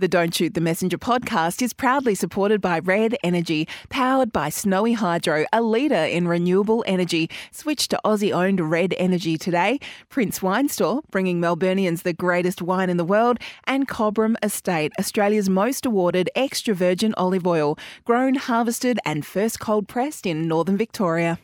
The 0.00 0.08
Don't 0.08 0.34
Shoot 0.34 0.54
the 0.54 0.62
Messenger 0.62 0.96
podcast 0.96 1.60
is 1.60 1.74
proudly 1.74 2.14
supported 2.14 2.62
by 2.62 2.78
Red 2.78 3.18
Energy, 3.22 3.68
powered 3.90 4.32
by 4.32 4.48
Snowy 4.48 4.94
Hydro, 4.94 5.44
a 5.52 5.60
leader 5.60 5.94
in 5.94 6.26
renewable 6.26 6.82
energy. 6.86 7.28
Switch 7.52 7.86
to 7.88 8.00
Aussie 8.02 8.32
owned 8.32 8.70
Red 8.70 8.94
Energy 8.96 9.36
today. 9.36 9.78
Prince 10.08 10.40
Wine 10.40 10.70
Store, 10.70 11.02
bringing 11.10 11.38
Melburnians 11.38 12.02
the 12.02 12.14
greatest 12.14 12.62
wine 12.62 12.88
in 12.88 12.96
the 12.96 13.04
world. 13.04 13.36
And 13.64 13.86
Cobram 13.86 14.36
Estate, 14.42 14.90
Australia's 14.98 15.50
most 15.50 15.84
awarded 15.84 16.30
extra 16.34 16.72
virgin 16.72 17.12
olive 17.18 17.46
oil, 17.46 17.76
grown, 18.06 18.36
harvested, 18.36 18.98
and 19.04 19.26
first 19.26 19.60
cold 19.60 19.86
pressed 19.86 20.24
in 20.24 20.48
northern 20.48 20.78
Victoria. 20.78 21.38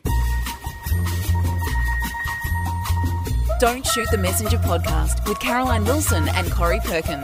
Don't 3.59 3.85
Shoot 3.85 4.09
the 4.09 4.17
Messenger 4.17 4.57
podcast 4.57 5.27
with 5.27 5.39
Caroline 5.39 5.85
Wilson 5.85 6.27
and 6.29 6.51
Corrie 6.51 6.79
Perkin. 6.79 7.23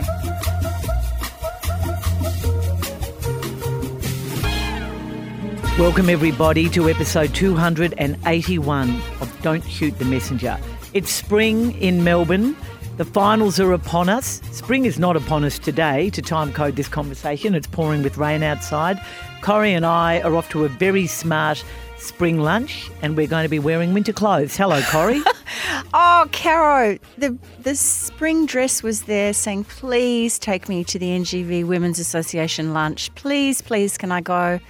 Welcome, 5.76 6.08
everybody, 6.08 6.68
to 6.68 6.88
episode 6.88 7.34
281 7.34 8.90
of 9.20 9.42
Don't 9.42 9.64
Shoot 9.64 9.98
the 9.98 10.04
Messenger. 10.04 10.56
It's 10.92 11.10
spring 11.10 11.72
in 11.82 12.04
Melbourne. 12.04 12.56
The 12.96 13.04
finals 13.04 13.58
are 13.58 13.72
upon 13.72 14.08
us. 14.08 14.40
Spring 14.52 14.84
is 14.84 15.00
not 15.00 15.16
upon 15.16 15.42
us 15.42 15.58
today 15.58 16.10
to 16.10 16.22
time 16.22 16.52
code 16.52 16.76
this 16.76 16.86
conversation. 16.86 17.56
It's 17.56 17.66
pouring 17.66 18.04
with 18.04 18.18
rain 18.18 18.44
outside. 18.44 19.04
Corrie 19.40 19.74
and 19.74 19.84
I 19.84 20.20
are 20.20 20.36
off 20.36 20.48
to 20.50 20.64
a 20.64 20.68
very 20.68 21.08
smart 21.08 21.64
spring 21.98 22.38
lunch 22.38 22.88
and 23.02 23.16
we're 23.16 23.26
going 23.26 23.44
to 23.44 23.48
be 23.48 23.58
wearing 23.58 23.94
winter 23.94 24.12
clothes. 24.12 24.56
Hello, 24.56 24.80
Corrie. 24.82 25.24
oh, 25.92 26.28
Caro, 26.30 26.98
the 27.18 27.36
the 27.58 27.74
spring 27.74 28.46
dress 28.46 28.84
was 28.84 29.02
there 29.02 29.32
saying, 29.32 29.64
"Please 29.64 30.38
take 30.38 30.68
me 30.68 30.84
to 30.84 31.00
the 31.00 31.08
NGV 31.08 31.64
Women's 31.64 31.98
Association 31.98 32.72
lunch. 32.72 33.12
Please, 33.16 33.60
please, 33.60 33.98
can 33.98 34.12
I 34.12 34.20
go?" 34.20 34.60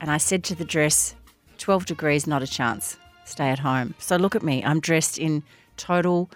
And 0.00 0.10
I 0.10 0.18
said 0.18 0.44
to 0.44 0.54
the 0.54 0.64
dress, 0.64 1.14
12 1.58 1.86
degrees, 1.86 2.26
not 2.26 2.42
a 2.42 2.46
chance. 2.46 2.96
Stay 3.24 3.48
at 3.48 3.58
home. 3.58 3.94
So 3.98 4.16
look 4.16 4.34
at 4.36 4.42
me. 4.42 4.64
I'm 4.64 4.80
dressed 4.80 5.18
in 5.18 5.42
total 5.76 6.30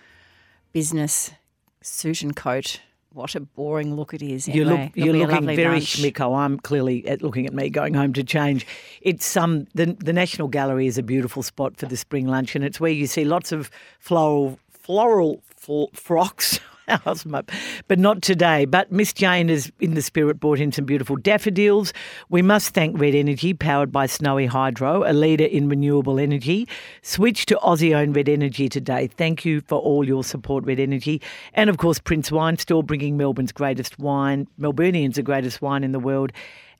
business 0.72 1.30
suit 1.80 2.22
and 2.22 2.34
coat. 2.36 2.80
What 3.12 3.34
a 3.34 3.40
boring 3.40 3.94
look 3.94 4.14
it 4.14 4.22
is. 4.22 4.48
You 4.48 4.64
look, 4.64 4.90
you're 4.94 5.08
It'll 5.08 5.12
be 5.12 5.22
a 5.22 5.26
looking 5.26 5.56
very 5.56 5.68
lunch. 5.80 5.96
schmicko. 5.98 6.36
I'm 6.36 6.58
clearly 6.58 7.06
at 7.06 7.20
looking 7.20 7.46
at 7.46 7.52
me 7.52 7.68
going 7.68 7.92
home 7.92 8.14
to 8.14 8.24
change. 8.24 8.66
It's 9.02 9.36
um 9.36 9.66
the 9.74 9.94
the 10.00 10.14
National 10.14 10.48
Gallery 10.48 10.86
is 10.86 10.96
a 10.96 11.02
beautiful 11.02 11.42
spot 11.42 11.76
for 11.76 11.84
the 11.84 11.96
spring 11.98 12.26
lunch, 12.26 12.56
and 12.56 12.64
it's 12.64 12.80
where 12.80 12.90
you 12.90 13.06
see 13.06 13.24
lots 13.26 13.52
of 13.52 13.70
floral 13.98 14.58
floral 14.70 15.42
fl- 15.44 15.90
frocks. 15.92 16.58
But 17.88 17.98
not 17.98 18.22
today. 18.22 18.64
But 18.64 18.90
Miss 18.92 19.12
Jane 19.12 19.50
is 19.50 19.72
in 19.80 19.94
the 19.94 20.02
spirit 20.02 20.40
brought 20.40 20.60
in 20.60 20.72
some 20.72 20.84
beautiful 20.84 21.16
daffodils. 21.16 21.92
We 22.28 22.42
must 22.42 22.74
thank 22.74 22.98
Red 22.98 23.14
Energy, 23.14 23.54
powered 23.54 23.92
by 23.92 24.06
Snowy 24.06 24.46
Hydro, 24.46 25.08
a 25.08 25.12
leader 25.12 25.44
in 25.44 25.68
renewable 25.68 26.18
energy. 26.18 26.68
Switch 27.02 27.46
to 27.46 27.56
Aussie 27.56 27.94
owned 27.94 28.16
Red 28.16 28.28
Energy 28.28 28.68
today. 28.68 29.06
Thank 29.06 29.44
you 29.44 29.60
for 29.62 29.78
all 29.78 30.06
your 30.06 30.24
support, 30.24 30.64
Red 30.64 30.80
Energy. 30.80 31.20
And 31.54 31.70
of 31.70 31.78
course, 31.78 31.98
Prince 31.98 32.30
Wine 32.32 32.58
Store, 32.58 32.82
bringing 32.82 33.16
Melbourne's 33.16 33.52
greatest 33.52 33.98
wine, 33.98 34.46
Melburnians 34.58 35.14
the 35.14 35.22
greatest 35.22 35.62
wine 35.62 35.84
in 35.84 35.92
the 35.92 36.00
world, 36.00 36.32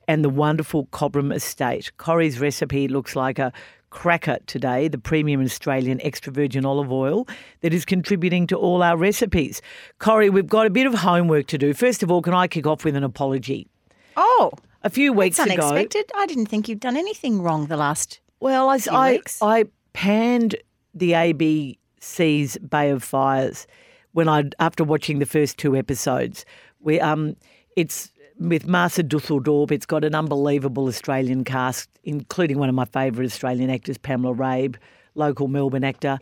and 0.09 0.25
the 0.25 0.31
wonderful 0.31 0.87
Cobram 0.87 1.33
Estate. 1.33 1.93
Corrie's 1.97 2.41
recipe 2.41 2.89
looks 2.89 3.15
like 3.15 3.39
a 3.39 3.53
cracker 3.93 4.39
today, 4.47 4.89
the 4.89 4.99
premium 4.99 5.43
Australian 5.43 6.01
extra 6.03 6.33
virgin 6.33 6.65
olive 6.65 6.91
oil 6.91 7.29
that 7.61 7.73
is 7.75 7.85
contributing 7.85 8.47
to 8.49 8.57
all 8.57 8.83
our 8.83 8.97
recipes. 8.97 9.61
Corrie, 9.99 10.31
we've 10.31 10.49
got 10.49 10.67
a 10.67 10.71
bit 10.71 10.87
of 10.87 10.95
homework 10.95 11.47
to 11.49 11.59
do. 11.59 11.75
First 11.75 12.03
of 12.03 12.11
all, 12.11 12.23
can 12.23 12.33
I 12.35 12.49
kick 12.49 12.67
off 12.67 12.85
with 12.85 12.97
an 12.97 13.05
apology? 13.05 13.69
Oh, 14.17 14.51
A 14.83 14.91
few 14.91 15.13
weeks 15.13 15.39
ago. 15.39 15.45
it's 15.45 15.55
ago, 15.55 15.69
unexpected. 15.69 16.11
I 16.17 16.27
didn't 16.27 16.47
think 16.47 16.69
you'd 16.69 16.81
done 16.81 16.97
anything 16.97 17.43
wrong 17.43 17.67
the 17.67 17.77
last. 17.77 18.21
well, 18.41 18.69
I, 18.69 18.79
I. 18.91 19.21
I 19.41 19.65
panned 19.93 20.57
the 20.95 21.13
ABC's 21.13 22.59
Bay 22.59 22.91
of 22.91 23.03
Fires 23.03 23.67
when 24.13 24.29
I 24.29 24.45
after 24.59 24.85
watching 24.85 25.19
the 25.19 25.27
first 25.27 25.59
two 25.59 25.77
episodes. 25.77 26.45
We 26.81 26.99
um, 26.99 27.37
it's 27.77 28.11
with 28.49 28.67
Marta 28.67 29.03
Dusseldorp. 29.03 29.71
It's 29.71 29.87
got 29.87 30.05
an 30.05 30.15
unbelievable 30.15 30.87
Australian 30.87 31.45
cast, 31.45 31.89
including 32.05 32.59
one 32.59 32.69
of 32.69 32.75
my 32.75 32.85
favourite 32.87 33.27
Australian 33.27 33.71
actors, 33.71 33.99
Pamela 33.99 34.35
Rabe, 34.35 34.77
local 35.15 35.49
Melbourne 35.49 35.85
actor, 35.85 36.19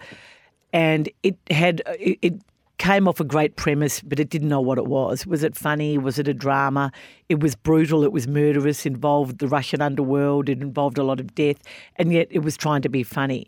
and 0.73 1.09
it 1.23 1.37
had 1.51 1.83
it. 1.99 2.19
it 2.23 2.35
Came 2.79 3.07
off 3.07 3.21
a 3.21 3.25
great 3.25 3.57
premise, 3.57 4.01
but 4.01 4.19
it 4.19 4.31
didn't 4.31 4.49
know 4.49 4.63
what 4.63 4.79
it 4.79 4.87
was. 4.87 5.27
Was 5.27 5.43
it 5.43 5.55
funny? 5.55 5.99
Was 5.99 6.19
it 6.19 6.27
a 6.29 6.33
drama? 6.33 6.91
It 7.29 7.41
was 7.41 7.55
brutal. 7.55 8.05
It 8.05 8.11
was 8.11 8.27
murderous. 8.27 8.87
Involved 8.87 9.39
the 9.39 9.49
Russian 9.49 9.83
underworld. 9.83 10.49
It 10.49 10.63
involved 10.63 10.97
a 10.97 11.03
lot 11.03 11.21
of 11.21 11.35
death, 11.35 11.59
and 11.97 12.11
yet 12.11 12.29
it 12.31 12.39
was 12.39 12.57
trying 12.57 12.81
to 12.81 12.89
be 12.89 13.03
funny. 13.03 13.47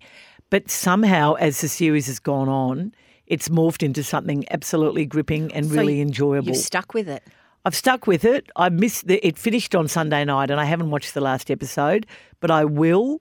But 0.50 0.70
somehow, 0.70 1.32
as 1.36 1.62
the 1.62 1.68
series 1.68 2.08
has 2.08 2.18
gone 2.18 2.50
on, 2.50 2.94
it's 3.26 3.48
morphed 3.48 3.82
into 3.82 4.04
something 4.04 4.44
absolutely 4.50 5.06
gripping 5.06 5.50
and 5.54 5.64
So 5.64 5.76
really 5.76 6.02
enjoyable. 6.02 6.48
You've 6.48 6.58
stuck 6.58 6.92
with 6.92 7.08
it. 7.08 7.26
I've 7.64 7.76
stuck 7.76 8.06
with 8.06 8.24
it. 8.24 8.50
I 8.56 8.68
missed 8.70 9.06
the, 9.06 9.24
it 9.26 9.38
finished 9.38 9.74
on 9.74 9.86
Sunday 9.86 10.24
night, 10.24 10.50
and 10.50 10.60
I 10.60 10.64
haven't 10.64 10.90
watched 10.90 11.14
the 11.14 11.20
last 11.20 11.50
episode, 11.50 12.06
but 12.40 12.50
I 12.50 12.64
will. 12.64 13.20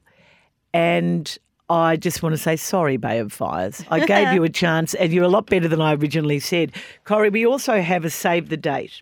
And 0.74 1.38
I 1.70 1.96
just 1.96 2.24
want 2.24 2.34
to 2.34 2.42
say 2.42 2.56
sorry, 2.56 2.98
Bay 2.98 3.20
of 3.20 3.32
Fires. 3.32 3.84
I 3.90 4.06
gave 4.06 4.34
you 4.34 4.44
a 4.44 4.50
chance, 4.64 4.94
and 4.96 5.14
you're 5.14 5.24
a 5.24 5.30
lot 5.30 5.46
better 5.46 5.68
than 5.68 5.80
I 5.80 5.94
originally 5.94 6.40
said. 6.40 6.72
Corrie, 7.04 7.30
we 7.30 7.46
also 7.46 7.82
have 7.82 8.04
a 8.04 8.10
save 8.10 8.50
the 8.50 8.58
date. 8.58 9.02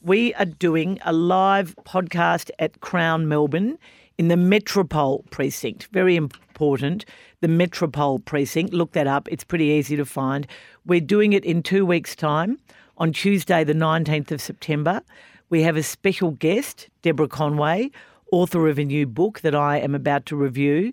We 0.00 0.32
are 0.34 0.46
doing 0.46 0.98
a 1.04 1.12
live 1.12 1.74
podcast 1.84 2.50
at 2.58 2.80
Crown 2.80 3.28
Melbourne 3.28 3.78
in 4.16 4.28
the 4.28 4.36
Metropol 4.36 5.28
precinct. 5.30 5.88
Very 5.92 6.16
important. 6.16 7.04
The 7.40 7.48
Metropol 7.48 8.24
precinct. 8.24 8.72
Look 8.72 8.92
that 8.92 9.06
up. 9.06 9.28
It's 9.30 9.44
pretty 9.44 9.66
easy 9.66 9.96
to 9.96 10.04
find. 10.04 10.46
We're 10.86 11.00
doing 11.00 11.34
it 11.34 11.44
in 11.44 11.62
two 11.62 11.84
weeks' 11.84 12.16
time 12.16 12.58
on 12.98 13.12
Tuesday, 13.12 13.64
the 13.64 13.72
19th 13.72 14.30
of 14.32 14.40
September. 14.40 15.00
We 15.48 15.62
have 15.62 15.76
a 15.76 15.82
special 15.82 16.32
guest, 16.32 16.88
Deborah 17.02 17.28
Conway, 17.28 17.90
author 18.32 18.68
of 18.68 18.78
a 18.78 18.84
new 18.84 19.06
book 19.06 19.40
that 19.40 19.54
I 19.54 19.78
am 19.78 19.94
about 19.94 20.26
to 20.26 20.36
review. 20.36 20.92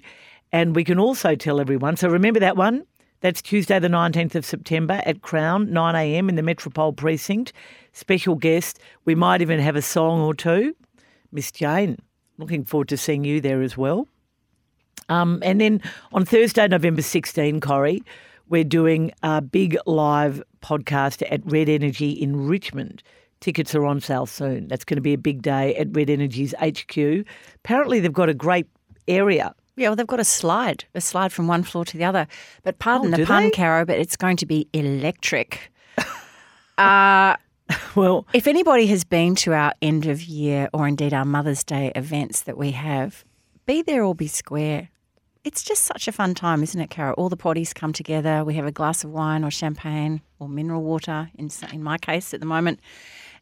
And 0.52 0.76
we 0.76 0.84
can 0.84 1.00
also 1.00 1.36
tell 1.36 1.60
everyone, 1.60 1.98
so 1.98 2.08
remember 2.08 2.40
that 2.40 2.56
one? 2.56 2.86
That's 3.22 3.42
Tuesday, 3.42 3.80
the 3.80 3.88
19th 3.88 4.36
of 4.36 4.46
September 4.46 5.02
at 5.06 5.22
Crown, 5.22 5.68
9am 5.68 6.30
in 6.30 6.36
the 6.36 6.42
Metropol 6.42 6.96
Precinct. 6.96 7.52
Special 7.92 8.36
guest. 8.36 8.80
We 9.04 9.16
might 9.16 9.42
even 9.42 9.60
have 9.60 9.76
a 9.76 9.82
song 9.82 10.22
or 10.22 10.34
two. 10.34 10.76
Miss 11.32 11.52
Jane, 11.52 11.98
looking 12.38 12.64
forward 12.64 12.90
to 12.90 12.98
seeing 12.98 13.24
you 13.24 13.42
there 13.42 13.62
as 13.62 13.76
well. 13.76 14.08
Um, 15.10 15.40
and 15.44 15.60
then 15.60 15.82
on 16.14 16.26
Thursday, 16.26 16.68
November 16.68 17.02
16, 17.02 17.60
Corrie, 17.62 18.04
we're 18.50 18.64
doing 18.64 19.12
a 19.24 19.42
big 19.42 19.78
live 19.86 20.42
podcast 20.62 21.24
at 21.32 21.42
Red 21.46 21.70
Energy 21.70 22.10
in 22.12 22.48
Richmond. 22.48 23.04
Tickets 23.40 23.76
are 23.76 23.86
on 23.86 24.00
sale 24.02 24.26
soon. 24.26 24.68
That's 24.68 24.84
going 24.86 24.96
to 24.98 25.02
be 25.02 25.14
a 25.14 25.18
big 25.18 25.42
day 25.42 25.76
at 25.76 25.88
Red 25.96 26.10
Energy's 26.10 26.54
HQ. 26.60 27.26
Apparently, 27.56 28.00
they've 28.00 28.12
got 28.14 28.30
a 28.30 28.34
great 28.34 28.68
area. 29.08 29.54
Yeah, 29.76 29.90
well, 29.90 29.96
they've 29.98 30.08
got 30.08 30.20
a 30.22 30.26
slide, 30.26 30.86
a 30.96 31.02
slide 31.02 31.34
from 31.34 31.48
one 31.48 31.64
floor 31.64 31.84
to 31.86 31.98
the 31.98 32.06
other. 32.06 32.28
But 32.64 32.80
pardon 32.80 33.14
Oh, 33.14 33.18
the 33.18 33.26
pun, 33.26 33.44
they? 33.44 33.52
Caro, 33.52 33.86
but 33.86 34.00
it's 34.00 34.16
going 34.16 34.38
to 34.38 34.46
be 34.46 34.68
electric. 34.74 35.72
uh, 36.78 37.36
Well, 37.96 38.28
if 38.34 38.46
anybody 38.48 38.88
has 38.88 39.04
been 39.04 39.36
to 39.36 39.54
our 39.54 39.74
end 39.82 40.06
of 40.06 40.22
year 40.22 40.70
or 40.74 40.88
indeed 40.88 41.14
our 41.14 41.26
Mother's 41.26 41.64
Day 41.64 41.92
events 41.96 42.42
that 42.44 42.58
we 42.58 42.72
have, 42.72 43.24
be 43.66 43.82
there 43.82 44.04
or 44.04 44.14
be 44.14 44.28
square. 44.28 44.90
It's 45.46 45.62
just 45.62 45.84
such 45.84 46.08
a 46.08 46.12
fun 46.12 46.34
time, 46.34 46.64
isn't 46.64 46.82
it, 46.82 46.90
Caro? 46.90 47.14
All 47.14 47.30
the 47.30 47.38
potties 47.38 47.72
come 47.72 47.94
together. 47.94 48.44
We 48.44 48.56
have 48.56 48.66
a 48.66 48.72
glass 48.72 49.04
of 49.04 49.12
wine 49.12 49.44
or 49.44 49.52
champagne 49.52 50.22
or 50.40 50.50
mineral 50.50 50.82
water, 50.82 51.30
in, 51.36 51.52
in 51.72 51.84
my 51.84 52.00
case 52.00 52.34
at 52.34 52.40
the 52.40 52.48
moment. 52.48 52.80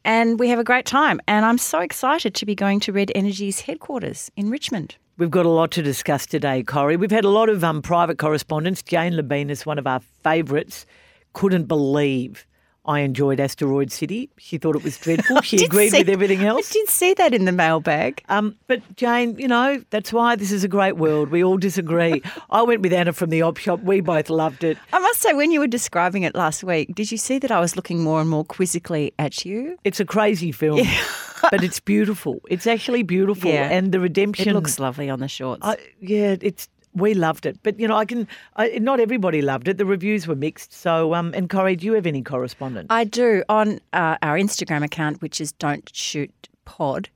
And 0.03 0.38
we 0.38 0.50
have 0.50 0.59
a 0.59 0.66
great 0.66 0.86
time. 0.86 1.22
And 1.30 1.46
I'm 1.46 1.58
so 1.58 1.80
excited 1.80 2.35
to 2.35 2.46
be 2.46 2.55
going 2.55 2.82
to 2.82 2.91
Red 2.91 3.09
Energy's 3.16 3.61
headquarters 3.61 4.29
in 4.35 4.50
Richmond. 4.50 4.97
We've 5.17 5.32
got 5.32 5.46
a 5.46 5.50
lot 5.50 5.72
to 5.72 5.82
discuss 5.82 6.26
today, 6.26 6.61
Corrie. 6.61 6.97
We've 6.97 7.09
had 7.09 7.23
a 7.23 7.29
lot 7.29 7.47
of 7.47 7.64
um, 7.64 7.82
private 7.82 8.17
correspondence. 8.17 8.84
Jane 8.84 9.14
Labine 9.14 9.50
is 9.50 9.66
one 9.66 9.79
of 9.79 9.88
our 9.88 10.02
favourites. 10.23 10.85
Couldn't 11.32 11.70
believe 11.70 12.46
I 12.85 13.00
enjoyed 13.00 13.40
Asteroid 13.40 13.91
City. 13.91 14.30
She 14.38 14.58
thought 14.58 14.76
it 14.76 14.84
was 14.84 14.97
dreadful. 14.97 15.41
She 15.44 15.64
agreed 15.64 15.91
see- 15.91 16.00
with 16.00 16.09
everything 16.09 16.44
else. 16.44 16.70
I 16.70 16.74
did 16.74 16.90
see 16.90 17.14
that 17.16 17.34
in 17.34 17.46
the 17.46 17.52
mailbag. 17.52 18.24
Um, 18.30 18.56
but 18.68 18.82
Jane, 18.96 19.38
you 19.38 19.47
know, 19.47 19.84
that's 19.90 20.12
why 20.12 20.35
this 20.35 20.52
is 20.52 20.64
a 20.64 20.68
great 20.68 20.97
world. 20.97 21.30
We 21.30 21.44
all 21.44 21.58
disagree. 21.58 22.22
I 22.50 22.62
went 22.64 22.82
with 22.82 22.94
Anna 22.94 23.14
from 23.14 23.30
the 23.30 23.41
op 23.41 23.58
shop. 23.58 23.82
We 23.82 24.02
both 24.02 24.30
loved 24.30 24.64
it. 24.64 24.78
I 24.91 25.00
must 25.00 25.22
say, 25.22 25.34
when 25.34 25.52
you 25.52 25.59
were 25.59 25.68
describing 25.68 26.24
it 26.24 26.35
last 26.35 26.64
week, 26.64 26.94
did 26.96 27.12
you 27.12 27.18
see 27.18 27.40
that 27.40 27.52
I 27.52 27.59
was 27.59 27.76
looking 27.76 28.03
more 28.03 28.20
and 28.20 28.30
more 28.30 28.44
quizzically 28.44 29.14
at 29.18 29.46
you? 29.46 29.78
It's 29.84 30.00
a 30.00 30.06
crazy 30.06 30.52
film, 30.52 30.86
but 31.52 31.64
it's 31.64 31.79
beautiful. 31.79 32.41
It's 32.50 32.68
actually 32.68 33.03
beautiful. 33.03 33.52
Yeah. 33.52 33.70
And 33.70 33.91
the 33.91 34.00
redemption. 34.00 34.50
It 34.50 34.53
looks 34.53 34.79
lovely 34.79 35.09
on 35.09 35.20
the 35.20 35.28
shorts. 35.28 35.62
I, 35.64 35.78
yeah, 36.00 36.36
it's. 36.41 36.68
We 36.95 37.13
loved 37.16 37.45
it, 37.45 37.57
but 37.63 37.79
you 37.79 37.87
know, 37.87 37.95
I 37.95 38.05
can. 38.05 38.28
I, 38.55 38.78
not 38.79 38.99
everybody 38.99 39.41
loved 39.41 39.67
it. 39.67 39.78
The 39.78 39.85
reviews 39.85 40.28
were 40.28 40.35
mixed. 40.35 40.73
So, 40.73 41.16
um, 41.16 41.34
and 41.35 41.49
Corrie, 41.49 41.75
do 41.75 41.85
you 41.87 41.93
have 41.93 42.05
any 42.05 42.22
correspondence? 42.22 42.87
I 42.90 43.03
do 43.03 43.43
on 43.49 43.79
uh, 43.93 44.17
our 44.22 44.37
Instagram 44.37 44.84
account, 44.84 45.22
which 45.22 45.41
is 45.41 45.53
Don't 45.53 45.90
Shoot 45.95 46.49
Pod. 46.66 47.09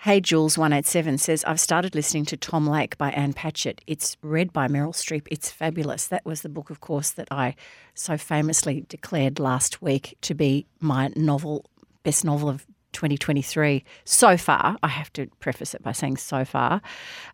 Hey 0.00 0.20
Jules 0.20 0.56
one 0.56 0.72
eight 0.72 0.86
seven 0.86 1.18
says 1.18 1.42
I've 1.44 1.58
started 1.58 1.96
listening 1.96 2.24
to 2.26 2.36
Tom 2.36 2.68
Lake 2.68 2.96
by 2.98 3.10
Ann 3.10 3.32
Patchett. 3.32 3.80
It's 3.88 4.16
read 4.22 4.52
by 4.52 4.68
Meryl 4.68 4.94
Streep. 4.94 5.26
It's 5.28 5.50
fabulous. 5.50 6.06
That 6.06 6.24
was 6.24 6.42
the 6.42 6.48
book, 6.48 6.70
of 6.70 6.80
course, 6.80 7.10
that 7.10 7.26
I 7.32 7.56
so 7.94 8.16
famously 8.16 8.84
declared 8.88 9.40
last 9.40 9.82
week 9.82 10.16
to 10.20 10.34
be 10.34 10.66
my 10.78 11.10
novel, 11.16 11.64
best 12.04 12.24
novel 12.24 12.48
of 12.48 12.64
2023 12.98 13.84
so 14.04 14.36
far. 14.36 14.76
I 14.82 14.88
have 14.88 15.12
to 15.12 15.28
preface 15.38 15.72
it 15.72 15.82
by 15.84 15.92
saying 15.92 16.16
so 16.16 16.44
far. 16.44 16.82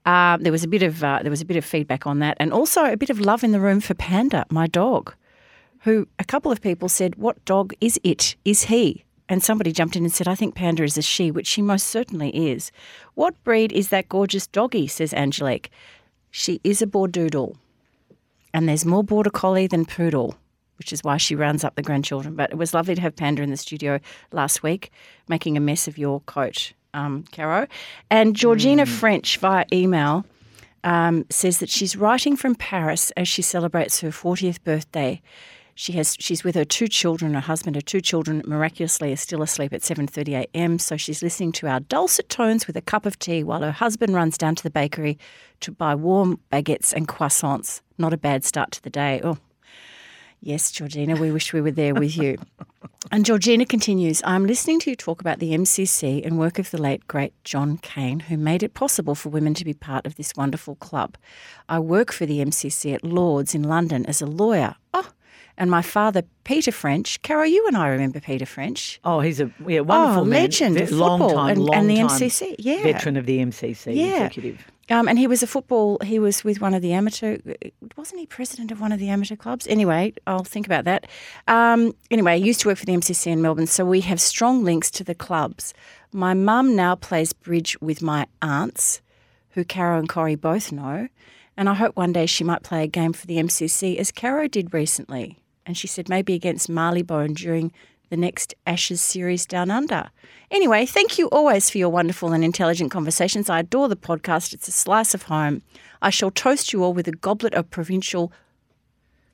Um, 0.04 0.42
there 0.42 0.52
was 0.52 0.62
a 0.62 0.68
bit 0.68 0.82
of 0.82 1.02
uh, 1.02 1.20
there 1.22 1.30
was 1.30 1.40
a 1.40 1.46
bit 1.46 1.56
of 1.56 1.64
feedback 1.64 2.06
on 2.06 2.18
that, 2.18 2.36
and 2.38 2.52
also 2.52 2.84
a 2.84 2.98
bit 2.98 3.08
of 3.08 3.18
love 3.18 3.42
in 3.42 3.52
the 3.52 3.60
room 3.60 3.80
for 3.80 3.94
Panda, 3.94 4.44
my 4.50 4.66
dog, 4.66 5.14
who 5.80 6.06
a 6.18 6.24
couple 6.24 6.52
of 6.52 6.60
people 6.60 6.90
said, 6.90 7.16
"What 7.16 7.42
dog 7.46 7.72
is 7.80 7.98
it? 8.04 8.36
Is 8.44 8.64
he?" 8.64 9.04
And 9.26 9.42
somebody 9.42 9.72
jumped 9.72 9.96
in 9.96 10.04
and 10.04 10.12
said, 10.12 10.28
I 10.28 10.34
think 10.34 10.54
Panda 10.54 10.82
is 10.82 10.98
a 10.98 11.02
she, 11.02 11.30
which 11.30 11.46
she 11.46 11.62
most 11.62 11.86
certainly 11.86 12.28
is. 12.50 12.70
What 13.14 13.42
breed 13.42 13.72
is 13.72 13.88
that 13.88 14.10
gorgeous 14.10 14.46
doggy? 14.46 14.86
says 14.86 15.14
Angelique. 15.14 15.70
She 16.30 16.60
is 16.62 16.82
a 16.82 16.86
Bordoodle. 16.86 17.56
And 18.52 18.68
there's 18.68 18.84
more 18.84 19.02
Border 19.02 19.30
Collie 19.30 19.66
than 19.66 19.86
Poodle, 19.86 20.36
which 20.78 20.92
is 20.92 21.02
why 21.02 21.16
she 21.16 21.34
rounds 21.34 21.64
up 21.64 21.74
the 21.74 21.82
grandchildren. 21.82 22.34
But 22.36 22.50
it 22.50 22.56
was 22.56 22.74
lovely 22.74 22.94
to 22.94 23.00
have 23.00 23.16
Panda 23.16 23.42
in 23.42 23.50
the 23.50 23.56
studio 23.56 24.00
last 24.32 24.62
week, 24.62 24.90
making 25.28 25.56
a 25.56 25.60
mess 25.60 25.88
of 25.88 25.98
your 25.98 26.20
coat, 26.20 26.72
um, 26.92 27.24
Caro. 27.32 27.66
And 28.10 28.34
Georgina 28.36 28.86
French 28.86 29.38
via 29.38 29.64
email 29.72 30.24
um, 30.84 31.24
says 31.30 31.58
that 31.58 31.70
she's 31.70 31.96
writing 31.96 32.36
from 32.36 32.54
Paris 32.54 33.10
as 33.12 33.26
she 33.26 33.42
celebrates 33.42 34.00
her 34.00 34.10
40th 34.10 34.62
birthday. 34.62 35.20
She 35.76 35.92
has 35.92 36.16
she's 36.20 36.44
with 36.44 36.54
her 36.54 36.64
two 36.64 36.86
children, 36.86 37.34
her 37.34 37.40
husband, 37.40 37.74
her 37.74 37.82
two 37.82 38.00
children 38.00 38.42
miraculously 38.46 39.12
are 39.12 39.16
still 39.16 39.42
asleep 39.42 39.72
at 39.72 39.80
7:30 39.80 40.44
a.m. 40.44 40.78
So 40.78 40.96
she's 40.96 41.20
listening 41.20 41.50
to 41.52 41.66
our 41.66 41.80
dulcet 41.80 42.28
tones 42.28 42.68
with 42.68 42.76
a 42.76 42.80
cup 42.80 43.06
of 43.06 43.18
tea 43.18 43.42
while 43.42 43.62
her 43.62 43.72
husband 43.72 44.14
runs 44.14 44.38
down 44.38 44.54
to 44.54 44.62
the 44.62 44.70
bakery 44.70 45.18
to 45.60 45.72
buy 45.72 45.96
warm 45.96 46.38
baguettes 46.52 46.92
and 46.92 47.08
croissants. 47.08 47.80
Not 47.98 48.12
a 48.12 48.16
bad 48.16 48.44
start 48.44 48.70
to 48.72 48.82
the 48.82 48.90
day. 48.90 49.20
Oh, 49.24 49.38
yes, 50.44 50.70
Georgina, 50.70 51.16
we 51.16 51.32
wish 51.32 51.52
we 51.52 51.60
were 51.60 51.70
there 51.70 51.94
with 51.94 52.16
you. 52.16 52.36
And 53.10 53.26
Georgina 53.26 53.66
continues, 53.66 54.22
I'm 54.24 54.46
listening 54.46 54.80
to 54.80 54.90
you 54.90 54.96
talk 54.96 55.20
about 55.20 55.38
the 55.38 55.52
MCC 55.52 56.24
and 56.24 56.38
work 56.38 56.58
of 56.58 56.70
the 56.70 56.80
late, 56.80 57.06
great 57.06 57.32
John 57.44 57.76
Cain, 57.78 58.20
who 58.20 58.36
made 58.36 58.62
it 58.62 58.74
possible 58.74 59.14
for 59.14 59.28
women 59.28 59.54
to 59.54 59.64
be 59.64 59.74
part 59.74 60.06
of 60.06 60.16
this 60.16 60.32
wonderful 60.36 60.76
club. 60.76 61.16
I 61.68 61.78
work 61.80 62.12
for 62.12 62.24
the 62.26 62.38
MCC 62.38 62.94
at 62.94 63.04
Lords 63.04 63.54
in 63.54 63.62
London 63.62 64.06
as 64.06 64.22
a 64.22 64.26
lawyer. 64.26 64.76
Oh, 64.94 65.10
and 65.56 65.70
my 65.70 65.82
father, 65.82 66.22
Peter 66.44 66.72
French. 66.72 67.20
Carol, 67.22 67.46
you 67.46 67.64
and 67.68 67.76
I 67.76 67.88
remember 67.88 68.20
Peter 68.20 68.46
French. 68.46 68.98
oh, 69.04 69.20
he's 69.20 69.38
a 69.40 69.50
yeah, 69.68 69.80
wonderful 69.80 70.22
Oh, 70.22 70.24
man. 70.24 70.42
legend 70.42 70.80
of 70.80 70.88
Ve- 70.88 70.94
long 70.96 71.20
football 71.20 71.36
time, 71.36 71.50
and- 71.52 71.62
long 71.64 71.74
and 71.76 71.90
the 71.90 71.96
time 71.96 72.06
MCC, 72.08 72.56
yeah. 72.58 72.82
veteran 72.82 73.16
of 73.16 73.26
the 73.26 73.38
MCC 73.38 73.94
Yeah. 73.94 74.04
executive. 74.24 74.64
Um, 74.90 75.08
and 75.08 75.18
he 75.18 75.26
was 75.26 75.42
a 75.42 75.46
football. 75.46 75.98
He 76.04 76.18
was 76.18 76.42
with 76.44 76.60
one 76.60 76.74
of 76.74 76.82
the 76.82 76.92
amateur. 76.92 77.38
Wasn't 78.04 78.20
he 78.20 78.26
president 78.26 78.70
of 78.70 78.82
one 78.82 78.92
of 78.92 78.98
the 78.98 79.08
amateur 79.08 79.34
clubs? 79.34 79.66
Anyway, 79.66 80.12
I'll 80.26 80.44
think 80.44 80.66
about 80.66 80.84
that. 80.84 81.06
Um, 81.48 81.94
anyway, 82.10 82.32
I 82.32 82.34
used 82.34 82.60
to 82.60 82.68
work 82.68 82.76
for 82.76 82.84
the 82.84 82.92
MCC 82.92 83.28
in 83.28 83.40
Melbourne, 83.40 83.66
so 83.66 83.82
we 83.82 84.02
have 84.02 84.20
strong 84.20 84.62
links 84.62 84.90
to 84.90 85.04
the 85.04 85.14
clubs. 85.14 85.72
My 86.12 86.34
mum 86.34 86.76
now 86.76 86.96
plays 86.96 87.32
bridge 87.32 87.80
with 87.80 88.02
my 88.02 88.26
aunts, 88.42 89.00
who 89.52 89.64
Caro 89.64 89.98
and 89.98 90.06
Corrie 90.06 90.34
both 90.34 90.70
know, 90.70 91.08
and 91.56 91.66
I 91.66 91.72
hope 91.72 91.96
one 91.96 92.12
day 92.12 92.26
she 92.26 92.44
might 92.44 92.62
play 92.62 92.84
a 92.84 92.86
game 92.86 93.14
for 93.14 93.26
the 93.26 93.38
MCC, 93.38 93.96
as 93.96 94.12
Caro 94.12 94.48
did 94.48 94.74
recently. 94.74 95.38
And 95.64 95.74
she 95.74 95.86
said 95.86 96.10
maybe 96.10 96.34
against 96.34 96.68
Marylebone 96.68 97.32
during 97.32 97.72
the 98.10 98.16
next 98.16 98.54
Ashes 98.66 99.00
series 99.00 99.46
down 99.46 99.70
under. 99.70 100.10
Anyway, 100.50 100.86
thank 100.86 101.18
you 101.18 101.28
always 101.28 101.70
for 101.70 101.78
your 101.78 101.88
wonderful 101.88 102.32
and 102.32 102.44
intelligent 102.44 102.90
conversations. 102.90 103.50
I 103.50 103.60
adore 103.60 103.88
the 103.88 103.96
podcast. 103.96 104.52
It's 104.52 104.68
a 104.68 104.72
slice 104.72 105.14
of 105.14 105.24
home. 105.24 105.62
I 106.02 106.10
shall 106.10 106.30
toast 106.30 106.72
you 106.72 106.84
all 106.84 106.92
with 106.92 107.08
a 107.08 107.12
goblet 107.12 107.54
of 107.54 107.70
provincial 107.70 108.32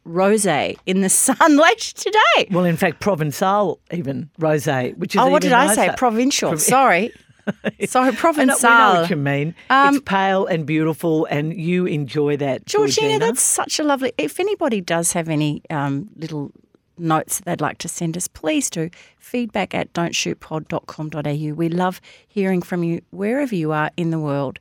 rosé 0.06 0.76
in 0.86 1.00
the 1.00 1.08
sun 1.10 1.56
later 1.56 1.94
today. 1.94 2.48
Well, 2.50 2.64
in 2.64 2.76
fact, 2.76 3.00
Provençal 3.00 3.78
even 3.92 4.30
rosé, 4.40 4.96
which 4.96 5.14
is 5.14 5.20
Oh, 5.20 5.28
what 5.28 5.42
did 5.42 5.52
I 5.52 5.74
say? 5.74 5.90
Provincial. 5.96 6.56
Sorry. 6.58 7.12
Sorry, 7.86 8.16
I 8.22 8.44
know, 8.44 8.56
know 8.62 9.00
what 9.00 9.10
you 9.10 9.16
mean. 9.16 9.54
Um, 9.70 9.96
it's 9.96 10.04
pale 10.04 10.46
and 10.46 10.66
beautiful, 10.66 11.24
and 11.24 11.58
you 11.58 11.86
enjoy 11.86 12.36
that, 12.36 12.66
Georgina, 12.66 13.18
that's 13.18 13.42
such 13.42 13.80
a 13.80 13.82
lovely. 13.82 14.12
If 14.18 14.38
anybody 14.38 14.80
does 14.80 15.14
have 15.14 15.28
any 15.28 15.62
um, 15.68 16.10
little 16.16 16.52
notes 17.00 17.38
that 17.38 17.44
they'd 17.44 17.60
like 17.60 17.78
to 17.78 17.88
send 17.88 18.16
us, 18.16 18.28
please 18.28 18.70
do. 18.70 18.90
Feedback 19.18 19.74
at 19.74 19.92
don'tshootpod.com.au. 19.92 21.54
We 21.54 21.68
love 21.68 22.00
hearing 22.28 22.62
from 22.62 22.84
you 22.84 23.02
wherever 23.10 23.54
you 23.54 23.72
are 23.72 23.90
in 23.96 24.10
the 24.10 24.18
world. 24.18 24.58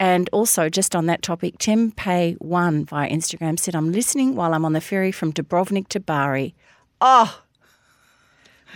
And 0.00 0.30
also, 0.32 0.68
just 0.68 0.94
on 0.94 1.06
that 1.06 1.22
topic, 1.22 1.58
Tim 1.58 1.90
Pay 1.90 2.34
One 2.38 2.84
via 2.84 3.10
Instagram 3.10 3.58
said, 3.58 3.74
I'm 3.74 3.90
listening 3.90 4.36
while 4.36 4.54
I'm 4.54 4.64
on 4.64 4.72
the 4.72 4.80
ferry 4.80 5.10
from 5.10 5.32
Dubrovnik 5.32 5.88
to 5.88 5.98
Bari. 6.00 6.54
Oh, 7.00 7.40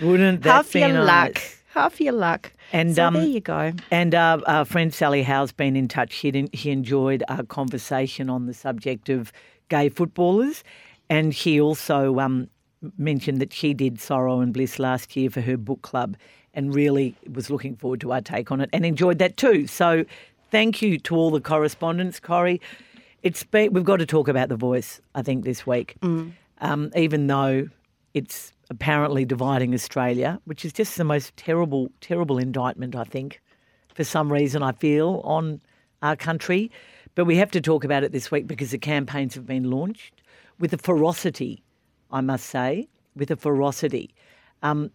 Wouldn't 0.00 0.42
that 0.42 0.50
half 0.50 0.72
be 0.72 0.80
your 0.80 0.88
nice? 0.92 1.06
luck. 1.06 1.42
Half 1.74 2.00
your 2.00 2.12
luck. 2.12 2.52
And, 2.72 2.94
so 2.94 3.04
um, 3.06 3.14
there 3.14 3.24
you 3.24 3.40
go. 3.40 3.72
And 3.90 4.14
uh, 4.14 4.40
our 4.46 4.64
friend 4.64 4.92
Sally 4.92 5.22
Howe's 5.22 5.52
been 5.52 5.76
in 5.76 5.88
touch. 5.88 6.16
He, 6.16 6.48
he 6.52 6.70
enjoyed 6.70 7.22
our 7.28 7.44
conversation 7.44 8.28
on 8.28 8.46
the 8.46 8.54
subject 8.54 9.08
of 9.08 9.32
gay 9.68 9.88
footballers. 9.88 10.64
And 11.08 11.32
he 11.32 11.60
also 11.60 12.18
um, 12.18 12.48
mentioned 12.98 13.40
that 13.40 13.52
she 13.52 13.74
did 13.74 14.00
Sorrow 14.00 14.40
and 14.40 14.52
Bliss 14.52 14.78
last 14.78 15.16
year 15.16 15.30
for 15.30 15.40
her 15.40 15.56
book 15.56 15.82
club 15.82 16.16
and 16.54 16.74
really 16.74 17.14
was 17.32 17.50
looking 17.50 17.76
forward 17.76 18.00
to 18.02 18.12
our 18.12 18.20
take 18.20 18.50
on 18.50 18.60
it 18.60 18.70
and 18.72 18.84
enjoyed 18.84 19.18
that 19.18 19.36
too. 19.36 19.66
So 19.66 20.04
thank 20.50 20.82
you 20.82 20.98
to 20.98 21.16
all 21.16 21.30
the 21.30 21.40
correspondents, 21.40 22.20
Corrie. 22.20 22.60
It's 23.22 23.44
been, 23.44 23.72
we've 23.72 23.84
got 23.84 23.98
to 23.98 24.06
talk 24.06 24.28
about 24.28 24.48
the 24.48 24.56
voice, 24.56 25.00
I 25.14 25.22
think, 25.22 25.44
this 25.44 25.66
week. 25.66 25.96
Um, 26.60 26.90
even 26.94 27.26
though 27.26 27.68
it's 28.14 28.52
apparently 28.70 29.24
dividing 29.24 29.74
Australia, 29.74 30.40
which 30.44 30.64
is 30.64 30.72
just 30.72 30.96
the 30.96 31.04
most 31.04 31.36
terrible, 31.36 31.90
terrible 32.00 32.38
indictment, 32.38 32.94
I 32.94 33.04
think, 33.04 33.40
for 33.94 34.04
some 34.04 34.32
reason, 34.32 34.62
I 34.62 34.72
feel, 34.72 35.20
on 35.24 35.60
our 36.02 36.16
country. 36.16 36.70
But 37.14 37.26
we 37.26 37.36
have 37.36 37.50
to 37.52 37.60
talk 37.60 37.84
about 37.84 38.04
it 38.04 38.12
this 38.12 38.30
week 38.30 38.46
because 38.46 38.70
the 38.70 38.78
campaigns 38.78 39.34
have 39.34 39.46
been 39.46 39.70
launched 39.70 40.22
with 40.58 40.72
a 40.72 40.78
ferocity, 40.78 41.62
I 42.12 42.20
must 42.20 42.46
say, 42.46 42.88
with 43.16 43.30
a 43.30 43.36
ferocity. 43.36 44.14
Um, 44.62 44.90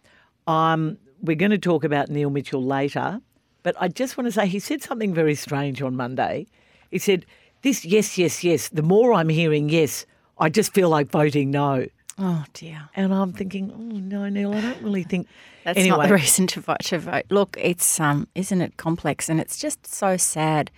um, 0.48 0.98
we're 1.22 1.36
going 1.36 1.52
to 1.52 1.58
talk 1.58 1.84
about 1.84 2.10
Neil 2.10 2.30
Mitchell 2.30 2.64
later, 2.64 3.20
but 3.64 3.76
I 3.80 3.88
just 3.88 4.18
want 4.18 4.28
to 4.28 4.32
say 4.32 4.48
he 4.48 4.60
said 4.60 4.82
something 4.82 5.14
very 5.14 5.36
strange 5.36 5.82
on 5.82 5.96
Monday. 5.96 6.48
He 6.92 7.00
said, 7.00 7.26
This, 7.64 7.84
yes, 7.84 8.18
yes, 8.18 8.44
yes. 8.44 8.70
The 8.70 8.84
more 8.84 9.14
I'm 9.14 9.30
hearing 9.30 9.70
yes, 9.70 10.06
I 10.38 10.50
just 10.50 10.74
feel 10.74 10.90
like 10.90 11.10
voting 11.10 11.52
no. 11.52 11.88
Oh, 12.20 12.46
dear. 12.54 12.90
And 12.96 13.14
I'm 13.14 13.32
thinking, 13.32 13.72
oh 13.72 13.98
no, 13.98 14.28
Neil, 14.28 14.54
I 14.54 14.62
don't 14.62 14.82
really 14.82 15.04
think. 15.04 15.28
That's 15.64 15.78
anyway, 15.78 15.98
not 15.98 16.08
the 16.08 16.14
reason 16.16 16.48
to 16.48 16.62
vote. 16.62 16.80
To 16.86 16.98
vote. 16.98 17.26
Look, 17.30 17.58
it's 17.60 18.00
um, 18.00 18.28
isn't 18.34 18.62
it 18.62 18.78
complex, 18.78 19.28
and 19.30 19.40
it's 19.40 19.58
just 19.58 19.86
so 19.86 20.18
sad 20.18 20.72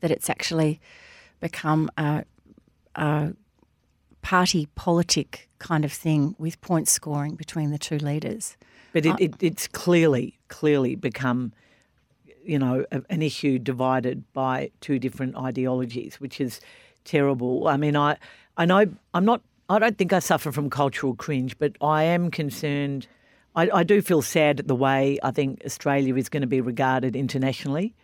that 0.00 0.10
it's 0.10 0.28
actually 0.28 0.80
become 1.40 1.90
a, 1.96 2.24
a 2.94 3.32
party 4.24 4.66
politic 4.74 5.50
kind 5.58 5.84
of 5.84 5.92
thing 5.92 6.34
with 6.38 6.58
point 6.62 6.88
scoring 6.88 7.34
between 7.34 7.70
the 7.70 7.76
two 7.78 7.98
leaders. 7.98 8.56
But 8.94 9.04
it, 9.04 9.12
uh, 9.12 9.16
it, 9.20 9.34
it's 9.40 9.68
clearly, 9.68 10.38
clearly 10.48 10.96
become, 10.96 11.52
you 12.42 12.58
know, 12.58 12.86
a, 12.90 13.02
an 13.10 13.20
issue 13.20 13.58
divided 13.58 14.24
by 14.32 14.70
two 14.80 14.98
different 14.98 15.36
ideologies, 15.36 16.20
which 16.20 16.40
is 16.40 16.60
terrible. 17.04 17.68
I 17.68 17.76
mean, 17.76 17.96
I, 17.96 18.16
I 18.56 18.64
know 18.64 18.86
I'm 19.12 19.26
not. 19.26 19.42
I 19.68 19.78
don't 19.78 19.96
think 19.98 20.12
I 20.12 20.20
suffer 20.20 20.50
from 20.50 20.70
cultural 20.70 21.14
cringe, 21.14 21.58
but 21.58 21.76
I 21.82 22.04
am 22.04 22.30
concerned. 22.30 23.06
I, 23.54 23.68
I 23.72 23.82
do 23.82 24.00
feel 24.00 24.22
sad 24.22 24.58
at 24.60 24.68
the 24.68 24.74
way 24.74 25.18
I 25.22 25.32
think 25.32 25.62
Australia 25.66 26.16
is 26.16 26.30
going 26.30 26.40
to 26.40 26.46
be 26.46 26.62
regarded 26.62 27.14
internationally 27.14 27.94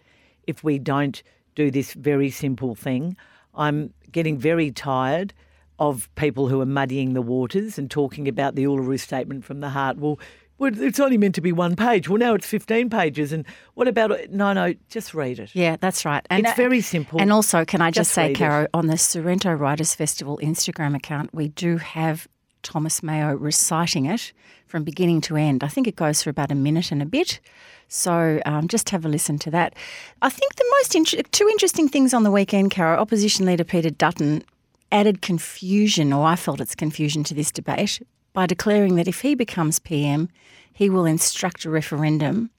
if 0.47 0.63
we 0.63 0.79
don't 0.79 1.23
do 1.55 1.71
this 1.71 1.95
very 1.95 2.31
simple 2.31 2.75
thing. 2.75 3.17
I'm 3.55 3.95
getting 4.13 4.37
very 4.39 4.71
tired 4.71 5.33
of 5.81 6.15
people 6.15 6.47
who 6.49 6.61
are 6.61 6.67
muddying 6.67 7.15
the 7.15 7.23
waters 7.23 7.79
and 7.79 7.91
talking 7.91 8.29
about 8.29 8.55
the 8.55 8.65
Uluru 8.65 9.01
Statement 9.01 9.45
from 9.45 9.61
the 9.61 9.71
heart. 9.71 9.97
Well, 9.97 10.19
it's 10.61 11.01
only 11.01 11.17
meant 11.17 11.35
to 11.37 11.41
be 11.41 11.53
one 11.53 11.75
page. 11.75 12.07
Well, 12.09 12.19
now 12.19 12.35
it's 12.35 12.47
15 12.47 12.91
pages. 12.91 13.33
And 13.33 13.47
what 13.75 13.89
about 13.89 14.11
it? 14.11 14.31
No, 14.31 14.53
no, 14.53 14.75
just 14.91 15.15
read 15.15 15.39
it. 15.39 15.51
Yeah, 15.55 15.77
that's 15.81 16.05
right. 16.05 16.25
And 16.29 16.45
It's 16.45 16.55
very 16.55 16.83
simple. 16.83 17.19
And 17.19 17.33
also, 17.33 17.65
can 17.65 17.81
I 17.81 17.91
just, 17.91 18.11
Just 18.11 18.13
say, 18.13 18.27
read 18.29 18.31
it. 18.33 18.39
Caro, 18.39 18.67
on 18.75 18.87
the 18.89 18.99
Sorrento 18.99 19.53
Writers 19.55 19.95
Festival 19.95 20.39
Instagram 20.43 20.95
account, 20.95 21.35
we 21.35 21.49
do 21.49 21.79
have 21.79 22.29
Thomas 22.63 23.03
Mayo 23.03 23.35
reciting 23.35 24.05
it 24.05 24.35
from 24.67 24.85
beginning 24.85 25.23
to 25.23 25.37
end. 25.37 25.65
I 25.65 25.69
think 25.69 25.87
it 25.89 25.97
goes 25.97 26.23
for 26.23 26.29
about 26.29 26.53
a 26.53 26.55
minute 26.55 26.93
and 26.93 27.01
a 27.01 27.07
bit. 27.07 27.41
So 27.89 28.41
um, 28.45 28.69
just 28.69 28.91
have 28.91 29.07
a 29.07 29.09
listen 29.09 29.39
to 29.39 29.51
that. 29.53 29.75
I 30.21 30.29
think 30.29 30.55
the 30.57 30.75
most 30.79 30.95
in- 30.95 31.25
two 31.33 31.49
interesting 31.49 31.89
things 31.89 32.13
on 32.13 32.23
the 32.23 32.31
weekend, 32.31 32.71
Caro, 32.71 32.99
opposition 32.99 33.47
leader 33.47 33.65
Peter 33.65 33.91
Dutton 33.91 34.45
added 34.93 35.23
confusion, 35.23 36.13
or 36.13 36.27
I 36.27 36.37
felt 36.37 36.61
it's 36.61 36.75
confusion 36.75 37.25
to 37.25 37.35
this 37.35 37.51
debate, 37.51 38.01
by 38.33 38.47
declaring 38.47 38.97
that 38.97 39.09
if 39.09 39.21
he 39.21 39.35
becomes 39.35 39.79
PM, 39.79 40.29
he 40.73 40.89
will 40.89 41.05
instruct 41.05 41.65
a 41.65 41.71
referendum 41.71 42.51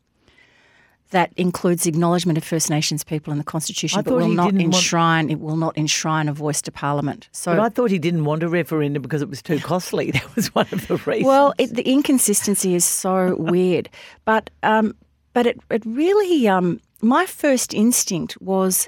that 1.12 1.34
includes 1.36 1.86
acknowledgement 1.86 2.38
of 2.38 2.44
First 2.44 2.70
Nations 2.70 3.04
people 3.04 3.32
in 3.32 3.38
the 3.38 3.44
Constitution, 3.44 4.02
but 4.02 4.14
will 4.14 4.28
not 4.30 4.46
didn't 4.46 4.62
want- 4.62 4.76
enshrine 4.76 5.30
it 5.30 5.40
will 5.40 5.58
not 5.58 5.78
enshrine 5.78 6.30
a 6.30 6.34
voice 6.34 6.62
to 6.64 6.72
Parliament. 6.72 7.28
So 7.34 7.54
But 7.56 7.60
I 7.60 7.70
thought 7.70 7.92
he 7.92 8.00
didn't 8.00 8.24
want 8.26 8.44
a 8.44 8.50
referendum 8.50 9.02
because 9.02 9.22
it 9.22 9.30
was 9.30 9.42
too 9.42 9.60
costly. 9.60 10.12
That 10.22 10.36
was 10.36 10.48
one 10.56 10.68
of 10.72 10.88
the 10.88 10.96
reasons. 10.98 11.26
Well, 11.26 11.54
it, 11.58 11.76
the 11.76 11.84
inconsistency 11.84 12.76
is 12.76 12.86
so 12.86 13.36
weird, 13.36 13.90
but 14.24 14.50
um, 14.64 14.96
but 15.34 15.46
it 15.46 15.60
it 15.70 15.84
really 15.86 16.48
um, 16.48 16.80
my 17.02 17.26
first 17.26 17.74
instinct 17.74 18.40
was, 18.42 18.88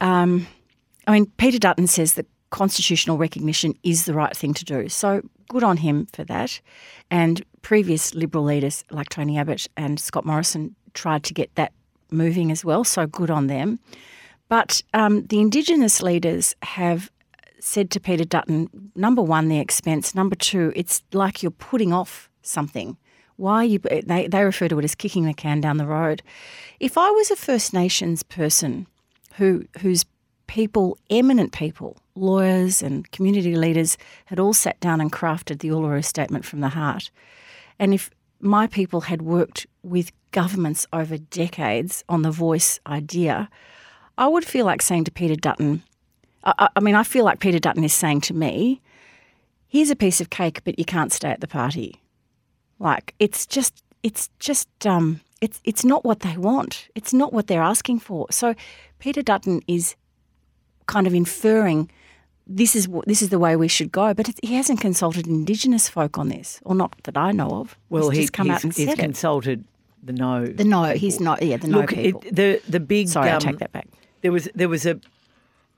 um, 0.00 0.46
I 1.06 1.12
mean, 1.12 1.26
Peter 1.38 1.58
Dutton 1.58 1.86
says 1.86 2.14
that 2.14 2.26
constitutional 2.50 3.18
recognition 3.18 3.74
is 3.82 4.04
the 4.04 4.14
right 4.14 4.36
thing 4.36 4.54
to 4.54 4.64
do. 4.64 4.88
So 4.88 5.22
good 5.48 5.62
on 5.62 5.78
him 5.78 6.06
for 6.12 6.24
that, 6.24 6.60
and 7.10 7.42
previous 7.62 8.14
Liberal 8.14 8.44
leaders 8.44 8.84
like 8.90 9.08
Tony 9.08 9.38
Abbott 9.38 9.66
and 9.76 9.98
Scott 9.98 10.24
Morrison 10.24 10.74
tried 10.94 11.24
to 11.24 11.34
get 11.34 11.54
that 11.54 11.72
moving 12.10 12.50
as 12.50 12.64
well. 12.64 12.84
So 12.84 13.06
good 13.06 13.30
on 13.30 13.46
them. 13.46 13.78
But 14.48 14.82
um, 14.94 15.26
the 15.26 15.40
Indigenous 15.40 16.00
leaders 16.02 16.54
have 16.62 17.10
said 17.60 17.90
to 17.90 18.00
Peter 18.00 18.24
Dutton, 18.24 18.68
number 18.94 19.20
one, 19.20 19.48
the 19.48 19.58
expense. 19.58 20.14
Number 20.14 20.36
two, 20.36 20.72
it's 20.74 21.02
like 21.12 21.42
you're 21.42 21.50
putting 21.50 21.92
off 21.92 22.30
something. 22.42 22.96
Why 23.36 23.62
you? 23.64 23.78
They, 23.78 24.26
they 24.26 24.44
refer 24.44 24.68
to 24.68 24.78
it 24.78 24.84
as 24.84 24.94
kicking 24.94 25.24
the 25.24 25.34
can 25.34 25.60
down 25.60 25.76
the 25.76 25.86
road. 25.86 26.22
If 26.80 26.98
I 26.98 27.10
was 27.10 27.30
a 27.30 27.36
First 27.36 27.72
Nations 27.72 28.22
person 28.22 28.86
who 29.34 29.66
whose 29.80 30.04
people, 30.48 30.98
eminent 31.10 31.52
people, 31.52 31.98
lawyers 32.20 32.82
and 32.82 33.10
community 33.10 33.56
leaders, 33.56 33.96
had 34.26 34.38
all 34.38 34.52
sat 34.52 34.78
down 34.80 35.00
and 35.00 35.12
crafted 35.12 35.60
the 35.60 35.68
Uluru 35.68 36.04
Statement 36.04 36.44
from 36.44 36.60
the 36.60 36.68
Heart, 36.70 37.10
and 37.78 37.94
if 37.94 38.10
my 38.40 38.66
people 38.66 39.02
had 39.02 39.22
worked 39.22 39.66
with 39.82 40.12
governments 40.30 40.86
over 40.92 41.18
decades 41.18 42.04
on 42.08 42.22
the 42.22 42.30
voice 42.30 42.78
idea, 42.86 43.48
I 44.16 44.28
would 44.28 44.44
feel 44.44 44.66
like 44.66 44.82
saying 44.82 45.04
to 45.04 45.10
Peter 45.10 45.34
Dutton, 45.36 45.82
I, 46.44 46.68
I- 46.76 46.80
mean, 46.80 46.94
I 46.94 47.02
feel 47.02 47.24
like 47.24 47.40
Peter 47.40 47.58
Dutton 47.58 47.84
is 47.84 47.94
saying 47.94 48.20
to 48.22 48.34
me, 48.34 48.80
here's 49.66 49.90
a 49.90 49.96
piece 49.96 50.20
of 50.20 50.30
cake, 50.30 50.62
but 50.64 50.78
you 50.78 50.84
can't 50.84 51.12
stay 51.12 51.30
at 51.30 51.40
the 51.40 51.48
party. 51.48 52.00
Like, 52.78 53.14
it's 53.18 53.46
just, 53.46 53.82
it's 54.02 54.30
just, 54.38 54.68
um, 54.86 55.20
it's, 55.40 55.60
it's 55.64 55.84
not 55.84 56.04
what 56.04 56.20
they 56.20 56.36
want. 56.36 56.88
It's 56.94 57.12
not 57.12 57.32
what 57.32 57.48
they're 57.48 57.62
asking 57.62 58.00
for. 58.00 58.26
So 58.30 58.54
Peter 58.98 59.22
Dutton 59.22 59.62
is 59.66 59.96
kind 60.86 61.06
of 61.06 61.14
inferring 61.14 61.90
this 62.48 62.74
is 62.74 62.88
this 63.06 63.20
is 63.22 63.28
the 63.28 63.38
way 63.38 63.56
we 63.56 63.68
should 63.68 63.92
go, 63.92 64.14
but 64.14 64.28
it, 64.28 64.40
he 64.42 64.54
hasn't 64.54 64.80
consulted 64.80 65.26
Indigenous 65.26 65.88
folk 65.88 66.18
on 66.18 66.28
this, 66.28 66.60
or 66.64 66.74
not 66.74 66.94
that 67.04 67.16
I 67.16 67.32
know 67.32 67.50
of. 67.50 67.76
well, 67.90 68.10
he's 68.10 68.30
come 68.30 68.46
he's, 68.46 68.54
out 68.54 68.64
and 68.64 68.74
he's 68.74 68.88
said 68.88 68.98
it. 68.98 69.02
consulted 69.02 69.64
the 70.02 70.12
no. 70.12 70.46
The 70.46 70.64
no, 70.64 70.84
he's 70.84 71.20
not. 71.20 71.42
Yeah, 71.42 71.58
the 71.58 71.68
no 71.68 71.80
Look, 71.80 71.90
people. 71.90 72.22
it, 72.24 72.34
the 72.34 72.62
the 72.68 72.80
big. 72.80 73.08
Sorry, 73.08 73.30
I 73.30 73.34
um, 73.34 73.40
take 73.40 73.58
that 73.58 73.72
back. 73.72 73.86
There 74.22 74.32
was 74.32 74.48
there 74.54 74.68
was 74.68 74.86
a 74.86 74.98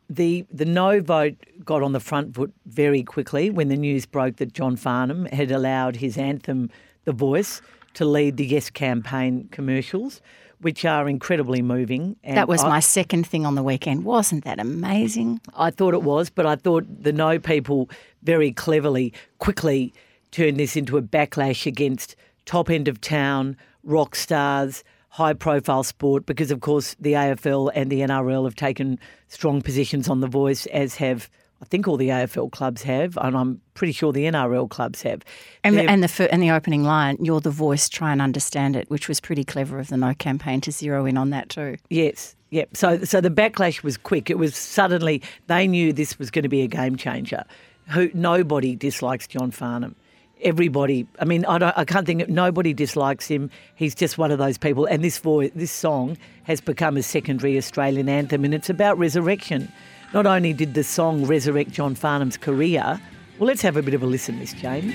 the 0.08 0.46
the 0.52 0.64
no 0.64 1.00
vote 1.00 1.36
got 1.64 1.82
on 1.82 1.92
the 1.92 2.00
front 2.00 2.34
foot 2.34 2.52
very 2.66 3.02
quickly 3.02 3.50
when 3.50 3.68
the 3.68 3.76
news 3.76 4.06
broke 4.06 4.36
that 4.36 4.52
John 4.52 4.76
Farnham 4.76 5.26
had 5.26 5.50
allowed 5.50 5.96
his 5.96 6.16
anthem, 6.16 6.70
The 7.04 7.12
Voice, 7.12 7.62
to 7.94 8.04
lead 8.04 8.36
the 8.36 8.46
Yes 8.46 8.70
campaign 8.70 9.48
commercials, 9.50 10.20
which 10.60 10.84
are 10.84 11.08
incredibly 11.08 11.62
moving. 11.62 12.16
And 12.22 12.36
That 12.36 12.48
was 12.48 12.62
I- 12.62 12.68
my 12.68 12.80
second 12.80 13.26
thing 13.26 13.46
on 13.46 13.54
the 13.54 13.62
weekend. 13.62 14.04
Wasn't 14.04 14.44
that 14.44 14.58
amazing? 14.58 15.40
I 15.56 15.70
thought 15.70 15.94
it 15.94 16.02
was, 16.02 16.30
but 16.30 16.46
I 16.46 16.56
thought 16.56 16.84
the 17.02 17.12
no 17.12 17.38
people 17.38 17.88
very 18.22 18.52
cleverly, 18.52 19.12
quickly 19.38 19.92
turned 20.30 20.58
this 20.58 20.76
into 20.76 20.96
a 20.96 21.02
backlash 21.02 21.66
against 21.66 22.14
top 22.44 22.70
end 22.70 22.88
of 22.88 23.00
town, 23.00 23.56
rock 23.84 24.14
stars, 24.14 24.84
high 25.08 25.32
profile 25.32 25.82
sport, 25.82 26.26
because 26.26 26.50
of 26.50 26.60
course 26.60 26.94
the 27.00 27.14
AFL 27.14 27.70
and 27.74 27.90
the 27.90 28.00
NRL 28.00 28.44
have 28.44 28.54
taken 28.54 28.98
strong 29.28 29.60
positions 29.62 30.08
on 30.08 30.20
the 30.20 30.28
voice, 30.28 30.66
as 30.66 30.96
have 30.96 31.28
I 31.62 31.66
think 31.66 31.86
all 31.86 31.98
the 31.98 32.08
AFL 32.08 32.50
clubs 32.50 32.82
have, 32.82 33.18
and 33.18 33.36
I'm 33.36 33.60
pretty 33.74 33.92
sure 33.92 34.12
the 34.12 34.24
NRL 34.24 34.68
clubs 34.70 35.02
have. 35.02 35.22
And 35.62 35.76
the, 35.76 35.82
and 35.82 36.02
the 36.02 36.32
and 36.32 36.42
the 36.42 36.50
opening 36.50 36.84
line, 36.84 37.18
"You're 37.20 37.40
the 37.40 37.50
voice, 37.50 37.88
try 37.88 38.12
and 38.12 38.22
understand 38.22 38.76
it," 38.76 38.88
which 38.88 39.08
was 39.08 39.20
pretty 39.20 39.44
clever 39.44 39.78
of 39.78 39.88
the 39.88 39.98
No 39.98 40.14
campaign 40.14 40.62
to 40.62 40.72
zero 40.72 41.04
in 41.04 41.18
on 41.18 41.30
that 41.30 41.50
too. 41.50 41.76
Yes, 41.90 42.34
yep. 42.48 42.74
So, 42.74 43.04
so 43.04 43.20
the 43.20 43.30
backlash 43.30 43.82
was 43.82 43.98
quick. 43.98 44.30
It 44.30 44.38
was 44.38 44.56
suddenly 44.56 45.22
they 45.48 45.66
knew 45.66 45.92
this 45.92 46.18
was 46.18 46.30
going 46.30 46.44
to 46.44 46.48
be 46.48 46.62
a 46.62 46.66
game 46.66 46.96
changer. 46.96 47.44
Who 47.88 48.10
nobody 48.14 48.74
dislikes 48.74 49.26
John 49.26 49.50
Farnham. 49.50 49.96
Everybody. 50.42 51.06
I 51.18 51.26
mean, 51.26 51.44
I, 51.44 51.58
don't, 51.58 51.76
I 51.76 51.84
can't 51.84 52.06
think. 52.06 52.22
of 52.22 52.30
Nobody 52.30 52.72
dislikes 52.72 53.26
him. 53.26 53.50
He's 53.74 53.94
just 53.94 54.16
one 54.16 54.30
of 54.30 54.38
those 54.38 54.56
people. 54.56 54.86
And 54.86 55.04
this 55.04 55.18
voice, 55.18 55.50
this 55.54 55.70
song 55.70 56.16
has 56.44 56.62
become 56.62 56.96
a 56.96 57.02
secondary 57.02 57.58
Australian 57.58 58.08
anthem, 58.08 58.46
and 58.46 58.54
it's 58.54 58.70
about 58.70 58.96
resurrection. 58.96 59.70
Not 60.12 60.26
only 60.26 60.52
did 60.52 60.74
the 60.74 60.82
song 60.84 61.24
resurrect 61.26 61.70
John 61.70 61.94
Farnham's 61.94 62.36
career. 62.36 63.00
Well, 63.38 63.46
let's 63.46 63.62
have 63.62 63.76
a 63.76 63.82
bit 63.82 63.94
of 63.94 64.02
a 64.02 64.06
listen, 64.06 64.38
Miss 64.38 64.52
Jane. 64.52 64.92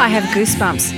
I 0.00 0.08
have 0.08 0.22
goosebumps, 0.32 0.92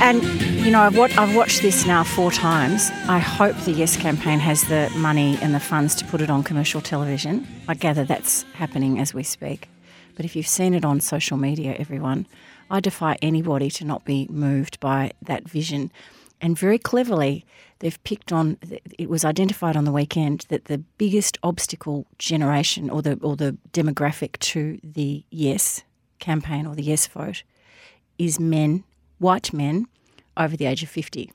and 0.00 0.22
you 0.64 0.72
know 0.72 0.80
I've, 0.80 0.96
wa- 0.96 1.08
I've 1.16 1.36
watched 1.36 1.62
this 1.62 1.86
now 1.86 2.02
four 2.02 2.32
times. 2.32 2.90
I 3.06 3.18
hope 3.20 3.56
the 3.58 3.70
Yes 3.70 3.96
campaign 3.96 4.40
has 4.40 4.62
the 4.64 4.90
money 4.96 5.38
and 5.40 5.54
the 5.54 5.60
funds 5.60 5.94
to 5.96 6.04
put 6.06 6.20
it 6.20 6.30
on 6.30 6.42
commercial 6.42 6.80
television. 6.80 7.46
I 7.68 7.74
gather 7.74 8.04
that's 8.04 8.42
happening 8.54 8.98
as 8.98 9.14
we 9.14 9.22
speak. 9.22 9.68
But 10.16 10.24
if 10.24 10.34
you've 10.34 10.48
seen 10.48 10.74
it 10.74 10.84
on 10.84 11.00
social 11.00 11.36
media, 11.36 11.76
everyone, 11.78 12.26
I 12.70 12.80
defy 12.80 13.18
anybody 13.20 13.70
to 13.72 13.84
not 13.84 14.04
be 14.04 14.26
moved 14.30 14.78
by 14.80 15.12
that 15.22 15.48
vision. 15.48 15.90
And 16.40 16.58
very 16.58 16.78
cleverly, 16.78 17.44
they've 17.80 18.02
picked 18.04 18.32
on. 18.32 18.56
It 18.98 19.10
was 19.10 19.24
identified 19.24 19.76
on 19.76 19.84
the 19.84 19.92
weekend 19.92 20.46
that 20.48 20.66
the 20.66 20.78
biggest 20.78 21.36
obstacle 21.42 22.06
generation, 22.18 22.88
or 22.88 23.02
the 23.02 23.18
or 23.20 23.36
the 23.36 23.58
demographic 23.72 24.38
to 24.38 24.78
the 24.82 25.24
Yes 25.30 25.82
campaign 26.18 26.66
or 26.66 26.74
the 26.74 26.82
Yes 26.82 27.06
vote, 27.06 27.42
is 28.18 28.40
men, 28.40 28.84
white 29.18 29.52
men, 29.52 29.86
over 30.36 30.56
the 30.56 30.66
age 30.66 30.82
of 30.82 30.88
fifty. 30.88 31.32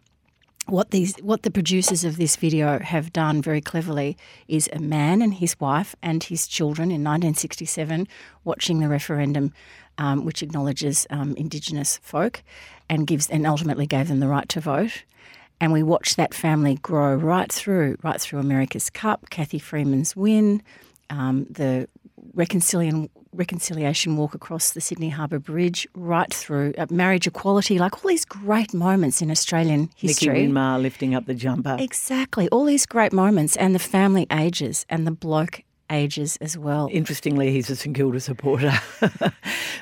What 0.67 0.89
these, 0.89 1.15
what 1.17 1.43
the 1.43 1.51
producers 1.51 2.03
of 2.03 2.17
this 2.17 2.35
video 2.37 2.79
have 2.79 3.13
done 3.13 3.39
very 3.39 3.61
cleverly 3.61 4.17
is 4.47 4.67
a 4.73 4.79
man 4.79 5.21
and 5.21 5.35
his 5.35 5.59
wife 5.59 5.95
and 6.01 6.23
his 6.23 6.47
children 6.47 6.85
in 6.85 7.03
1967 7.03 8.07
watching 8.43 8.79
the 8.79 8.87
referendum, 8.87 9.53
um, 9.97 10.25
which 10.25 10.43
acknowledges 10.43 11.07
um, 11.09 11.35
Indigenous 11.35 11.97
folk 11.97 12.43
and 12.89 13.07
gives 13.07 13.29
and 13.29 13.45
ultimately 13.45 13.87
gave 13.87 14.07
them 14.07 14.19
the 14.19 14.27
right 14.27 14.47
to 14.49 14.59
vote. 14.59 15.03
And 15.59 15.71
we 15.71 15.83
watched 15.83 16.17
that 16.17 16.33
family 16.33 16.75
grow 16.75 17.15
right 17.15 17.51
through, 17.51 17.97
right 18.03 18.19
through 18.19 18.39
America's 18.39 18.89
Cup, 18.89 19.29
Cathy 19.29 19.59
Freeman's 19.59 20.15
win, 20.15 20.61
um, 21.09 21.45
the 21.49 21.87
reconciliation 22.33 23.09
reconciliation 23.35 24.15
walk 24.15 24.33
across 24.33 24.71
the 24.71 24.81
Sydney 24.81 25.09
Harbour 25.09 25.39
Bridge, 25.39 25.87
right 25.93 26.33
through 26.33 26.73
uh, 26.77 26.85
marriage 26.89 27.27
equality, 27.27 27.77
like 27.77 28.03
all 28.03 28.09
these 28.09 28.25
great 28.25 28.73
moments 28.73 29.21
in 29.21 29.29
Australian 29.29 29.89
history. 29.95 30.33
Nicky. 30.33 30.47
Winmar 30.47 30.81
lifting 30.81 31.13
up 31.15 31.25
the 31.25 31.33
jumper. 31.33 31.75
Exactly, 31.79 32.47
all 32.49 32.63
these 32.63 32.85
great 32.85 33.11
moments, 33.11 33.55
and 33.57 33.75
the 33.75 33.79
family 33.79 34.25
ages, 34.31 34.85
and 34.89 35.05
the 35.05 35.11
bloke 35.11 35.63
ages 35.89 36.37
as 36.37 36.57
well. 36.57 36.89
Interestingly, 36.91 37.51
he's 37.51 37.69
a 37.69 37.75
St 37.75 37.95
Kilda 37.95 38.19
supporter. 38.19 38.73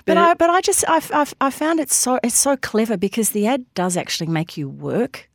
But 0.06 0.18
I, 0.18 0.34
but 0.34 0.50
I 0.50 0.60
just, 0.60 0.84
I, 0.88 1.02
I, 1.14 1.26
I 1.40 1.50
found 1.50 1.80
it 1.80 1.90
so, 1.90 2.20
it's 2.24 2.38
so 2.38 2.58
clever 2.58 2.98
because 2.98 3.30
the 3.30 3.48
ad 3.48 3.66
does 3.74 3.96
actually 3.96 4.28
make 4.28 4.58
you 4.58 4.68
work 4.68 5.30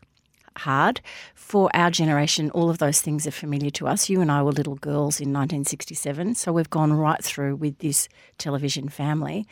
hard. 0.59 1.01
For 1.35 1.71
our 1.75 1.91
generation, 1.91 2.51
all 2.51 2.69
of 2.69 2.79
those 2.79 3.01
things 3.01 3.27
are 3.27 3.31
familiar 3.31 3.71
to 3.71 3.87
us. 3.87 4.11
You 4.11 4.21
and 4.21 4.31
I 4.31 4.43
were 4.43 4.53
little 4.53 4.75
girls 4.75 5.21
in 5.21 5.33
1967, 5.33 6.35
so 6.35 6.53
we've 6.53 6.69
gone 6.69 6.93
right 6.93 7.23
through 7.25 7.57
with 7.57 7.79
this 7.79 8.09
television 8.37 8.89
family. 8.89 9.47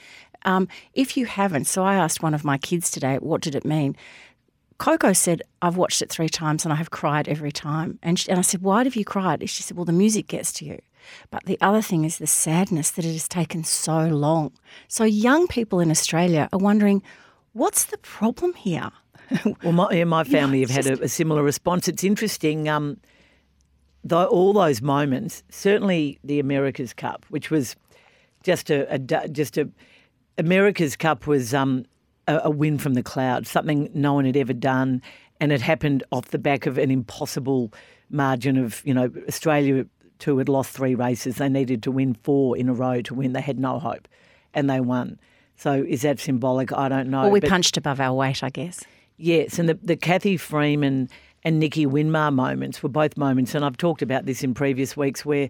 Um, 0.45 0.69
if 0.93 1.17
you 1.17 1.25
haven't, 1.27 1.65
so 1.65 1.83
I 1.85 1.95
asked 1.95 2.23
one 2.23 2.35
of 2.35 2.45
my 2.45 2.59
kids 2.59 2.91
today, 2.91 3.17
what 3.17 3.41
did 3.41 3.55
it 3.55 3.65
mean? 3.65 3.97
Coco 4.79 5.15
said, 5.15 5.43
I've 5.63 5.79
watched 5.79 6.03
it 6.03 6.11
three 6.11 6.29
times 6.29 6.65
and 6.65 6.73
I 6.73 6.77
have 6.77 6.91
cried 6.91 7.29
every 7.29 7.51
time. 7.51 7.99
And, 8.03 8.19
she, 8.19 8.29
and 8.29 8.39
I 8.39 8.43
said, 8.43 8.61
Why 8.61 8.85
have 8.85 8.95
you 8.95 9.07
cried? 9.07 9.49
She 9.49 9.63
said, 9.63 9.77
Well, 9.77 9.87
the 9.87 9.93
music 9.93 10.27
gets 10.27 10.53
to 10.55 10.67
you. 10.67 10.79
But 11.31 11.45
the 11.45 11.59
other 11.61 11.83
thing 11.83 12.05
is 12.05 12.19
the 12.19 12.27
sadness 12.27 12.91
that 12.93 13.05
it 13.05 13.13
has 13.13 13.29
taken 13.29 13.65
so 13.65 14.07
long. 14.07 14.53
So 14.89 15.05
young 15.05 15.47
people 15.47 15.81
in 15.81 15.91
Australia 15.91 16.49
are 16.53 16.59
wondering, 16.59 17.03
What's 17.53 17.87
the 17.87 17.99
problem 17.99 18.55
here? 18.55 18.91
Well, 19.65 19.73
my, 19.73 19.89
yeah, 19.91 20.05
my 20.05 20.23
family 20.23 20.61
have 20.61 20.71
had 20.71 20.87
a, 20.87 21.03
a 21.03 21.09
similar 21.09 21.43
response. 21.43 21.89
It's 21.89 22.05
interesting. 22.05 22.69
Um, 22.69 22.99
tho- 24.05 24.27
all 24.27 24.53
those 24.53 24.81
moments, 24.81 25.43
certainly 25.51 26.19
the 26.23 26.39
America's 26.39 26.93
Cup, 26.93 27.27
which 27.29 27.51
was 27.51 27.75
just 28.45 28.71
a, 28.71 28.93
a 28.95 28.99
just 28.99 29.59
a 29.59 29.69
America's 30.39 30.97
Cup 30.97 31.27
was 31.27 31.55
um, 31.55 31.85
a, 32.29 32.43
a 32.45 32.51
win 32.51 32.79
from 32.79 32.95
the 32.95 33.03
cloud, 33.03 33.47
something 33.47 33.91
no 33.95 34.15
one 34.15 34.25
had 34.25 34.37
ever 34.37 34.53
done, 34.53 35.03
and 35.41 35.53
it 35.53 35.61
happened 35.61 36.05
off 36.13 36.27
the 36.27 36.39
back 36.39 36.67
of 36.67 36.79
an 36.79 36.91
impossible 36.91 37.73
margin 38.11 38.57
of 38.57 38.83
you 38.85 38.95
know 38.95 39.11
Australia 39.27 39.87
two 40.19 40.39
had 40.39 40.49
lost 40.49 40.71
three 40.71 40.95
races. 40.95 41.37
They 41.37 41.49
needed 41.49 41.83
to 41.85 41.91
win 41.91 42.15
four 42.15 42.57
in 42.57 42.69
a 42.69 42.75
row 42.75 43.01
to 43.03 43.15
win. 43.15 43.33
They 43.33 43.41
had 43.41 43.59
no 43.59 43.79
hope, 43.79 44.09
and 44.55 44.69
they 44.69 44.81
won. 44.81 45.19
So 45.57 45.85
is 45.87 46.03
that 46.03 46.21
symbolic? 46.21 46.73
I 46.73 46.89
don't 46.89 47.09
know. 47.09 47.23
Well, 47.23 47.31
we 47.31 47.41
but- 47.41 47.51
punched 47.51 47.77
above 47.77 48.01
our 48.01 48.15
weight, 48.15 48.43
I 48.43 48.51
guess. 48.51 48.85
Yes, 49.19 49.59
and 49.59 49.69
the, 49.69 49.75
the 49.75 49.97
Cathy 49.97 50.37
Freeman 50.37 51.09
and 51.43 51.59
Nicky 51.59 51.87
Winmar 51.87 52.35
moments 52.35 52.83
were 52.83 52.91
both 52.91 53.17
moments, 53.17 53.55
and 53.55 53.65
I've 53.65 53.79
talked 53.79 54.03
about 54.03 54.27
this 54.27 54.43
in 54.43 54.53
previous 54.53 54.95
weeks, 54.95 55.25
where 55.25 55.49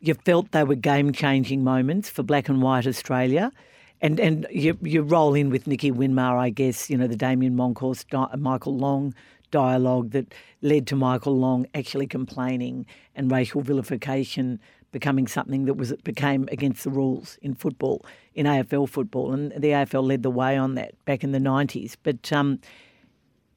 you 0.00 0.14
felt 0.14 0.50
they 0.50 0.64
were 0.64 0.74
game 0.74 1.12
changing 1.12 1.62
moments 1.62 2.10
for 2.10 2.22
black 2.22 2.48
and 2.48 2.60
white 2.60 2.86
Australia. 2.86 3.52
And 4.00 4.18
and 4.18 4.46
you, 4.50 4.76
you 4.82 5.02
roll 5.02 5.34
in 5.34 5.50
with 5.50 5.66
Nicky 5.66 5.92
Winmar, 5.92 6.36
I 6.36 6.50
guess, 6.50 6.90
you 6.90 6.96
know, 6.96 7.06
the 7.06 7.16
Damian 7.16 7.56
Monkhorst, 7.56 8.38
Michael 8.38 8.76
Long 8.76 9.14
dialogue 9.54 10.10
that 10.10 10.34
led 10.62 10.84
to 10.88 10.96
Michael 10.96 11.38
Long 11.38 11.66
actually 11.74 12.08
complaining 12.08 12.86
and 13.14 13.30
racial 13.30 13.60
vilification 13.60 14.58
becoming 14.90 15.28
something 15.28 15.64
that 15.66 15.74
was 15.74 15.92
became 16.02 16.48
against 16.50 16.82
the 16.82 16.90
rules 16.90 17.38
in 17.40 17.54
football, 17.54 18.04
in 18.34 18.46
AFL 18.46 18.88
football. 18.88 19.32
And 19.32 19.52
the 19.52 19.68
AFL 19.68 20.04
led 20.04 20.22
the 20.24 20.30
way 20.30 20.56
on 20.56 20.74
that 20.74 20.92
back 21.04 21.22
in 21.22 21.30
the 21.30 21.38
90s. 21.38 21.96
But 22.02 22.32
um, 22.32 22.58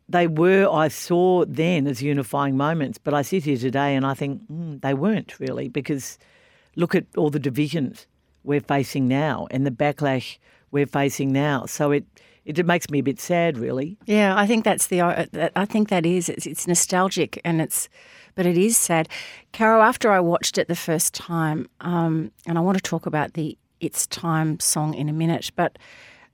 they 0.08 0.28
were, 0.28 0.70
I 0.72 0.88
saw 0.88 1.46
then 1.46 1.88
as 1.88 2.02
unifying 2.02 2.56
moments, 2.58 2.98
but 2.98 3.14
I 3.14 3.24
sit 3.24 3.44
here 3.46 3.58
today 3.58 3.96
and 3.96 4.06
I 4.06 4.14
think 4.14 4.48
mm, 4.52 4.82
they 4.82 4.94
weren't 4.94 5.40
really 5.40 5.68
because 5.68 6.20
look 6.76 6.94
at 6.94 7.06
all 7.18 7.32
the 7.32 7.40
divisions 7.40 8.06
we're 8.44 8.62
facing 8.62 9.08
now 9.08 9.48
and 9.50 9.66
the 9.66 9.72
backlash 9.72 10.38
we're 10.72 10.86
facing 10.86 11.34
now. 11.34 11.66
So 11.66 11.92
it, 11.92 12.06
it, 12.48 12.66
makes 12.66 12.90
me 12.90 13.00
a 13.00 13.04
bit 13.04 13.20
sad, 13.20 13.58
really. 13.58 13.98
Yeah, 14.06 14.36
I 14.38 14.48
think 14.48 14.64
that's 14.64 14.88
the. 14.88 15.02
uh, 15.02 15.26
I 15.56 15.66
think 15.66 15.90
that 15.90 16.06
is. 16.06 16.30
It's, 16.30 16.46
it's 16.46 16.68
nostalgic 16.68 17.40
and 17.44 17.62
it's, 17.62 17.90
but 18.36 18.46
it 18.46 18.58
is 18.58 18.78
sad. 18.78 19.10
Caro, 19.54 19.82
after 19.82 20.12
I 20.12 20.20
watched 20.20 20.58
it 20.58 20.68
the 20.68 20.76
first 20.76 21.14
time, 21.14 21.68
um, 21.82 22.32
and 22.46 22.58
I 22.58 22.62
want 22.62 22.78
to 22.78 22.82
talk 22.84 23.06
about 23.06 23.34
the 23.34 23.58
"It's 23.80 24.08
Time" 24.08 24.60
song 24.60 24.94
in 24.94 25.10
a 25.10 25.14
minute, 25.14 25.52
but. 25.56 25.78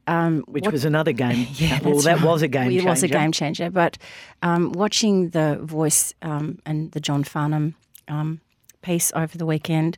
Um, 0.06 0.44
Which 0.48 0.66
what- 0.66 0.74
was 0.74 0.84
another 0.84 1.14
game. 1.14 1.48
Yeah, 1.54 1.80
well, 1.82 1.98
that 2.02 2.18
right. 2.18 2.26
was 2.26 2.42
a 2.42 2.50
game 2.50 2.72
It 2.72 2.74
changer. 2.76 2.90
was 2.90 3.04
a 3.04 3.08
game 3.08 3.32
changer. 3.32 3.70
But 3.70 3.98
um, 4.42 4.74
watching 4.74 5.30
the 5.30 5.58
voice 5.64 6.14
um, 6.22 6.60
and 6.66 6.92
the 6.92 7.00
John 7.00 7.24
Farnham 7.24 7.76
um, 8.10 8.42
piece 8.82 9.14
over 9.16 9.38
the 9.38 9.46
weekend, 9.46 9.98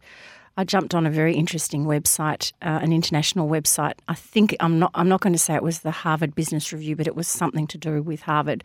I 0.57 0.63
jumped 0.63 0.95
on 0.95 1.05
a 1.05 1.11
very 1.11 1.35
interesting 1.35 1.85
website, 1.85 2.53
uh, 2.61 2.79
an 2.81 2.93
international 2.93 3.49
website. 3.49 3.95
I 4.07 4.15
think 4.15 4.55
I'm 4.59 4.79
not. 4.79 4.91
I'm 4.95 5.09
not 5.09 5.19
going 5.19 5.33
to 5.33 5.39
say 5.39 5.53
it 5.53 5.63
was 5.63 5.79
the 5.79 5.91
Harvard 5.91 6.33
Business 6.33 6.71
Review, 6.71 6.95
but 6.95 7.07
it 7.07 7.15
was 7.15 7.27
something 7.27 7.67
to 7.67 7.77
do 7.77 8.01
with 8.01 8.21
Harvard, 8.21 8.63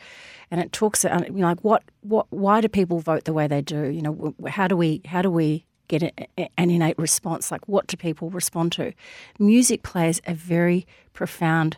and 0.51 0.61
it 0.61 0.73
talks. 0.73 1.05
uh, 1.05 1.23
You 1.27 1.33
know, 1.33 1.49
like 1.49 1.65
what, 1.65 1.83
what, 2.03 2.27
why 2.31 2.61
do 2.61 2.69
people 2.69 3.01
vote 3.01 3.25
the 3.25 3.33
way 3.33 3.49
they 3.49 3.61
do? 3.61 3.87
You 3.89 4.03
know, 4.03 4.35
how 4.49 4.69
do 4.69 4.77
we, 4.77 5.01
how 5.05 5.23
do 5.23 5.31
we 5.31 5.65
get 5.89 6.03
an 6.39 6.71
innate 6.71 6.99
response? 6.99 7.51
Like, 7.51 7.67
what 7.67 7.89
do 7.89 7.97
people 7.97 8.31
respond 8.31 8.71
to? 8.73 8.93
Music 9.41 9.83
plays 9.83 10.21
a 10.27 10.35
very 10.35 10.87
profound, 11.13 11.77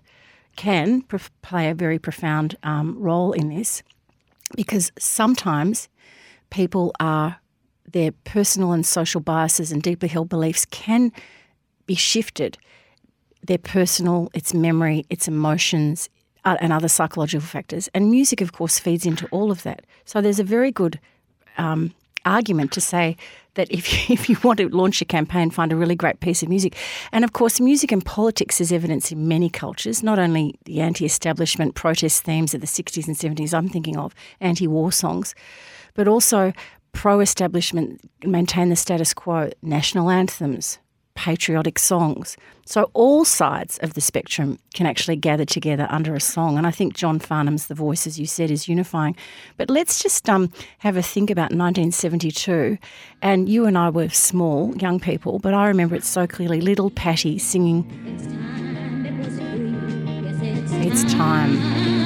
can 0.56 1.02
play 1.40 1.70
a 1.70 1.74
very 1.74 1.98
profound 1.98 2.54
um, 2.62 2.98
role 2.98 3.32
in 3.32 3.48
this, 3.48 3.82
because 4.54 4.92
sometimes 4.98 5.88
people 6.50 6.92
are 7.00 7.38
their 7.92 8.12
personal 8.24 8.72
and 8.72 8.84
social 8.84 9.20
biases 9.20 9.72
and 9.72 9.82
deeply 9.82 10.08
held 10.08 10.28
beliefs 10.28 10.64
can 10.64 11.12
be 11.86 11.94
shifted. 11.94 12.58
Their 13.46 13.58
personal, 13.58 14.30
its 14.34 14.54
memory, 14.54 15.04
its 15.10 15.28
emotions, 15.28 16.08
uh, 16.44 16.56
and 16.60 16.72
other 16.72 16.88
psychological 16.88 17.46
factors. 17.46 17.88
And 17.94 18.10
music, 18.10 18.40
of 18.40 18.52
course, 18.52 18.78
feeds 18.78 19.06
into 19.06 19.26
all 19.28 19.50
of 19.50 19.62
that. 19.62 19.84
So 20.04 20.20
there's 20.20 20.40
a 20.40 20.44
very 20.44 20.72
good 20.72 20.98
um, 21.58 21.94
argument 22.24 22.72
to 22.72 22.80
say 22.80 23.16
that 23.54 23.70
if 23.70 23.92
you, 23.92 24.14
if 24.14 24.28
you 24.28 24.36
want 24.42 24.58
to 24.58 24.68
launch 24.68 25.00
a 25.00 25.04
campaign, 25.04 25.50
find 25.50 25.72
a 25.72 25.76
really 25.76 25.94
great 25.94 26.20
piece 26.20 26.42
of 26.42 26.48
music. 26.48 26.76
And 27.12 27.24
of 27.24 27.32
course, 27.32 27.60
music 27.60 27.92
and 27.92 28.04
politics 28.04 28.60
is 28.60 28.72
evidence 28.72 29.12
in 29.12 29.28
many 29.28 29.50
cultures, 29.50 30.02
not 30.02 30.18
only 30.18 30.58
the 30.64 30.80
anti 30.80 31.04
establishment 31.04 31.74
protest 31.74 32.24
themes 32.24 32.54
of 32.54 32.60
the 32.60 32.66
60s 32.66 33.06
and 33.06 33.16
70s, 33.16 33.54
I'm 33.54 33.68
thinking 33.68 33.96
of 33.96 34.14
anti 34.40 34.66
war 34.66 34.92
songs, 34.92 35.34
but 35.94 36.08
also 36.08 36.52
pro 36.92 37.20
establishment, 37.20 38.00
maintain 38.24 38.68
the 38.68 38.76
status 38.76 39.12
quo, 39.14 39.50
national 39.62 40.10
anthems, 40.10 40.78
patriotic 41.14 41.78
songs. 41.78 42.36
So 42.64 42.90
all 42.94 43.24
sides 43.24 43.78
of 43.78 43.94
the 43.94 44.00
spectrum 44.00 44.58
can 44.74 44.86
actually 44.86 45.16
gather 45.16 45.44
together 45.44 45.86
under 45.90 46.14
a 46.14 46.20
song. 46.20 46.56
And 46.56 46.66
I 46.66 46.70
think 46.70 46.94
John 46.94 47.18
Farnham's 47.18 47.66
The 47.66 47.74
Voice, 47.74 48.06
as 48.06 48.18
you 48.18 48.26
said, 48.26 48.50
is 48.50 48.68
unifying. 48.68 49.16
But 49.56 49.68
let's 49.68 50.02
just 50.02 50.28
um, 50.28 50.52
have 50.78 50.96
a 50.96 51.02
think 51.02 51.30
about 51.30 51.52
1972. 51.52 52.78
And 53.20 53.48
you 53.48 53.66
and 53.66 53.76
I 53.76 53.90
were 53.90 54.08
small, 54.08 54.76
young 54.76 55.00
people, 55.00 55.38
but 55.38 55.54
I 55.54 55.66
remember 55.68 55.94
it 55.94 56.04
so 56.04 56.26
clearly. 56.26 56.60
Little 56.60 56.90
Patty 56.90 57.38
singing, 57.38 57.84
It's 60.84 61.12
Time. 61.12 62.01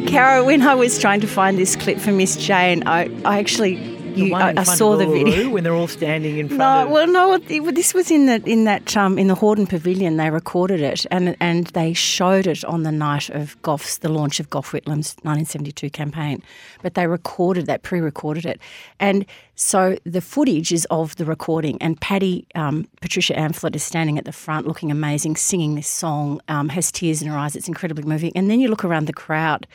Caro, 0.00 0.44
when 0.44 0.62
I 0.62 0.74
was 0.74 0.98
trying 0.98 1.20
to 1.20 1.26
find 1.26 1.58
this 1.58 1.76
clip 1.76 1.98
for 1.98 2.12
Miss 2.12 2.36
Jane, 2.36 2.82
I, 2.86 3.10
I 3.24 3.38
actually 3.38 3.95
you, 4.16 4.34
I, 4.34 4.54
I 4.56 4.62
saw 4.64 4.96
the 4.96 5.06
video. 5.06 5.50
when 5.50 5.64
they're 5.64 5.74
all 5.74 5.88
standing 5.88 6.38
in 6.38 6.48
front 6.48 6.58
No, 6.58 6.82
of. 6.84 6.90
well, 6.90 7.06
no. 7.06 7.38
this 7.38 7.94
was 7.94 8.10
in 8.10 8.26
the 8.26 8.42
in 8.44 8.64
that 8.64 8.96
um, 8.96 9.18
in 9.18 9.26
the 9.28 9.34
Hordern 9.34 9.68
Pavilion. 9.68 10.16
They 10.16 10.30
recorded 10.30 10.80
it 10.80 11.06
and 11.10 11.36
and 11.40 11.66
they 11.68 11.92
showed 11.92 12.46
it 12.46 12.64
on 12.64 12.82
the 12.82 12.92
night 12.92 13.28
of 13.30 13.60
Gough's 13.62 13.98
the 13.98 14.08
launch 14.08 14.40
of 14.40 14.50
Gough 14.50 14.72
Whitlam's 14.72 15.14
1972 15.22 15.90
campaign. 15.90 16.42
But 16.82 16.94
they 16.94 17.06
recorded 17.06 17.66
that, 17.66 17.82
pre-recorded 17.82 18.46
it, 18.46 18.60
and 19.00 19.26
so 19.54 19.96
the 20.04 20.20
footage 20.20 20.72
is 20.72 20.86
of 20.90 21.16
the 21.16 21.24
recording. 21.24 21.80
And 21.80 22.00
Patty 22.00 22.46
um, 22.54 22.86
Patricia 23.00 23.34
Amphlett 23.34 23.74
is 23.74 23.82
standing 23.82 24.18
at 24.18 24.24
the 24.24 24.32
front, 24.32 24.66
looking 24.66 24.90
amazing, 24.90 25.36
singing 25.36 25.74
this 25.76 25.88
song, 25.88 26.40
um, 26.48 26.68
has 26.68 26.92
tears 26.92 27.22
in 27.22 27.28
her 27.28 27.36
eyes. 27.38 27.56
It's 27.56 27.68
incredibly 27.68 28.04
moving. 28.04 28.32
And 28.36 28.50
then 28.50 28.60
you 28.60 28.68
look 28.68 28.84
around 28.84 29.06
the 29.06 29.12
crowd, 29.12 29.66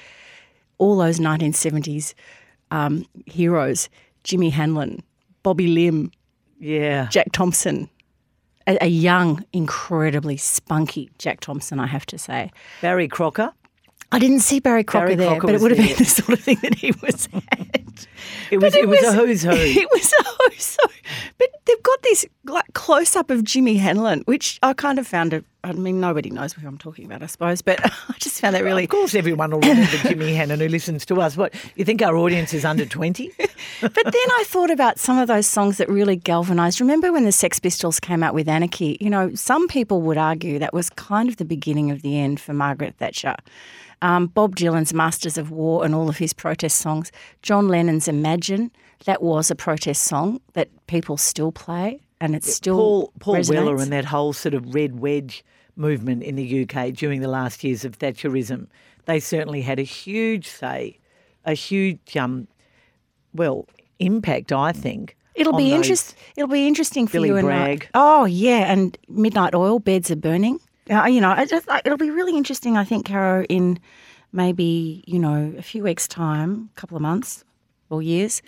all 0.78 0.98
those 0.98 1.20
1970s 1.20 2.14
um, 2.72 3.06
heroes: 3.26 3.90
Jimmy 4.24 4.50
Hannan, 4.50 5.04
Bobby 5.44 5.68
Limb, 5.68 6.12
yeah. 6.60 7.08
Jack 7.08 7.32
Thompson, 7.32 7.90
a, 8.68 8.78
a 8.86 8.88
young, 8.88 9.44
incredibly 9.54 10.38
spunky 10.38 11.10
Jack 11.18 11.40
Thompson, 11.40 11.80
I 11.80 11.88
have 11.88 12.06
to 12.08 12.18
say. 12.18 12.52
Barry 12.82 13.08
Crocker. 13.08 13.52
I 14.14 14.20
didn't 14.20 14.40
see 14.42 14.60
Barry 14.60 14.84
Crocker 14.84 15.08
Barry 15.08 15.16
there, 15.16 15.30
Crocker 15.40 15.48
but 15.48 15.56
it 15.56 15.62
would 15.62 15.72
have 15.72 15.88
been 15.88 15.98
the 15.98 16.06
sort 16.06 16.34
of 16.38 16.40
thing 16.44 16.58
that 16.62 16.76
he 16.76 16.92
was 17.02 17.30
at. 17.34 18.08
It 18.52 18.58
was, 18.58 18.74
But 18.74 18.82
it, 18.82 18.88
was, 18.88 19.02
a 19.04 19.14
who's 19.14 19.44
who. 19.44 19.52
It 19.56 19.90
was 19.92 20.14
a 20.20 20.24
who's 20.24 20.78
who. 20.82 20.90
But 21.38 21.50
they've 21.66 21.84
got 21.84 22.02
this 22.04 22.26
like 22.46 22.74
close 22.74 23.16
up 23.16 23.30
of 23.30 23.44
Jimmy 23.44 23.78
Hannan, 23.78 24.22
which 24.26 24.60
I 24.62 24.74
kind 24.74 25.00
of 25.00 25.08
found 25.08 25.34
it. 25.34 25.46
I 25.64 25.74
mean, 25.74 26.00
nobody 26.02 26.32
knows 26.32 26.54
who 26.54 26.68
I'm 26.68 26.78
talking 26.78 27.06
about, 27.06 27.22
I 27.22 27.28
suppose, 27.28 27.62
but 27.62 27.80
I 28.10 28.14
just 28.20 28.42
found 28.42 28.56
that 28.56 28.64
really. 28.64 28.84
Of 28.84 28.90
course, 28.90 29.16
everyone 29.16 29.52
will 29.52 29.60
remember 29.60 29.98
Jimmy 29.98 30.34
Hannan 30.34 30.60
who 30.60 30.68
listens 30.68 31.06
to 31.06 31.22
us. 31.22 31.38
What 31.38 31.54
you 31.76 31.86
think 31.86 32.02
our 32.02 32.18
audience 32.18 32.54
is 32.54 32.66
under 32.66 32.86
twenty? 32.86 33.32
But 33.80 33.94
then 33.96 34.14
I 34.14 34.44
thought 34.46 34.72
about 34.72 35.00
some 35.00 35.18
of 35.20 35.28
those 35.28 35.48
songs 35.48 35.78
that 35.78 35.88
really 35.88 36.18
galvanised. 36.18 36.82
Remember 36.82 37.14
when 37.14 37.24
the 37.26 37.32
Sex 37.32 37.60
Pistols 37.60 38.00
came 38.00 38.24
out 38.24 38.34
with 38.34 38.50
Anarchy? 38.50 38.98
You 39.00 39.10
know, 39.10 39.34
some 39.36 39.68
people 39.68 40.02
would 40.02 40.18
argue 40.18 40.60
that 40.60 40.74
was 40.74 40.90
kind 40.90 41.30
of 41.30 41.38
the 41.38 41.46
beginning 41.46 41.92
of 41.92 42.02
the 42.02 42.20
end 42.20 42.40
for 42.40 42.54
Margaret 42.54 42.96
Thatcher. 42.98 43.36
Um, 44.02 44.28
Bob 44.28 44.56
Dylan's 44.56 44.94
Masters 44.94 45.38
of 45.38 45.52
War 45.52 45.86
and 45.86 45.94
all 45.94 46.10
of 46.10 46.18
his 46.18 46.34
protest 46.34 46.80
songs. 46.80 47.12
John 47.42 47.68
Lennon's 47.68 48.08
Imagine, 48.08 48.72
that 49.06 49.22
was 49.22 49.52
a 49.52 49.56
protest 49.56 50.04
song 50.04 50.42
that 50.54 50.70
people 50.88 51.18
still 51.18 51.52
play 51.52 52.02
and 52.20 52.36
it's 52.36 52.54
still 52.54 52.76
Paul 52.78 53.14
Paul 53.20 53.36
resonates. 53.36 53.56
Weller 53.56 53.78
and 53.78 53.92
that 53.92 54.06
whole 54.06 54.32
sort 54.34 54.54
of 54.54 54.74
red 54.74 55.00
wedge 55.00 55.44
movement 55.76 56.24
in 56.24 56.36
the 56.36 56.64
UK 56.64 56.94
during 56.94 57.22
the 57.22 57.28
last 57.28 57.64
years 57.64 57.84
of 57.84 57.98
Thatcherism, 57.98 58.68
they 59.06 59.20
certainly 59.20 59.62
had 59.62 59.80
a 59.80 59.84
huge 59.84 60.48
say, 60.48 61.00
a 61.46 61.54
huge 61.54 62.16
um, 62.16 62.48
well 63.34 63.68
impact. 64.00 64.52
I 64.52 64.72
think 64.72 65.18
It'll 65.34 65.54
be 65.58 65.74
interest. 65.74 66.16
It'll 66.36 66.50
be 66.50 66.68
interesting 66.68 67.08
for 67.08 67.14
Billy 67.14 67.30
you 67.30 67.38
and 67.38 67.46
Bragg. 67.46 67.90
I. 67.94 68.22
Oh 68.22 68.26
yeah, 68.26 68.72
and 68.72 68.98
Midnight 69.10 69.56
Oil, 69.56 69.80
Beds 69.80 70.12
Are 70.12 70.16
Burning. 70.16 70.60
Uh, 70.92 71.06
you 71.06 71.22
know, 71.22 71.34
just, 71.46 71.68
it'll 71.86 71.98
be 71.98 72.10
really 72.10 72.36
interesting. 72.36 72.78
I 72.78 72.84
think, 72.84 73.06
Caro, 73.06 73.44
in 73.46 73.80
maybe 74.34 75.04
you 75.08 75.20
know 75.20 75.54
a 75.58 75.62
few 75.62 75.84
weeks' 75.84 76.08
time, 76.08 76.70
a 76.76 76.80
couple 76.80 76.98
of 76.98 77.02
months 77.02 77.44
or 77.90 78.02
years, 78.02 78.42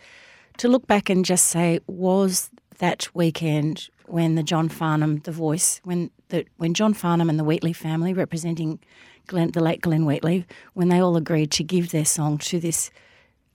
to 0.57 0.67
look 0.67 0.87
back 0.87 1.09
and 1.09 1.23
just 1.23 1.45
say, 1.45 1.79
was 1.87 2.49
that 2.79 3.07
weekend 3.13 3.89
when 4.07 4.35
the 4.35 4.43
John 4.43 4.69
Farnham, 4.69 5.19
the 5.19 5.31
voice, 5.31 5.79
when 5.83 6.11
the 6.29 6.45
when 6.57 6.73
John 6.73 6.93
Farnham 6.93 7.29
and 7.29 7.39
the 7.39 7.43
Wheatley 7.43 7.73
family 7.73 8.13
representing 8.13 8.79
Glenn, 9.27 9.51
the 9.51 9.61
late 9.61 9.81
Glenn 9.81 10.05
Wheatley, 10.05 10.45
when 10.73 10.89
they 10.89 10.99
all 10.99 11.15
agreed 11.15 11.51
to 11.51 11.63
give 11.63 11.91
their 11.91 12.05
song 12.05 12.37
to 12.39 12.59
this 12.59 12.91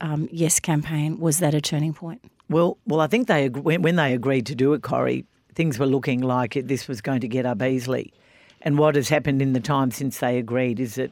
um, 0.01 0.27
Yes 0.31 0.59
campaign, 0.59 1.19
was 1.19 1.39
that 1.39 1.53
a 1.53 1.61
turning 1.61 1.93
point? 1.93 2.23
Well, 2.49 2.77
well, 2.87 3.01
I 3.01 3.07
think 3.07 3.27
they 3.27 3.49
when, 3.49 3.81
when 3.81 3.95
they 3.95 4.13
agreed 4.13 4.47
to 4.47 4.55
do 4.55 4.73
it, 4.73 4.81
Corrie, 4.81 5.25
things 5.53 5.77
were 5.77 5.85
looking 5.85 6.21
like 6.21 6.55
it, 6.55 6.67
this 6.67 6.87
was 6.87 7.01
going 7.01 7.21
to 7.21 7.27
get 7.27 7.45
up 7.45 7.61
easily. 7.61 8.13
And 8.61 8.77
what 8.77 8.95
has 8.95 9.09
happened 9.09 9.41
in 9.41 9.53
the 9.53 9.59
time 9.59 9.91
since 9.91 10.19
they 10.19 10.37
agreed 10.37 10.79
is 10.79 10.95
that 10.95 11.11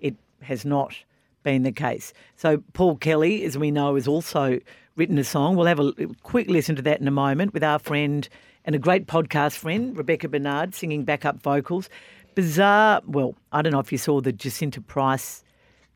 it 0.00 0.14
has 0.42 0.64
not 0.64 0.94
been 1.42 1.62
the 1.62 1.72
case. 1.72 2.12
So 2.36 2.62
Paul 2.72 2.96
Kelly, 2.96 3.44
as 3.44 3.56
we 3.56 3.70
know, 3.70 3.94
has 3.94 4.06
also 4.06 4.60
written 4.96 5.18
a 5.18 5.24
song. 5.24 5.56
We'll 5.56 5.66
have 5.66 5.80
a 5.80 5.92
quick 6.22 6.48
listen 6.48 6.76
to 6.76 6.82
that 6.82 7.00
in 7.00 7.08
a 7.08 7.12
moment 7.12 7.54
with 7.54 7.64
our 7.64 7.78
friend 7.78 8.28
and 8.64 8.74
a 8.76 8.78
great 8.78 9.06
podcast 9.06 9.56
friend, 9.56 9.96
Rebecca 9.96 10.28
Barnard, 10.28 10.74
singing 10.74 11.04
backup 11.04 11.42
vocals. 11.42 11.88
Bizarre. 12.34 13.00
Well, 13.06 13.34
I 13.52 13.62
don't 13.62 13.72
know 13.72 13.80
if 13.80 13.90
you 13.90 13.98
saw 13.98 14.20
the 14.20 14.32
Jacinta 14.32 14.80
Price 14.80 15.42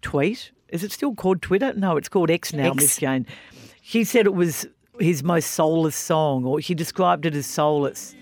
tweet. 0.03 0.51
Is 0.69 0.83
it 0.83 0.93
still 0.93 1.15
called 1.15 1.43
Twitter? 1.43 1.73
No, 1.75 1.97
it's 1.97 2.09
called 2.09 2.31
X 2.31 2.53
now, 2.53 2.71
X. 2.71 2.77
Miss 2.77 2.97
Jane. 2.97 3.27
She 3.83 4.03
said 4.03 4.27
it 4.27 4.35
was 4.35 4.67
his 4.99 5.23
most 5.23 5.53
soulless 5.53 5.95
song, 5.95 6.45
or 6.45 6.61
she 6.61 6.75
described 6.75 7.25
it 7.25 7.35
as 7.35 7.47
soulless. 7.47 8.17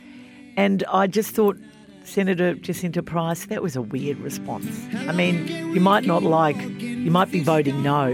And 0.56 0.84
I 0.92 1.06
just 1.06 1.30
thought, 1.30 1.56
Senator 2.04 2.54
Jacinta 2.54 3.02
Price, 3.02 3.46
that 3.46 3.62
was 3.62 3.76
a 3.76 3.82
weird 3.82 4.18
response. 4.18 4.86
I 5.08 5.12
mean, 5.12 5.48
you 5.74 5.80
might 5.80 6.04
not 6.04 6.22
like, 6.22 6.56
you 6.80 7.10
might 7.10 7.30
be 7.30 7.40
voting 7.40 7.82
no, 7.82 8.12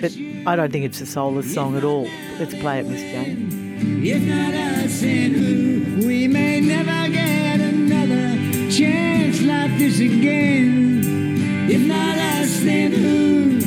but 0.00 0.12
I 0.46 0.56
don't 0.56 0.72
think 0.72 0.84
it's 0.84 1.00
a 1.00 1.06
soulless 1.06 1.52
song 1.52 1.76
at 1.76 1.84
all. 1.84 2.08
Let's 2.38 2.54
play 2.56 2.80
it, 2.80 2.86
Miss 2.86 3.00
Jane. 3.00 3.70
If 4.04 4.22
not 4.22 4.52
us 4.52 5.02
and 5.02 5.34
who, 5.34 6.06
we 6.06 6.28
may 6.28 6.60
never 6.60 7.12
get 7.12 7.60
another 7.60 8.70
chance 8.70 9.40
like 9.42 9.78
this 9.78 10.00
again. 10.00 11.68
If 11.70 11.80
not 11.82 12.18
us, 12.18 12.60
then 12.60 12.92
who? 12.92 13.58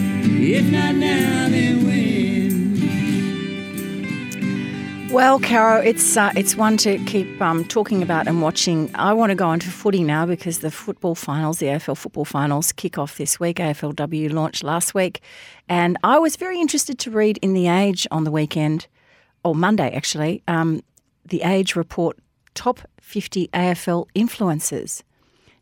If 0.43 0.65
not 0.71 0.95
now, 0.95 1.49
then 1.49 1.85
when? 1.85 2.12
Well, 5.13 5.39
Caro, 5.39 5.79
it's 5.79 6.17
uh, 6.17 6.31
it's 6.35 6.55
one 6.55 6.75
to 6.77 6.97
keep 7.05 7.39
um, 7.39 7.65
talking 7.65 8.01
about 8.01 8.27
and 8.27 8.41
watching. 8.41 8.89
I 8.95 9.13
want 9.13 9.29
to 9.29 9.35
go 9.35 9.47
on 9.47 9.59
to 9.59 9.69
footy 9.69 10.03
now 10.03 10.25
because 10.25 10.59
the 10.59 10.71
football 10.71 11.13
finals, 11.13 11.59
the 11.59 11.67
AFL 11.67 11.95
football 11.95 12.25
finals, 12.25 12.71
kick 12.71 12.97
off 12.97 13.17
this 13.19 13.39
week. 13.39 13.57
AFLW 13.57 14.33
launched 14.33 14.63
last 14.63 14.95
week, 14.95 15.21
and 15.69 15.99
I 16.03 16.17
was 16.17 16.35
very 16.35 16.59
interested 16.59 16.97
to 16.97 17.11
read 17.11 17.37
in 17.43 17.53
the 17.53 17.67
Age 17.67 18.07
on 18.09 18.23
the 18.23 18.31
weekend, 18.31 18.87
or 19.43 19.53
Monday 19.53 19.91
actually, 19.95 20.41
um, 20.47 20.81
the 21.23 21.43
Age 21.43 21.75
report 21.75 22.17
top 22.55 22.79
fifty 22.99 23.49
AFL 23.49 24.07
influencers. 24.15 25.03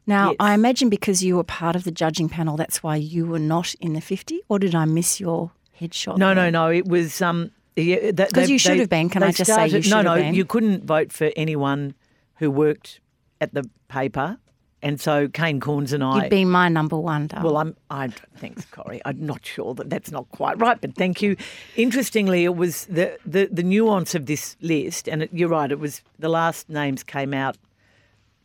Now, 0.07 0.29
Yes. 0.29 0.37
I 0.39 0.53
imagine 0.53 0.87
because 0.89 1.25
you 1.25 1.35
were 1.35 1.43
part 1.43 1.75
of 1.75 1.83
the 1.83 1.91
judging 1.91 2.29
panel, 2.29 2.55
that's 2.55 2.81
why 2.81 2.95
you 2.95 3.25
were 3.25 3.37
not 3.37 3.75
in 3.81 3.93
the 3.93 4.01
fifty, 4.01 4.39
or 4.47 4.59
did 4.59 4.73
I 4.75 4.85
miss 4.85 5.19
your 5.19 5.51
headshot? 5.79 6.17
No, 6.17 6.27
there? 6.33 6.49
no, 6.49 6.67
no. 6.67 6.71
It 6.71 6.87
was 6.87 7.21
um. 7.21 7.51
Yeah, 7.75 8.11
'Cause 8.33 8.49
you 8.49 8.57
should 8.59 8.79
have 8.79 8.89
been. 8.89 9.09
Can 9.09 9.23
I 9.23 9.31
just 9.31 9.53
say 9.53 9.67
you 9.67 9.81
should 9.81 9.91
No, 9.91 10.01
no. 10.01 10.15
been? 10.15 10.33
You 10.33 10.45
couldn't 10.45 10.83
vote 10.85 11.11
for 11.13 11.31
anyone 11.35 11.93
who 12.35 12.51
worked 12.51 12.99
at 13.39 13.53
the 13.53 13.63
paper, 13.87 14.37
and 14.81 14.99
so 14.99 15.27
Kane 15.29 15.59
Cornes 15.61 15.93
and 15.93 16.03
I. 16.03 16.23
You'd 16.23 16.29
be 16.29 16.43
my 16.45 16.67
number 16.67 16.97
one, 16.97 17.27
darling. 17.27 17.45
Well, 17.45 17.57
I'm. 17.57 17.75
I 17.89 18.09
thanks, 18.37 18.65
Corrie. 18.65 19.01
I'm 19.05 19.25
not 19.25 19.45
sure 19.45 19.73
that 19.75 19.89
that's 19.89 20.11
not 20.11 20.27
quite 20.31 20.59
right, 20.59 20.79
but 20.81 20.95
thank 20.95 21.21
you. 21.21 21.37
Interestingly, 21.77 22.43
it 22.43 22.55
was 22.55 22.85
the 22.87 23.17
the, 23.25 23.47
the 23.51 23.63
nuance 23.63 24.15
of 24.15 24.25
this 24.25 24.57
list, 24.61 25.07
and 25.07 25.23
it, 25.23 25.29
you're 25.31 25.49
right. 25.49 25.71
It 25.71 25.79
was 25.79 26.01
the 26.19 26.29
last 26.29 26.67
names 26.69 27.03
came 27.03 27.33
out. 27.33 27.57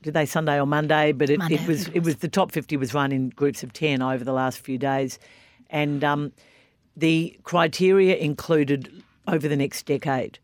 Did 0.02 0.14
they 0.14 0.26
Sunday 0.26 0.60
or 0.60 0.66
Monday? 0.66 1.10
But 1.10 1.30
it, 1.30 1.38
Monday, 1.40 1.56
it 1.56 1.66
was 1.66 1.88
it 1.88 2.04
was 2.04 2.16
the 2.16 2.28
top 2.28 2.52
fifty 2.52 2.76
was 2.76 2.94
run 2.94 3.10
in 3.10 3.30
groups 3.30 3.64
of 3.64 3.72
ten 3.72 4.02
over 4.02 4.22
the 4.22 4.32
last 4.32 4.58
few 4.58 4.78
days, 4.78 5.18
and 5.68 6.04
um, 6.04 6.32
the 6.96 7.36
criteria 7.42 8.14
included 8.16 9.02
over 9.26 9.48
the 9.48 9.56
next 9.56 9.86
decade. 9.86 10.38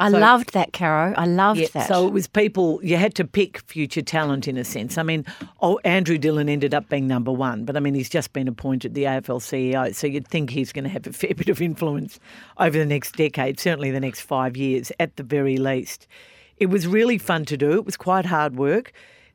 I 0.00 0.10
So- 0.10 0.18
loved 0.18 0.54
that, 0.54 0.72
Caro. 0.72 1.14
I 1.16 1.24
loved 1.24 1.60
Yeah, 1.60 1.68
that. 1.74 1.86
So 1.86 2.08
it 2.08 2.12
was 2.12 2.26
people, 2.26 2.80
you 2.82 2.96
had 2.96 3.14
to 3.14 3.24
pick 3.24 3.60
future 3.60 4.02
talent 4.02 4.48
in 4.48 4.56
a 4.56 4.64
sense. 4.64 4.98
I 4.98 5.04
mean, 5.04 5.24
oh, 5.62 5.78
Andrew 5.84 6.18
Dillon 6.18 6.48
ended 6.48 6.74
up 6.74 6.88
being 6.88 7.06
number 7.06 7.30
one, 7.30 7.64
but 7.64 7.76
I 7.76 7.80
mean, 7.80 7.94
he's 7.94 8.08
just 8.08 8.32
been 8.32 8.48
appointed 8.48 8.94
the 8.94 9.04
AFL 9.04 9.38
CEO, 9.38 9.94
so 9.94 10.08
you'd 10.08 10.26
think 10.26 10.50
he's 10.50 10.72
going 10.72 10.82
to 10.82 10.90
have 10.90 11.06
a 11.06 11.12
fair 11.20 11.34
bit 11.36 11.48
of 11.48 11.62
influence 11.62 12.18
over 12.58 12.76
the 12.76 12.84
next 12.86 13.14
decade, 13.14 13.60
certainly 13.60 13.92
the 13.92 14.00
next 14.00 14.22
five 14.22 14.56
years 14.56 14.90
at 14.98 15.14
the 15.16 15.22
very 15.22 15.56
least. 15.58 16.08
It 16.56 16.66
was 16.66 16.88
really 16.88 17.18
fun 17.18 17.44
to 17.44 17.56
do. 17.56 17.72
It 17.74 17.84
was 17.86 17.96
quite 17.96 18.26
hard 18.26 18.56
work. 18.56 18.92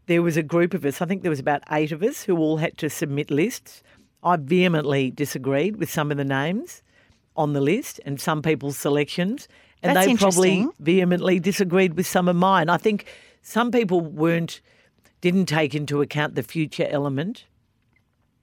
There 0.07 0.21
was 0.21 0.35
a 0.35 0.43
group 0.43 0.73
of 0.73 0.83
us, 0.83 1.01
I 1.01 1.05
think 1.05 1.21
there 1.21 1.29
was 1.29 1.39
about 1.39 1.61
eight 1.71 1.93
of 1.93 2.03
us, 2.03 2.23
who 2.23 2.37
all 2.37 2.57
had 2.57 2.77
to 2.79 2.89
submit 2.89 3.31
lists. 3.31 3.81
I 4.23 4.35
vehemently 4.35 5.09
disagreed 5.11 5.77
with 5.77 5.89
some 5.89 6.11
of 6.11 6.17
the 6.17 6.25
names 6.25 6.81
on 7.39 7.53
the 7.53 7.61
list 7.61 8.01
and 8.05 8.19
some 8.19 8.41
people's 8.41 8.77
selections. 8.77 9.47
And 9.81 9.95
That's 9.95 10.07
they 10.07 10.15
probably 10.15 10.67
vehemently 10.79 11.39
disagreed 11.39 11.93
with 11.93 12.05
some 12.05 12.27
of 12.27 12.35
mine. 12.35 12.69
I 12.69 12.75
think 12.77 13.05
some 13.41 13.71
people 13.71 14.01
weren't 14.01 14.59
didn't 15.21 15.45
take 15.45 15.73
into 15.73 16.01
account 16.01 16.35
the 16.35 16.43
future 16.43 16.87
element. 16.89 17.45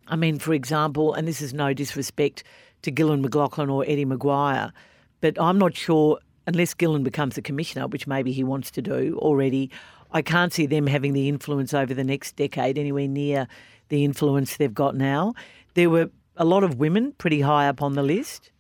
I 0.09 0.17
mean, 0.17 0.39
for 0.39 0.53
example, 0.53 1.15
and 1.15 1.29
this 1.29 1.41
is 1.41 1.53
no 1.53 1.73
disrespect 1.75 2.43
to 2.83 2.91
Gillon 2.91 3.23
McLachlan 3.23 3.71
or 3.71 3.85
Eddie 3.87 4.05
McGuire, 4.07 4.73
but 5.21 5.41
I'm 5.41 5.59
not 5.59 5.77
sure 5.77 6.19
unless 6.47 6.75
Gillon 6.75 7.03
becomes 7.03 7.37
a 7.37 7.43
commissioner, 7.43 7.87
which 7.87 8.07
maybe 8.07 8.33
he 8.33 8.45
wants 8.45 8.71
to 8.73 8.83
do 8.83 9.19
already. 9.21 9.71
I 10.13 10.23
can't 10.23 10.53
see 10.53 10.67
them 10.67 10.87
having 10.87 11.13
the 11.13 11.29
influence 11.29 11.75
over 11.75 11.93
the 11.93 12.05
next 12.05 12.37
decade 12.37 12.79
anywhere 12.79 13.09
near 13.09 13.49
the 13.89 14.05
influence 14.05 14.57
they've 14.57 14.73
got 14.73 14.95
now. 14.95 15.35
There 15.75 15.91
were 15.91 16.11
a 16.37 16.45
lot 16.45 16.63
of 16.63 16.79
women 16.79 17.13
pretty 17.19 17.41
high 17.41 17.69
up 17.69 17.83
on 17.83 17.95
the 17.95 18.03
list. 18.03 18.51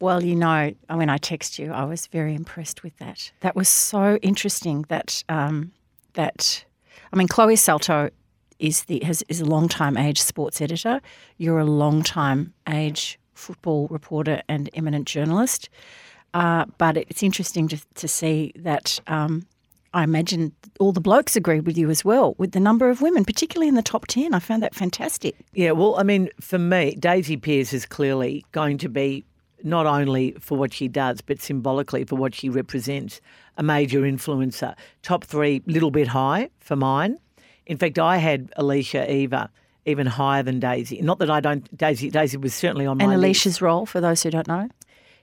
Well, 0.00 0.22
you 0.22 0.36
know, 0.36 0.74
when 0.88 1.08
I 1.08 1.16
text 1.16 1.58
you, 1.58 1.72
I 1.72 1.84
was 1.84 2.06
very 2.06 2.34
impressed 2.34 2.82
with 2.82 2.96
that. 2.98 3.32
That 3.40 3.56
was 3.56 3.68
so 3.68 4.16
interesting. 4.16 4.84
That 4.88 5.24
um, 5.28 5.72
that 6.14 6.64
I 7.12 7.16
mean, 7.16 7.28
Chloe 7.28 7.56
Saltau 7.56 8.10
is 8.58 8.84
the 8.84 9.00
has, 9.04 9.22
is 9.28 9.40
a 9.40 9.44
long 9.44 9.68
time 9.68 9.96
age 9.96 10.20
sports 10.20 10.60
editor. 10.60 11.00
You're 11.38 11.58
a 11.58 11.64
long 11.64 12.02
time 12.02 12.52
age 12.68 13.18
football 13.34 13.88
reporter 13.88 14.42
and 14.48 14.68
eminent 14.74 15.06
journalist. 15.06 15.68
Uh, 16.34 16.66
but 16.78 16.96
it's 16.96 17.22
interesting 17.22 17.68
to, 17.68 17.78
to 17.94 18.08
see 18.08 18.52
that. 18.56 19.00
Um, 19.06 19.46
I 19.94 20.02
imagine 20.02 20.52
all 20.78 20.92
the 20.92 21.00
blokes 21.00 21.36
agreed 21.36 21.64
with 21.64 21.78
you 21.78 21.88
as 21.88 22.04
well, 22.04 22.34
with 22.36 22.52
the 22.52 22.60
number 22.60 22.90
of 22.90 23.00
women, 23.00 23.24
particularly 23.24 23.66
in 23.68 23.76
the 23.76 23.82
top 23.82 24.06
10. 24.08 24.34
I 24.34 24.40
found 24.40 24.62
that 24.62 24.74
fantastic. 24.74 25.34
Yeah, 25.54 25.70
well, 25.70 25.94
I 25.96 26.02
mean, 26.02 26.28
for 26.38 26.58
me, 26.58 26.94
Daisy 26.96 27.38
Pearce 27.38 27.72
is 27.72 27.86
clearly 27.86 28.44
going 28.52 28.76
to 28.78 28.90
be 28.90 29.24
not 29.62 29.86
only 29.86 30.36
for 30.40 30.56
what 30.56 30.72
she 30.72 30.88
does, 30.88 31.20
but 31.20 31.40
symbolically 31.40 32.04
for 32.04 32.16
what 32.16 32.34
she 32.34 32.48
represents, 32.48 33.20
a 33.56 33.62
major 33.62 34.02
influencer. 34.02 34.74
Top 35.02 35.24
three, 35.24 35.62
little 35.66 35.90
bit 35.90 36.08
high 36.08 36.50
for 36.60 36.76
mine. 36.76 37.18
In 37.66 37.78
fact, 37.78 37.98
I 37.98 38.18
had 38.18 38.52
Alicia 38.56 39.10
Eva 39.12 39.50
even 39.86 40.06
higher 40.06 40.42
than 40.42 40.60
Daisy. 40.60 41.00
Not 41.00 41.18
that 41.20 41.30
I 41.30 41.40
don't. 41.40 41.76
Daisy 41.76 42.10
Daisy 42.10 42.36
was 42.36 42.54
certainly 42.54 42.86
on 42.86 43.00
And 43.00 43.10
my 43.10 43.16
list. 43.16 43.24
Alicia's 43.24 43.62
role, 43.62 43.86
for 43.86 44.00
those 44.00 44.22
who 44.22 44.30
don't 44.30 44.48
know. 44.48 44.68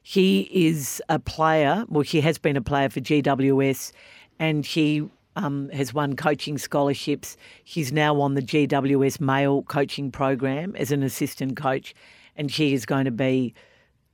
She 0.01 0.49
is 0.51 1.01
a 1.07 1.19
player. 1.19 1.85
Well, 1.87 2.03
she 2.03 2.21
has 2.21 2.37
been 2.37 2.57
a 2.57 2.61
player 2.61 2.89
for 2.89 2.99
GWS, 2.99 3.91
and 4.39 4.65
she 4.65 5.07
um, 5.35 5.69
has 5.69 5.93
won 5.93 6.15
coaching 6.15 6.57
scholarships. 6.57 7.37
She's 7.63 7.91
now 7.91 8.19
on 8.19 8.33
the 8.33 8.41
GWS 8.41 9.21
male 9.21 9.63
coaching 9.63 10.11
program 10.11 10.75
as 10.75 10.91
an 10.91 11.03
assistant 11.03 11.55
coach, 11.55 11.93
and 12.35 12.51
she 12.51 12.73
is 12.73 12.85
going 12.85 13.05
to 13.05 13.11
be 13.11 13.53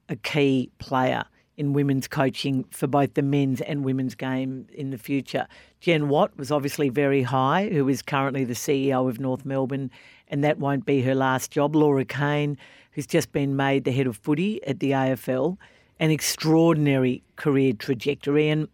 a 0.09 0.15
key 0.15 0.69
player 0.79 1.23
in 1.55 1.73
women's 1.73 2.07
coaching 2.07 2.63
for 2.71 2.87
both 2.87 3.13
the 3.15 3.21
men's 3.21 3.59
and 3.61 3.83
women's 3.83 4.15
game 4.15 4.65
in 4.73 4.91
the 4.91 4.97
future. 4.97 5.45
Jen 5.81 6.07
Watt 6.07 6.35
was 6.37 6.51
obviously 6.51 6.87
very 6.87 7.21
high, 7.21 7.67
who 7.69 7.87
is 7.89 8.01
currently 8.01 8.45
the 8.45 8.53
CEO 8.53 9.09
of 9.09 9.19
North 9.19 9.45
Melbourne, 9.45 9.91
and 10.29 10.41
that 10.43 10.57
won't 10.57 10.85
be 10.85 11.01
her 11.01 11.13
last 11.13 11.51
job. 11.51 11.75
Laura 11.75 12.05
Kane, 12.05 12.57
who's 12.93 13.05
just 13.05 13.33
been 13.33 13.57
made 13.57 13.83
the 13.83 13.91
head 13.91 14.07
of 14.07 14.15
footy 14.15 14.63
at 14.65 14.79
the 14.79 14.91
AFL, 14.91 15.57
an 15.99 16.11
extraordinary 16.11 17.23
career 17.35 17.73
trajectory, 17.73 18.47
and 18.47 18.69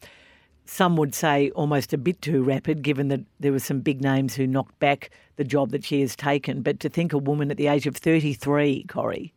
some 0.66 0.96
would 0.96 1.16
say 1.16 1.50
almost 1.52 1.92
a 1.92 1.98
bit 1.98 2.22
too 2.22 2.44
rapid, 2.44 2.84
given 2.84 3.08
that 3.08 3.22
there 3.40 3.52
were 3.52 3.60
some 3.60 3.80
big 3.80 4.02
names 4.02 4.36
who 4.36 4.46
knocked 4.46 4.78
back 4.78 5.10
the 5.38 5.44
job 5.44 5.72
that 5.72 5.84
she 5.84 6.02
has 6.02 6.16
taken. 6.16 6.62
But 6.62 6.80
to 6.82 6.90
think 6.90 7.14
a 7.14 7.18
woman 7.18 7.50
at 7.50 7.58
the 7.58 7.68
age 7.68 7.88
of 7.88 7.98
33, 7.98 8.86
Corrie, 8.88 9.34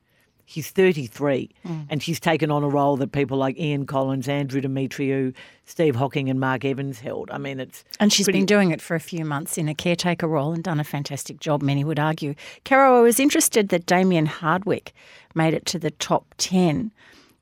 she's 0.48 0.70
33, 0.70 1.50
Mm. 1.66 1.86
and 1.90 2.02
she's 2.02 2.18
taken 2.18 2.50
on 2.50 2.64
a 2.64 2.68
role 2.68 2.96
that 2.96 3.12
people 3.12 3.36
like 3.36 3.58
Ian 3.58 3.84
Collins, 3.86 4.26
Andrew 4.28 4.60
Demetriou, 4.62 5.34
Steve 5.66 5.94
Hocking, 5.96 6.30
and 6.30 6.40
Mark 6.40 6.64
Evans 6.64 7.00
held. 7.00 7.30
I 7.30 7.36
mean, 7.38 7.60
it's 7.60 7.84
And 8.00 8.10
she's 8.12 8.24
pretty- 8.26 8.38
been 8.40 8.46
doing 8.46 8.70
it 8.70 8.80
for 8.80 8.94
a 8.94 9.00
few 9.00 9.24
months 9.24 9.58
in 9.58 9.68
a 9.68 9.74
caretaker 9.74 10.26
role 10.26 10.52
and 10.52 10.64
done 10.64 10.80
a 10.80 10.84
fantastic 10.84 11.38
job, 11.38 11.60
many 11.62 11.84
would 11.84 11.98
argue. 12.00 12.34
Caro, 12.64 12.98
I 12.98 13.02
was 13.02 13.20
interested 13.20 13.68
that 13.68 13.84
Damien 13.86 14.26
Hardwick 14.26 14.92
made 15.34 15.52
it 15.52 15.66
to 15.66 15.78
the 15.78 15.90
top 15.90 16.34
10, 16.38 16.92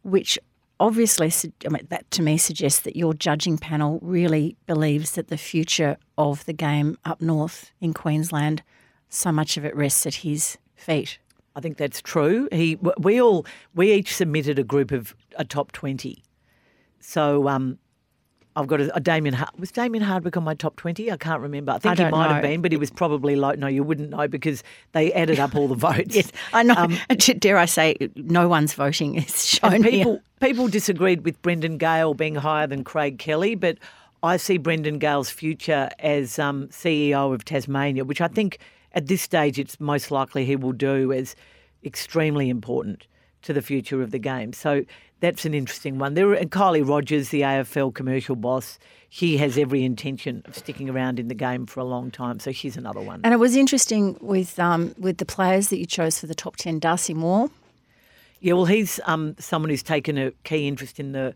which 0.03 0.39
obviously, 0.81 1.33
I 1.65 1.69
mean, 1.69 1.87
that 1.91 2.11
to 2.11 2.23
me 2.23 2.37
suggests 2.37 2.81
that 2.81 2.97
your 2.97 3.15
judging 3.15 3.57
panel 3.57 3.99
really 4.03 4.57
believes 4.67 5.13
that 5.13 5.29
the 5.29 5.39
future 5.39 5.97
of 6.19 6.45
the 6.47 6.53
game 6.53 6.99
up 7.05 7.21
north 7.23 7.71
in 7.81 7.95
Queensland, 7.95 8.63
so 9.09 9.31
much 9.31 9.57
of 9.57 9.65
it 9.65 9.75
rests 9.77 10.05
at 10.07 10.17
his 10.17 10.59
feet. 10.75 11.19
I 11.57 11.61
think 11.61 11.79
that's 11.79 12.01
true. 12.03 12.49
He, 12.53 12.79
we 12.99 13.21
all, 13.21 13.47
we 13.75 13.93
each 13.93 14.15
submitted 14.15 14.59
a 14.59 14.63
group 14.63 14.93
of 14.93 15.17
a 15.37 15.45
top 15.45 15.73
twenty. 15.73 16.23
So 17.01 17.49
um, 17.49 17.79
I've 18.57 18.67
got 18.67 18.81
a, 18.81 18.95
a 18.95 19.01
Damien. 19.01 19.37
Was 19.59 19.73
Damien 19.73 20.05
Hardwick 20.05 20.37
on 20.37 20.45
my 20.45 20.55
top 20.55 20.77
twenty? 20.77 21.11
I 21.11 21.17
can't 21.17 21.41
remember. 21.41 21.73
I 21.73 21.79
think 21.79 21.97
he 21.97 22.05
don't 22.05 22.11
might 22.11 22.31
have 22.31 22.43
been, 22.43 22.61
but 22.61 22.73
he 22.73 22.79
was 22.79 22.91
probably 22.91 23.37
low. 23.37 23.53
No, 23.53 23.69
you 23.69 23.83
wouldn't 23.83 24.11
know 24.11 24.29
because 24.29 24.63
they 24.93 25.13
added 25.15 25.39
up 25.41 25.55
all 25.57 25.67
the 25.67 25.75
votes. 25.89 26.15
Yes, 26.15 26.31
I 26.53 26.63
know. 26.63 26.89
Dare 27.39 27.57
I 27.57 27.65
say, 27.65 27.97
no 28.17 28.49
one's 28.49 28.75
voting 28.75 29.15
is 29.17 29.47
shown 29.47 29.75
And 29.75 29.85
here. 29.85 29.93
people 29.93 30.21
people 30.41 30.69
disagreed 30.69 31.25
with 31.25 31.41
Brendan 31.41 31.79
Gale 31.79 32.13
being 32.13 32.35
higher 32.35 32.67
than 32.67 32.85
Craig 32.85 33.19
Kelly, 33.19 33.55
but 33.55 33.79
I 34.23 34.37
see 34.37 34.59
Brendan 34.59 34.99
Gale's 34.99 35.31
future 35.31 35.89
as 36.01 36.39
um, 36.39 36.69
CEO 36.69 37.33
of 37.33 37.45
Tasmania, 37.47 38.05
which 38.05 38.21
I 38.21 38.29
think 38.29 38.59
at 38.97 39.07
this 39.07 39.23
stage 39.23 39.59
it's 39.59 39.79
most 39.79 40.11
likely 40.11 40.45
he 40.45 40.57
will 40.57 40.73
do 40.73 41.13
as 41.13 41.37
extremely 41.85 42.51
important 42.51 43.07
to 43.43 43.53
the 43.53 43.63
future 43.63 44.03
of 44.03 44.11
the 44.11 44.19
game. 44.19 44.53
So 44.53 44.85
that's 45.21 45.45
an 45.45 45.55
interesting 45.55 45.99
one. 45.99 46.15
There 46.15 46.33
and 46.33 46.51
Kylie 46.51 46.87
Rodgers, 46.87 47.29
the 47.29 47.43
AFL 47.43 47.95
commercial 47.95 48.35
boss, 48.35 48.79
she 49.09 49.37
has 49.37 49.57
every 49.57 49.85
intention 49.85 50.43
of 50.47 50.57
sticking 50.57 50.91
around 50.91 51.21
in 51.21 51.29
the 51.29 51.35
game 51.35 51.67
for 51.67 51.79
a 51.79 51.85
long 51.85 52.11
time. 52.11 52.41
So 52.41 52.51
she's 52.51 52.77
another 52.77 53.01
one. 53.01 53.21
And 53.23 53.33
it 53.33 53.37
was 53.37 53.55
interesting 53.55 54.19
with 54.21 54.59
um, 54.59 54.95
with 54.99 55.19
the 55.19 55.25
players 55.25 55.69
that 55.69 55.79
you 55.79 55.87
chose 55.87 56.19
for 56.19 56.27
the 56.27 56.35
top 56.35 56.57
ten. 56.57 56.81
Darcy 56.81 57.15
Moore, 57.15 57.51
Yeah, 58.41 58.55
well, 58.55 58.65
he's 58.65 58.99
um, 59.07 59.37
someone 59.39 59.71
who's 59.71 59.83
taken 59.83 60.19
a 60.19 60.33
key 60.43 60.67
interest 60.67 60.99
in 60.99 61.13
the 61.13 61.35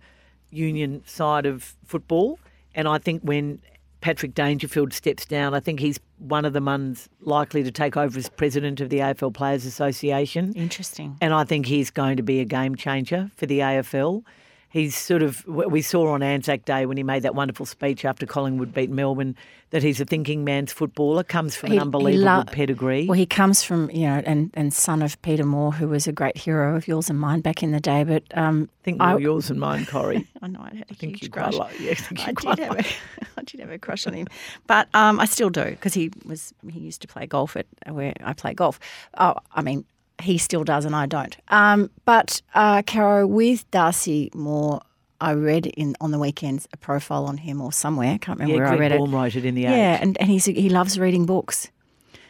union 0.50 1.02
side 1.06 1.46
of 1.46 1.76
football, 1.84 2.40
and 2.74 2.88
I 2.88 2.98
think 2.98 3.22
when 3.22 3.60
Patrick 4.00 4.34
Dangerfield 4.34 4.92
steps 4.92 5.24
down, 5.24 5.54
I 5.54 5.60
think 5.60 5.78
he's 5.78 6.00
one 6.20 6.44
of 6.44 6.52
the 6.52 6.60
ones 6.60 7.08
likely 7.20 7.62
to 7.62 7.70
take 7.70 7.96
over 7.96 8.18
as 8.18 8.28
president 8.28 8.80
of 8.80 8.90
the 8.90 8.98
AFL 8.98 9.32
Players 9.32 9.64
Association. 9.64 10.52
interesting. 10.54 11.16
And 11.20 11.32
I 11.32 11.44
think 11.44 11.66
he's 11.66 11.90
going 11.90 12.16
to 12.18 12.22
be 12.22 12.40
a 12.40 12.44
game 12.44 12.76
changer 12.76 13.30
for 13.36 13.46
the 13.46 13.60
AFL. 13.60 14.22
He's 14.70 14.96
sort 14.96 15.22
of, 15.22 15.44
we 15.46 15.82
saw 15.82 16.08
on 16.12 16.22
Anzac 16.22 16.64
Day 16.64 16.86
when 16.86 16.96
he 16.96 17.02
made 17.02 17.24
that 17.24 17.34
wonderful 17.34 17.66
speech 17.66 18.04
after 18.04 18.24
Collingwood 18.24 18.72
beat 18.72 18.88
Melbourne 18.88 19.34
that 19.70 19.82
he's 19.82 20.00
a 20.00 20.04
thinking 20.04 20.44
man's 20.44 20.72
footballer, 20.72 21.22
comes 21.24 21.54
from 21.56 21.70
He- 21.72 21.76
an 21.76 21.82
unbelievable 21.82 22.24
lo- 22.24 22.44
pedigree. 22.44 23.06
Well, 23.06 23.18
he 23.18 23.26
comes 23.26 23.62
from 23.64 23.90
you 23.90 24.06
know, 24.06 24.22
and 24.24 24.50
and 24.54 24.72
son 24.72 25.02
of 25.02 25.20
Peter 25.22 25.44
Moore, 25.44 25.72
who 25.72 25.88
was 25.88 26.06
a 26.08 26.12
great 26.12 26.36
hero 26.36 26.76
of 26.76 26.86
yours 26.88 27.08
and 27.10 27.18
mine 27.20 27.40
back 27.40 27.62
in 27.62 27.70
the 27.72 27.78
day. 27.80 28.02
But 28.04 28.22
um, 28.36 28.68
I 28.80 28.84
think 28.84 29.00
I- 29.00 29.16
yours 29.18 29.50
and 29.50 29.58
mine, 29.60 29.86
Corrie. 29.86 30.26
I 30.42 30.46
know 30.48 30.60
I 30.60 30.74
had 30.74 30.86
a 30.88 30.92
I 30.92 30.94
think 30.94 31.12
huge 31.16 31.22
you 31.24 31.28
crush. 31.30 31.54
like, 31.54 31.78
yeah, 31.80 31.94
I 32.18 32.28
I 32.28 32.32
did 32.32 32.58
have 32.60 32.76
like. 32.76 32.86
a, 32.86 33.26
I 33.38 33.42
did 33.42 33.60
have 33.60 33.70
a 33.70 33.78
crush 33.78 34.06
on 34.08 34.12
him, 34.14 34.26
but 34.66 34.88
um, 34.94 35.18
I 35.20 35.24
still 35.24 35.50
do 35.50 35.64
because 35.64 35.94
he 35.94 36.10
was 36.24 36.52
he 36.68 36.78
used 36.80 37.00
to 37.02 37.08
play 37.08 37.26
golf 37.26 37.56
at 37.56 37.66
where 37.88 38.12
I 38.24 38.32
play 38.32 38.54
golf. 38.54 38.78
Oh, 39.18 39.34
I 39.52 39.62
mean, 39.62 39.84
he 40.22 40.38
still 40.38 40.64
does, 40.64 40.84
and 40.84 40.94
I 40.96 41.06
don't. 41.06 41.36
Um, 41.48 41.90
but 42.04 42.40
uh, 42.54 42.82
Caro, 42.86 43.26
with 43.26 43.70
Darcy 43.70 44.30
Moore, 44.34 44.80
I 45.20 45.32
read 45.34 45.66
in 45.66 45.96
on 46.00 46.10
the 46.12 46.18
weekends 46.18 46.66
a 46.72 46.76
profile 46.76 47.26
on 47.26 47.36
him 47.38 47.60
or 47.60 47.72
somewhere. 47.72 48.12
I 48.14 48.18
can't 48.18 48.38
remember 48.38 48.54
Yeah, 48.54 48.70
where 48.70 48.76
Greg 48.78 48.92
I 48.92 48.94
read 48.94 48.98
Baum 48.98 49.12
it. 49.12 49.16
wrote 49.16 49.36
it 49.36 49.44
in 49.44 49.54
the 49.54 49.62
Yeah, 49.62 49.94
Age. 49.96 49.98
and, 50.02 50.20
and 50.20 50.30
he's 50.30 50.46
he 50.46 50.68
loves 50.70 50.98
reading 50.98 51.26
books. 51.26 51.70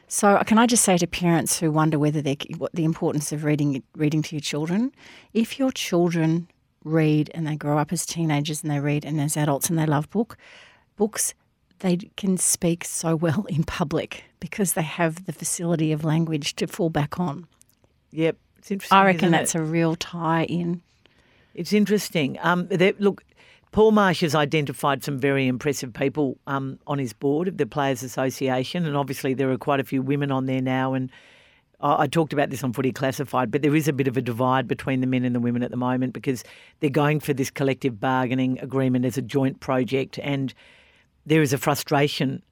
So 0.09 0.43
can 0.45 0.59
I 0.59 0.67
just 0.67 0.83
say 0.85 0.99
to 0.99 1.07
parents 1.07 1.61
who 1.61 1.71
wonder 1.71 1.97
whether 1.99 2.21
they 2.21 2.37
what 2.59 2.73
the 2.75 2.85
importance 2.85 3.31
of 3.31 3.45
reading 3.45 3.83
reading 3.95 4.23
to 4.23 4.35
your 4.35 4.41
children, 4.41 4.91
if 5.33 5.59
your 5.59 5.71
children 5.71 6.49
read 6.83 7.31
and 7.35 7.47
they 7.47 7.55
grow 7.55 7.79
up 7.79 7.93
as 7.93 8.05
teenagers 8.07 8.63
and 8.63 8.71
they 8.73 8.81
read 8.81 9.05
and 9.05 9.21
as 9.21 9.37
adults 9.37 9.71
and 9.71 9.79
they 9.79 9.87
love 9.87 10.11
book 10.11 10.37
books, 10.97 11.33
they 11.79 11.97
can 12.17 12.37
speak 12.37 12.85
so 12.85 13.15
well 13.15 13.45
in 13.49 13.63
public 13.63 14.25
because 14.41 14.73
they 14.73 14.83
have 14.83 15.27
the 15.27 15.33
facility 15.33 15.93
of 15.93 16.03
language 16.05 16.57
to 16.57 16.67
fall 16.67 16.91
back 16.91 17.21
on. 17.21 17.47
Yep, 18.13 18.37
it's 18.59 18.71
interesting. 18.71 18.97
I 18.99 19.05
reckon 19.05 19.31
that's 19.31 19.55
it? 19.55 19.61
a 19.61 19.65
real 19.65 19.97
tie 19.97 20.45
in. 20.45 20.83
It's 21.55 21.73
interesting. 21.73 22.39
Um, 22.41 22.69
there- 22.69 22.95
look, 22.99 23.25
Paul 23.73 23.93
Marsh 23.93 24.21
has 24.23 24.35
identified 24.35 25.05
some 25.05 25.19
very 25.19 25.47
impressive 25.47 25.93
people 25.93 26.39
um, 26.47 26.79
on 26.87 26.99
his 26.99 27.13
board 27.13 27.47
of 27.47 27.57
the 27.57 27.67
Players 27.67 28.03
Association, 28.03 28.85
and 28.85 28.97
obviously 28.97 29.35
there 29.35 29.51
are 29.51 29.59
quite 29.59 29.79
a 29.81 29.85
few 29.85 30.03
women 30.03 30.33
on 30.33 30.47
there 30.47 30.61
now. 30.61 30.93
And 30.95 31.11
I, 31.81 32.03
I 32.03 32.07
talked 32.09 32.33
about 32.33 32.51
this 32.51 32.65
on 32.65 32.73
Footy 32.73 32.91
Classified, 32.93 33.51
but 33.51 33.63
there 33.63 33.77
is 33.77 33.87
a 33.87 33.93
bit 33.93 34.09
of 34.09 34.17
a 34.17 34.23
divide 34.23 34.67
between 34.67 35.01
the 35.01 35.07
men 35.07 35.25
and 35.25 35.35
the 35.35 35.41
women 35.41 35.63
at 35.63 35.71
the 35.71 35.77
moment 35.77 36.15
because 36.15 36.43
they're 36.81 36.91
going 36.91 37.21
for 37.21 37.33
this 37.33 37.51
collective 37.51 38.01
bargaining 38.01 38.59
agreement 38.59 39.05
as 39.05 39.17
a 39.17 39.23
joint 39.23 39.61
project, 39.61 40.19
and 40.21 40.53
there 41.25 41.43
is 41.43 41.53
a 41.53 41.59
frustration 41.59 42.43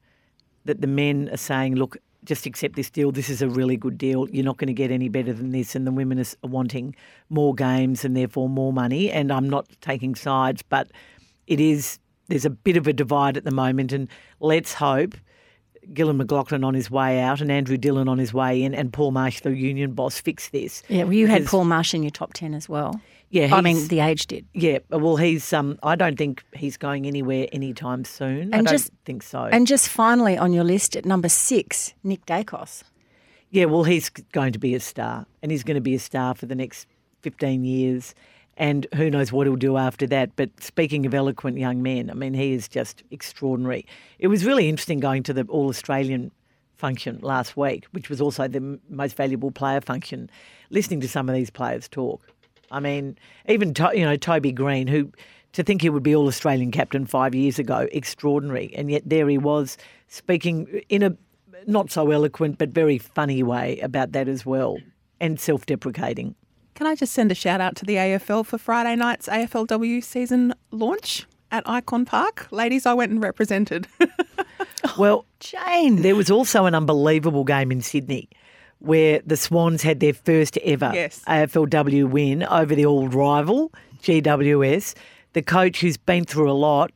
that 0.65 0.79
the 0.79 0.87
men 0.87 1.29
are 1.33 1.37
saying, 1.37 1.75
look, 1.75 1.97
just 2.25 2.45
accept 2.45 2.75
this 2.75 2.89
deal. 2.89 3.11
This 3.11 3.29
is 3.29 3.41
a 3.41 3.49
really 3.49 3.77
good 3.77 3.97
deal. 3.97 4.29
You're 4.29 4.45
not 4.45 4.57
going 4.57 4.67
to 4.67 4.73
get 4.73 4.91
any 4.91 5.09
better 5.09 5.33
than 5.33 5.51
this. 5.51 5.75
And 5.75 5.87
the 5.87 5.91
women 5.91 6.19
are 6.19 6.25
wanting 6.43 6.95
more 7.29 7.55
games 7.55 8.03
and 8.03 8.15
therefore 8.15 8.49
more 8.49 8.73
money. 8.73 9.11
And 9.11 9.31
I'm 9.31 9.49
not 9.49 9.67
taking 9.81 10.15
sides, 10.15 10.61
but 10.61 10.89
it 11.47 11.59
is, 11.59 11.99
there's 12.27 12.45
a 12.45 12.49
bit 12.49 12.77
of 12.77 12.87
a 12.87 12.93
divide 12.93 13.37
at 13.37 13.45
the 13.45 13.51
moment. 13.51 13.93
And 13.93 14.07
let's 14.39 14.73
hope 14.73 15.15
Gillon 15.93 16.19
McLachlan 16.19 16.65
on 16.65 16.73
his 16.73 16.91
way 16.91 17.19
out 17.19 17.41
and 17.41 17.51
Andrew 17.51 17.77
Dillon 17.77 18.07
on 18.07 18.17
his 18.17 18.33
way 18.33 18.61
in 18.61 18.75
and 18.75 18.91
Paul 18.91 19.11
Marsh, 19.11 19.41
the 19.41 19.55
union 19.55 19.93
boss, 19.93 20.19
fix 20.19 20.49
this. 20.49 20.83
Yeah, 20.87 21.03
well, 21.03 21.13
you 21.13 21.27
had 21.27 21.45
Paul 21.45 21.65
Marsh 21.65 21.93
in 21.93 22.03
your 22.03 22.11
top 22.11 22.33
ten 22.33 22.53
as 22.53 22.67
well. 22.69 22.99
Yeah, 23.31 23.53
I 23.55 23.61
mean 23.61 23.87
the 23.89 23.99
age 23.99 24.25
did. 24.27 24.47
Yeah, 24.53 24.79
well, 24.89 25.15
he's. 25.15 25.53
Um, 25.53 25.77
I 25.83 25.95
don't 25.95 26.17
think 26.17 26.43
he's 26.55 26.77
going 26.77 27.05
anywhere 27.05 27.47
anytime 27.51 28.03
soon. 28.03 28.53
I 28.53 28.57
And 28.57 28.65
don't 28.65 28.73
just- 28.75 28.91
think 29.05 29.21
so. 29.23 29.43
And 29.43 29.67
just 29.67 29.87
finally 29.87 30.37
on 30.37 30.51
your 30.51 30.63
list 30.63 30.95
at 30.95 31.05
number 31.05 31.29
six, 31.29 31.93
Nick 32.03 32.25
Daicos. 32.25 32.83
Yeah, 33.51 33.65
well, 33.65 33.83
he's 33.83 34.09
going 34.09 34.53
to 34.53 34.59
be 34.59 34.73
a 34.75 34.79
star, 34.79 35.25
and 35.41 35.51
he's 35.51 35.63
going 35.63 35.75
to 35.75 35.81
be 35.81 35.95
a 35.95 35.99
star 35.99 36.33
for 36.35 36.45
the 36.45 36.55
next 36.55 36.87
15 37.21 37.63
years. 37.63 38.13
And 38.57 38.85
who 38.95 39.09
knows 39.09 39.31
what 39.31 39.47
he'll 39.47 39.55
do 39.55 39.77
after 39.77 40.05
that. 40.07 40.35
But 40.35 40.49
speaking 40.61 41.05
of 41.05 41.13
eloquent 41.13 41.57
young 41.57 41.81
men, 41.81 42.09
I 42.09 42.13
mean, 42.13 42.33
he 42.33 42.51
is 42.53 42.67
just 42.67 43.03
extraordinary. 43.09 43.85
It 44.19 44.27
was 44.27 44.43
really 44.43 44.67
interesting 44.67 44.99
going 44.99 45.23
to 45.23 45.33
the 45.33 45.45
All 45.45 45.69
Australian 45.69 46.31
function 46.75 47.19
last 47.21 47.55
week, 47.55 47.85
which 47.91 48.09
was 48.09 48.19
also 48.19 48.47
the 48.47 48.79
most 48.89 49.15
valuable 49.15 49.49
player 49.51 49.79
function, 49.81 50.29
listening 50.71 50.99
to 51.01 51.07
some 51.07 51.29
of 51.29 51.35
these 51.35 51.49
players 51.49 51.87
talk. 51.87 52.21
I 52.71 52.79
mean, 52.79 53.17
even, 53.47 53.73
to, 53.75 53.91
you 53.93 54.05
know, 54.05 54.15
Toby 54.15 54.51
Greene, 54.51 54.87
who 54.87 55.11
to 55.53 55.63
think 55.63 55.81
he 55.81 55.89
would 55.89 56.03
be 56.03 56.15
All 56.15 56.27
Australian 56.27 56.71
captain 56.71 57.05
five 57.05 57.33
years 57.33 57.59
ago, 57.59 57.87
extraordinary. 57.91 58.73
And 58.75 58.91
yet 58.91 59.03
there 59.05 59.27
he 59.27 59.37
was 59.37 59.77
speaking 60.07 60.81
in 60.89 61.03
a 61.03 61.15
not 61.67 61.91
so 61.91 62.09
eloquent 62.11 62.57
but 62.57 62.69
very 62.69 62.97
funny 62.97 63.43
way 63.43 63.79
about 63.79 64.13
that 64.13 64.27
as 64.27 64.45
well 64.45 64.77
and 65.19 65.39
self 65.39 65.65
deprecating. 65.65 66.35
Can 66.75 66.87
I 66.87 66.95
just 66.95 67.13
send 67.13 67.31
a 67.31 67.35
shout 67.35 67.59
out 67.59 67.75
to 67.77 67.85
the 67.85 67.95
AFL 67.95 68.45
for 68.45 68.57
Friday 68.57 68.95
night's 68.95 69.27
AFLW 69.27 70.01
season 70.03 70.53
launch 70.71 71.27
at 71.51 71.67
Icon 71.67 72.05
Park? 72.05 72.47
Ladies, 72.51 72.85
I 72.85 72.93
went 72.93 73.11
and 73.11 73.21
represented. 73.21 73.87
Well, 74.97 75.25
Jane. 75.39 76.01
there 76.01 76.15
was 76.15 76.31
also 76.31 76.65
an 76.65 76.75
unbelievable 76.75 77.43
game 77.43 77.71
in 77.71 77.81
Sydney 77.81 78.29
where 78.79 79.21
the 79.25 79.37
Swans 79.37 79.81
had 79.83 79.99
their 79.99 80.13
first 80.13 80.57
ever 80.59 80.91
Yes. 80.93 81.21
AFLW 81.27 82.09
win 82.09 82.43
over 82.43 82.73
the 82.75 82.85
old 82.85 83.13
rival, 83.13 83.71
GWS. 84.01 84.95
The 85.33 85.41
coach, 85.41 85.81
who's 85.81 85.97
been 85.97 86.25
through 86.25 86.49
a 86.49 86.53
lot, 86.53 86.91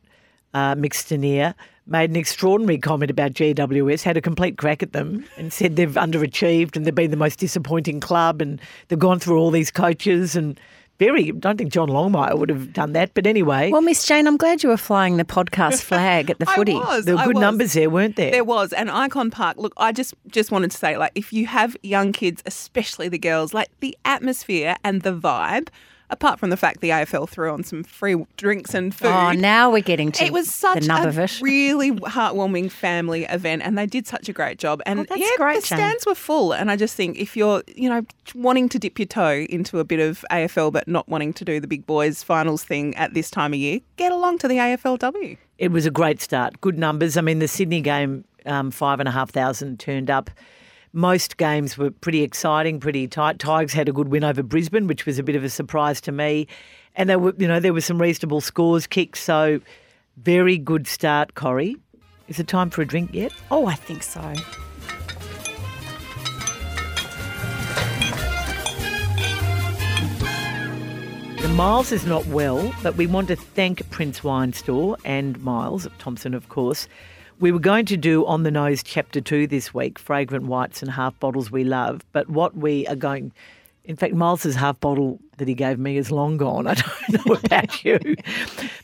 uh, 0.54 0.74
Mick 0.74 0.92
Stanier, 0.94 1.54
made 1.86 2.10
an 2.10 2.16
extraordinary 2.16 2.78
comment 2.78 3.10
about 3.10 3.32
GWS, 3.32 4.02
had 4.02 4.16
a 4.16 4.20
complete 4.22 4.56
crack 4.56 4.82
at 4.82 4.92
them 4.92 5.24
and 5.36 5.52
said 5.52 5.76
they've 5.76 5.90
underachieved 5.92 6.76
and 6.76 6.86
they've 6.86 6.94
been 6.94 7.10
the 7.10 7.16
most 7.16 7.38
disappointing 7.38 8.00
club 8.00 8.40
and 8.40 8.60
they've 8.88 8.98
gone 8.98 9.18
through 9.18 9.38
all 9.38 9.50
these 9.50 9.70
coaches 9.70 10.34
and 10.34 10.58
very, 10.98 11.28
I 11.28 11.32
don't 11.32 11.56
think 11.56 11.72
John 11.72 11.88
Longmire 11.88 12.38
would 12.38 12.48
have 12.50 12.72
done 12.72 12.92
that. 12.92 13.12
But 13.14 13.26
anyway, 13.26 13.70
Well, 13.70 13.80
Miss 13.82 14.06
Jane, 14.06 14.26
I'm 14.26 14.36
glad 14.36 14.62
you 14.62 14.68
were 14.68 14.76
flying 14.76 15.16
the 15.16 15.24
podcast 15.24 15.82
flag 15.90 16.30
at 16.30 16.38
the 16.38 16.46
footy. 16.46 16.74
Was. 16.74 17.04
there 17.04 17.14
were 17.16 17.20
I 17.22 17.26
good 17.26 17.36
was. 17.36 17.40
numbers 17.40 17.72
there, 17.72 17.90
weren't 17.90 18.16
there? 18.16 18.30
There 18.30 18.44
was 18.44 18.72
and 18.72 18.90
Icon 18.90 19.30
Park. 19.30 19.56
Look, 19.58 19.72
I 19.76 19.92
just 19.92 20.14
just 20.28 20.50
wanted 20.50 20.70
to 20.70 20.76
say, 20.76 20.96
like, 20.96 21.12
if 21.14 21.32
you 21.32 21.46
have 21.46 21.76
young 21.82 22.12
kids, 22.12 22.42
especially 22.46 23.08
the 23.08 23.18
girls, 23.18 23.52
like 23.54 23.68
the 23.80 23.96
atmosphere 24.04 24.76
and 24.84 25.02
the 25.02 25.12
vibe. 25.12 25.68
Apart 26.14 26.38
from 26.38 26.50
the 26.50 26.56
fact 26.56 26.80
the 26.80 26.90
AFL 26.90 27.28
threw 27.28 27.50
on 27.52 27.64
some 27.64 27.82
free 27.82 28.24
drinks 28.36 28.72
and 28.72 28.94
food. 28.94 29.08
Oh, 29.08 29.32
now 29.32 29.68
we're 29.72 29.82
getting 29.82 30.12
to 30.12 30.22
it 30.24 30.26
It 30.28 30.32
was 30.32 30.48
such 30.48 30.82
the 30.82 30.86
nub 30.86 31.04
a 31.04 31.08
of 31.08 31.18
it. 31.18 31.40
really 31.42 31.90
heartwarming 31.90 32.70
family 32.70 33.24
event, 33.24 33.62
and 33.62 33.76
they 33.76 33.84
did 33.86 34.06
such 34.06 34.28
a 34.28 34.32
great 34.32 34.58
job. 34.58 34.80
And 34.86 35.00
Oh, 35.00 35.04
that's 35.08 35.20
yeah, 35.20 35.26
great, 35.36 35.60
the 35.62 35.66
Jane. 35.66 35.78
stands 35.78 36.06
were 36.06 36.14
full. 36.14 36.52
And 36.54 36.70
I 36.70 36.76
just 36.76 36.94
think 36.94 37.18
if 37.18 37.36
you're, 37.36 37.64
you 37.74 37.88
know, 37.88 38.02
wanting 38.32 38.68
to 38.68 38.78
dip 38.78 38.96
your 38.98 39.06
toe 39.06 39.44
into 39.50 39.80
a 39.80 39.84
bit 39.84 39.98
of 39.98 40.24
AFL, 40.30 40.72
but 40.72 40.86
not 40.86 41.08
wanting 41.08 41.32
to 41.34 41.44
do 41.44 41.58
the 41.58 41.66
big 41.66 41.84
boys 41.84 42.22
finals 42.22 42.62
thing 42.62 42.94
at 42.94 43.12
this 43.12 43.28
time 43.28 43.52
of 43.52 43.58
year, 43.58 43.80
get 43.96 44.12
along 44.12 44.38
to 44.38 44.46
the 44.48 44.56
AFLW. 44.58 45.36
It 45.58 45.72
was 45.72 45.84
a 45.84 45.90
great 45.90 46.22
start. 46.22 46.60
Good 46.60 46.78
numbers. 46.78 47.16
I 47.16 47.22
mean, 47.22 47.40
the 47.40 47.48
Sydney 47.48 47.80
game, 47.80 48.24
um, 48.46 48.70
five 48.70 49.00
and 49.00 49.08
a 49.08 49.12
half 49.12 49.30
thousand 49.30 49.80
turned 49.80 50.10
up. 50.10 50.30
Most 50.94 51.36
games 51.36 51.76
were 51.76 51.90
pretty 51.90 52.22
exciting, 52.22 52.78
pretty 52.78 53.08
tight. 53.08 53.40
Tigers 53.40 53.72
had 53.72 53.88
a 53.88 53.92
good 53.92 54.08
win 54.08 54.22
over 54.22 54.42
Brisbane, 54.42 54.86
which 54.86 55.04
was 55.04 55.18
a 55.18 55.24
bit 55.24 55.34
of 55.34 55.42
a 55.42 55.50
surprise 55.50 56.00
to 56.02 56.12
me. 56.12 56.46
And 56.94 57.10
there 57.10 57.18
were, 57.18 57.34
you 57.36 57.48
know, 57.48 57.58
there 57.58 57.72
were 57.72 57.80
some 57.80 58.00
reasonable 58.00 58.40
scores 58.40 58.86
kicked. 58.86 59.18
So 59.18 59.60
very 60.16 60.56
good 60.56 60.86
start, 60.86 61.34
Corrie. 61.34 61.76
Is 62.28 62.38
it 62.38 62.46
time 62.46 62.70
for 62.70 62.80
a 62.80 62.86
drink 62.86 63.12
yet? 63.12 63.32
Oh, 63.50 63.66
I 63.66 63.74
think 63.74 64.04
so. 64.04 64.22
The 71.42 71.48
Miles 71.48 71.92
is 71.92 72.06
not 72.06 72.24
well, 72.26 72.72
but 72.82 72.96
we 72.96 73.06
want 73.06 73.28
to 73.28 73.36
thank 73.36 73.90
Prince 73.90 74.24
Wine 74.24 74.52
Store 74.52 74.96
and 75.04 75.42
Miles 75.42 75.86
Thompson, 75.98 76.32
of 76.32 76.48
course. 76.48 76.88
We 77.44 77.52
were 77.52 77.58
going 77.58 77.84
to 77.84 77.98
do 77.98 78.24
on 78.24 78.42
the 78.42 78.50
nose 78.50 78.82
chapter 78.82 79.20
two 79.20 79.46
this 79.46 79.74
week, 79.74 79.98
fragrant 79.98 80.46
whites 80.46 80.80
and 80.80 80.90
half 80.90 81.20
bottles 81.20 81.50
we 81.50 81.62
love. 81.62 82.00
But 82.10 82.30
what 82.30 82.56
we 82.56 82.86
are 82.86 82.96
going, 82.96 83.34
in 83.84 83.96
fact, 83.96 84.14
Miles's 84.14 84.54
half 84.54 84.80
bottle 84.80 85.20
that 85.36 85.46
he 85.46 85.52
gave 85.52 85.78
me 85.78 85.98
is 85.98 86.10
long 86.10 86.38
gone. 86.38 86.66
I 86.68 86.72
don't 86.72 87.26
know 87.26 87.34
about 87.34 87.84
you, 87.84 87.98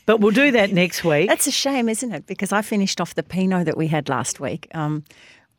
but 0.05 0.19
we'll 0.19 0.29
do 0.29 0.51
that 0.51 0.73
next 0.73 1.03
week. 1.03 1.27
That's 1.27 1.47
a 1.47 1.51
shame, 1.51 1.89
isn't 1.89 2.11
it? 2.11 2.27
Because 2.27 2.51
I 2.51 2.61
finished 2.61 3.01
off 3.01 3.15
the 3.15 3.23
Pinot 3.23 3.65
that 3.65 3.77
we 3.77 3.87
had 3.87 4.09
last 4.09 4.39
week. 4.39 4.67
Um, 4.75 5.05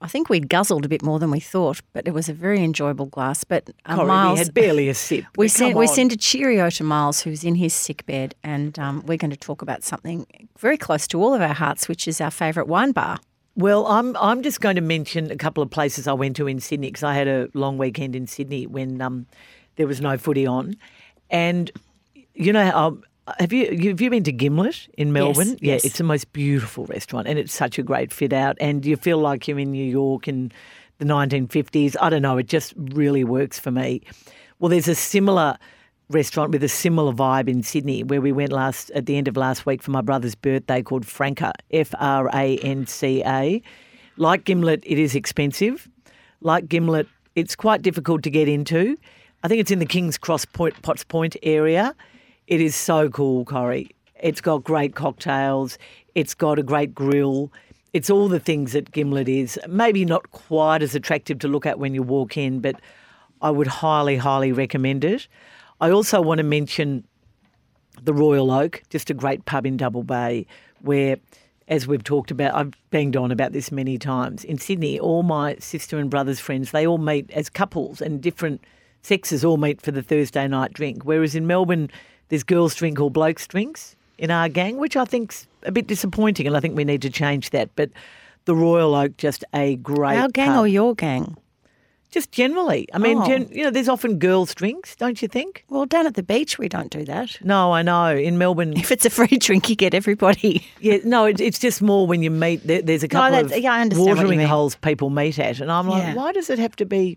I 0.02 0.08
think 0.08 0.28
we'd 0.28 0.48
guzzled 0.48 0.84
a 0.84 0.88
bit 0.88 1.02
more 1.02 1.18
than 1.18 1.30
we 1.30 1.38
thought, 1.38 1.80
but 1.92 2.08
it 2.08 2.10
was 2.10 2.28
a 2.28 2.32
very 2.32 2.62
enjoyable 2.62 3.06
glass. 3.06 3.44
But 3.44 3.70
uh, 3.86 3.94
Corrie, 3.94 4.08
Miles, 4.08 4.38
we 4.38 4.44
had 4.44 4.54
barely 4.54 4.88
a 4.88 4.94
sip. 4.94 5.24
we 5.36 5.48
sent 5.48 5.76
we 5.76 5.86
a 5.86 6.16
cheerio 6.16 6.70
to 6.70 6.84
Miles, 6.84 7.20
who's 7.22 7.44
in 7.44 7.54
his 7.54 7.72
sick 7.72 8.04
bed, 8.04 8.34
and 8.42 8.78
um, 8.78 9.04
we're 9.06 9.16
going 9.16 9.30
to 9.30 9.36
talk 9.36 9.62
about 9.62 9.84
something 9.84 10.26
very 10.58 10.76
close 10.76 11.06
to 11.08 11.22
all 11.22 11.32
of 11.34 11.40
our 11.40 11.54
hearts, 11.54 11.88
which 11.88 12.08
is 12.08 12.20
our 12.20 12.30
favourite 12.30 12.68
wine 12.68 12.92
bar. 12.92 13.18
Well, 13.54 13.86
I'm 13.86 14.16
I'm 14.16 14.42
just 14.42 14.60
going 14.60 14.76
to 14.76 14.82
mention 14.82 15.30
a 15.30 15.36
couple 15.36 15.62
of 15.62 15.70
places 15.70 16.08
I 16.08 16.14
went 16.14 16.36
to 16.36 16.48
in 16.48 16.58
Sydney 16.58 16.88
because 16.88 17.04
I 17.04 17.14
had 17.14 17.28
a 17.28 17.48
long 17.54 17.78
weekend 17.78 18.16
in 18.16 18.26
Sydney 18.26 18.66
when 18.66 19.00
um, 19.00 19.26
there 19.76 19.86
was 19.86 20.00
no 20.00 20.18
footy 20.18 20.46
on, 20.46 20.74
and 21.30 21.70
you 22.34 22.52
know, 22.52 23.02
have 23.38 23.52
you 23.52 23.66
have 23.88 24.00
you 24.00 24.11
been 24.11 24.24
to 24.24 24.32
Gimlet 24.32 24.88
in 24.98 25.12
Melbourne? 25.12 25.48
Yes, 25.48 25.58
yeah, 25.61 25.72
yes. 25.74 25.85
it's 25.85 25.98
the 25.98 26.04
most 26.04 26.32
beautiful 26.32 26.87
restaurant, 26.87 27.28
and 27.28 27.38
it's 27.38 27.52
such 27.52 27.78
a 27.78 27.82
great 27.82 28.12
fit 28.12 28.32
out, 28.32 28.56
and 28.61 28.85
you 28.85 28.96
feel 28.96 29.18
like 29.18 29.46
you're 29.46 29.58
in 29.58 29.70
New 29.70 29.85
York 29.85 30.26
in 30.26 30.50
the 30.98 31.04
1950s. 31.04 31.96
I 32.00 32.11
don't 32.11 32.22
know, 32.22 32.38
it 32.38 32.48
just 32.48 32.74
really 32.76 33.24
works 33.24 33.58
for 33.58 33.70
me. 33.70 34.02
Well, 34.58 34.70
there's 34.70 34.88
a 34.88 34.94
similar 34.94 35.56
restaurant 36.08 36.50
with 36.50 36.62
a 36.62 36.68
similar 36.68 37.12
vibe 37.12 37.48
in 37.48 37.62
Sydney 37.62 38.02
where 38.02 38.20
we 38.20 38.32
went 38.32 38.52
last 38.52 38.90
at 38.90 39.06
the 39.06 39.16
end 39.16 39.28
of 39.28 39.37
last 39.37 39.66
week 39.66 39.82
for 39.82 39.90
my 39.90 40.00
brother's 40.00 40.35
birthday 40.35 40.82
called 40.82 41.06
Franca, 41.06 41.52
F 41.70 41.94
R 41.98 42.28
A 42.35 42.58
N 42.58 42.87
C 42.87 43.22
A. 43.24 43.62
Like 44.16 44.44
Gimlet, 44.44 44.82
it 44.85 44.98
is 44.98 45.14
expensive. 45.14 45.88
Like 46.40 46.68
Gimlet, 46.68 47.06
it's 47.35 47.54
quite 47.54 47.82
difficult 47.82 48.22
to 48.24 48.30
get 48.30 48.48
into. 48.48 48.96
I 49.44 49.48
think 49.48 49.61
it's 49.61 49.70
in 49.70 49.78
the 49.78 49.87
King's 49.87 50.18
Cross 50.18 50.46
Point, 50.46 50.80
Potts 50.82 51.04
Point 51.04 51.37
area. 51.42 51.94
It 52.52 52.60
is 52.60 52.76
so 52.76 53.08
cool, 53.08 53.46
Corrie. 53.46 53.88
It's 54.20 54.42
got 54.42 54.62
great 54.62 54.94
cocktails. 54.94 55.78
It's 56.14 56.34
got 56.34 56.58
a 56.58 56.62
great 56.62 56.94
grill. 56.94 57.50
It's 57.94 58.10
all 58.10 58.28
the 58.28 58.38
things 58.38 58.74
that 58.74 58.92
Gimlet 58.92 59.26
is. 59.26 59.58
Maybe 59.66 60.04
not 60.04 60.32
quite 60.32 60.82
as 60.82 60.94
attractive 60.94 61.38
to 61.38 61.48
look 61.48 61.64
at 61.64 61.78
when 61.78 61.94
you 61.94 62.02
walk 62.02 62.36
in, 62.36 62.60
but 62.60 62.78
I 63.40 63.48
would 63.48 63.68
highly, 63.68 64.18
highly 64.18 64.52
recommend 64.52 65.02
it. 65.02 65.28
I 65.80 65.92
also 65.92 66.20
want 66.20 66.40
to 66.40 66.44
mention 66.44 67.04
the 68.02 68.12
Royal 68.12 68.50
Oak, 68.50 68.82
just 68.90 69.08
a 69.08 69.14
great 69.14 69.46
pub 69.46 69.64
in 69.64 69.78
Double 69.78 70.02
Bay, 70.02 70.46
where, 70.82 71.16
as 71.68 71.86
we've 71.86 72.04
talked 72.04 72.30
about, 72.30 72.54
I've 72.54 72.74
banged 72.90 73.16
on 73.16 73.32
about 73.32 73.52
this 73.52 73.72
many 73.72 73.96
times. 73.96 74.44
In 74.44 74.58
Sydney, 74.58 75.00
all 75.00 75.22
my 75.22 75.56
sister 75.56 75.96
and 75.96 76.10
brother's 76.10 76.38
friends, 76.38 76.70
they 76.72 76.86
all 76.86 76.98
meet 76.98 77.30
as 77.30 77.48
couples 77.48 78.02
and 78.02 78.20
different 78.20 78.62
sexes 79.00 79.42
all 79.42 79.56
meet 79.56 79.80
for 79.80 79.90
the 79.90 80.02
Thursday 80.02 80.46
night 80.46 80.74
drink. 80.74 81.04
Whereas 81.04 81.34
in 81.34 81.46
Melbourne, 81.46 81.90
there's 82.28 82.42
girls' 82.42 82.74
drink 82.74 83.00
or 83.00 83.11
blokes' 83.11 83.46
drinks 83.46 83.96
in 84.18 84.30
our 84.30 84.48
gang, 84.48 84.76
which 84.78 84.96
I 84.96 85.04
think's 85.04 85.46
a 85.64 85.72
bit 85.72 85.87
disappointing, 85.87 86.46
and 86.46 86.56
I 86.56 86.61
think 86.61 86.76
we 86.76 86.85
need 86.85 87.02
to 87.02 87.11
change 87.11 87.50
that. 87.50 87.70
But 87.76 87.90
the 88.44 88.54
Royal 88.54 88.94
Oak, 88.94 89.16
just 89.16 89.44
a 89.54 89.76
great 89.76 90.18
Our 90.18 90.28
gang 90.28 90.48
pub. 90.52 90.64
or 90.64 90.68
your 90.68 90.94
gang? 90.94 91.37
just 92.11 92.30
generally. 92.30 92.87
I 92.92 92.98
mean, 92.98 93.16
Oh. 93.16 93.26
gen, 93.26 93.48
you 93.50 93.64
know, 93.64 93.70
there's 93.70 93.88
often 93.88 94.18
girls' 94.18 94.54
drinks, 94.54 94.94
don't 94.96 95.22
you 95.22 95.28
think? 95.28 95.64
Well, 95.70 95.87
down 95.87 96.06
at 96.06 96.12
the 96.12 96.22
beach, 96.22 96.58
we 96.58 96.68
don't 96.68 96.90
do 96.90 97.06
that. 97.06 97.38
No, 97.42 97.72
I 97.72 97.80
know. 97.80 98.14
In 98.14 98.37
Melbourne, 98.37 98.74
If 98.76 98.92
it's 98.92 99.06
a 99.06 99.11
free 99.11 99.38
drink, 99.38 99.70
you 99.70 99.76
get 99.76 99.94
everybody. 99.94 100.62
Yeah, 100.78 100.98
no, 101.04 101.24
it, 101.24 101.40
it's 101.40 101.58
just 101.58 101.80
more 101.80 102.06
when 102.06 102.22
you 102.22 102.30
meet. 102.30 102.66
There, 102.66 102.82
there's 102.82 103.02
a 103.02 103.06
No, 103.06 103.12
couple 103.18 103.30
that's- 103.30 103.56
of 103.56 103.62
yeah, 103.64 103.72
I 103.72 103.80
understand 103.80 104.06
what 104.08 104.16
you 104.20 104.24
watering 104.26 104.46
holes 104.46 104.74
people 104.74 105.08
meet 105.08 105.38
at, 105.38 105.61
and 105.61 105.72
I'm 105.72 105.88
like, 105.88 106.02
Yeah. 106.02 106.14
why 106.14 106.32
does 106.32 106.50
it 106.50 106.58
have 106.58 106.76
to 106.76 106.85
be 106.85 107.16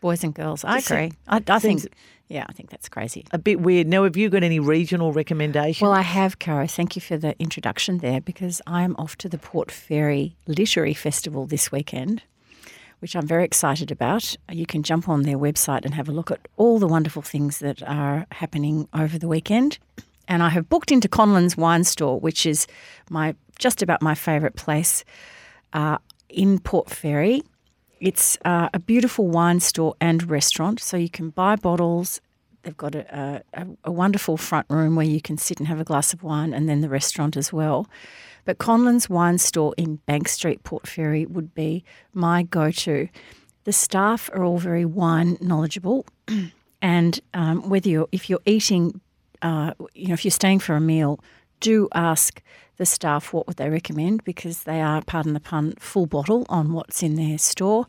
Boys 0.00 0.22
and 0.22 0.32
girls. 0.32 0.62
I 0.62 0.78
agree. 0.78 1.10
I, 1.26 1.42
I 1.48 1.58
think, 1.58 1.82
yeah, 2.28 2.44
I 2.48 2.52
think 2.52 2.70
that's 2.70 2.88
crazy. 2.88 3.24
a 3.30 3.38
bit 3.38 3.60
weird? 3.60 3.86
Now, 3.86 4.04
have 4.04 4.16
you 4.16 4.28
got 4.28 4.42
any 4.42 4.58
regional 4.58 5.12
recommendations? 5.12 5.82
Well, 5.82 5.92
I 5.92 6.02
have, 6.02 6.38
Caro. 6.38 6.66
Thank 6.66 6.96
you 6.96 7.02
for 7.02 7.16
the 7.16 7.38
introduction 7.38 7.98
there 7.98 8.20
because 8.20 8.60
I'm 8.66 8.96
off 8.96 9.16
to 9.18 9.28
the 9.28 9.38
Port 9.38 9.70
Fairy 9.70 10.36
Literary 10.46 10.94
Festival 10.94 11.46
this 11.46 11.70
weekend, 11.70 12.22
which 12.98 13.14
I'm 13.14 13.26
very 13.26 13.44
excited 13.44 13.92
about. 13.92 14.36
You 14.50 14.66
can 14.66 14.82
jump 14.82 15.08
on 15.08 15.22
their 15.22 15.38
website 15.38 15.84
and 15.84 15.94
have 15.94 16.08
a 16.08 16.12
look 16.12 16.32
at 16.32 16.40
all 16.56 16.80
the 16.80 16.88
wonderful 16.88 17.22
things 17.22 17.60
that 17.60 17.82
are 17.84 18.26
happening 18.32 18.88
over 18.92 19.18
the 19.18 19.28
weekend. 19.28 19.78
And 20.26 20.42
I 20.42 20.48
have 20.48 20.68
booked 20.68 20.90
into 20.90 21.08
Conlon's 21.08 21.56
Wine 21.56 21.84
Store, 21.84 22.18
which 22.18 22.44
is 22.44 22.66
my 23.08 23.36
just 23.58 23.82
about 23.82 24.02
my 24.02 24.14
favourite 24.14 24.56
place 24.56 25.04
uh, 25.72 25.98
in 26.28 26.58
Port 26.58 26.90
Fairy. 26.90 27.42
It's 28.00 28.36
uh, 28.44 28.68
a 28.74 28.78
beautiful 28.78 29.26
wine 29.28 29.60
store 29.60 29.94
and 30.00 30.28
restaurant, 30.28 30.80
so 30.80 30.96
you 30.96 31.08
can 31.08 31.30
buy 31.30 31.56
bottles. 31.56 32.20
They've 32.62 32.76
got 32.76 32.94
a, 32.94 33.42
a, 33.54 33.66
a 33.84 33.92
wonderful 33.92 34.36
front 34.36 34.66
room 34.68 34.96
where 34.96 35.06
you 35.06 35.20
can 35.20 35.38
sit 35.38 35.58
and 35.58 35.68
have 35.68 35.80
a 35.80 35.84
glass 35.84 36.12
of 36.12 36.22
wine, 36.22 36.52
and 36.52 36.68
then 36.68 36.80
the 36.80 36.88
restaurant 36.88 37.36
as 37.36 37.52
well. 37.52 37.86
But 38.44 38.58
Conlon's 38.58 39.08
Wine 39.08 39.38
Store 39.38 39.74
in 39.76 39.96
Bank 40.06 40.28
Street, 40.28 40.62
Port 40.62 40.86
Fairy, 40.86 41.26
would 41.26 41.54
be 41.54 41.84
my 42.12 42.42
go-to. 42.42 43.08
The 43.64 43.72
staff 43.72 44.30
are 44.32 44.44
all 44.44 44.58
very 44.58 44.84
wine 44.84 45.38
knowledgeable, 45.40 46.06
and 46.82 47.20
um, 47.34 47.68
whether 47.68 47.88
you're 47.88 48.08
if 48.12 48.28
you're 48.28 48.40
eating, 48.46 49.00
uh, 49.42 49.72
you 49.94 50.08
know, 50.08 50.14
if 50.14 50.24
you're 50.24 50.30
staying 50.30 50.60
for 50.60 50.76
a 50.76 50.80
meal, 50.80 51.18
do 51.60 51.88
ask 51.94 52.42
the 52.76 52.86
staff 52.86 53.32
what 53.32 53.46
would 53.46 53.56
they 53.56 53.70
recommend 53.70 54.22
because 54.24 54.64
they 54.64 54.80
are, 54.80 55.02
pardon 55.02 55.32
the 55.32 55.40
pun, 55.40 55.74
full 55.78 56.06
bottle 56.06 56.44
on 56.48 56.72
what's 56.72 57.02
in 57.02 57.14
their 57.16 57.38
store. 57.38 57.86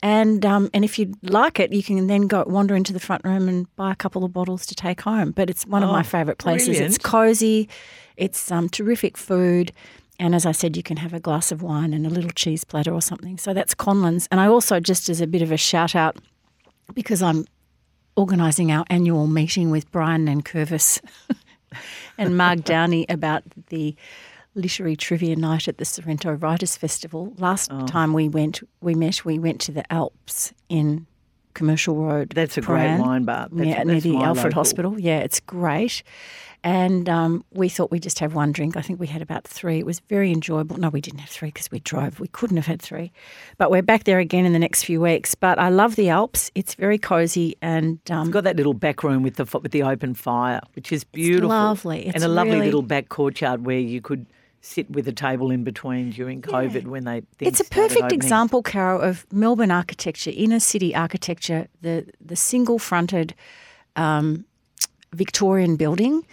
And 0.00 0.46
um, 0.46 0.70
and 0.72 0.84
if 0.84 0.98
you 0.98 1.12
like 1.22 1.58
it, 1.58 1.72
you 1.72 1.82
can 1.82 2.06
then 2.06 2.28
go 2.28 2.44
wander 2.46 2.76
into 2.76 2.92
the 2.92 3.00
front 3.00 3.24
room 3.24 3.48
and 3.48 3.74
buy 3.74 3.90
a 3.90 3.96
couple 3.96 4.24
of 4.24 4.32
bottles 4.32 4.64
to 4.66 4.74
take 4.74 5.00
home. 5.00 5.32
But 5.32 5.50
it's 5.50 5.66
one 5.66 5.82
of 5.82 5.90
my 5.90 6.00
Oh, 6.00 6.04
favourite 6.04 6.38
places. 6.38 6.78
It's 6.78 6.98
cozy, 6.98 7.68
it's 8.16 8.52
um, 8.52 8.68
terrific 8.68 9.16
food, 9.16 9.72
and 10.20 10.36
as 10.36 10.46
I 10.46 10.52
said, 10.52 10.76
you 10.76 10.84
can 10.84 10.98
have 10.98 11.12
a 11.14 11.18
glass 11.18 11.50
of 11.50 11.62
wine 11.62 11.92
and 11.92 12.06
a 12.06 12.10
little 12.10 12.30
cheese 12.30 12.62
platter 12.62 12.92
or 12.92 13.02
something. 13.02 13.38
So 13.38 13.52
that's 13.52 13.74
Conlon's. 13.74 14.28
And 14.30 14.40
I 14.40 14.46
also, 14.46 14.78
just 14.78 15.08
as 15.08 15.20
a 15.20 15.26
bit 15.26 15.42
of 15.42 15.50
a 15.50 15.56
shout 15.56 15.96
out, 15.96 16.16
because 16.94 17.20
I'm 17.20 17.44
organising 18.16 18.70
our 18.70 18.84
annual 18.90 19.26
meeting 19.26 19.70
with 19.70 19.90
Brian 19.90 20.28
and 20.28 20.44
Curvis 20.44 21.00
and 22.16 22.36
Mark 22.36 22.64
Downey 22.64 23.06
about 23.08 23.42
the 23.68 23.94
literary 24.54 24.96
trivia 24.96 25.36
night 25.36 25.68
at 25.68 25.78
the 25.78 25.84
Sorrento 25.84 26.32
Writers 26.32 26.76
Festival. 26.76 27.32
Last 27.38 27.70
Oh. 27.72 27.86
time 27.86 28.12
we 28.12 28.28
went, 28.28 28.60
we 28.80 28.94
met, 28.94 29.24
we 29.24 29.38
went 29.38 29.60
to 29.62 29.72
the 29.72 29.90
Alps 29.92 30.52
in 30.68 31.06
Commercial 31.58 31.96
Road. 31.96 32.30
That's 32.34 32.56
a 32.56 32.60
great 32.60 32.98
wine 32.98 33.24
bar. 33.24 33.48
That's- 33.52 33.66
yeah, 33.76 33.82
near 33.82 34.00
the 34.00 34.16
Alfred 34.16 34.44
local. 34.46 34.52
Hospital. 34.52 34.98
Yeah, 34.98 35.18
it's 35.18 35.40
great. 35.40 36.02
And 36.64 37.08
um, 37.08 37.44
we 37.52 37.68
thought 37.68 37.92
we'd 37.92 38.02
just 38.02 38.18
have 38.18 38.34
one 38.34 38.50
drink. 38.50 38.76
I 38.76 38.80
think 38.82 38.98
we 38.98 39.06
had 39.06 39.22
about 39.22 39.44
three. 39.44 39.78
It 39.78 39.86
was 39.86 40.00
very 40.00 40.32
enjoyable. 40.32 40.76
No, 40.76 40.88
we 40.88 41.00
didn't 41.00 41.20
have 41.20 41.28
three 41.28 41.50
because 41.50 41.70
we 41.70 41.78
drove. 41.78 42.18
We 42.18 42.26
couldn't 42.28 42.56
have 42.56 42.66
had 42.66 42.82
three. 42.82 43.12
But 43.58 43.70
we're 43.70 43.82
back 43.82 44.04
there 44.04 44.18
again 44.18 44.44
in 44.44 44.52
the 44.52 44.58
next 44.58 44.82
few 44.82 45.00
weeks. 45.00 45.36
But 45.36 45.60
I 45.60 45.68
love 45.68 45.94
the 45.94 46.08
Alps. 46.08 46.50
It's 46.56 46.74
very 46.74 46.98
cozy 46.98 47.56
and 47.62 48.00
um, 48.10 48.22
It's 48.22 48.30
got 48.30 48.42
that 48.44 48.56
little 48.56 48.74
back 48.74 49.04
room 49.04 49.22
with 49.22 49.36
the 49.36 49.44
with 49.62 49.70
the 49.70 49.84
open 49.84 50.14
fire, 50.14 50.60
which 50.74 50.90
is 50.90 51.04
beautiful. 51.04 51.48
lovely. 51.48 52.10
and 52.12 52.24
a 52.24 52.28
lovely 52.28 52.54
really- 52.54 52.64
little 52.66 52.82
back 52.82 53.08
courtyard 53.08 53.64
where 53.64 53.78
you 53.78 54.00
could 54.00 54.26
sit 54.60 54.90
with 54.90 55.06
a 55.08 55.12
table 55.12 55.50
in 55.50 55.64
between 55.64 56.10
during 56.10 56.42
COVID 56.42 56.86
when 56.86 57.04
they. 57.04 57.22
It's 57.40 57.60
a 57.60 57.64
perfect 57.64 58.12
example, 58.12 58.62
Carol, 58.62 59.00
of 59.00 59.26
Melbourne 59.32 59.70
architecture, 59.70 60.32
inner 60.34 60.60
city 60.60 60.94
architecture, 60.94 61.68
the 61.82 62.06
the 62.20 62.36
single 62.36 62.78
fronted 62.78 63.34
um, 63.96 64.44
Victorian 65.12 65.76
building 65.76 66.24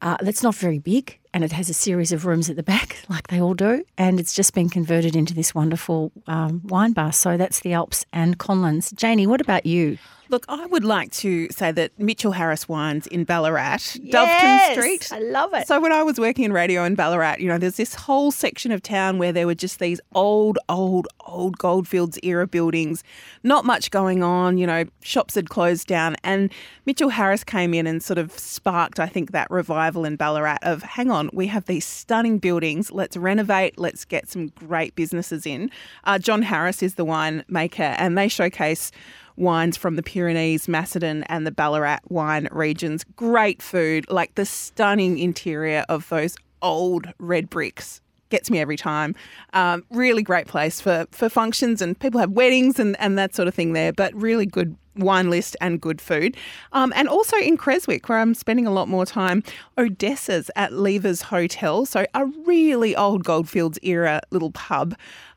uh, 0.00 0.16
that's 0.20 0.42
not 0.42 0.54
very 0.54 0.78
big 0.78 1.18
and 1.34 1.44
it 1.44 1.52
has 1.52 1.68
a 1.68 1.74
series 1.74 2.12
of 2.12 2.24
rooms 2.24 2.48
at 2.48 2.56
the 2.56 2.62
back, 2.62 2.98
like 3.08 3.28
they 3.28 3.40
all 3.40 3.54
do, 3.54 3.84
and 3.96 4.18
it's 4.18 4.34
just 4.34 4.54
been 4.54 4.68
converted 4.68 5.14
into 5.14 5.34
this 5.34 5.54
wonderful 5.54 6.12
um, 6.26 6.62
wine 6.64 6.92
bar. 6.92 7.12
So 7.12 7.36
that's 7.36 7.60
the 7.60 7.72
Alps 7.72 8.06
and 8.12 8.38
Conlons. 8.38 8.94
Janie, 8.94 9.26
what 9.26 9.40
about 9.40 9.66
you? 9.66 9.98
Look, 10.30 10.44
I 10.48 10.66
would 10.66 10.84
like 10.84 11.10
to 11.12 11.48
say 11.50 11.72
that 11.72 11.98
Mitchell 11.98 12.32
Harris 12.32 12.68
Wines 12.68 13.06
in 13.06 13.24
Ballarat, 13.24 13.78
Yes, 14.00 14.14
Doveton 14.14 14.72
Street. 14.72 15.08
I 15.12 15.20
love 15.20 15.54
it. 15.54 15.66
So 15.66 15.80
when 15.80 15.92
I 15.92 16.02
was 16.02 16.20
working 16.20 16.44
in 16.44 16.52
radio 16.52 16.84
in 16.84 16.94
Ballarat, 16.94 17.36
you 17.38 17.48
know, 17.48 17.56
there's 17.56 17.76
this 17.76 17.94
whole 17.94 18.30
section 18.30 18.70
of 18.70 18.82
town 18.82 19.18
where 19.18 19.32
there 19.32 19.46
were 19.46 19.54
just 19.54 19.78
these 19.78 20.00
old, 20.14 20.58
old, 20.68 21.08
old 21.26 21.56
Goldfields 21.56 22.18
era 22.22 22.46
buildings, 22.46 23.02
not 23.42 23.64
much 23.64 23.90
going 23.90 24.22
on, 24.22 24.58
you 24.58 24.66
know, 24.66 24.84
shops 25.02 25.34
had 25.34 25.48
closed 25.48 25.86
down. 25.86 26.16
And 26.22 26.52
Mitchell 26.84 27.08
Harris 27.08 27.42
came 27.42 27.72
in 27.72 27.86
and 27.86 28.02
sort 28.02 28.18
of 28.18 28.38
sparked, 28.38 29.00
I 29.00 29.06
think, 29.06 29.32
that 29.32 29.50
revival 29.50 30.04
in 30.04 30.16
Ballarat 30.16 30.58
of 30.62 30.82
hang 30.82 31.10
on, 31.10 31.30
we 31.32 31.46
have 31.46 31.64
these 31.64 31.86
stunning 31.86 32.38
buildings, 32.38 32.90
let's 32.92 33.16
renovate, 33.16 33.78
let's 33.78 34.04
get 34.04 34.28
some 34.28 34.48
great 34.48 34.94
businesses 34.94 35.46
in. 35.46 35.70
Uh, 36.04 36.18
John 36.18 36.42
Harris 36.42 36.82
is 36.82 36.96
the 36.96 37.04
wine 37.04 37.44
maker, 37.48 37.82
and 37.82 38.18
they 38.18 38.28
showcase 38.28 38.90
wines 39.38 39.76
from 39.76 39.96
the 39.96 40.02
Pyrenees, 40.02 40.68
Macedon, 40.68 41.24
and 41.24 41.46
the 41.46 41.50
Ballarat 41.50 42.00
wine 42.08 42.48
regions. 42.50 43.04
Great 43.16 43.62
food, 43.62 44.04
like 44.10 44.34
the 44.34 44.44
stunning 44.44 45.18
interior 45.18 45.84
of 45.88 46.08
those 46.08 46.36
old 46.62 47.06
red 47.18 47.48
bricks. 47.48 48.00
Gets 48.30 48.50
me 48.50 48.58
every 48.58 48.76
time. 48.76 49.14
Um, 49.54 49.84
really 49.90 50.22
great 50.22 50.46
place 50.46 50.82
for, 50.82 51.06
for 51.12 51.30
functions 51.30 51.80
and 51.80 51.98
people 51.98 52.20
have 52.20 52.32
weddings 52.32 52.78
and, 52.78 52.94
and 53.00 53.16
that 53.16 53.34
sort 53.34 53.48
of 53.48 53.54
thing 53.54 53.72
there, 53.72 53.92
but 53.92 54.14
really 54.14 54.44
good 54.44 54.76
wine 54.98 55.30
list 55.30 55.56
and 55.60 55.80
good 55.80 56.00
food. 56.00 56.36
Um, 56.72 56.92
and 56.94 57.08
also 57.08 57.36
in 57.38 57.56
Creswick, 57.56 58.08
where 58.08 58.18
I'm 58.18 58.34
spending 58.34 58.66
a 58.66 58.70
lot 58.70 58.88
more 58.88 59.06
time, 59.06 59.42
Odessa's 59.78 60.50
at 60.56 60.72
Lever's 60.72 61.22
Hotel. 61.22 61.86
So 61.86 62.04
a 62.14 62.26
really 62.44 62.94
old 62.94 63.24
Goldfields 63.24 63.78
era 63.82 64.20
little 64.30 64.50
pub. 64.50 64.94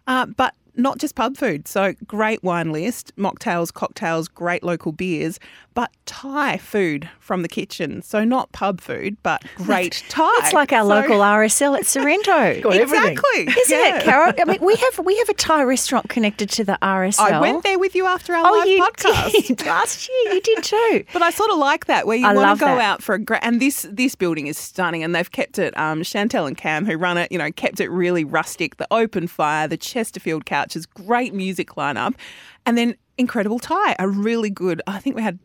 Uh, 0.07 0.25
but 0.25 0.53
not 0.75 0.97
just 0.97 1.15
pub 1.15 1.37
food. 1.37 1.67
So 1.67 1.93
great 2.05 2.43
wine 2.43 2.71
list, 2.71 3.15
mocktails, 3.17 3.73
cocktails, 3.73 4.27
great 4.27 4.63
local 4.63 4.91
beers, 4.91 5.39
but 5.73 5.89
Thai 6.05 6.57
food 6.57 7.09
from 7.19 7.41
the 7.43 7.47
kitchen. 7.47 8.01
So 8.01 8.23
not 8.25 8.51
pub 8.51 8.81
food, 8.81 9.15
but 9.23 9.43
great 9.55 10.03
Thai. 10.09 10.29
It's 10.39 10.53
like 10.53 10.73
our 10.73 10.83
So- 10.83 10.87
local 10.89 11.17
RSL 11.19 11.77
at 11.77 11.85
Sorrento. 11.85 12.61
Got 12.61 12.73
everything. 12.73 13.11
Exactly. 13.13 13.61
Isn't 13.61 13.79
Yeah. 13.79 13.97
it, 13.97 14.03
Carol? 14.03 14.33
I 14.39 14.45
mean, 14.45 14.59
we 14.61 14.75
have 14.95 14.99
we 15.05 15.17
have 15.17 15.29
a 15.29 15.33
Thai 15.33 15.63
restaurant 15.63 16.09
connected 16.09 16.49
to 16.51 16.63
the 16.63 16.77
RSL. 16.81 17.19
I 17.31 17.39
went 17.39 17.63
there 17.63 17.79
with 17.79 17.95
you 17.95 18.05
after 18.05 18.33
our 18.35 18.45
Oh, 18.45 18.51
live 18.59 18.67
you 18.67 18.83
podcast. 18.83 19.47
did 19.47 19.65
last 19.65 20.09
year. 20.09 20.33
You 20.33 20.41
did 20.41 20.63
too. 20.63 21.03
But 21.13 21.21
I 21.21 21.29
sort 21.31 21.51
of 21.51 21.57
like 21.57 21.85
that 21.85 22.05
where 22.05 22.17
you 22.17 22.27
I 22.27 22.33
want 22.33 22.59
to 22.59 22.65
go 22.65 22.75
that. 22.75 22.81
out 22.81 23.01
for 23.03 23.15
a 23.15 23.19
great 23.19 23.39
and 23.43 23.61
this 23.61 23.87
this 23.89 24.15
building 24.15 24.47
is 24.47 24.57
stunning 24.57 25.03
and 25.03 25.15
they've 25.15 25.31
kept 25.31 25.57
it 25.57 25.77
um 25.77 26.01
Chantel 26.01 26.47
and 26.47 26.57
Cam 26.57 26.85
who 26.85 26.97
run 26.97 27.17
it, 27.17 27.31
you 27.31 27.37
know, 27.37 27.51
kept 27.51 27.79
it 27.79 27.89
really 27.89 28.23
rustic, 28.25 28.77
the 28.77 28.87
open 28.91 29.27
fire, 29.27 29.67
the 29.67 29.77
Chesterfield 29.77 30.45
couches, 30.45 30.85
great 30.85 31.33
music 31.33 31.69
lineup, 31.71 32.13
and 32.65 32.77
then 32.77 32.95
incredible 33.21 33.59
Thai, 33.59 33.95
a 33.97 34.07
really 34.07 34.49
good 34.49 34.81
I 34.85 34.99
think 34.99 35.15
we 35.15 35.21
had 35.21 35.39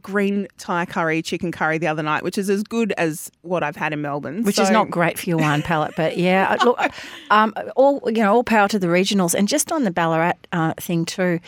green 0.00 0.46
Thai 0.58 0.86
curry, 0.86 1.20
chicken 1.22 1.52
curry 1.52 1.78
the 1.78 1.86
other 1.86 2.02
night, 2.02 2.22
which 2.22 2.38
is 2.38 2.48
as 2.48 2.62
good 2.62 2.92
as 2.96 3.30
what 3.42 3.62
I've 3.62 3.76
had 3.76 3.92
in 3.92 4.00
Melbourne. 4.00 4.42
Which 4.42 4.58
is 4.58 4.70
not 4.70 4.90
great 4.90 5.18
for 5.18 5.28
your 5.28 5.38
wine 5.38 5.62
palate, 5.70 5.94
but 5.96 6.16
yeah, 6.16 6.56
look, 6.64 6.78
um, 7.30 7.54
all 7.76 8.00
you 8.06 8.22
know, 8.22 8.32
all 8.32 8.44
power 8.44 8.68
to 8.68 8.78
the 8.78 8.86
regionals, 8.86 9.34
and 9.34 9.48
just 9.48 9.72
on 9.72 9.84
the 9.84 9.90
Ballarat 9.90 10.34
uh, 10.52 10.74
thing 10.78 11.04
too. 11.04 11.40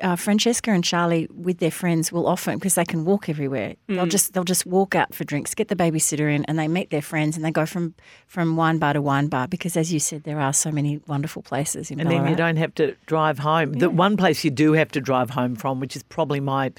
Uh, 0.00 0.14
Francesca 0.16 0.70
and 0.70 0.84
Charlie, 0.84 1.26
with 1.34 1.58
their 1.58 1.70
friends, 1.70 2.12
will 2.12 2.26
often 2.26 2.56
because 2.58 2.74
they 2.76 2.84
can 2.84 3.04
walk 3.04 3.28
everywhere. 3.28 3.74
They'll 3.88 4.06
Mm. 4.06 4.10
just 4.10 4.32
they'll 4.32 4.44
just 4.44 4.64
walk 4.66 4.94
out 4.94 5.14
for 5.14 5.24
drinks, 5.24 5.54
get 5.54 5.68
the 5.68 5.76
babysitter 5.76 6.32
in, 6.32 6.44
and 6.44 6.58
they 6.58 6.68
meet 6.68 6.90
their 6.90 7.02
friends, 7.02 7.36
and 7.36 7.44
they 7.44 7.50
go 7.50 7.66
from 7.66 7.94
from 8.26 8.56
wine 8.56 8.78
bar 8.78 8.92
to 8.92 9.02
wine 9.02 9.28
bar 9.28 9.48
because, 9.48 9.76
as 9.76 9.92
you 9.92 9.98
said, 10.00 10.22
there 10.24 10.40
are 10.40 10.52
so 10.52 10.70
many 10.70 11.00
wonderful 11.06 11.42
places 11.42 11.90
in 11.90 11.98
And 12.00 12.08
Ballarat. 12.08 12.22
then 12.24 12.30
you 12.30 12.36
don't 12.36 12.56
have 12.56 12.74
to 12.76 12.94
drive 13.06 13.40
home. 13.40 13.72
The 13.74 13.90
one 13.90 14.16
place 14.16 14.44
you 14.44 14.50
do 14.50 14.72
have 14.74 14.90
to 14.92 15.00
drive 15.00 15.30
home 15.30 15.56
from, 15.56 15.80
which 15.80 15.96
is 15.96 16.02
probably 16.04 16.40
my 16.40 16.72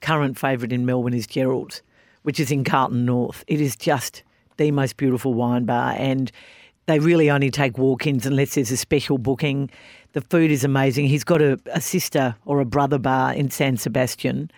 current 0.00 0.38
favourite 0.38 0.72
in 0.72 0.86
Melbourne, 0.86 1.14
is 1.14 1.26
Gerald's, 1.26 1.82
which 2.22 2.38
is 2.40 2.50
in 2.50 2.64
Carlton 2.64 3.04
North. 3.04 3.44
It 3.46 3.60
is 3.60 3.76
just 3.76 4.22
the 4.58 4.70
most 4.70 4.96
beautiful 4.96 5.34
wine 5.34 5.64
bar, 5.64 5.94
and 5.98 6.30
they 6.86 6.98
really 6.98 7.30
only 7.30 7.50
take 7.50 7.78
walk-ins 7.78 8.26
unless 8.26 8.54
there's 8.54 8.70
a 8.70 8.76
special 8.76 9.16
booking. 9.18 9.70
The 10.12 10.20
food 10.22 10.50
is 10.50 10.64
amazing. 10.64 11.06
He's 11.06 11.24
got 11.24 11.40
a, 11.40 11.58
a 11.72 11.80
sister 11.80 12.34
or 12.44 12.60
a 12.60 12.64
brother 12.64 12.98
bar 12.98 13.32
in 13.32 13.50
San 13.50 13.76
Sebastian, 13.76 14.50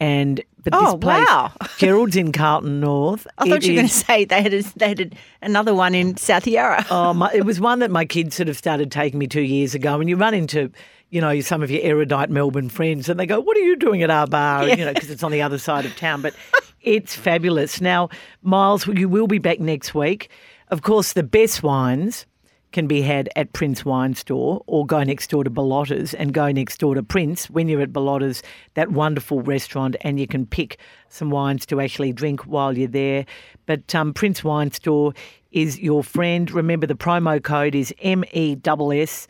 and 0.00 0.42
but 0.64 0.72
this 0.72 0.82
Oh, 0.82 0.98
place, 0.98 1.26
wow. 1.28 1.52
Gerald's 1.78 2.16
in 2.16 2.32
Carlton 2.32 2.80
North. 2.80 3.26
I 3.38 3.48
thought 3.48 3.58
It 3.58 3.66
you 3.66 3.72
were 3.72 3.76
going 3.76 3.88
to 3.88 3.94
say 3.94 4.24
they 4.24 4.42
had 4.42 4.52
a, 4.52 4.62
they 4.76 4.88
had 4.88 5.00
a, 5.00 5.10
another 5.42 5.74
one 5.74 5.94
in 5.94 6.16
South 6.16 6.46
Yarra. 6.46 6.84
Oh, 6.90 7.14
my, 7.14 7.30
it 7.32 7.44
was 7.44 7.60
one 7.60 7.78
that 7.78 7.90
my 7.92 8.04
kids 8.04 8.34
sort 8.34 8.48
of 8.48 8.56
started 8.56 8.90
taking 8.90 9.18
me 9.20 9.28
two 9.28 9.42
years 9.42 9.74
ago. 9.76 10.00
And 10.00 10.08
you 10.10 10.16
run 10.16 10.34
into, 10.34 10.72
you 11.10 11.20
know, 11.20 11.38
some 11.40 11.62
of 11.62 11.70
your 11.70 11.82
erudite 11.82 12.30
Melbourne 12.30 12.68
friends, 12.68 13.08
and 13.08 13.18
they 13.20 13.26
go, 13.26 13.38
"What 13.38 13.56
are 13.56 13.60
you 13.60 13.76
doing 13.76 14.02
at 14.02 14.10
our 14.10 14.26
bar?" 14.26 14.68
You 14.68 14.76
know, 14.84 14.92
because 14.92 15.08
it's 15.10 15.22
on 15.22 15.30
the 15.30 15.40
other 15.42 15.58
side 15.58 15.86
of 15.86 15.94
town. 15.96 16.20
But 16.20 16.34
it's 16.82 17.14
fabulous. 17.14 17.80
Now, 17.80 18.08
Miles, 18.42 18.88
you 18.88 19.08
will 19.08 19.28
be 19.28 19.38
back 19.38 19.60
next 19.60 19.94
week. 19.94 20.30
Of 20.68 20.82
course, 20.82 21.12
the 21.12 21.22
best 21.22 21.62
wines 21.62 22.26
can 22.72 22.86
be 22.86 23.02
had 23.02 23.28
at 23.36 23.52
Prince 23.52 23.84
Wine 23.84 24.14
Store 24.14 24.62
or 24.66 24.84
go 24.84 25.02
next 25.02 25.30
door 25.30 25.44
to 25.44 25.50
Bellota's 25.50 26.14
and 26.14 26.32
go 26.32 26.50
next 26.50 26.78
door 26.78 26.94
to 26.94 27.02
Prince 27.02 27.48
when 27.48 27.68
you're 27.68 27.80
at 27.80 27.92
Bellota's, 27.92 28.42
that 28.74 28.90
wonderful 28.90 29.40
restaurant, 29.42 29.96
and 30.02 30.20
you 30.20 30.26
can 30.26 30.46
pick 30.46 30.78
some 31.08 31.30
wines 31.30 31.64
to 31.66 31.80
actually 31.80 32.12
drink 32.12 32.42
while 32.42 32.76
you're 32.76 32.88
there. 32.88 33.24
But 33.66 33.94
um, 33.94 34.12
Prince 34.12 34.44
Wine 34.44 34.72
Store 34.72 35.14
is 35.52 35.78
your 35.78 36.04
friend. 36.04 36.50
Remember, 36.50 36.86
the 36.86 36.94
promo 36.94 37.42
code 37.42 37.74
is 37.74 37.94
MESS. 38.02 39.28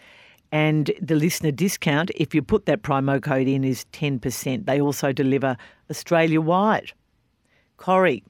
And 0.53 0.91
the 1.03 1.17
listener 1.17 1.51
discount, 1.51 2.11
if 2.15 2.35
you 2.35 2.41
put 2.41 2.67
that 2.67 2.83
promo 2.83 3.23
code 3.23 3.49
in, 3.49 3.65
is 3.65 3.85
10%. 3.93 4.65
They 4.65 4.81
also 4.81 5.13
deliver 5.13 5.57
Australia 5.91 6.41
wide. 6.41 6.93
Corrie, 7.77 8.23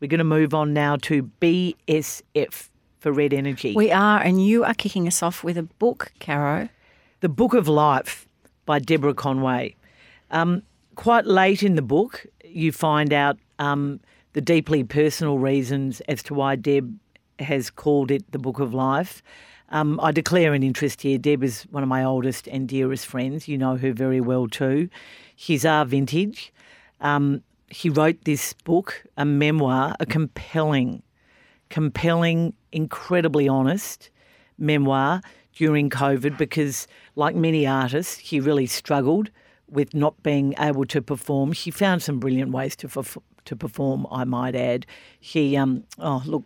we're 0.00 0.08
going 0.08 0.18
to 0.18 0.24
move 0.24 0.54
on 0.54 0.72
now 0.72 0.96
to 0.96 1.30
BSF 1.40 2.68
for 2.98 3.12
Red 3.12 3.32
Energy. 3.32 3.74
We 3.74 3.90
are, 3.90 4.20
and 4.20 4.44
you 4.44 4.64
are 4.64 4.74
kicking 4.74 5.06
us 5.06 5.22
off 5.22 5.44
with 5.44 5.56
a 5.56 5.62
book, 5.62 6.12
Caro. 6.20 6.68
The 7.20 7.28
Book 7.28 7.54
of 7.54 7.68
Life 7.68 8.26
by 8.66 8.78
Deborah 8.78 9.14
Conway. 9.14 9.74
Um, 10.30 10.62
quite 10.94 11.26
late 11.26 11.62
in 11.62 11.74
the 11.74 11.82
book, 11.82 12.26
you 12.44 12.72
find 12.72 13.12
out 13.12 13.38
um, 13.58 14.00
the 14.32 14.40
deeply 14.40 14.84
personal 14.84 15.38
reasons 15.38 16.00
as 16.02 16.22
to 16.24 16.34
why 16.34 16.56
Deb 16.56 16.98
has 17.38 17.70
called 17.70 18.10
it 18.10 18.30
the 18.32 18.38
Book 18.38 18.58
of 18.58 18.74
Life. 18.74 19.22
Um, 19.70 20.00
I 20.02 20.12
declare 20.12 20.54
an 20.54 20.62
interest 20.62 21.02
here. 21.02 21.18
Deb 21.18 21.42
is 21.44 21.62
one 21.70 21.82
of 21.82 21.88
my 21.88 22.02
oldest 22.02 22.48
and 22.48 22.68
dearest 22.68 23.06
friends. 23.06 23.48
You 23.48 23.58
know 23.58 23.76
her 23.76 23.92
very 23.92 24.20
well 24.20 24.48
too. 24.48 24.88
She's 25.36 25.64
our 25.64 25.84
vintage. 25.84 26.52
Um, 27.00 27.42
he 27.68 27.90
wrote 27.90 28.24
this 28.24 28.54
book, 28.64 29.04
a 29.16 29.24
memoir, 29.24 29.94
a 30.00 30.06
compelling, 30.06 31.02
compelling, 31.70 32.54
incredibly 32.72 33.48
honest 33.48 34.10
memoir 34.58 35.20
during 35.54 35.90
COVID 35.90 36.36
because, 36.36 36.86
like 37.16 37.34
many 37.34 37.66
artists, 37.66 38.16
he 38.16 38.40
really 38.40 38.66
struggled 38.66 39.30
with 39.70 39.94
not 39.94 40.22
being 40.22 40.54
able 40.58 40.84
to 40.86 41.02
perform. 41.02 41.52
He 41.52 41.70
found 41.70 42.02
some 42.02 42.18
brilliant 42.18 42.52
ways 42.52 42.76
to 42.76 42.88
perf- 42.88 43.22
to 43.44 43.56
perform, 43.56 44.06
I 44.10 44.24
might 44.24 44.54
add. 44.54 44.86
He, 45.18 45.56
um, 45.56 45.84
oh 45.98 46.22
look, 46.26 46.44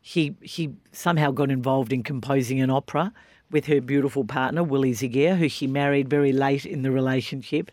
he 0.00 0.34
he 0.42 0.70
somehow 0.92 1.30
got 1.30 1.50
involved 1.50 1.92
in 1.92 2.02
composing 2.02 2.60
an 2.60 2.70
opera 2.70 3.12
with 3.50 3.66
her 3.66 3.80
beautiful 3.80 4.24
partner 4.24 4.62
Willie 4.62 4.92
Zygier, 4.92 5.36
who 5.36 5.48
she 5.48 5.66
married 5.66 6.08
very 6.08 6.32
late 6.32 6.66
in 6.66 6.82
the 6.82 6.90
relationship. 6.90 7.70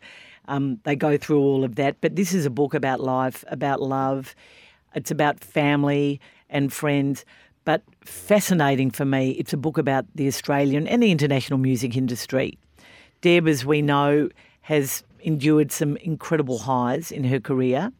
Um, 0.47 0.79
they 0.83 0.95
go 0.95 1.17
through 1.17 1.39
all 1.39 1.63
of 1.63 1.75
that, 1.75 1.97
but 2.01 2.15
this 2.15 2.33
is 2.33 2.45
a 2.45 2.49
book 2.49 2.73
about 2.73 2.99
life, 2.99 3.43
about 3.47 3.81
love. 3.81 4.35
It's 4.93 5.11
about 5.11 5.39
family 5.39 6.21
and 6.49 6.71
friends, 6.71 7.25
but 7.63 7.81
fascinating 8.03 8.91
for 8.91 9.05
me. 9.05 9.31
It's 9.31 9.53
a 9.53 9.57
book 9.57 9.77
about 9.77 10.05
the 10.15 10.27
Australian 10.27 10.87
and 10.87 11.01
the 11.01 11.11
international 11.11 11.59
music 11.59 11.97
industry. 11.97 12.57
Deb, 13.21 13.47
as 13.47 13.65
we 13.65 13.81
know, 13.81 14.29
has 14.61 15.03
endured 15.21 15.71
some 15.71 15.97
incredible 15.97 16.59
highs 16.59 17.11
in 17.11 17.23
her 17.23 17.39
career. 17.39 17.91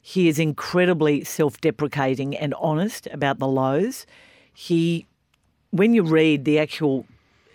He 0.00 0.28
is 0.28 0.38
incredibly 0.38 1.24
self 1.24 1.60
deprecating 1.60 2.36
and 2.36 2.54
honest 2.54 3.08
about 3.08 3.38
the 3.38 3.48
lows. 3.48 4.06
He, 4.52 5.06
when 5.70 5.94
you 5.94 6.02
read 6.02 6.44
the 6.44 6.58
actual 6.58 7.06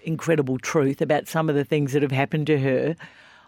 incredible 0.04 0.58
truth 0.58 1.02
about 1.02 1.28
some 1.28 1.50
of 1.50 1.56
the 1.56 1.64
things 1.64 1.94
that 1.94 2.02
have 2.02 2.12
happened 2.12 2.48
to 2.48 2.60
her, 2.60 2.96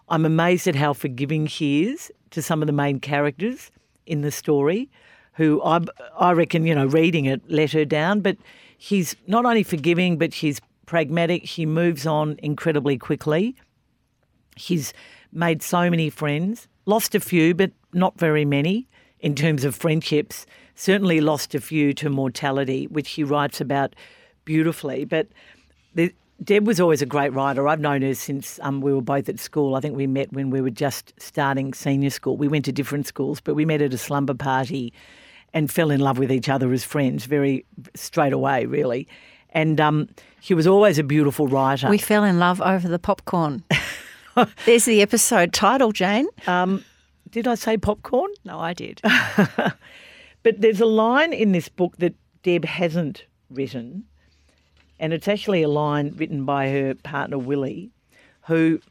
I'm 0.09 0.25
amazed 0.25 0.67
at 0.67 0.75
how 0.75 0.93
forgiving 0.93 1.47
she 1.47 1.85
is 1.85 2.11
to 2.31 2.41
some 2.41 2.61
of 2.61 2.67
the 2.67 2.73
main 2.73 2.99
characters 2.99 3.71
in 4.05 4.21
the 4.21 4.31
story, 4.31 4.89
who 5.33 5.61
I, 5.63 5.81
I 6.17 6.31
reckon, 6.31 6.65
you 6.65 6.75
know, 6.75 6.85
reading 6.85 7.25
it 7.25 7.41
let 7.49 7.71
her 7.71 7.85
down. 7.85 8.21
But 8.21 8.37
he's 8.77 9.15
not 9.27 9.45
only 9.45 9.63
forgiving, 9.63 10.17
but 10.17 10.33
she's 10.33 10.61
pragmatic. 10.85 11.47
She 11.47 11.65
moves 11.65 12.05
on 12.05 12.37
incredibly 12.41 12.97
quickly. 12.97 13.55
He's 14.55 14.93
made 15.31 15.63
so 15.63 15.89
many 15.89 16.09
friends, 16.09 16.67
lost 16.85 17.15
a 17.15 17.19
few, 17.19 17.55
but 17.55 17.71
not 17.93 18.19
very 18.19 18.45
many 18.45 18.87
in 19.19 19.35
terms 19.35 19.63
of 19.63 19.75
friendships. 19.75 20.45
Certainly 20.75 21.21
lost 21.21 21.55
a 21.55 21.61
few 21.61 21.93
to 21.93 22.09
mortality, 22.09 22.87
which 22.87 23.11
he 23.11 23.23
writes 23.23 23.61
about 23.61 23.95
beautifully. 24.45 25.05
But 25.05 25.27
the, 25.95 26.13
Deb 26.43 26.67
was 26.67 26.79
always 26.79 27.01
a 27.01 27.05
great 27.05 27.31
writer. 27.33 27.67
I've 27.67 27.79
known 27.79 28.01
her 28.01 28.15
since 28.15 28.59
um, 28.61 28.81
we 28.81 28.93
were 28.93 29.01
both 29.01 29.29
at 29.29 29.39
school. 29.39 29.75
I 29.75 29.79
think 29.79 29.95
we 29.95 30.07
met 30.07 30.33
when 30.33 30.49
we 30.49 30.61
were 30.61 30.69
just 30.69 31.13
starting 31.17 31.73
senior 31.73 32.09
school. 32.09 32.37
We 32.37 32.47
went 32.47 32.65
to 32.65 32.71
different 32.71 33.07
schools, 33.07 33.39
but 33.39 33.55
we 33.55 33.65
met 33.65 33.81
at 33.81 33.93
a 33.93 33.97
slumber 33.97 34.33
party 34.33 34.93
and 35.53 35.71
fell 35.71 35.91
in 35.91 35.99
love 35.99 36.17
with 36.17 36.31
each 36.31 36.49
other 36.49 36.71
as 36.73 36.83
friends 36.83 37.25
very 37.25 37.65
straight 37.95 38.33
away, 38.33 38.65
really. 38.65 39.07
And 39.51 39.79
um, 39.79 40.09
she 40.39 40.53
was 40.53 40.65
always 40.65 40.97
a 40.97 41.03
beautiful 41.03 41.47
writer. 41.47 41.89
We 41.89 41.97
fell 41.99 42.23
in 42.23 42.39
love 42.39 42.61
over 42.61 42.87
the 42.87 42.99
popcorn. 42.99 43.63
There's 44.65 44.85
the 44.85 45.01
episode 45.01 45.53
title, 45.53 45.91
Jane. 45.91 46.27
um, 46.47 46.83
did 47.29 47.47
I 47.47 47.55
say 47.55 47.77
popcorn? 47.77 48.29
No, 48.45 48.59
I 48.59 48.73
did. 48.73 49.01
But 50.43 50.59
there's 50.59 50.81
a 50.81 50.85
line 50.85 51.31
in 51.33 51.53
this 51.53 51.69
book 51.69 51.95
that 51.97 52.13
Deb 52.43 52.65
hasn't 52.65 53.25
written, 53.49 54.03
and 54.99 55.13
it's 55.13 55.27
actually 55.27 55.63
a 55.63 55.69
line 55.69 56.13
written 56.17 56.43
by 56.43 56.69
her 56.69 56.95
partner 56.95 57.37
Willie, 57.37 57.91
who 58.47 58.81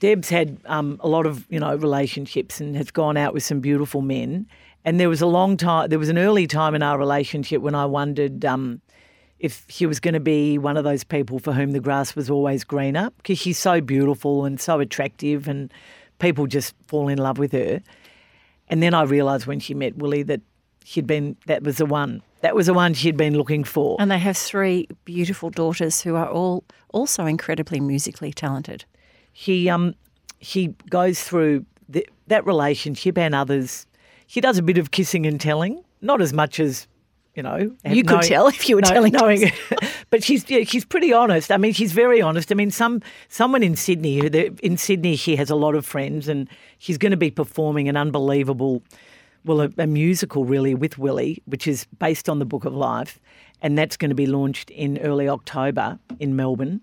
Deb's 0.00 0.28
had 0.28 0.58
um, 0.66 1.00
a 1.00 1.08
lot 1.08 1.26
of 1.26 1.46
you 1.48 1.60
know 1.60 1.76
relationships 1.76 2.60
and 2.60 2.76
has 2.76 2.90
gone 2.90 3.16
out 3.16 3.32
with 3.32 3.44
some 3.44 3.60
beautiful 3.60 4.02
men. 4.02 4.48
And 4.84 4.98
there 4.98 5.08
was 5.08 5.20
a 5.20 5.26
long 5.26 5.56
time, 5.56 5.88
there 5.90 5.98
was 5.98 6.08
an 6.08 6.18
early 6.18 6.46
time 6.46 6.74
in 6.74 6.82
our 6.82 6.98
relationship 6.98 7.60
when 7.62 7.74
I 7.74 7.84
wondered 7.84 8.44
um, 8.44 8.80
if 9.38 9.64
she 9.68 9.86
was 9.86 10.00
going 10.00 10.14
to 10.14 10.20
be 10.20 10.58
one 10.58 10.76
of 10.76 10.84
those 10.84 11.04
people 11.04 11.38
for 11.38 11.52
whom 11.52 11.72
the 11.72 11.80
grass 11.80 12.16
was 12.16 12.30
always 12.30 12.64
greener 12.64 13.10
because 13.18 13.38
she's 13.38 13.58
so 13.58 13.80
beautiful 13.80 14.44
and 14.44 14.60
so 14.60 14.80
attractive, 14.80 15.46
and 15.48 15.72
people 16.18 16.46
just 16.46 16.74
fall 16.86 17.08
in 17.08 17.18
love 17.18 17.38
with 17.38 17.52
her. 17.52 17.82
And 18.68 18.82
then 18.82 18.94
I 18.94 19.02
realised 19.02 19.46
when 19.46 19.60
she 19.60 19.74
met 19.74 19.96
Willie 19.96 20.22
that 20.24 20.40
she'd 20.84 21.06
been 21.06 21.36
that 21.46 21.62
was 21.62 21.76
the 21.76 21.86
one. 21.86 22.22
That 22.40 22.54
was 22.54 22.66
the 22.66 22.74
one 22.74 22.94
she'd 22.94 23.16
been 23.16 23.36
looking 23.36 23.64
for. 23.64 23.96
and 24.00 24.10
they 24.10 24.18
have 24.18 24.36
three 24.36 24.86
beautiful 25.04 25.50
daughters 25.50 26.00
who 26.00 26.14
are 26.14 26.28
all 26.28 26.62
also 26.92 27.26
incredibly 27.26 27.80
musically 27.80 28.32
talented. 28.32 28.84
She 29.32 29.68
um 29.68 29.94
she 30.40 30.68
goes 30.88 31.22
through 31.22 31.66
the, 31.88 32.06
that 32.28 32.46
relationship 32.46 33.18
and 33.18 33.34
others. 33.34 33.86
She 34.28 34.40
does 34.42 34.58
a 34.58 34.62
bit 34.62 34.78
of 34.78 34.90
kissing 34.90 35.26
and 35.26 35.40
telling, 35.40 35.82
not 36.02 36.20
as 36.20 36.32
much 36.32 36.60
as 36.60 36.86
you 37.34 37.42
know. 37.42 37.74
You 37.84 38.04
could 38.04 38.22
tell 38.22 38.46
if 38.48 38.68
you 38.68 38.76
were 38.76 38.82
telling 38.82 39.12
knowing, 39.12 39.50
but 40.10 40.22
she's 40.22 40.48
yeah, 40.50 40.64
she's 40.64 40.84
pretty 40.84 41.12
honest. 41.14 41.50
I 41.50 41.56
mean, 41.56 41.72
she's 41.72 41.92
very 41.92 42.20
honest. 42.20 42.52
I 42.52 42.54
mean, 42.54 42.70
some 42.70 43.00
someone 43.28 43.62
in 43.62 43.74
Sydney 43.74 44.18
who 44.18 44.26
in 44.62 44.76
Sydney 44.76 45.16
she 45.16 45.34
has 45.36 45.48
a 45.48 45.54
lot 45.54 45.74
of 45.74 45.86
friends, 45.86 46.28
and 46.28 46.46
she's 46.76 46.98
going 46.98 47.12
to 47.12 47.16
be 47.16 47.30
performing 47.30 47.88
an 47.88 47.96
unbelievable, 47.96 48.82
well, 49.46 49.62
a, 49.62 49.70
a 49.78 49.86
musical 49.86 50.44
really 50.44 50.74
with 50.74 50.98
Willie, 50.98 51.42
which 51.46 51.66
is 51.66 51.86
based 51.98 52.28
on 52.28 52.38
the 52.38 52.44
Book 52.44 52.66
of 52.66 52.74
Life, 52.74 53.18
and 53.62 53.78
that's 53.78 53.96
going 53.96 54.10
to 54.10 54.14
be 54.14 54.26
launched 54.26 54.68
in 54.70 54.98
early 54.98 55.26
October 55.26 55.98
in 56.20 56.36
Melbourne, 56.36 56.82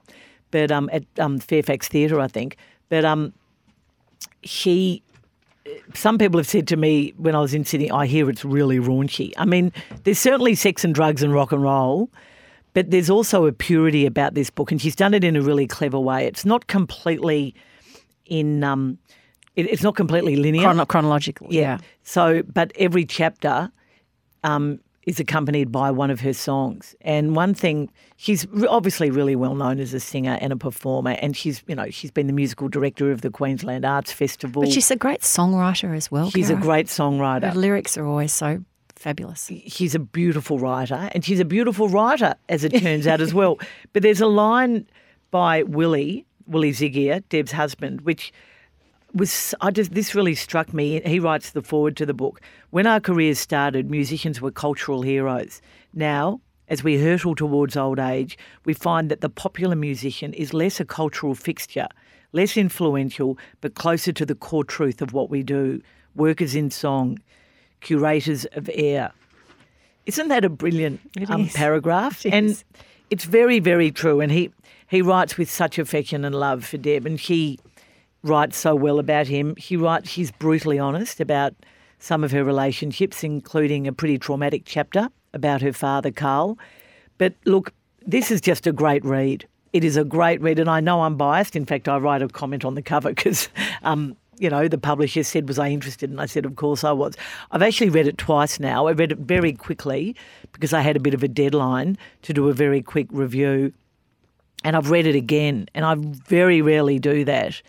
but 0.50 0.72
um 0.72 0.90
at 0.92 1.04
um, 1.20 1.38
Fairfax 1.38 1.90
Theatre, 1.90 2.20
I 2.20 2.28
think. 2.28 2.58
But 2.90 3.06
um, 3.06 3.34
she 4.44 5.04
some 5.94 6.18
people 6.18 6.40
have 6.40 6.48
said 6.48 6.68
to 6.68 6.78
me 6.78 7.14
when 7.18 7.36
I 7.36 7.40
was 7.42 7.54
in 7.54 7.66
Sydney, 7.66 7.90
I 7.92 8.06
hear 8.06 8.30
it's 8.30 8.46
really 8.46 8.78
raunchy. 8.78 9.34
I 9.38 9.46
mean, 9.46 9.72
there's 10.04 10.20
certainly 10.20 10.56
sex 10.56 10.84
and 10.84 10.94
drugs 10.94 11.24
and 11.24 11.34
rock 11.34 11.52
and 11.52 11.62
roll, 11.62 12.10
but 12.74 12.92
there's 12.92 13.10
also 13.10 13.46
a 13.46 13.52
purity 13.52 14.06
about 14.06 14.34
this 14.34 14.50
book, 14.50 14.72
and 14.72 14.82
she's 14.82 14.96
done 14.96 15.14
it 15.14 15.24
in 15.24 15.36
a 15.36 15.42
really 15.42 15.68
clever 15.68 16.00
way. 16.00 16.26
It's 16.28 16.46
not 16.46 16.68
completely 16.68 17.56
in, 18.26 18.64
um, 18.64 18.98
it, 19.56 19.70
it's 19.72 19.84
not 19.84 19.96
completely 19.96 20.36
linear. 20.36 20.64
Chrono- 20.64 20.86
chronological. 20.86 21.48
yeah. 21.50 21.80
So, 22.04 22.44
but 22.44 22.72
every 22.76 23.06
chapter 23.06 23.72
um, 24.44 24.80
is 25.06 25.20
accompanied 25.20 25.72
by 25.72 25.92
one 25.92 26.10
of 26.10 26.20
her 26.22 26.34
songs. 26.34 26.96
And 27.02 27.36
one 27.36 27.54
thing, 27.54 27.92
she's 28.18 28.48
obviously 28.68 29.10
really 29.12 29.36
well 29.36 29.54
known 29.56 29.80
as 29.80 29.94
a 29.94 30.00
singer 30.00 30.38
and 30.42 30.52
a 30.52 30.56
performer, 30.58 31.12
and 31.22 31.38
she's, 31.38 31.64
you 31.68 31.76
know, 31.76 31.90
she's 31.92 32.12
been 32.12 32.28
the 32.28 32.34
musical 32.34 32.68
director 32.70 33.12
of 33.12 33.22
the 33.22 33.30
Queensland 33.30 33.86
Arts 33.86 34.12
Festival. 34.12 34.64
But 34.64 34.72
she's 34.72 34.90
a 34.90 34.96
great 34.96 35.22
songwriter 35.22 35.96
as 35.96 36.10
well. 36.10 36.30
She's 36.32 36.50
a 36.50 36.54
Cara. 36.54 36.64
great 36.66 36.90
Her 36.90 37.04
songwriter. 37.04 37.54
lyrics 37.54 37.98
are 37.98 38.06
always 38.06 38.34
so 38.34 38.64
fabulous. 38.96 39.52
She's 39.68 39.94
a 39.94 40.00
beautiful 40.00 40.58
writer, 40.58 41.10
and 41.14 41.24
she's 41.24 41.40
a 41.40 41.46
beautiful 41.46 41.88
writer, 41.90 42.34
as 42.50 42.64
it 42.64 42.70
turns 42.70 43.06
out 43.06 43.22
as 43.22 43.34
well. 43.34 43.60
But 43.94 44.02
there's 44.02 44.22
a 44.22 44.28
line 44.28 44.88
by 45.30 45.64
Willie, 45.64 46.26
Willie 46.48 46.72
Zygier, 46.72 47.24
Deb's 47.30 47.52
husband, 47.52 48.02
which 48.02 48.34
was 49.16 49.56
I 49.62 49.72
just 49.72 49.94
this 49.94 50.14
really 50.14 50.36
struck 50.36 50.74
me. 50.74 51.02
He 51.06 51.20
writes 51.20 51.52
the 51.52 51.62
forward 51.62 51.96
to 51.98 52.06
the 52.06 52.14
book. 52.14 52.42
When 52.70 52.86
our 52.86 53.00
careers 53.00 53.40
started, 53.40 53.90
musicians 53.90 54.42
were 54.42 54.52
cultural 54.52 55.02
heroes. 55.02 55.62
Now, 55.94 56.42
as 56.68 56.84
we 56.84 57.00
hurtle 57.00 57.36
towards 57.36 57.78
old 57.78 58.00
age, 58.00 58.38
we 58.66 58.74
find 58.74 59.10
that 59.10 59.22
the 59.22 59.30
popular 59.30 59.76
musician 59.76 60.34
is 60.34 60.54
less 60.54 60.80
a 60.80 60.86
cultural 60.86 61.34
fixture, 61.36 61.88
less 62.34 62.58
influential, 62.58 63.38
but 63.62 63.76
closer 63.76 64.12
to 64.12 64.26
the 64.26 64.36
core 64.36 64.64
truth 64.64 65.02
of 65.02 65.14
what 65.14 65.30
we 65.30 65.44
do. 65.44 65.82
Workers 66.16 66.56
in 66.56 66.72
song, 66.72 67.20
curators 67.82 68.46
of 68.54 68.70
air. 68.74 69.12
Isn't 70.06 70.28
that 70.28 70.46
a 70.46 70.50
brilliant 70.50 71.00
It 71.18 71.30
um, 71.30 71.42
is. 71.42 71.54
paragraph? 71.54 72.26
It 72.26 72.34
and 72.34 72.46
is. 72.48 72.64
it's 73.10 73.26
very, 73.26 73.60
very 73.60 73.92
true. 73.92 74.22
And 74.22 74.32
he, 74.32 74.52
he 74.88 75.02
writes 75.02 75.38
with 75.38 75.50
such 75.50 75.80
affection 75.80 76.26
and 76.26 76.36
love 76.36 76.66
for 76.66 76.78
Deb, 76.78 77.06
and 77.06 77.20
she 77.20 77.60
writes 78.26 78.58
so 78.58 78.76
well 78.76 79.00
about 79.00 79.28
him. 79.28 79.56
He 79.56 79.78
writes, 79.78 80.10
she's 80.10 80.32
brutally 80.32 80.80
honest 80.80 81.20
about 81.20 81.54
some 82.00 82.24
of 82.24 82.32
her 82.32 82.44
relationships, 82.44 83.24
including 83.24 83.88
a 83.88 83.94
pretty 83.94 84.18
traumatic 84.18 84.64
chapter 84.66 85.10
about 85.34 85.62
her 85.62 85.74
father, 85.74 86.12
Carl. 86.12 86.58
But 87.18 87.34
look, 87.46 87.72
this 88.06 88.32
is 88.32 88.42
just 88.42 88.68
a 88.68 88.72
great 88.72 89.04
read. 89.06 89.48
It 89.74 89.84
is 89.84 89.98
a 89.98 90.04
great 90.04 90.42
read, 90.42 90.60
and 90.60 90.70
I 90.70 90.80
know 90.80 91.02
I'm 91.02 91.18
biased. 91.18 91.56
In 91.56 91.66
fact, 91.66 91.88
I 91.88 91.98
write 91.98 92.22
a 92.22 92.28
comment 92.28 92.66
on 92.66 92.76
the 92.76 92.82
cover 92.82 93.10
because, 93.14 93.50
um, 93.84 94.16
you 94.38 94.50
know, 94.50 94.68
the 94.68 94.78
publisher 94.78 95.24
said, 95.24 95.48
Was 95.48 95.60
I 95.60 95.70
interested? 95.70 96.10
And 96.10 96.20
I 96.20 96.26
said, 96.26 96.46
Of 96.46 96.56
course 96.56 96.84
I 96.84 96.92
was. 96.92 97.16
I've 97.52 97.62
actually 97.62 97.90
read 97.90 98.08
it 98.08 98.18
twice 98.18 98.60
now. 98.60 98.88
I 98.88 98.94
read 98.94 99.12
it 99.12 99.20
very 99.20 99.54
quickly 99.54 100.16
because 100.52 100.74
I 100.74 100.82
had 100.82 100.96
a 100.96 101.00
bit 101.00 101.14
of 101.14 101.24
a 101.24 101.28
deadline 101.28 101.98
to 102.24 102.34
do 102.34 102.50
a 102.50 102.54
very 102.54 102.82
quick 102.82 103.08
review. 103.12 103.74
And 104.64 104.76
I've 104.76 104.90
read 104.90 105.06
it 105.06 105.16
again, 105.16 105.68
and 105.76 105.86
I 105.86 105.96
very 105.96 106.62
rarely 106.62 106.98
do 106.98 107.24
that. 107.26 107.62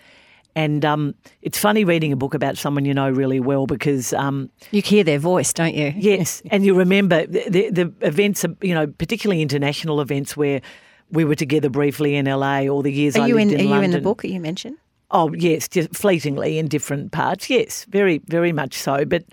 And 0.56 0.84
um, 0.86 1.14
it's 1.42 1.58
funny 1.58 1.84
reading 1.84 2.12
a 2.12 2.16
book 2.16 2.32
about 2.32 2.56
someone 2.56 2.86
you 2.86 2.94
know 2.94 3.10
really 3.10 3.40
well 3.40 3.66
because 3.66 4.14
um, 4.14 4.50
You 4.70 4.80
hear 4.80 5.04
their 5.04 5.18
voice, 5.18 5.52
don't 5.52 5.74
you? 5.74 5.92
Yes, 5.96 6.42
and 6.50 6.64
you 6.64 6.74
remember 6.74 7.26
the, 7.26 7.44
the, 7.48 7.70
the 7.70 7.92
events, 8.00 8.44
you 8.62 8.74
know, 8.74 8.86
particularly 8.86 9.42
international 9.42 10.00
events 10.00 10.36
where 10.36 10.62
we 11.10 11.24
were 11.24 11.34
together 11.34 11.68
briefly 11.68 12.16
in 12.16 12.24
LA 12.24 12.62
or 12.62 12.82
the 12.82 12.90
years 12.90 13.16
Are 13.16 13.22
I 13.22 13.26
you 13.26 13.36
in? 13.36 13.48
lived 13.50 13.60
Are 13.60 13.64
in 13.64 13.70
you 13.70 13.80
in 13.82 13.90
the 13.90 14.00
book? 14.00 14.24
Are 14.24 14.28
you 14.28 14.40
mentioned? 14.40 14.78
Oh 15.10 15.32
yes, 15.34 15.68
just 15.68 15.94
fleetingly 15.94 16.58
in 16.58 16.66
different 16.68 17.12
parts. 17.12 17.48
Yes, 17.50 17.84
very 17.90 18.18
very 18.26 18.52
much 18.52 18.74
so. 18.74 19.04
But 19.04 19.24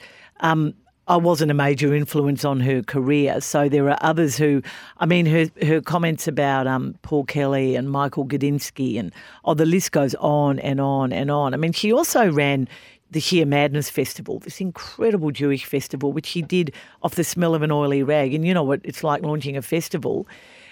um, 0.42 0.74
I 1.08 1.18
wasn't 1.18 1.52
a 1.52 1.54
major 1.54 1.94
influence 1.94 2.46
on 2.46 2.62
her 2.62 2.82
career. 2.82 3.42
So 3.42 3.68
there 3.68 3.90
are 3.90 3.98
others 4.02 4.38
who, 4.38 4.62
I 4.98 5.06
mean, 5.06 5.26
her 5.26 5.48
her 5.66 5.82
comments 5.82 6.28
about 6.28 6.66
um, 6.66 6.96
Paul 7.02 7.26
Kelly 7.26 7.76
and 7.76 7.92
Michael 7.92 8.26
Gudinski 8.26 8.98
and 8.98 9.14
oh, 9.44 9.54
the 9.54 9.66
list 9.66 9.92
goes 9.92 10.16
on 10.16 10.60
and 10.60 10.80
on 10.80 11.12
and 11.12 11.30
on. 11.30 11.54
I 11.54 11.58
mean, 11.58 11.74
she 11.74 11.92
also 11.92 12.32
ran 12.32 12.70
the 13.12 13.20
Shir 13.20 13.46
Madness 13.46 13.90
Festival, 13.90 14.40
this 14.40 14.60
incredible 14.60 15.32
Jewish 15.32 15.66
festival, 15.66 16.14
which 16.14 16.26
she 16.26 16.42
did 16.42 16.74
off 17.04 17.16
the 17.16 17.24
smell 17.24 17.54
of 17.54 17.62
an 17.62 17.72
oily 17.72 18.02
rag. 18.02 18.34
And 18.34 18.46
you 18.46 18.54
know 18.54 18.64
what 18.64 18.82
it's 18.84 19.04
like 19.04 19.22
launching 19.24 19.58
a 19.58 19.62
festival. 19.62 20.28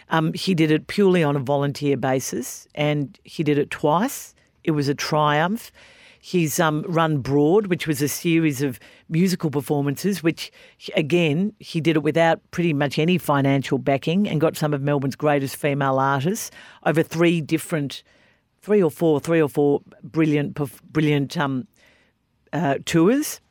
Um, 0.10 0.34
she 0.34 0.54
did 0.56 0.72
it 0.72 0.88
purely 0.88 1.24
on 1.24 1.36
a 1.36 1.40
volunteer 1.40 1.98
basis, 1.98 2.68
and 2.74 3.18
she 3.26 3.44
did 3.44 3.58
it 3.58 3.70
twice. 3.70 4.34
It 4.64 4.72
was 4.72 4.88
a 4.88 4.96
triumph. 4.96 5.72
He's 6.24 6.60
um, 6.60 6.86
run 6.88 7.18
Broad, 7.18 7.66
which 7.66 7.88
was 7.88 8.00
a 8.00 8.08
series 8.08 8.62
of 8.62 8.80
musical 9.10 9.50
performances, 9.50 10.22
which, 10.22 10.52
again, 10.96 11.52
he 11.58 11.82
did 11.82 11.96
it 11.96 12.04
without 12.04 12.40
pretty 12.52 12.74
much 12.74 13.00
any 13.00 13.18
financial 13.18 13.80
backing 13.80 14.30
and 14.30 14.40
got 14.40 14.56
some 14.56 14.72
of 14.72 14.84
Melbourne's 14.84 15.16
greatest 15.16 15.56
female 15.56 15.98
artists 15.98 16.52
over 16.86 17.02
three 17.02 17.42
different, 17.42 18.04
three 18.62 18.84
or 18.84 18.92
four, 18.92 19.20
three 19.20 19.42
or 19.42 19.50
four 19.50 19.82
brilliant, 20.04 20.54
brilliant 20.94 21.36
um, 21.38 21.68
uh, 22.54 22.76
tours. 22.86 23.42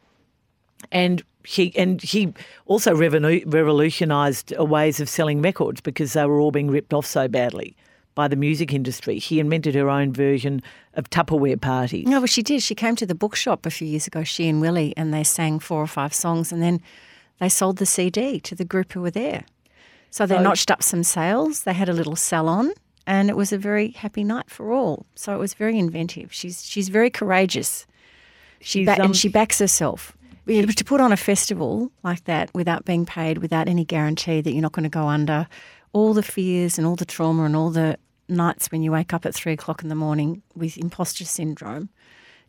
And 0.92 1.24
he 1.44 1.76
and 1.76 2.00
he 2.00 2.32
also 2.66 2.94
revolutionised 2.94 4.56
ways 4.58 5.00
of 5.00 5.08
selling 5.08 5.42
records 5.42 5.80
because 5.80 6.12
they 6.12 6.24
were 6.24 6.38
all 6.38 6.52
being 6.52 6.70
ripped 6.70 6.94
off 6.94 7.06
so 7.06 7.26
badly 7.26 7.76
by 8.14 8.28
the 8.28 8.36
music 8.36 8.72
industry. 8.72 9.18
She 9.18 9.38
invented 9.38 9.74
her 9.74 9.88
own 9.88 10.12
version 10.12 10.62
of 10.94 11.08
Tupperware 11.11 11.61
parties. 11.61 12.06
No, 12.06 12.18
well, 12.20 12.26
she 12.26 12.42
did. 12.42 12.62
She 12.62 12.74
came 12.74 12.96
to 12.96 13.06
the 13.06 13.14
bookshop 13.14 13.66
a 13.66 13.70
few 13.70 13.86
years 13.86 14.06
ago, 14.06 14.24
she 14.24 14.48
and 14.48 14.61
Willie, 14.61 14.92
and 14.96 15.12
they 15.14 15.24
sang 15.24 15.58
four 15.58 15.80
or 15.82 15.86
five 15.86 16.12
songs, 16.12 16.52
and 16.52 16.61
then 16.62 16.80
they 17.38 17.48
sold 17.48 17.78
the 17.78 17.86
CD 17.86 18.40
to 18.40 18.54
the 18.54 18.64
group 18.64 18.92
who 18.92 19.00
were 19.00 19.11
there. 19.11 19.44
So 20.11 20.26
they 20.26 20.36
So- 20.36 20.42
notched 20.42 20.70
up 20.70 20.82
some 20.82 21.04
sales. 21.04 21.62
They 21.62 21.72
had 21.72 21.88
a 21.88 21.92
little 21.92 22.16
salon, 22.16 22.72
and 23.06 23.30
it 23.30 23.36
was 23.36 23.52
a 23.52 23.58
very 23.58 23.90
happy 23.92 24.24
night 24.24 24.50
for 24.50 24.72
all. 24.72 25.06
So 25.14 25.34
it 25.34 25.38
was 25.38 25.54
very 25.54 25.78
inventive. 25.78 26.32
She's 26.32 26.64
she's 26.66 26.88
very 26.88 27.11
courageous. 27.11 27.86
She 28.61 28.80
She's, 28.80 28.86
ba- 28.86 28.96
um, 28.96 29.06
and 29.06 29.16
she 29.16 29.28
backs 29.28 29.58
herself. 29.61 30.12
But 30.46 30.76
to 30.76 30.84
put 30.84 31.00
on 31.00 31.12
a 31.12 31.16
festival 31.16 31.92
like 32.02 32.24
that 32.24 32.50
without 32.54 32.84
being 32.84 33.06
paid, 33.06 33.38
without 33.38 33.68
any 33.68 33.84
guarantee 33.84 34.40
that 34.40 34.50
you're 34.52 34.62
not 34.62 34.72
going 34.72 34.82
to 34.82 34.88
go 34.90 35.06
under, 35.06 35.46
all 35.93 36.14
the 36.14 36.22
fears 36.22 36.78
and 36.78 36.86
all 36.86 36.97
the 36.97 37.05
trauma 37.05 37.45
and 37.45 37.57
all 37.57 37.70
the 37.70 37.99
nights 38.28 38.70
when 38.70 38.82
you 38.82 38.93
wake 38.93 39.12
up 39.12 39.26
at 39.26 39.34
three 39.34 39.53
o'clock 39.53 39.82
in 39.82 39.88
the 39.88 39.95
morning 39.95 40.43
with 40.55 40.78
imposter 40.78 41.24
syndrome, 41.24 41.88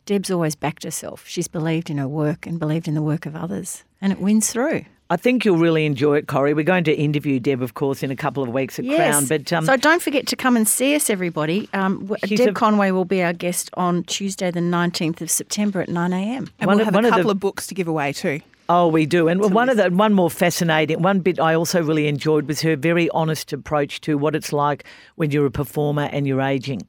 Deb's 0.06 0.32
always 0.32 0.56
backed 0.56 0.84
herself. 0.84 1.28
She's 1.28 1.48
believed 1.48 1.90
in 1.90 1.98
her 1.98 2.08
work 2.08 2.46
and 2.48 2.60
believed 2.60 2.88
in 2.88 2.94
the 2.96 3.02
work 3.02 3.26
of 3.26 3.36
others, 3.36 3.84
and 4.02 4.12
it 4.12 4.20
wins 4.20 4.52
through. 4.52 4.86
I 5.10 5.18
think 5.18 5.44
you'll 5.44 5.58
really 5.58 5.86
enjoy 5.86 6.18
it, 6.20 6.28
Corrie. 6.28 6.54
We're 6.54 6.64
going 6.64 6.86
to 6.86 6.94
interview 6.96 7.38
Deb, 7.42 7.62
of 7.62 7.74
course, 7.74 8.02
in 8.02 8.12
a 8.12 8.16
couple 8.16 8.44
of 8.44 8.50
weeks 8.50 8.80
at 8.80 8.86
Crown. 8.86 9.26
But 9.26 9.52
um, 9.52 9.66
so 9.66 9.76
don't 9.76 10.02
forget 10.02 10.26
to 10.28 10.38
come 10.38 10.56
and 10.56 10.66
see 10.66 10.96
us, 10.96 11.10
everybody. 11.10 11.68
Um, 11.74 12.06
Deb 12.26 12.48
a- 12.48 12.54
Conway 12.54 12.92
will 12.92 13.04
be 13.04 13.22
our 13.22 13.34
guest 13.34 13.70
on 13.74 14.04
Tuesday, 14.06 14.52
the 14.52 14.62
19th 14.62 15.20
of 15.20 15.30
September 15.30 15.82
at 15.82 15.90
9 15.90 16.14
a.m. 16.14 16.50
And 16.60 16.68
One 16.68 16.78
we'll 16.78 16.88
of- 16.88 16.94
have 16.94 16.96
a 16.96 16.98
of 17.00 17.04
the- 17.04 17.10
couple 17.10 17.30
of 17.32 17.40
books 17.42 17.68
to 17.68 17.76
give 17.76 17.90
away 17.90 18.14
too. 18.14 18.40
Oh, 18.74 18.88
we 18.88 19.06
do. 19.06 19.28
And 19.28 19.42
one 19.54 19.68
of 19.68 19.76
the 19.76 19.90
one 19.90 20.14
more 20.14 20.30
fascinating 20.30 21.02
one 21.02 21.20
bit 21.20 21.42
I 21.42 21.56
also 21.56 21.84
really 21.84 22.08
enjoyed 22.08 22.48
was 22.48 22.62
her 22.62 22.78
very 22.78 23.10
honest 23.10 23.52
approach 23.52 24.00
to 24.02 24.18
what 24.18 24.34
it's 24.34 24.54
like 24.54 24.86
when 25.16 25.30
you're 25.30 25.46
a 25.46 25.52
performer 25.52 26.04
and 26.04 26.26
you're 26.26 26.40
aging. 26.40 26.88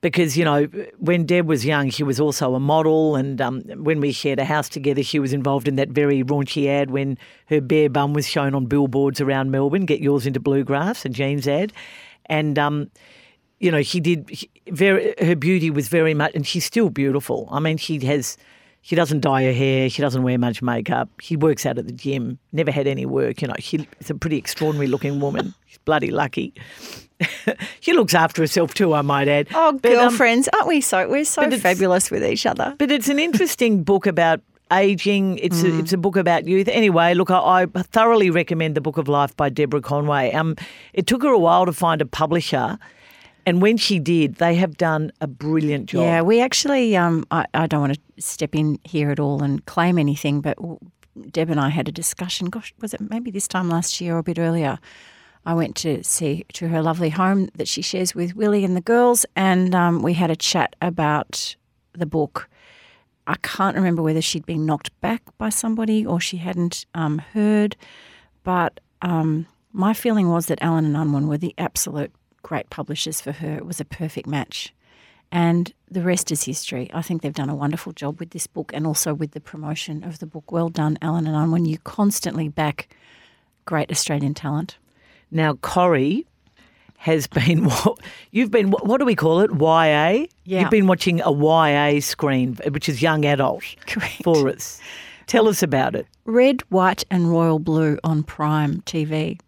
Because 0.00 0.38
you 0.38 0.44
know, 0.44 0.66
when 0.98 1.26
Deb 1.26 1.48
was 1.48 1.66
young, 1.66 1.90
she 1.90 2.04
was 2.04 2.20
also 2.20 2.54
a 2.54 2.60
model, 2.60 3.16
and 3.16 3.40
um, 3.40 3.62
when 3.88 4.00
we 4.00 4.12
shared 4.12 4.38
a 4.38 4.44
house 4.44 4.68
together, 4.68 5.02
she 5.02 5.18
was 5.18 5.32
involved 5.32 5.66
in 5.66 5.74
that 5.74 5.88
very 5.88 6.22
raunchy 6.22 6.68
ad 6.68 6.92
when 6.92 7.18
her 7.46 7.60
bare 7.60 7.90
bum 7.90 8.12
was 8.12 8.28
shown 8.28 8.54
on 8.54 8.66
billboards 8.66 9.20
around 9.20 9.50
Melbourne. 9.50 9.86
Get 9.86 10.00
yours 10.00 10.24
into 10.24 10.38
bluegrass, 10.38 11.04
a 11.04 11.08
jeans 11.08 11.48
ad, 11.48 11.72
and 12.26 12.60
um, 12.60 12.90
you 13.58 13.72
know, 13.72 13.82
she 13.82 13.98
did 13.98 14.30
she- 14.32 14.50
very. 14.68 15.14
Her 15.20 15.34
beauty 15.34 15.68
was 15.68 15.88
very 15.88 16.14
much, 16.14 16.30
and 16.36 16.46
she's 16.46 16.64
still 16.64 16.90
beautiful. 16.90 17.48
I 17.50 17.58
mean, 17.58 17.76
she 17.76 17.98
has. 18.06 18.36
She 18.84 18.96
doesn't 18.96 19.20
dye 19.20 19.44
her 19.44 19.52
hair. 19.52 19.88
She 19.88 20.02
doesn't 20.02 20.22
wear 20.24 20.36
much 20.38 20.60
makeup. 20.60 21.08
She 21.20 21.36
works 21.36 21.64
out 21.64 21.78
at 21.78 21.86
the 21.86 21.92
gym. 21.92 22.38
Never 22.52 22.70
had 22.72 22.86
any 22.88 23.06
work. 23.06 23.40
You 23.40 23.48
know, 23.48 23.54
she's 23.60 23.86
a 24.10 24.14
pretty 24.14 24.36
extraordinary 24.36 24.88
looking 24.88 25.20
woman. 25.20 25.54
She's 25.66 25.78
bloody 25.78 26.10
lucky. 26.10 26.52
she 27.80 27.92
looks 27.92 28.14
after 28.14 28.42
herself 28.42 28.74
too, 28.74 28.92
I 28.94 29.02
might 29.02 29.28
add. 29.28 29.48
Oh, 29.54 29.72
But, 29.80 29.92
um, 29.92 30.08
girlfriends, 30.08 30.48
aren't 30.52 30.66
we 30.68 30.80
so? 30.80 31.08
We're 31.08 31.24
so 31.24 31.48
fabulous 31.52 32.10
with 32.10 32.24
each 32.24 32.44
other. 32.44 32.74
but 32.78 32.90
it's 32.90 33.08
an 33.08 33.18
interesting 33.18 33.82
book 33.84 34.06
about 34.06 34.40
aging. 34.72 35.38
It's 35.38 35.62
a, 35.62 35.78
it's 35.78 35.92
a 35.92 35.98
book 35.98 36.16
about 36.16 36.46
youth. 36.46 36.66
Anyway, 36.68 37.14
look, 37.14 37.30
I, 37.30 37.66
I 37.74 37.82
thoroughly 37.82 38.30
recommend 38.30 38.74
the 38.74 38.80
Book 38.80 38.96
of 38.98 39.06
Life 39.06 39.36
by 39.36 39.48
Deborah 39.48 39.80
Conway. 39.82 40.32
Um, 40.32 40.56
it 40.92 41.06
took 41.06 41.22
her 41.22 41.28
a 41.28 41.38
while 41.38 41.66
to 41.66 41.72
find 41.72 42.00
a 42.00 42.06
publisher, 42.06 42.78
and 43.46 43.60
when 43.60 43.76
she 43.76 43.98
did, 43.98 44.36
they 44.36 44.54
have 44.56 44.76
done 44.76 45.12
a 45.20 45.26
brilliant 45.26 45.86
job. 45.86 46.02
Yeah, 46.02 46.22
we 46.22 46.40
actually, 46.40 46.96
um, 46.96 47.24
I, 47.30 47.46
I 47.54 47.66
don't 47.66 47.80
want 47.80 47.94
to 47.94 48.22
step 48.22 48.54
in 48.54 48.78
here 48.84 49.10
at 49.10 49.18
all 49.18 49.42
and 49.42 49.64
claim 49.66 49.98
anything, 49.98 50.40
but 50.40 50.58
Deb 51.30 51.50
and 51.50 51.60
I 51.60 51.68
had 51.68 51.88
a 51.88 51.92
discussion. 51.92 52.48
Gosh, 52.48 52.72
was 52.80 52.94
it 52.94 53.00
maybe 53.00 53.30
this 53.30 53.48
time 53.48 53.68
last 53.68 54.00
year 54.00 54.14
or 54.14 54.18
a 54.18 54.22
bit 54.22 54.38
earlier? 54.38 54.78
I 55.44 55.54
went 55.54 55.74
to 55.76 56.04
see 56.04 56.44
to 56.52 56.68
her 56.68 56.82
lovely 56.82 57.10
home 57.10 57.48
that 57.56 57.66
she 57.66 57.82
shares 57.82 58.14
with 58.14 58.36
Willie 58.36 58.64
and 58.64 58.76
the 58.76 58.80
girls, 58.80 59.26
and 59.34 59.74
um, 59.74 60.02
we 60.02 60.14
had 60.14 60.30
a 60.30 60.36
chat 60.36 60.76
about 60.80 61.56
the 61.94 62.06
book. 62.06 62.48
I 63.26 63.36
can't 63.42 63.76
remember 63.76 64.02
whether 64.02 64.22
she'd 64.22 64.46
been 64.46 64.66
knocked 64.66 64.98
back 65.00 65.22
by 65.38 65.48
somebody 65.48 66.06
or 66.06 66.20
she 66.20 66.36
hadn't 66.36 66.86
um, 66.94 67.18
heard, 67.18 67.76
but 68.44 68.80
um, 69.02 69.46
my 69.72 69.94
feeling 69.94 70.28
was 70.28 70.46
that 70.46 70.62
Allen 70.62 70.84
and 70.84 70.96
Unwin 70.96 71.26
were 71.26 71.38
the 71.38 71.54
absolute 71.58 72.12
great 72.42 72.70
publishers 72.70 73.20
for 73.20 73.32
her. 73.32 73.56
It 73.56 73.66
was 73.66 73.80
a 73.80 73.84
perfect 73.84 74.26
match. 74.26 74.72
And 75.30 75.72
the 75.90 76.02
rest 76.02 76.30
is 76.30 76.44
history. 76.44 76.90
I 76.92 77.00
think 77.00 77.22
they've 77.22 77.32
done 77.32 77.48
a 77.48 77.54
wonderful 77.54 77.92
job 77.92 78.20
with 78.20 78.30
this 78.30 78.46
book 78.46 78.70
and 78.74 78.86
also 78.86 79.14
with 79.14 79.30
the 79.32 79.40
promotion 79.40 80.04
of 80.04 80.18
the 80.18 80.26
book. 80.26 80.52
Well 80.52 80.68
done, 80.68 80.98
Allen 81.00 81.26
and 81.26 81.34
Unwin. 81.34 81.64
You 81.64 81.78
constantly 81.78 82.48
back 82.48 82.94
great 83.64 83.90
Australian 83.90 84.34
talent. 84.34 84.76
Now, 85.30 85.54
Corrie 85.54 86.26
has 86.98 87.26
been 87.26 87.64
what 87.68 87.98
you've 88.30 88.50
been. 88.50 88.70
What, 88.70 88.98
do 88.98 89.06
we 89.06 89.14
call 89.14 89.40
it? 89.40 89.50
YA. 89.50 90.26
Yeah. 90.44 90.60
You've 90.60 90.70
been 90.70 90.86
watching 90.86 91.22
a 91.22 91.32
YA 91.32 92.00
screen, 92.00 92.58
which 92.70 92.88
is 92.88 93.00
young 93.00 93.24
adult 93.24 93.64
Correct. 93.86 94.22
for 94.22 94.50
us. 94.50 94.80
Tell 95.26 95.48
us 95.48 95.62
about 95.62 95.94
it. 95.94 96.06
Red, 96.26 96.60
white, 96.68 97.04
and 97.10 97.30
royal 97.30 97.58
blue 97.58 97.98
on 98.04 98.22
Prime 98.22 98.82
TV. 98.82 99.40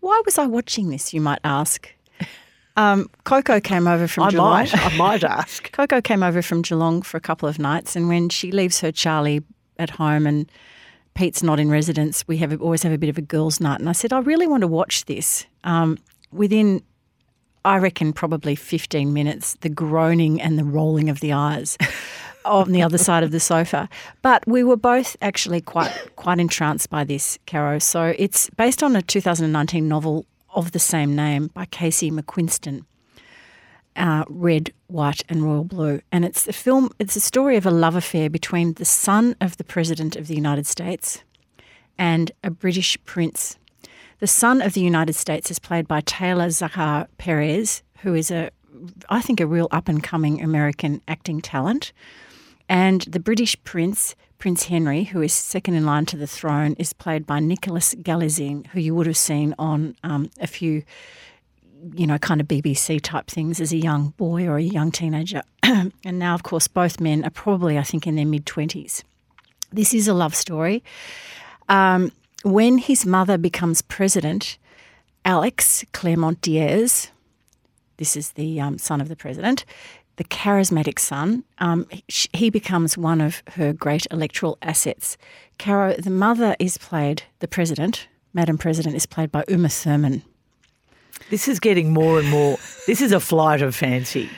Why 0.00 0.20
was 0.24 0.36
I 0.36 0.46
watching 0.46 0.90
this, 0.90 1.14
you 1.14 1.20
might 1.20 1.40
ask? 1.42 1.88
Um, 2.76 3.08
Coco 3.24 3.60
came 3.60 3.86
over 3.86 4.08
from 4.08 4.24
I 4.24 4.30
Geelong. 4.30 4.50
might. 4.50 4.76
I 4.76 4.96
might 4.96 5.24
ask. 5.24 5.70
Coco 5.72 6.00
came 6.00 6.22
over 6.22 6.42
from 6.42 6.62
Geelong 6.62 7.02
for 7.02 7.16
a 7.16 7.20
couple 7.20 7.48
of 7.48 7.58
nights, 7.58 7.96
and 7.96 8.08
when 8.08 8.28
she 8.28 8.50
leaves 8.50 8.80
her 8.80 8.90
Charlie 8.90 9.42
at 9.78 9.90
home 9.90 10.26
and 10.26 10.50
Pete's 11.14 11.42
not 11.42 11.60
in 11.60 11.70
residence, 11.70 12.26
we 12.26 12.38
have 12.38 12.60
always 12.62 12.82
have 12.82 12.92
a 12.92 12.98
bit 12.98 13.10
of 13.10 13.18
a 13.18 13.22
girls' 13.22 13.60
night. 13.60 13.80
And 13.80 13.88
I 13.88 13.92
said, 13.92 14.12
I 14.12 14.20
really 14.20 14.46
want 14.46 14.62
to 14.62 14.66
watch 14.68 15.04
this. 15.04 15.44
Um, 15.64 15.98
within, 16.32 16.82
I 17.64 17.76
reckon, 17.78 18.12
probably 18.12 18.54
15 18.54 19.12
minutes, 19.12 19.54
the 19.60 19.68
groaning 19.68 20.40
and 20.40 20.58
the 20.58 20.64
rolling 20.64 21.10
of 21.10 21.20
the 21.20 21.32
eyes 21.34 21.76
on 22.44 22.72
the 22.72 22.82
other 22.82 22.98
side 22.98 23.22
of 23.22 23.30
the 23.30 23.40
sofa. 23.40 23.88
But 24.22 24.46
we 24.46 24.64
were 24.64 24.76
both 24.76 25.16
actually 25.20 25.60
quite 25.60 25.92
quite 26.16 26.40
entranced 26.40 26.88
by 26.88 27.04
this, 27.04 27.38
Caro. 27.46 27.78
So 27.78 28.14
it's 28.18 28.48
based 28.50 28.82
on 28.82 28.96
a 28.96 29.02
2019 29.02 29.86
novel 29.86 30.24
of 30.54 30.72
the 30.72 30.78
same 30.78 31.16
name 31.16 31.48
by 31.54 31.64
Casey 31.66 32.10
McQuiston 32.10 32.84
uh, 33.96 34.24
red, 34.28 34.72
white, 34.86 35.22
and 35.28 35.42
royal 35.42 35.64
blue. 35.64 36.00
And 36.10 36.24
it's 36.24 36.48
a 36.48 36.52
film. 36.52 36.90
It's 36.98 37.16
a 37.16 37.20
story 37.20 37.56
of 37.56 37.66
a 37.66 37.70
love 37.70 37.96
affair 37.96 38.30
between 38.30 38.74
the 38.74 38.84
son 38.84 39.36
of 39.40 39.56
the 39.56 39.64
president 39.64 40.16
of 40.16 40.26
the 40.26 40.34
United 40.34 40.66
States 40.66 41.22
and 41.98 42.32
a 42.42 42.50
British 42.50 42.96
prince. 43.04 43.58
The 44.20 44.26
son 44.26 44.62
of 44.62 44.74
the 44.74 44.80
United 44.80 45.14
States 45.14 45.50
is 45.50 45.58
played 45.58 45.88
by 45.88 46.00
Taylor 46.02 46.46
Zakhar 46.46 47.08
Perez, 47.18 47.82
who 47.98 48.14
is 48.14 48.30
a, 48.30 48.50
I 49.08 49.20
think, 49.20 49.40
a 49.40 49.46
real 49.46 49.68
up 49.70 49.88
and 49.88 50.02
coming 50.02 50.42
American 50.42 51.02
acting 51.08 51.40
talent. 51.40 51.92
And 52.68 53.02
the 53.02 53.20
British 53.20 53.62
prince, 53.64 54.14
Prince 54.42 54.64
Henry, 54.64 55.04
who 55.04 55.22
is 55.22 55.32
second 55.32 55.74
in 55.74 55.86
line 55.86 56.04
to 56.06 56.16
the 56.16 56.26
throne, 56.26 56.74
is 56.76 56.92
played 56.92 57.24
by 57.28 57.38
Nicholas 57.38 57.94
Galitzine, 57.94 58.66
who 58.66 58.80
you 58.80 58.92
would 58.92 59.06
have 59.06 59.16
seen 59.16 59.54
on 59.56 59.94
um, 60.02 60.30
a 60.40 60.48
few 60.48 60.82
you 61.94 62.08
know, 62.08 62.18
kind 62.18 62.40
of 62.40 62.48
BBC 62.48 63.00
type 63.00 63.28
things 63.28 63.60
as 63.60 63.72
a 63.72 63.76
young 63.76 64.08
boy 64.16 64.48
or 64.48 64.56
a 64.56 64.62
young 64.62 64.90
teenager. 64.90 65.42
and 65.62 65.92
now, 66.04 66.34
of 66.34 66.42
course, 66.42 66.66
both 66.66 66.98
men 66.98 67.24
are 67.24 67.30
probably, 67.30 67.78
I 67.78 67.84
think, 67.84 68.04
in 68.04 68.16
their 68.16 68.26
mid 68.26 68.44
20s. 68.44 69.04
This 69.70 69.94
is 69.94 70.08
a 70.08 70.12
love 70.12 70.34
story. 70.34 70.82
Um, 71.68 72.10
when 72.42 72.78
his 72.78 73.06
mother 73.06 73.38
becomes 73.38 73.80
president, 73.80 74.58
Alex 75.24 75.84
Claremont 75.92 76.40
Diaz, 76.40 77.12
this 77.98 78.16
is 78.16 78.32
the 78.32 78.60
um, 78.60 78.76
son 78.76 79.00
of 79.00 79.08
the 79.08 79.14
president, 79.14 79.64
the 80.16 80.24
charismatic 80.24 80.98
son, 80.98 81.44
um, 81.58 81.86
he, 82.08 82.50
becomes 82.50 82.98
one 82.98 83.20
of 83.20 83.42
her 83.54 83.72
great 83.72 84.06
electoral 84.10 84.58
assets. 84.62 85.16
Caro, 85.58 85.94
the 85.94 86.10
mother 86.10 86.54
is 86.58 86.76
played, 86.78 87.22
the 87.38 87.48
president, 87.48 88.08
Madam 88.34 88.58
President, 88.58 88.94
is 88.94 89.06
played 89.06 89.32
by 89.32 89.44
Uma 89.48 89.68
Thurman. 89.68 90.22
This 91.30 91.48
is 91.48 91.60
getting 91.60 91.92
more 91.92 92.18
and 92.18 92.28
more. 92.28 92.58
This 92.86 93.00
is 93.00 93.12
a 93.12 93.20
flight 93.20 93.62
of 93.62 93.74
fancy. 93.74 94.28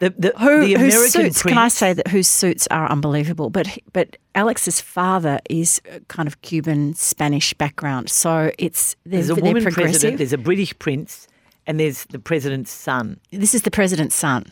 The, 0.00 0.10
the, 0.10 0.32
Who, 0.38 0.64
the 0.64 0.74
whose 0.74 0.94
American 0.94 1.32
suits? 1.32 1.42
Can 1.42 1.58
I 1.58 1.68
say 1.68 1.92
that 1.92 2.08
whose 2.08 2.26
suits 2.26 2.66
are 2.68 2.90
unbelievable? 2.90 3.50
But 3.50 3.68
but 3.92 4.16
Alex's 4.34 4.80
father 4.80 5.40
is 5.50 5.80
kind 6.08 6.26
of 6.26 6.40
Cuban 6.40 6.94
Spanish 6.94 7.52
background, 7.54 8.08
so 8.08 8.50
it's 8.58 8.96
There's 9.04 9.28
a 9.28 9.34
woman 9.34 9.62
president. 9.62 10.16
There's 10.16 10.32
a 10.32 10.38
British 10.38 10.76
prince, 10.78 11.28
and 11.66 11.78
there's 11.78 12.04
the 12.06 12.18
president's 12.18 12.72
son. 12.72 13.20
this 13.30 13.54
is 13.54 13.62
the 13.62 13.70
president's 13.70 14.16
son. 14.16 14.50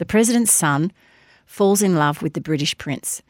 The 0.00 0.06
president's 0.06 0.54
son 0.54 0.92
falls 1.44 1.82
in 1.82 1.94
love 1.94 2.22
with 2.22 2.32
the 2.32 2.40
British 2.40 2.76
prince. 2.78 3.20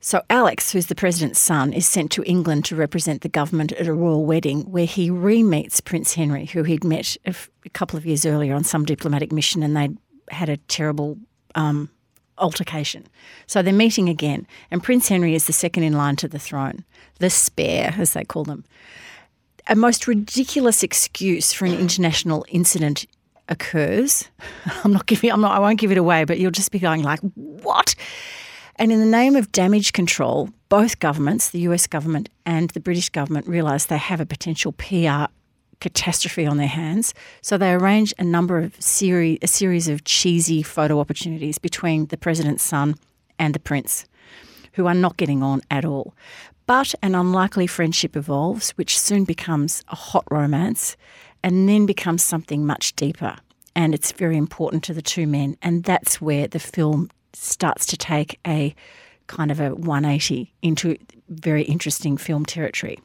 So 0.00 0.22
Alex, 0.28 0.72
who's 0.72 0.86
the 0.86 0.96
president's 0.96 1.38
son, 1.38 1.72
is 1.72 1.86
sent 1.86 2.10
to 2.10 2.24
England 2.24 2.64
to 2.64 2.74
represent 2.74 3.20
the 3.20 3.28
government 3.28 3.70
at 3.70 3.86
a 3.86 3.94
royal 3.94 4.24
wedding 4.24 4.62
where 4.72 4.86
he 4.86 5.08
re-meets 5.08 5.80
Prince 5.80 6.14
Henry, 6.14 6.46
who 6.46 6.64
he'd 6.64 6.82
met 6.82 7.16
a, 7.26 7.28
f- 7.28 7.48
a 7.64 7.70
couple 7.70 7.96
of 7.96 8.04
years 8.04 8.26
earlier 8.26 8.56
on 8.56 8.64
some 8.64 8.84
diplomatic 8.84 9.30
mission, 9.30 9.62
and 9.62 9.76
they'd 9.76 9.96
had 10.30 10.48
a 10.48 10.56
terrible 10.56 11.16
um, 11.54 11.88
altercation. 12.38 13.06
So 13.46 13.62
they're 13.62 13.72
meeting 13.72 14.08
again, 14.08 14.48
and 14.72 14.82
Prince 14.82 15.06
Henry 15.06 15.36
is 15.36 15.46
the 15.46 15.52
second 15.52 15.84
in 15.84 15.92
line 15.92 16.16
to 16.16 16.26
the 16.26 16.40
throne, 16.40 16.84
the 17.20 17.30
spare, 17.30 17.94
as 17.96 18.14
they 18.14 18.24
call 18.24 18.42
them. 18.42 18.64
A 19.68 19.76
most 19.76 20.08
ridiculous 20.08 20.82
excuse 20.82 21.52
for 21.52 21.66
an 21.66 21.74
international 21.74 22.44
incident 22.48 23.06
occurs. 23.50 24.28
I'm 24.84 24.92
not 24.92 25.06
giving. 25.06 25.30
I'm 25.30 25.40
not. 25.40 25.52
I 25.52 25.58
won't 25.58 25.78
give 25.78 25.92
it 25.92 25.98
away, 25.98 26.24
but 26.24 26.38
you'll 26.38 26.50
just 26.50 26.70
be 26.70 26.78
going 26.78 27.02
like, 27.02 27.20
"What?" 27.34 27.94
And 28.76 28.90
in 28.90 28.98
the 28.98 29.06
name 29.06 29.36
of 29.36 29.52
damage 29.52 29.92
control, 29.92 30.48
both 30.70 31.00
governments, 31.00 31.50
the 31.50 31.60
US 31.60 31.86
government 31.86 32.30
and 32.46 32.70
the 32.70 32.80
British 32.80 33.10
government, 33.10 33.46
realise 33.46 33.84
they 33.84 33.98
have 33.98 34.20
a 34.20 34.26
potential 34.26 34.72
PR 34.72 35.26
catastrophe 35.80 36.46
on 36.46 36.56
their 36.56 36.66
hands. 36.66 37.12
So 37.42 37.58
they 37.58 37.72
arrange 37.72 38.14
a 38.18 38.24
number 38.24 38.58
of 38.58 38.80
series, 38.80 39.38
a 39.42 39.46
series 39.46 39.88
of 39.88 40.04
cheesy 40.04 40.62
photo 40.62 40.98
opportunities 41.00 41.58
between 41.58 42.06
the 42.06 42.16
president's 42.16 42.62
son 42.62 42.94
and 43.38 43.54
the 43.54 43.60
prince, 43.60 44.06
who 44.74 44.86
are 44.86 44.94
not 44.94 45.16
getting 45.16 45.42
on 45.42 45.62
at 45.70 45.84
all. 45.84 46.14
But 46.66 46.94
an 47.02 47.14
unlikely 47.14 47.66
friendship 47.66 48.16
evolves, 48.16 48.70
which 48.72 48.98
soon 48.98 49.24
becomes 49.24 49.82
a 49.88 49.96
hot 49.96 50.24
romance 50.30 50.96
and 51.42 51.68
then 51.68 51.86
becomes 51.86 52.22
something 52.22 52.66
much 52.66 52.94
deeper. 52.96 53.36
and 53.74 53.94
it's 53.94 54.12
very 54.12 54.36
important 54.36 54.84
to 54.84 54.94
the 54.94 55.02
two 55.02 55.26
men. 55.26 55.56
And 55.62 55.84
that's 55.84 56.20
where 56.20 56.46
the 56.46 56.58
film 56.58 57.10
starts 57.32 57.86
to 57.86 57.96
take 57.96 58.38
a 58.46 58.74
kind 59.26 59.50
of 59.50 59.60
a 59.60 59.74
180 59.74 60.52
into 60.62 60.96
very 61.28 61.62
interesting 61.62 62.16
film 62.16 62.44
territory. 62.44 62.98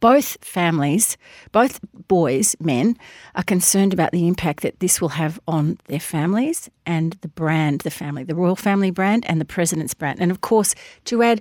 Both 0.00 0.36
families, 0.44 1.16
both 1.52 1.80
boys, 2.08 2.56
men, 2.60 2.96
are 3.34 3.42
concerned 3.42 3.92
about 3.92 4.12
the 4.12 4.26
impact 4.26 4.62
that 4.62 4.80
this 4.80 5.00
will 5.00 5.10
have 5.10 5.38
on 5.46 5.78
their 5.86 6.00
families 6.00 6.68
and 6.84 7.12
the 7.20 7.28
brand, 7.28 7.80
the 7.80 7.90
family, 7.90 8.24
the 8.24 8.34
royal 8.34 8.56
family 8.56 8.90
brand 8.90 9.24
and 9.28 9.40
the 9.40 9.44
president's 9.44 9.94
brand. 9.94 10.20
And 10.20 10.30
of 10.30 10.40
course, 10.40 10.74
to 11.04 11.22
add 11.22 11.40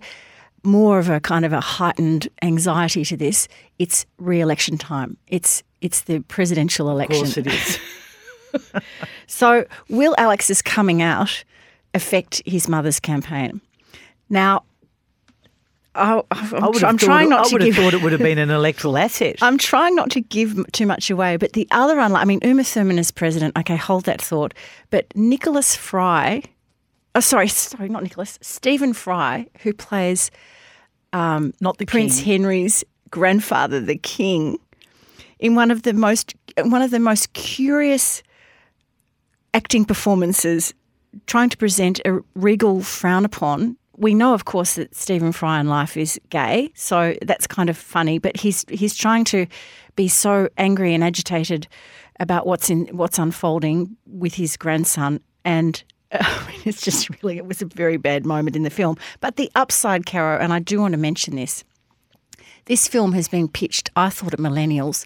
more 0.63 0.99
of 0.99 1.09
a 1.09 1.19
kind 1.19 1.45
of 1.45 1.53
a 1.53 1.61
heightened 1.61 2.27
anxiety 2.41 3.05
to 3.05 3.17
this, 3.17 3.47
it's 3.77 4.05
re-election 4.17 4.77
time. 4.77 5.17
It's 5.27 5.63
it's 5.85 6.01
the 6.01 6.19
presidential 6.21 6.89
election. 6.89 7.25
Of 7.25 7.33
course 7.33 7.37
it 7.37 7.47
is. 7.47 7.79
So, 9.27 9.65
will 9.89 10.15
Alex's 10.17 10.61
coming 10.61 11.01
out 11.01 11.43
affect 11.93 12.41
his 12.45 12.69
mother's 12.69 12.99
campaign? 12.99 13.59
Now, 14.29 14.63
I, 15.95 16.21
I'm, 16.31 16.53
I 16.55 16.67
would 16.67 16.75
have 16.75 16.83
I'm 16.83 16.97
trying 16.97 17.27
it- 17.27 17.29
not 17.31 17.45
I 17.45 17.49
to 17.49 17.55
would 17.55 17.61
give. 17.63 17.75
have 17.75 17.83
thought 17.83 17.93
it 17.93 18.03
would 18.03 18.11
have 18.11 18.21
been 18.21 18.37
an 18.37 18.51
electoral 18.51 18.97
asset. 19.05 19.37
I'm 19.41 19.57
trying 19.57 19.95
not 19.95 20.11
to 20.11 20.21
give 20.21 20.71
too 20.73 20.85
much 20.85 21.09
away, 21.09 21.37
but 21.37 21.53
the 21.53 21.67
other 21.71 21.99
unlike, 21.99 22.21
I 22.21 22.25
mean, 22.25 22.39
Uma 22.43 22.63
Thurman 22.63 22.99
is 22.99 23.11
president. 23.11 23.57
Okay, 23.57 23.75
hold 23.75 24.05
that 24.05 24.21
thought. 24.21 24.53
But 24.89 25.05
Nicholas 25.15 25.75
Fry, 25.75 26.43
oh, 27.15 27.19
sorry, 27.21 27.47
sorry, 27.47 27.89
not 27.89 28.03
Nicholas, 28.03 28.37
Stephen 28.41 28.93
Fry, 28.93 29.47
who 29.61 29.73
plays 29.73 30.31
um, 31.13 31.53
Not 31.61 31.77
the 31.77 31.85
Prince 31.85 32.17
king. 32.21 32.25
Henry's 32.41 32.83
grandfather, 33.09 33.79
the 33.79 33.97
king, 33.97 34.57
in 35.39 35.55
one 35.55 35.71
of 35.71 35.83
the 35.83 35.93
most 35.93 36.35
one 36.57 36.81
of 36.81 36.91
the 36.91 36.99
most 36.99 37.33
curious 37.33 38.23
acting 39.53 39.85
performances, 39.85 40.73
trying 41.27 41.49
to 41.49 41.57
present 41.57 41.99
a 42.05 42.19
regal 42.35 42.81
frown 42.81 43.25
upon. 43.25 43.77
We 43.97 44.13
know, 44.13 44.33
of 44.33 44.43
course, 44.43 44.75
that 44.75 44.93
Stephen 44.93 45.31
Fry 45.31 45.59
in 45.59 45.69
life 45.69 45.95
is 45.95 46.19
gay, 46.29 46.71
so 46.75 47.15
that's 47.21 47.47
kind 47.47 47.69
of 47.69 47.77
funny. 47.77 48.19
But 48.19 48.37
he's 48.37 48.65
he's 48.69 48.95
trying 48.95 49.23
to 49.25 49.47
be 49.95 50.07
so 50.07 50.49
angry 50.57 50.93
and 50.93 51.03
agitated 51.03 51.67
about 52.19 52.45
what's 52.45 52.69
in 52.69 52.87
what's 52.87 53.17
unfolding 53.17 53.95
with 54.05 54.33
his 54.33 54.57
grandson, 54.57 55.21
and 55.45 55.81
it's 56.65 56.81
just 56.81 57.09
really 57.09 57.37
it 57.37 57.45
was 57.45 57.61
a 57.61 57.65
very 57.65 57.97
bad 57.97 58.25
moment 58.25 58.55
in 58.55 58.63
the 58.63 58.69
film. 58.69 58.97
But 59.21 59.37
the 59.37 59.49
upside, 59.55 60.05
Caro, 60.05 60.39
and 60.39 60.51
I 60.51 60.59
do 60.59 60.81
want 60.81 60.91
to 60.91 60.97
mention 60.97 61.35
this. 61.35 61.63
This 62.65 62.87
film 62.87 63.13
has 63.13 63.27
been 63.27 63.47
pitched, 63.47 63.91
I 63.95 64.09
thought, 64.09 64.33
at 64.33 64.39
millennials. 64.39 65.05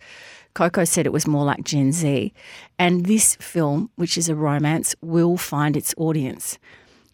Coco 0.53 0.85
said 0.85 1.05
it 1.05 1.13
was 1.13 1.27
more 1.27 1.43
like 1.43 1.63
Gen 1.63 1.91
Z. 1.91 2.33
And 2.77 3.05
this 3.05 3.35
film, 3.35 3.89
which 3.95 4.17
is 4.17 4.29
a 4.29 4.35
romance, 4.35 4.95
will 5.01 5.37
find 5.37 5.75
its 5.75 5.93
audience. 5.97 6.57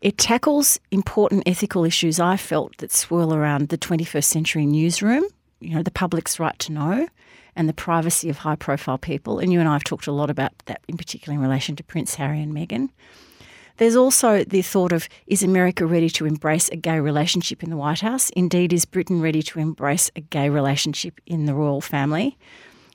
It 0.02 0.20
tackles 0.20 0.80
important 0.92 1.44
ethical 1.48 1.84
issues 1.84 2.20
I 2.20 2.38
felt 2.38 2.78
that 2.78 2.92
swirl 2.92 3.34
around 3.34 3.70
the 3.70 3.78
21st 3.78 4.26
century 4.26 4.66
newsroom, 4.66 5.24
you 5.60 5.74
know, 5.74 5.82
the 5.82 5.90
public's 5.90 6.40
right 6.40 6.58
to 6.60 6.72
know 6.72 7.08
and 7.56 7.68
the 7.68 7.74
privacy 7.74 8.30
of 8.30 8.38
high 8.38 8.56
profile 8.56 9.00
people. 9.00 9.40
And 9.40 9.52
you 9.52 9.60
and 9.60 9.68
I 9.68 9.74
have 9.74 9.84
talked 9.84 10.08
a 10.08 10.12
lot 10.12 10.30
about 10.30 10.52
that, 10.66 10.82
in 10.88 10.98
particular 10.98 11.36
in 11.36 11.42
relation 11.42 11.76
to 11.78 11.84
Prince 11.84 12.16
Harry 12.16 12.42
and 12.42 12.54
Meghan. 12.54 12.90
There's 13.78 13.96
also 13.96 14.44
the 14.44 14.62
thought 14.62 14.92
of 14.92 15.10
is 15.28 15.44
America 15.44 15.86
ready 15.86 16.10
to 16.12 16.26
embrace 16.26 16.70
a 16.70 16.76
gay 16.76 17.00
relationship 17.00 17.64
in 17.64 17.70
the 17.70 17.78
White 17.78 18.02
House? 18.02 18.30
Indeed, 18.32 18.72
is 18.74 18.86
Britain 18.86 19.22
ready 19.22 19.42
to 19.44 19.60
embrace 19.60 20.10
a 20.16 20.22
gay 20.22 20.50
relationship 20.50 21.20
in 21.26 21.46
the 21.46 21.54
royal 21.54 21.82
family? 21.82 22.38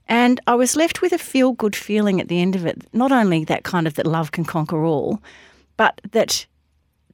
And 0.08 0.40
I 0.46 0.54
was 0.54 0.76
left 0.76 1.02
with 1.02 1.12
a 1.12 1.18
feel 1.18 1.52
good 1.52 1.76
feeling 1.76 2.20
at 2.20 2.28
the 2.28 2.40
end 2.40 2.56
of 2.56 2.66
it. 2.66 2.82
Not 2.92 3.12
only 3.12 3.44
that 3.44 3.62
kind 3.62 3.86
of 3.86 3.94
that 3.94 4.06
love 4.06 4.32
can 4.32 4.44
conquer 4.44 4.84
all, 4.84 5.22
but 5.76 6.00
that 6.10 6.46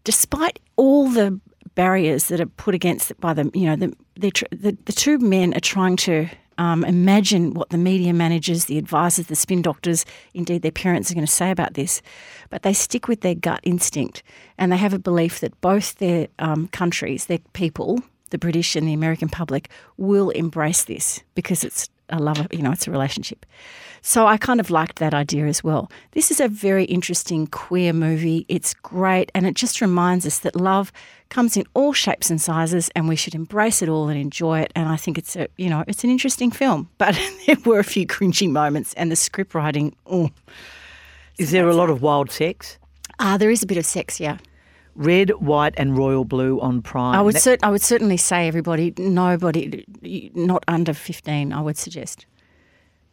despite 0.05 0.61
all 0.77 1.09
the 1.09 1.39
barriers 1.75 2.29
that 2.29 2.41
are 2.41 2.47
put 2.47 2.75
against 2.75 3.11
it 3.11 3.21
by 3.21 3.35
them, 3.35 3.51
you 3.53 3.67
know, 3.67 3.77
the, 3.77 3.95
the, 4.17 4.77
the 4.87 4.93
two 4.93 5.19
men 5.19 5.53
are 5.55 5.61
trying 5.61 5.97
to 5.97 6.29
um, 6.59 6.85
imagine 6.85 7.55
what 7.55 7.71
the 7.71 7.79
media 7.79 8.13
managers, 8.13 8.65
the 8.65 8.79
advisors, 8.79 9.27
the 9.27 9.37
spin 9.37 9.63
doctors, 9.63 10.05
indeed 10.35 10.63
their 10.63 10.71
parents 10.71 11.11
are 11.11 11.15
going 11.15 11.27
to 11.27 11.33
say 11.33 11.51
about 11.51 11.75
this. 11.75 12.03
But 12.51 12.63
they 12.63 12.73
stick 12.73 13.09
with 13.09 13.21
their 13.21 13.35
gut 13.35 13.61
instinct 13.63 14.23
and 14.59 14.73
they 14.73 14.77
have 14.77 14.95
a 14.95 14.99
belief 14.99 15.41
that 15.41 15.61
both 15.61 15.97
their 15.97 16.29
um, 16.39 16.69
countries, 16.69 17.27
their 17.27 17.41
people, 17.53 18.01
the 18.31 18.39
British 18.39 18.75
and 18.77 18.89
the 18.89 18.95
American 18.95 19.29
public, 19.29 19.71
will 19.97 20.31
embrace 20.31 20.85
this 20.85 21.23
because 21.35 21.65
it's 21.65 21.89
a 22.09 22.19
love, 22.19 22.47
you 22.53 22.63
know, 22.63 22.73
it's 22.73 22.87
a 22.87 22.91
relationship. 22.91 23.45
So 24.01 24.27
I 24.27 24.37
kind 24.37 24.61
of 24.61 24.71
liked 24.71 25.01
that 25.01 25.15
idea 25.15 25.47
as 25.47 25.65
well. 25.65 25.91
This 26.13 26.31
is 26.31 26.41
a 26.41 26.49
very 26.49 26.85
interesting 26.85 27.49
queer 27.49 27.93
movie. 27.93 28.47
It's 28.49 28.75
great 28.75 29.33
and 29.35 29.47
it 29.47 29.55
just 29.55 29.81
reminds 29.81 30.25
us 30.25 30.39
that 30.41 30.55
love 30.55 30.93
comes 31.29 31.57
in 31.57 31.65
all 31.75 31.93
shapes 31.93 32.31
and 32.31 32.41
sizes 32.41 32.89
and 32.95 33.09
we 33.09 33.17
should 33.17 33.35
embrace 33.35 33.83
it 33.83 33.89
all 33.89 34.09
and 34.09 34.19
enjoy 34.19 34.61
it. 34.61 34.73
And 34.77 34.89
I 34.89 34.97
think 34.97 35.19
it's 35.19 35.37
a, 35.37 35.49
you 35.57 35.69
know, 35.69 35.85
it's 35.89 36.05
an 36.05 36.11
interesting 36.11 36.51
film. 36.51 36.89
But 36.99 37.19
there 37.47 37.57
were 37.65 37.79
a 37.79 37.85
few 37.85 38.07
cringy 38.07 38.49
moments 38.51 38.95
and 38.95 39.11
the 39.11 39.17
script 39.17 39.55
writing, 39.55 39.95
oh. 40.07 40.31
Is 41.39 41.51
there 41.51 41.69
a 41.69 41.75
lot 41.75 41.91
of 41.91 42.01
wild 42.01 42.31
sex? 42.31 42.79
Ah, 43.19 43.37
there 43.37 43.51
is 43.51 43.63
a 43.63 43.67
bit 43.67 43.77
of 43.79 43.85
sex, 43.85 44.19
yeah. 44.21 44.39
Red, 44.95 45.31
white, 45.41 45.75
and 45.77 45.99
royal 45.99 46.25
blue 46.25 46.59
on 46.61 46.81
Prime. 46.81 47.15
I 47.15 47.21
would 47.21 47.35
That- 47.35 47.59
I 47.63 47.71
would 47.71 47.83
certainly 47.83 48.17
say 48.17 48.49
everybody, 48.49 48.95
nobody, 48.97 49.85
not 50.35 50.65
under 50.69 50.95
15, 50.95 51.53
I 51.53 51.61
would 51.61 51.77
suggest. 51.77 52.25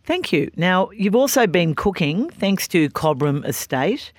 Thank 0.06 0.32
you. 0.32 0.50
Now, 0.56 0.90
you've 0.92 1.16
also 1.16 1.48
been 1.48 1.76
cooking 1.76 2.30
thanks 2.30 2.68
to 2.70 2.90
Cobram 2.90 3.44
Estate. 3.46 4.12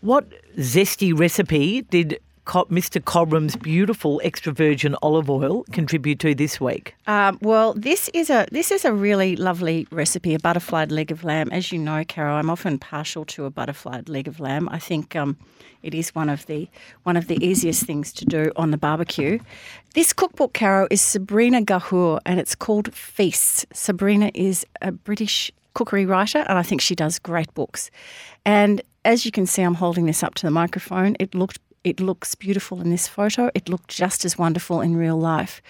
What 0.00 0.24
zesty 0.56 1.16
recipe 1.16 1.82
did 1.82 2.18
Mr. 2.50 3.04
Cobram's 3.04 3.54
beautiful 3.54 4.20
extra 4.24 4.52
virgin 4.52 4.96
olive 5.02 5.30
oil 5.30 5.62
contribute 5.70 6.18
to 6.18 6.34
this 6.34 6.60
week? 6.60 6.96
Um, 7.06 7.38
well, 7.40 7.74
this 7.74 8.08
is 8.12 8.28
a 8.28 8.46
this 8.50 8.72
is 8.72 8.84
a 8.84 8.92
really 8.92 9.36
lovely 9.36 9.86
recipe, 9.92 10.34
a 10.34 10.38
butterflied 10.40 10.90
leg 10.90 11.12
of 11.12 11.22
lamb. 11.22 11.50
As 11.52 11.70
you 11.70 11.78
know, 11.78 12.02
Carol, 12.04 12.36
I'm 12.36 12.50
often 12.50 12.76
partial 12.76 13.24
to 13.26 13.44
a 13.44 13.50
butterflied 13.50 14.08
leg 14.08 14.26
of 14.26 14.40
lamb. 14.40 14.68
I 14.68 14.80
think 14.80 15.14
um, 15.14 15.36
it 15.84 15.94
is 15.94 16.12
one 16.12 16.28
of 16.28 16.46
the 16.46 16.68
one 17.04 17.16
of 17.16 17.28
the 17.28 17.38
easiest 17.44 17.84
things 17.84 18.12
to 18.14 18.24
do 18.24 18.50
on 18.56 18.72
the 18.72 18.78
barbecue. 18.78 19.38
This 19.94 20.12
cookbook, 20.12 20.52
Carol, 20.52 20.88
is 20.90 21.00
Sabrina 21.00 21.62
Ghayour, 21.62 22.18
and 22.26 22.40
it's 22.40 22.56
called 22.56 22.92
Feasts. 22.92 23.64
Sabrina 23.72 24.32
is 24.34 24.66
a 24.82 24.90
British 24.90 25.52
cookery 25.74 26.04
writer, 26.04 26.38
and 26.48 26.58
I 26.58 26.64
think 26.64 26.80
she 26.80 26.96
does 26.96 27.20
great 27.20 27.54
books. 27.54 27.92
And 28.44 28.82
as 29.04 29.24
you 29.24 29.30
can 29.30 29.46
see, 29.46 29.62
I'm 29.62 29.74
holding 29.74 30.06
this 30.06 30.24
up 30.24 30.34
to 30.34 30.46
the 30.46 30.50
microphone. 30.50 31.16
It 31.20 31.32
looked 31.32 31.60
it 31.84 32.00
looks 32.00 32.34
beautiful 32.34 32.80
in 32.80 32.90
this 32.90 33.08
photo. 33.08 33.50
It 33.54 33.68
looked 33.68 33.88
just 33.88 34.24
as 34.24 34.38
wonderful 34.38 34.80
in 34.80 34.96
real 34.96 35.18
life 35.18 35.62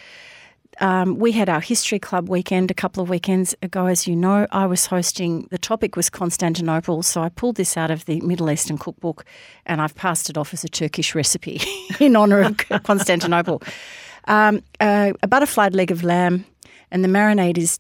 um, 0.81 1.19
we 1.19 1.33
had 1.33 1.49
our 1.49 1.61
history 1.61 1.99
club 1.99 2.29
weekend 2.29 2.71
a 2.71 2.75
couple 2.75 3.03
of 3.03 3.11
weekends 3.11 3.55
ago, 3.63 3.87
as 3.87 4.07
you 4.07 4.17
know. 4.17 4.47
I 4.51 4.67
was 4.67 4.87
hosting, 4.87 5.47
the 5.51 5.59
topic 5.59 5.95
was 5.95 6.09
Constantinople, 6.09 7.03
so 7.03 7.23
I 7.23 7.29
pulled 7.29 7.57
this 7.57 7.77
out 7.77 7.91
of 7.91 8.07
the 8.07 8.21
Middle 8.23 8.51
Eastern 8.51 8.79
cookbook 8.79 9.25
and 9.67 9.81
I've 9.81 9.95
passed 9.95 10.31
it 10.31 10.39
off 10.39 10.55
as 10.55 10.65
a 10.65 10.69
Turkish 10.69 11.15
recipe 11.15 11.61
in 12.01 12.17
honour 12.17 12.41
of 12.41 12.57
Constantinople. 12.83 13.63
Um, 14.27 14.63
uh, 14.81 15.13
a 15.23 15.29
butterflied 15.29 15.75
leg 15.75 15.91
of 15.91 16.03
lamb, 16.03 16.45
and 16.91 17.05
the 17.05 17.09
marinade 17.09 17.59
is 17.59 17.79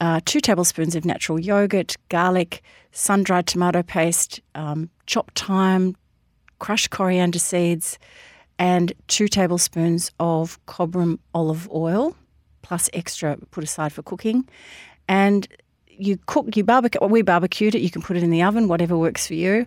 uh, 0.00 0.20
two 0.24 0.40
tablespoons 0.40 0.94
of 0.94 1.04
natural 1.04 1.40
yogurt, 1.40 1.96
garlic, 2.08 2.62
sun 2.92 3.22
dried 3.22 3.46
tomato 3.46 3.82
paste, 3.82 4.40
um, 4.54 4.90
chopped 5.06 5.38
thyme, 5.38 5.96
crushed 6.62 6.90
coriander 6.90 7.40
seeds, 7.40 7.98
and 8.56 8.92
two 9.08 9.26
tablespoons 9.26 10.12
of 10.20 10.64
Cobram 10.66 11.18
olive 11.34 11.68
oil, 11.72 12.16
plus 12.62 12.88
extra 12.92 13.36
put 13.50 13.64
aside 13.64 13.92
for 13.92 14.02
cooking. 14.04 14.48
And 15.08 15.48
you 15.88 16.18
cook, 16.26 16.56
you 16.56 16.62
barbecue. 16.62 17.04
We 17.04 17.22
barbecued 17.22 17.74
it. 17.74 17.80
You 17.80 17.90
can 17.90 18.00
put 18.00 18.16
it 18.16 18.22
in 18.22 18.30
the 18.30 18.44
oven, 18.44 18.68
whatever 18.68 18.96
works 18.96 19.26
for 19.26 19.34
you. 19.34 19.66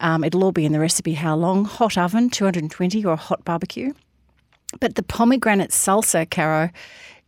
Um, 0.00 0.24
it'll 0.24 0.44
all 0.44 0.52
be 0.52 0.66
in 0.66 0.72
the 0.72 0.78
recipe. 0.78 1.14
How 1.14 1.34
long? 1.34 1.64
Hot 1.64 1.96
oven, 1.96 2.28
220, 2.28 3.02
or 3.06 3.14
a 3.14 3.16
hot 3.16 3.42
barbecue. 3.46 3.94
But 4.78 4.96
the 4.96 5.02
pomegranate 5.02 5.70
salsa, 5.70 6.30
Caro, 6.30 6.68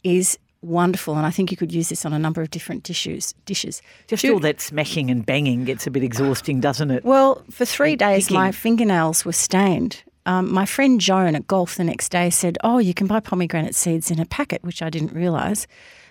is 0.05 0.39
wonderful, 0.63 1.17
and 1.17 1.27
I 1.27 1.31
think 1.31 1.51
you 1.51 1.57
could 1.57 1.73
use 1.73 1.89
this 1.89 2.05
on 2.05 2.13
a 2.13 2.19
number 2.19 2.43
of 2.43 2.51
different 2.51 2.83
dishes. 2.83 3.35
Dishes. 3.45 3.81
Just 4.07 4.25
all 4.25 4.41
that 4.41 4.61
smashing 4.61 5.11
and 5.11 5.25
banging 5.25 5.65
gets 5.65 5.87
a 5.87 5.91
bit 5.91 6.03
exhausting, 6.03 6.61
doesn't 6.61 6.91
it? 6.91 7.05
well, 7.05 7.43
for 7.51 7.65
three 7.65 7.97
days, 7.97 8.25
picking. 8.25 8.37
my 8.37 8.53
fingernails 8.53 9.25
were 9.25 9.33
stained. 9.33 10.03
Um, 10.27 10.53
my 10.53 10.67
friend 10.67 11.01
Joan 11.01 11.35
at 11.35 11.47
golf 11.47 11.77
the 11.77 11.85
next 11.85 12.11
day 12.11 12.29
said, 12.31 12.59
"Oh, 12.63 12.79
you 12.79 12.93
can 12.93 13.07
buy 13.07 13.21
pomegranate 13.21 13.75
seeds 13.75 14.11
in 14.11 14.19
a 14.21 14.27
packet," 14.27 14.63
which 14.63 14.83
I 14.83 14.91
didn't 14.91 15.13
realise. 15.13 15.67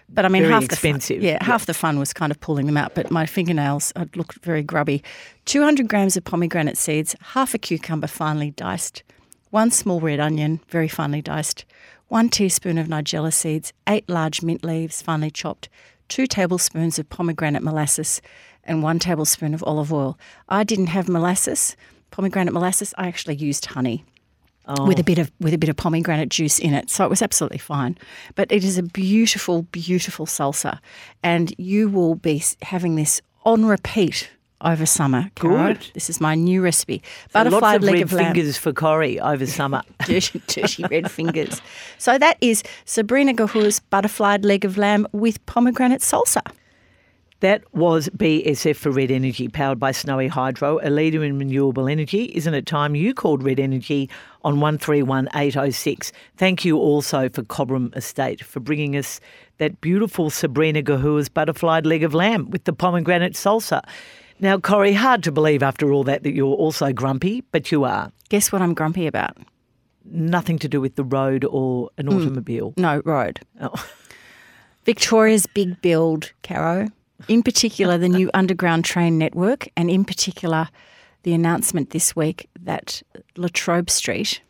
But 0.09 0.23
I 0.23 0.29
mean, 0.29 0.43
Very 0.43 0.53
half 0.53 0.63
expensive, 0.63 1.17
The 1.19 1.27
fun, 1.27 1.33
yeah, 1.33 1.37
yeah. 1.41 1.43
half 1.43 1.65
the 1.65 1.73
fun 1.73 1.99
was 1.99 2.13
kind 2.13 2.31
of 2.31 2.39
pulling 2.39 2.65
them 2.65 2.77
out. 2.77 2.95
But 2.95 3.11
my 3.11 3.25
fingernails 3.25 3.91
had 3.95 4.15
looked 4.15 4.41
very 4.43 4.63
grubby. 4.63 5.03
Two 5.45 5.61
hundred 5.61 5.89
grams 5.89 6.15
of 6.15 6.23
pomegranate 6.23 6.77
seeds, 6.77 7.15
half 7.33 7.53
a 7.53 7.57
cucumber 7.57 8.07
finely 8.07 8.51
diced, 8.51 9.03
one 9.51 9.69
small 9.69 9.99
red 9.99 10.19
onion, 10.21 10.61
very 10.69 10.87
finely 10.87 11.21
diced, 11.21 11.65
one 12.07 12.29
teaspoon 12.29 12.77
of 12.77 12.87
nigella 12.87 13.33
seeds, 13.33 13.73
eight 13.87 14.07
large 14.07 14.41
mint 14.41 14.63
leaves, 14.63 15.01
finely 15.01 15.29
chopped, 15.29 15.69
two 16.07 16.27
tablespoons 16.27 16.97
of 16.99 17.09
pomegranate 17.09 17.63
molasses, 17.63 18.21
and 18.63 18.83
one 18.83 18.99
tablespoon 18.99 19.53
of 19.53 19.63
olive 19.63 19.93
oil. 19.93 20.17
I 20.49 20.63
didn't 20.63 20.87
have 20.87 21.09
molasses, 21.09 21.75
pomegranate 22.11 22.53
molasses. 22.53 22.93
I 22.97 23.07
actually 23.07 23.35
used 23.35 23.65
honey 23.65 24.05
oh. 24.67 24.87
with 24.87 24.99
a 24.99 25.03
bit 25.03 25.17
of 25.17 25.31
with 25.39 25.53
a 25.53 25.57
bit 25.57 25.69
of 25.69 25.75
pomegranate 25.75 26.29
juice 26.29 26.59
in 26.59 26.73
it. 26.73 26.89
So 26.89 27.03
it 27.03 27.09
was 27.09 27.21
absolutely 27.21 27.57
fine. 27.57 27.97
But 28.35 28.51
it 28.51 28.63
is 28.63 28.77
a 28.77 28.83
beautiful, 28.83 29.63
beautiful 29.63 30.25
salsa, 30.25 30.79
and 31.23 31.53
you 31.57 31.89
will 31.89 32.15
be 32.15 32.43
having 32.61 32.95
this 32.95 33.21
on 33.45 33.65
repeat 33.65 34.29
over 34.61 34.85
summer. 34.85 35.29
Good. 35.35 35.87
This 35.93 36.09
is 36.09 36.19
my 36.19 36.35
new 36.35 36.61
recipe: 36.61 37.01
Lots 37.33 37.49
butterfly 37.49 37.75
of 37.75 37.83
leg 37.83 37.93
red 37.93 38.03
of 38.03 38.13
lamb. 38.13 38.33
fingers 38.33 38.57
for 38.57 38.73
Corrie 38.73 39.19
over 39.19 39.45
summer. 39.45 39.81
dirty, 40.05 40.41
dirty 40.47 40.83
red 40.89 41.11
fingers. 41.11 41.61
So 41.97 42.17
that 42.17 42.37
is 42.41 42.63
Sabrina 42.85 43.33
Ghayour's 43.33 43.79
butterfly 43.79 44.37
leg 44.41 44.65
of 44.65 44.77
lamb 44.77 45.07
with 45.11 45.43
pomegranate 45.45 46.01
salsa. 46.01 46.41
That 47.41 47.63
was 47.71 48.09
BSF 48.09 48.75
for 48.77 48.89
Red 48.89 49.11
Energy, 49.11 49.47
powered 49.47 49.79
by 49.79 49.91
Snowy 49.91 50.27
Hydro, 50.27 50.79
a 50.81 50.89
leader 50.89 51.23
in 51.23 51.37
renewable 51.37 51.87
energy. 51.87 52.31
Isn't 52.33 52.55
it 52.55 52.65
time 52.65 52.95
you 52.95 53.13
called 53.13 53.43
Red 53.43 53.59
Energy 53.59 54.09
on 54.43 54.59
131806? 54.59 56.11
Thank 56.35 56.65
you 56.65 56.79
also 56.79 57.29
for 57.29 57.43
Cobram 57.43 57.95
Estate 57.95 58.43
for 58.43 58.59
bringing 58.59 58.95
us 58.95 59.19
that 59.59 59.79
beautiful 59.81 60.31
Sabrina 60.31 60.81
Ghayour's 60.81 61.29
butterfly 61.29 61.81
leg 61.81 62.03
of 62.03 62.15
lamb 62.15 62.49
with 62.49 62.63
the 62.63 62.73
pomegranate 62.73 63.33
salsa. 63.33 63.83
Now, 64.39 64.59
Corrie, 64.59 64.93
hard 64.93 65.23
to 65.23 65.31
believe 65.31 65.63
after 65.63 65.91
all 65.91 66.03
that 66.03 66.23
that 66.23 66.33
you're 66.33 66.55
also 66.55 66.93
grumpy, 66.93 67.41
but 67.51 67.71
you 67.71 67.85
are. 67.85 68.11
Guess 68.29 68.51
what 68.51 68.61
I'm 68.61 68.73
grumpy 68.73 69.07
about? 69.07 69.37
Nothing 70.05 70.59
to 70.59 70.69
do 70.69 70.79
with 70.79 70.95
the 70.95 71.03
road 71.03 71.43
or 71.45 71.89
an 71.97 72.07
hmm. 72.07 72.17
automobile. 72.17 72.73
No, 72.77 73.01
road. 73.03 73.39
Oh. 73.59 73.73
Victoria's 74.85 75.47
big 75.47 75.81
build, 75.81 76.31
Caro. 76.43 76.87
In 77.27 77.41
particular, 77.41 77.97
the 77.97 78.07
new 78.07 78.29
underground 78.33 78.85
train 78.85 79.17
network, 79.17 79.67
and 79.75 79.89
in 79.89 80.05
particular, 80.05 80.69
the 81.23 81.33
announcement 81.33 81.89
this 81.89 82.15
week 82.15 82.47
that 82.61 83.01
Latrobe 83.35 83.89
Street, 83.89 84.41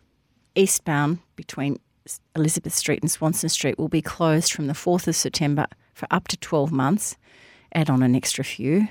eastbound 0.54 1.20
between 1.36 1.80
Elizabeth 2.36 2.74
Street 2.74 3.02
and 3.02 3.10
Swanston 3.10 3.50
Street, 3.50 3.80
will 3.80 3.88
be 3.88 4.02
closed 4.02 4.52
from 4.52 4.68
the 4.68 4.74
4th 4.74 5.08
of 5.08 5.16
September 5.16 5.66
for 5.94 6.08
up 6.12 6.28
to 6.28 6.38
12 6.38 6.72
months. 6.72 7.16
Add 7.74 7.90
on 7.90 8.04
an 8.04 8.16
extra 8.16 8.44
few 8.44 8.90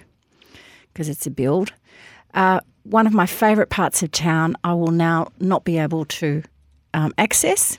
because 0.97 1.11
it's 1.11 1.27
a 1.27 1.31
build. 1.31 1.75
Uh, 2.33 2.59
one 2.85 3.07
of 3.07 3.13
my 3.13 3.27
favourite 3.27 3.69
parts 3.69 4.03
of 4.03 4.11
town, 4.13 4.57
I 4.65 4.73
will 4.73 4.93
now 4.93 5.29
not 5.39 5.63
be 5.63 5.77
able 5.77 6.07
to 6.07 6.43
um, 6.95 7.13
access 7.19 7.79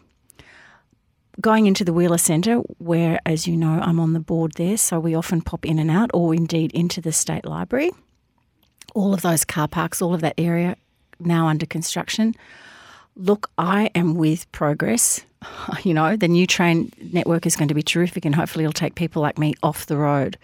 going 1.41 1.65
into 1.65 1.83
the 1.83 1.93
Wheeler 1.93 2.19
Centre, 2.19 2.57
where, 2.77 3.19
as 3.25 3.47
you 3.47 3.57
know, 3.57 3.79
I'm 3.81 3.99
on 3.99 4.13
the 4.13 4.19
board 4.19 4.53
there, 4.53 4.77
so 4.77 4.99
we 4.99 5.15
often 5.15 5.41
pop 5.41 5.65
in 5.65 5.79
and 5.79 5.89
out, 5.89 6.11
or 6.13 6.35
indeed 6.35 6.71
into 6.73 7.01
the 7.01 7.11
State 7.11 7.45
Library. 7.45 7.89
All 8.93 9.15
of 9.15 9.23
those 9.23 9.43
car 9.43 9.67
parks, 9.67 9.99
all 9.99 10.13
of 10.13 10.21
that 10.21 10.35
area 10.37 10.75
now 11.19 11.47
under 11.47 11.65
construction. 11.65 12.35
Look, 13.15 13.49
I 13.57 13.89
am 13.95 14.13
with 14.13 14.51
progress. 14.51 15.23
You 15.83 15.93
know, 15.93 16.15
the 16.15 16.27
new 16.27 16.47
train 16.47 16.91
network 17.13 17.45
is 17.45 17.55
going 17.55 17.67
to 17.67 17.73
be 17.73 17.83
terrific, 17.83 18.25
and 18.25 18.35
hopefully, 18.35 18.63
it'll 18.63 18.73
take 18.73 18.95
people 18.95 19.21
like 19.21 19.37
me 19.37 19.53
off 19.63 19.85
the 19.85 19.97
road. 19.97 20.37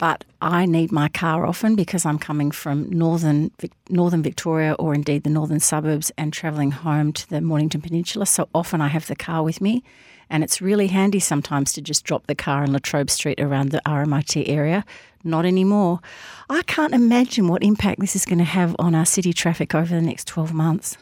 But 0.00 0.24
I 0.40 0.64
need 0.64 0.90
my 0.92 1.10
car 1.10 1.44
often 1.44 1.76
because 1.76 2.06
I'm 2.06 2.18
coming 2.18 2.52
from 2.52 2.88
northern 2.88 3.50
northern 3.90 4.22
Victoria 4.22 4.72
or 4.78 4.94
indeed 4.94 5.24
the 5.24 5.30
northern 5.30 5.60
suburbs 5.60 6.10
and 6.16 6.32
travelling 6.32 6.70
home 6.70 7.12
to 7.12 7.28
the 7.28 7.42
Mornington 7.42 7.82
Peninsula. 7.82 8.24
So 8.24 8.48
often 8.54 8.80
I 8.80 8.88
have 8.88 9.08
the 9.08 9.14
car 9.14 9.42
with 9.42 9.60
me, 9.60 9.84
and 10.30 10.42
it's 10.42 10.62
really 10.62 10.86
handy 10.86 11.20
sometimes 11.20 11.74
to 11.74 11.82
just 11.82 12.02
drop 12.02 12.26
the 12.28 12.34
car 12.34 12.64
in 12.64 12.72
Latrobe 12.72 13.10
Street 13.10 13.38
around 13.38 13.72
the 13.72 13.82
RMIT 13.84 14.48
area. 14.48 14.86
Not 15.22 15.44
anymore. 15.44 16.00
I 16.48 16.62
can't 16.62 16.94
imagine 16.94 17.46
what 17.46 17.62
impact 17.62 18.00
this 18.00 18.16
is 18.16 18.24
going 18.24 18.38
to 18.38 18.44
have 18.44 18.74
on 18.78 18.94
our 18.94 19.04
city 19.04 19.34
traffic 19.34 19.74
over 19.74 19.94
the 19.94 20.00
next 20.00 20.26
12 20.28 20.54
months. 20.54 20.96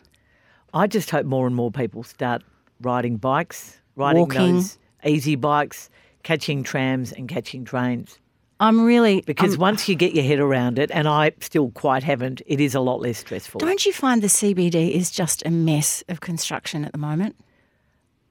I 0.74 0.88
just 0.88 1.12
hope 1.12 1.24
more 1.24 1.46
and 1.46 1.54
more 1.54 1.70
people 1.70 2.02
start 2.02 2.42
riding 2.80 3.16
bikes, 3.16 3.78
riding 3.94 4.22
Walking. 4.22 4.54
those 4.56 4.76
easy 5.06 5.36
bikes, 5.36 5.88
catching 6.24 6.64
trams 6.64 7.12
and 7.12 7.28
catching 7.28 7.64
trains. 7.64 8.18
I'm 8.60 8.84
really 8.84 9.22
Because 9.26 9.52
I'm- 9.52 9.60
once 9.60 9.88
you 9.88 9.94
get 9.94 10.14
your 10.14 10.24
head 10.24 10.40
around 10.40 10.78
it, 10.78 10.90
and 10.92 11.06
I 11.06 11.32
still 11.40 11.70
quite 11.70 12.02
haven't, 12.02 12.42
it 12.46 12.60
is 12.60 12.74
a 12.74 12.80
lot 12.80 13.00
less 13.00 13.18
stressful. 13.18 13.60
don't 13.60 13.86
you 13.86 13.92
find 13.92 14.20
the 14.22 14.28
CBD 14.28 14.94
is 14.94 15.10
just 15.10 15.44
a 15.46 15.50
mess 15.50 16.02
of 16.08 16.20
construction 16.20 16.84
at 16.84 16.92
the 16.92 16.98
moment? 16.98 17.36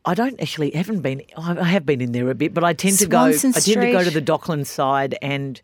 I 0.05 0.13
don't 0.13 0.39
actually 0.41 0.71
haven't 0.71 1.01
been. 1.01 1.21
I 1.37 1.59
I 1.59 1.63
have 1.65 1.85
been 1.85 2.01
in 2.01 2.13
there 2.13 2.29
a 2.29 2.35
bit, 2.35 2.53
but 2.53 2.63
I 2.63 2.73
tend 2.73 2.97
to 2.99 3.05
Swanston 3.05 3.51
go. 3.51 3.57
I 3.57 3.59
tend 3.59 3.81
to 3.81 3.91
go 3.91 4.03
to 4.03 4.09
the 4.09 4.21
Docklands 4.21 4.67
side, 4.67 5.17
and 5.21 5.61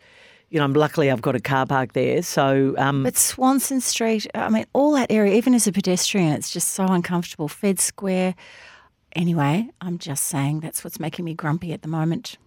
you 0.49 0.59
know, 0.59 0.65
luckily 0.67 1.09
I've 1.09 1.21
got 1.21 1.35
a 1.35 1.39
car 1.39 1.65
park 1.65 1.93
there. 1.93 2.21
So 2.21 2.75
um, 2.77 3.03
But 3.03 3.15
Swanston 3.17 3.81
Street, 3.81 4.27
I 4.35 4.49
mean, 4.49 4.65
all 4.73 4.91
that 4.93 5.11
area, 5.11 5.33
even 5.35 5.53
as 5.55 5.65
a 5.65 5.71
pedestrian, 5.71 6.33
it's 6.33 6.51
just 6.51 6.69
so 6.71 6.85
uncomfortable. 6.85 7.47
Fed 7.47 7.79
Square. 7.79 8.35
Anyway, 9.15 9.69
I'm 9.81 9.97
just 9.97 10.25
saying 10.25 10.59
that's 10.59 10.83
what's 10.83 10.99
making 10.99 11.25
me 11.25 11.33
grumpy 11.33 11.71
at 11.73 11.81
the 11.81 11.87
moment. 11.87 12.37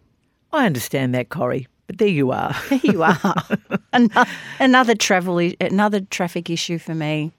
I 0.53 0.67
understand 0.67 1.15
that, 1.15 1.29
Corrie. 1.31 1.67
But 1.87 1.99
there 1.99 2.09
you 2.09 2.33
are. 2.33 2.55
There 2.69 2.81
you 2.83 3.03
are. 3.03 3.35
another, 3.93 4.31
another 4.61 4.95
travel, 4.95 5.39
another 5.61 6.01
traffic 6.01 6.51
issue 6.51 6.79
for 6.79 6.95
me. 6.95 7.33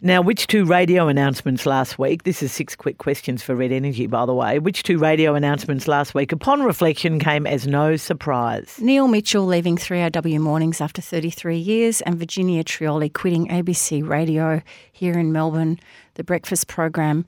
Now, 0.00 0.20
which 0.20 0.48
two 0.48 0.66
radio 0.66 1.08
announcements 1.08 1.64
last 1.64 1.98
week? 1.98 2.24
This 2.24 2.42
is 2.42 2.52
six 2.52 2.76
quick 2.76 2.98
questions 2.98 3.42
for 3.42 3.54
Red 3.54 3.72
Energy, 3.72 4.06
by 4.06 4.26
the 4.26 4.34
way. 4.34 4.58
Which 4.58 4.82
two 4.82 4.98
radio 4.98 5.34
announcements 5.34 5.88
last 5.88 6.14
week, 6.14 6.30
upon 6.30 6.62
reflection, 6.62 7.18
came 7.18 7.46
as 7.46 7.66
no 7.66 7.96
surprise? 7.96 8.76
Neil 8.80 9.08
Mitchell 9.08 9.46
leaving 9.46 9.76
3AW 9.78 10.40
Mornings 10.40 10.82
after 10.82 11.00
33 11.00 11.56
years, 11.56 12.00
and 12.02 12.18
Virginia 12.18 12.62
Trioli 12.62 13.10
quitting 13.10 13.48
ABC 13.48 14.06
Radio 14.06 14.60
here 14.92 15.14
in 15.14 15.32
Melbourne, 15.32 15.78
the 16.14 16.24
breakfast 16.24 16.68
program. 16.68 17.24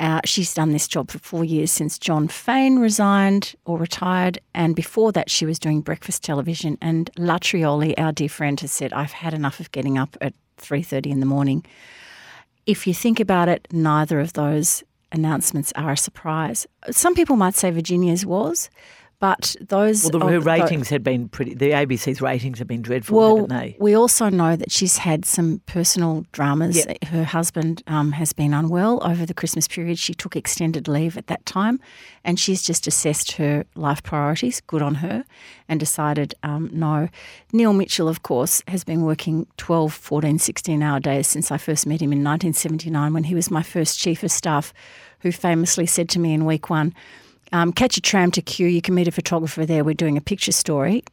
Uh, 0.00 0.20
she's 0.24 0.54
done 0.54 0.70
this 0.70 0.86
job 0.86 1.10
for 1.10 1.18
four 1.18 1.44
years 1.44 1.72
since 1.72 1.98
Jon 1.98 2.28
Faine 2.28 2.78
resigned 2.78 3.54
or 3.64 3.78
retired, 3.78 4.38
and 4.54 4.76
before 4.76 5.10
that, 5.12 5.28
she 5.28 5.44
was 5.44 5.58
doing 5.58 5.80
breakfast 5.80 6.22
television. 6.22 6.78
And 6.80 7.10
La 7.18 7.38
Trioli, 7.38 7.94
our 7.98 8.12
dear 8.12 8.28
friend, 8.28 8.60
has 8.60 8.70
said, 8.70 8.92
"I've 8.92 9.12
had 9.12 9.34
enough 9.34 9.58
of 9.58 9.72
getting 9.72 9.98
up 9.98 10.16
at 10.20 10.34
3:30 10.56 11.10
in 11.10 11.20
the 11.20 11.26
morning." 11.26 11.64
If 12.64 12.86
you 12.86 12.94
think 12.94 13.18
about 13.18 13.48
it, 13.48 13.66
neither 13.72 14.20
of 14.20 14.34
those 14.34 14.84
announcements 15.10 15.72
are 15.74 15.92
a 15.92 15.96
surprise. 15.96 16.66
Some 16.90 17.14
people 17.14 17.36
might 17.36 17.54
say 17.54 17.70
Virginia's 17.70 18.26
was, 18.26 18.70
but 19.20 19.56
those 19.60 20.04
Well, 20.04 20.20
the, 20.20 20.26
her 20.26 20.40
ratings 20.40 20.88
had 20.88 21.02
been 21.02 21.28
pretty. 21.28 21.54
The 21.54 21.70
ABC's 21.70 22.20
ratings 22.20 22.60
have 22.60 22.68
been 22.68 22.82
dreadful, 22.82 23.16
well, 23.18 23.36
haven't 23.36 23.50
they? 23.50 23.76
we 23.80 23.94
also 23.94 24.28
know 24.28 24.54
that 24.54 24.70
she's 24.70 24.98
had 24.98 25.24
some 25.24 25.60
personal 25.66 26.24
dramas. 26.30 26.76
Yep. 26.76 27.04
Her 27.04 27.24
husband 27.24 27.82
um, 27.88 28.12
has 28.12 28.32
been 28.32 28.54
unwell 28.54 29.00
over 29.02 29.26
the 29.26 29.34
Christmas 29.34 29.66
period. 29.66 29.98
She 29.98 30.14
took 30.14 30.36
extended 30.36 30.86
leave 30.86 31.16
at 31.16 31.26
that 31.26 31.44
time, 31.46 31.80
and 32.22 32.38
she's 32.38 32.62
just 32.62 32.86
assessed 32.86 33.32
her 33.32 33.64
life 33.74 34.04
priorities. 34.04 34.60
Good 34.60 34.82
on 34.82 34.96
her, 34.96 35.24
and 35.68 35.80
decided 35.80 36.34
um, 36.44 36.70
no. 36.72 37.08
Neil 37.52 37.72
Mitchell, 37.72 38.08
of 38.08 38.22
course, 38.22 38.62
has 38.68 38.84
been 38.84 39.02
working 39.02 39.48
12, 39.56 39.92
14, 39.92 40.38
16 40.38 40.80
hour 40.80 41.00
days 41.00 41.26
since 41.26 41.50
I 41.50 41.58
first 41.58 41.86
met 41.86 42.00
him 42.00 42.12
in 42.12 42.22
1979 42.22 43.12
when 43.12 43.24
he 43.24 43.34
was 43.34 43.50
my 43.50 43.64
first 43.64 43.98
chief 43.98 44.22
of 44.22 44.30
staff, 44.30 44.72
who 45.20 45.32
famously 45.32 45.86
said 45.86 46.08
to 46.10 46.20
me 46.20 46.32
in 46.32 46.44
week 46.44 46.70
one, 46.70 46.94
um, 47.52 47.72
catch 47.72 47.96
a 47.96 48.00
tram 48.00 48.30
to 48.32 48.42
Kew. 48.42 48.66
You 48.66 48.82
can 48.82 48.94
meet 48.94 49.08
a 49.08 49.12
photographer 49.12 49.66
there. 49.66 49.84
We're 49.84 49.94
doing 49.94 50.16
a 50.16 50.20
picture 50.20 50.52
story. 50.52 51.04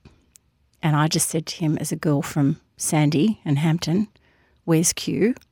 And 0.82 0.96
I 0.96 1.08
just 1.08 1.30
said 1.30 1.46
to 1.48 1.56
him, 1.56 1.78
as 1.80 1.92
a 1.92 1.96
girl 1.96 2.22
from 2.22 2.60
Sandy 2.78 3.40
and 3.46 3.58
Hampton, 3.58 4.08
where's 4.66 4.94
Q? 4.94 5.36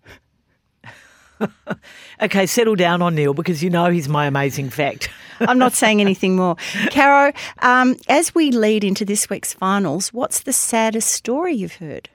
Okay, 2.21 2.45
settle 2.45 2.75
down 2.75 3.01
on 3.01 3.15
Neil 3.15 3.34
because 3.34 3.61
you 3.61 3.69
know 3.69 3.89
he's 3.89 4.07
my 4.07 4.25
amazing 4.27 4.69
fact. 4.69 5.09
I'm 5.41 5.57
not 5.57 5.73
saying 5.73 5.99
anything 5.99 6.36
more. 6.38 6.55
Caro, 6.91 7.34
um, 7.59 7.97
as 8.07 8.34
we 8.34 8.51
lead 8.51 8.84
into 8.84 9.03
this 9.03 9.29
week's 9.29 9.53
finals, 9.53 10.13
what's 10.13 10.41
the 10.41 10.53
saddest 10.53 11.09
story 11.09 11.53
you've 11.53 11.75
heard? 11.75 12.09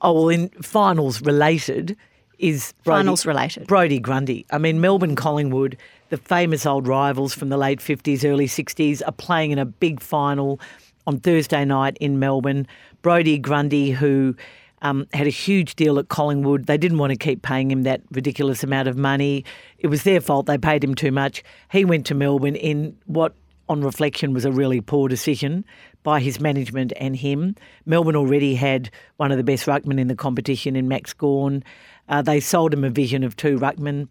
Oh, 0.00 0.12
well, 0.12 0.28
in 0.30 0.48
finals 0.62 1.22
related 1.22 1.96
is 2.38 2.74
Brodie, 2.82 2.98
Finals 2.98 3.26
related. 3.26 3.66
Brodie 3.66 4.00
Grundy. 4.00 4.46
I 4.50 4.58
mean, 4.58 4.80
Melbourne 4.80 5.16
Collingwood, 5.16 5.76
the 6.08 6.16
famous 6.16 6.66
old 6.66 6.86
rivals 6.86 7.34
from 7.34 7.48
the 7.48 7.56
late 7.56 7.80
50s, 7.80 8.24
early 8.24 8.46
60s, 8.46 9.02
are 9.06 9.12
playing 9.12 9.50
in 9.50 9.58
a 9.58 9.66
big 9.66 10.00
final 10.00 10.60
on 11.06 11.20
Thursday 11.20 11.64
night 11.64 11.96
in 12.00 12.18
Melbourne. 12.18 12.66
Brodie 13.02 13.38
Grundy, 13.38 13.90
who 13.90 14.36
um, 14.82 15.06
had 15.12 15.26
a 15.26 15.30
huge 15.30 15.74
deal 15.76 15.98
at 15.98 16.08
Collingwood, 16.08 16.66
they 16.66 16.78
didn't 16.78 16.98
want 16.98 17.12
to 17.12 17.16
keep 17.16 17.42
paying 17.42 17.70
him 17.70 17.82
that 17.82 18.02
ridiculous 18.12 18.62
amount 18.62 18.88
of 18.88 18.96
money. 18.96 19.44
It 19.78 19.88
was 19.88 20.02
their 20.02 20.20
fault, 20.20 20.46
they 20.46 20.58
paid 20.58 20.82
him 20.82 20.94
too 20.94 21.12
much. 21.12 21.42
He 21.70 21.84
went 21.84 22.06
to 22.06 22.14
Melbourne 22.14 22.56
in 22.56 22.96
what 23.06 23.34
on 23.68 23.82
reflection, 23.82 24.32
was 24.32 24.44
a 24.44 24.52
really 24.52 24.80
poor 24.80 25.08
decision 25.08 25.64
by 26.02 26.20
his 26.20 26.40
management 26.40 26.92
and 26.98 27.16
him. 27.16 27.56
Melbourne 27.84 28.16
already 28.16 28.54
had 28.54 28.90
one 29.16 29.32
of 29.32 29.38
the 29.38 29.44
best 29.44 29.66
ruckmen 29.66 29.98
in 29.98 30.06
the 30.06 30.14
competition 30.14 30.76
in 30.76 30.88
Max 30.88 31.12
Gawn. 31.12 31.64
Uh, 32.08 32.22
they 32.22 32.38
sold 32.38 32.72
him 32.72 32.84
a 32.84 32.90
vision 32.90 33.24
of 33.24 33.34
two 33.34 33.58
ruckmen. 33.58 34.08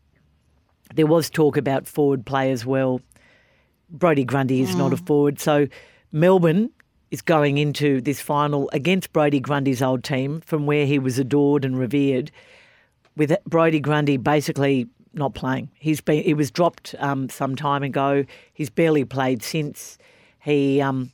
There 0.93 1.07
was 1.07 1.29
talk 1.29 1.57
about 1.57 1.87
forward 1.87 2.25
play 2.25 2.51
as 2.51 2.65
well. 2.65 3.01
Brodie 3.89 4.23
Grundy 4.23 4.61
is 4.61 4.75
not 4.75 4.93
a 4.93 4.97
forward, 4.97 5.39
so 5.39 5.67
Melbourne 6.11 6.71
is 7.11 7.21
going 7.21 7.57
into 7.57 8.01
this 8.01 8.19
final 8.19 8.69
against 8.73 9.13
Brodie 9.13 9.39
Grundy's 9.39 9.81
old 9.81 10.03
team 10.03 10.41
from 10.41 10.65
where 10.65 10.85
he 10.85 10.99
was 10.99 11.19
adored 11.19 11.63
and 11.63 11.77
revered. 11.77 12.31
With 13.15 13.35
Brodie 13.45 13.79
Grundy 13.79 14.17
basically 14.17 14.87
not 15.13 15.33
playing, 15.33 15.69
he's 15.75 16.01
been 16.01 16.23
he 16.23 16.33
was 16.33 16.51
dropped 16.51 16.95
um, 16.99 17.29
some 17.29 17.55
time 17.55 17.83
ago. 17.83 18.25
He's 18.53 18.69
barely 18.69 19.05
played 19.05 19.43
since. 19.43 19.97
He, 20.41 20.81
um, 20.81 21.11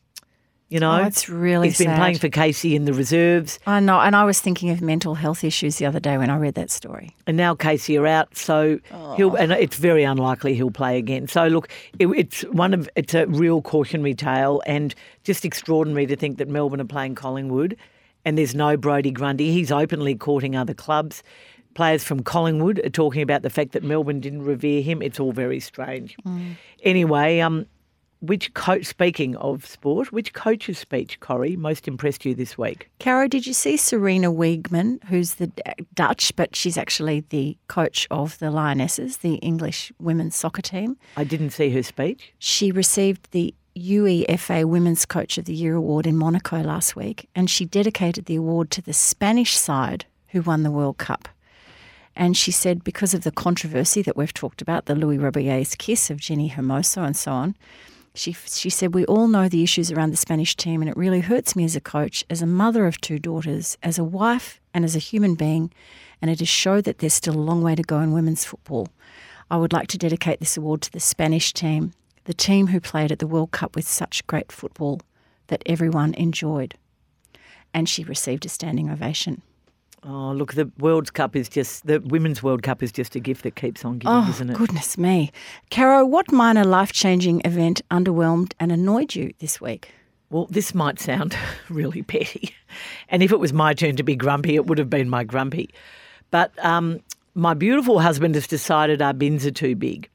you 0.72 0.80
know, 0.80 0.92
Oh, 1.02 1.06
it's 1.06 1.30
really 1.30 1.68
he's 1.68 1.78
been 1.78 1.96
playing 1.98 2.18
for 2.18 2.30
Casey 2.30 2.76
in 2.76 2.86
the 2.86 2.94
reserves. 2.94 3.60
I 3.68 3.80
know, 3.82 4.00
and 4.00 4.16
I 4.16 4.24
was 4.24 4.40
thinking 4.40 4.70
of 4.72 4.82
mental 4.82 5.14
health 5.16 5.44
issues 5.44 5.76
the 5.76 5.86
other 5.86 6.00
day 6.00 6.18
when 6.18 6.30
I 6.30 6.38
read 6.38 6.56
that 6.56 6.72
story. 6.72 7.16
and 7.28 7.38
now 7.38 7.54
Casey 7.54 7.98
are 7.98 8.08
out, 8.08 8.36
so 8.38 8.80
he'll 9.18 9.36
and 9.36 9.52
it's 9.52 9.76
very 9.76 10.04
unlikely 10.04 10.56
he'll 10.56 10.72
play 10.72 10.98
again. 10.98 11.28
So 11.28 11.48
look, 11.48 11.68
it, 12.00 12.08
it's 12.08 12.42
one 12.52 12.74
of 12.74 12.90
it's 12.96 13.14
a 13.14 13.28
real 13.28 13.62
cautionary 13.62 14.16
tale, 14.16 14.64
and 14.66 14.96
just 15.24 15.46
extraordinary 15.46 16.08
to 16.08 16.16
think 16.16 16.38
that 16.40 16.48
Melbourne 16.48 16.82
are 16.82 16.86
playing 16.86 17.16
Collingwood, 17.16 17.76
and 18.26 18.38
there's 18.38 18.56
no 18.56 18.78
Brodie 18.78 19.12
Grundy. 19.12 19.52
He's 19.52 19.72
openly 19.72 20.16
courting 20.16 20.56
other 20.56 20.74
clubs. 20.74 21.22
Players 21.74 22.04
from 22.04 22.22
Collingwood 22.24 22.80
are 22.86 22.90
talking 22.90 23.22
about 23.22 23.44
the 23.44 23.50
fact 23.50 23.72
that 23.74 23.84
Melbourne 23.84 24.20
didn't 24.20 24.44
revere 24.44 24.82
him. 24.82 25.02
It's 25.02 25.20
all 25.22 25.32
very 25.32 25.60
strange. 25.62 26.18
Anyway, 26.84 27.40
um, 27.40 27.66
which 28.22 28.54
coach? 28.54 28.86
Speaking 28.86 29.36
of 29.38 29.66
sport, 29.66 30.12
which 30.12 30.34
coach's 30.34 30.78
speech, 30.78 31.20
Corrie, 31.20 31.56
most 31.56 31.88
impressed 31.88 32.24
you 32.26 32.34
this 32.34 32.58
week? 32.58 32.90
Caro, 33.00 33.28
did 33.28 33.46
you 33.46 33.54
see 33.54 33.76
Sarina 33.76 34.34
Wiegman, 34.34 35.04
who's 35.06 35.36
the 35.36 35.52
Dutch, 35.94 36.36
but 36.36 36.56
she's 36.56 36.78
actually 36.78 37.26
the 37.30 37.58
coach 37.68 38.08
of 38.10 38.40
the 38.40 38.52
Lionesses, 38.52 39.18
the 39.18 39.36
English 39.36 39.92
women's 40.00 40.36
soccer 40.36 40.62
team? 40.62 40.98
I 41.18 41.24
didn't 41.24 41.50
see 41.50 41.70
her 41.72 41.84
speech. 41.84 42.34
She 42.40 42.72
received 42.72 43.32
the 43.32 43.54
UEFA 43.76 44.66
Women's 44.66 45.06
Coach 45.06 45.38
of 45.38 45.46
the 45.46 45.54
Year 45.54 45.76
award 45.76 46.06
in 46.06 46.18
Monaco 46.18 46.62
last 46.62 46.96
week, 46.96 47.30
and 47.36 47.50
she 47.50 47.66
dedicated 47.66 48.26
the 48.26 48.36
award 48.36 48.70
to 48.72 48.82
the 48.82 48.94
Spanish 48.94 49.58
side 49.58 50.06
who 50.28 50.42
won 50.42 50.64
the 50.64 50.72
World 50.72 50.98
Cup. 50.98 51.28
And 52.16 52.36
she 52.36 52.52
said, 52.52 52.84
because 52.84 53.14
of 53.14 53.24
the 53.24 53.32
controversy 53.32 54.02
that 54.02 54.18
we've 54.18 54.34
talked 54.34 54.62
about, 54.62 54.86
the 54.86 54.96
Luis 54.96 55.20
Rubiales's 55.20 55.76
kiss 55.76 56.10
of 56.10 56.18
Jenni 56.18 56.52
Hermoso 56.52 57.06
and 57.06 57.16
so 57.16 57.32
on, 57.32 57.56
she, 58.14 58.34
she 58.34 58.70
said, 58.70 58.94
We 58.94 59.06
all 59.06 59.28
know 59.28 59.48
the 59.48 59.64
issues 59.64 59.92
around 59.92 60.12
the 60.12 60.18
Spanish 60.18 60.56
team, 60.56 60.82
and 60.82 60.90
it 60.90 60.98
really 60.98 61.22
hurts 61.22 61.56
me 61.56 61.64
as 61.64 61.76
a 61.76 61.82
coach, 61.82 62.26
as 62.30 62.42
a 62.42 62.48
mother 62.48 62.86
of 62.86 63.00
two 63.00 63.20
daughters, 63.20 63.78
as 63.82 63.98
a 63.98 64.04
wife, 64.04 64.60
and 64.74 64.84
as 64.84 64.96
a 64.96 65.00
human 65.00 65.36
being. 65.36 65.72
And 66.22 66.30
it 66.30 66.40
has 66.40 66.50
showed 66.50 66.84
that 66.84 67.00
there's 67.00 67.14
still 67.14 67.36
a 67.36 67.40
long 67.40 67.62
way 67.62 67.76
to 67.76 67.84
go 67.84 68.00
in 68.00 68.12
women's 68.12 68.46
football. 68.46 68.90
I 69.50 69.58
would 69.58 69.74
like 69.74 69.88
to 69.90 69.98
dedicate 69.98 70.40
this 70.40 70.58
award 70.58 70.82
to 70.82 70.92
the 70.92 71.00
Spanish 71.00 71.54
team, 71.54 71.94
the 72.26 72.34
team 72.34 72.68
who 72.68 72.80
played 72.80 73.12
at 73.12 73.20
the 73.20 73.28
World 73.28 73.52
Cup 73.52 73.76
with 73.76 73.88
such 73.88 74.26
great 74.28 74.52
football 74.52 75.02
that 75.48 75.64
everyone 75.66 76.14
enjoyed. 76.14 76.76
And 77.74 77.88
she 77.88 78.04
received 78.04 78.46
a 78.46 78.50
standing 78.50 78.90
ovation. 78.90 79.42
Oh, 80.04 80.32
look, 80.32 80.54
the 80.56 80.72
World 80.80 81.14
Cup 81.14 81.36
is 81.36 81.48
just, 81.48 81.86
the 81.86 82.00
Women's 82.00 82.42
World 82.42 82.64
Cup 82.64 82.82
is 82.82 82.92
just 82.92 83.16
a 83.16 83.20
gift 83.20 83.44
that 83.44 83.56
keeps 83.56 83.86
on 83.86 84.00
giving, 84.00 84.16
Oh, 84.16 84.28
isn't 84.30 84.50
it? 84.50 84.58
goodness 84.58 84.98
me. 84.98 85.32
Caro, 85.70 86.04
what 86.06 86.32
minor 86.32 86.64
life 86.64 86.92
changing 86.92 87.42
event 87.46 87.82
underwhelmed 87.92 88.54
and 88.60 88.72
annoyed 88.72 89.14
you 89.14 89.32
this 89.38 89.62
week? 89.62 89.92
Well, 90.32 90.48
this 90.50 90.74
might 90.74 91.00
sound 91.00 91.36
really 91.70 92.02
petty. 92.02 92.56
And 93.10 93.22
if 93.22 93.32
it 93.32 93.40
was 93.40 93.54
my 93.54 93.74
turn 93.76 93.96
to 93.98 94.04
be 94.04 94.16
grumpy, 94.16 94.56
it 94.56 94.66
would 94.66 94.80
have 94.80 94.90
been 94.90 95.08
my 95.10 95.24
grumpy. 95.24 95.70
But 96.32 96.52
um, 96.66 97.02
my 97.36 97.54
beautiful 97.54 98.00
husband 98.00 98.34
has 98.36 98.48
decided 98.48 99.02
our 99.04 99.14
bins 99.14 99.46
are 99.46 99.52
too 99.52 99.76
big. 99.76 100.10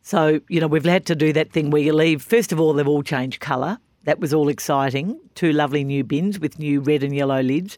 So, 0.00 0.40
you 0.48 0.58
know, 0.58 0.68
we've 0.68 0.84
had 0.86 1.04
to 1.06 1.14
do 1.14 1.34
that 1.34 1.52
thing 1.52 1.70
where 1.70 1.82
you 1.82 1.92
leave. 1.92 2.22
First 2.22 2.50
of 2.50 2.58
all, 2.60 2.72
they've 2.72 2.88
all 2.88 3.02
changed 3.02 3.40
colour. 3.40 3.78
That 4.04 4.20
was 4.20 4.32
all 4.32 4.48
exciting. 4.48 5.20
Two 5.34 5.52
lovely 5.52 5.84
new 5.84 6.02
bins 6.02 6.38
with 6.40 6.58
new 6.58 6.80
red 6.80 7.02
and 7.02 7.14
yellow 7.14 7.42
lids. 7.42 7.76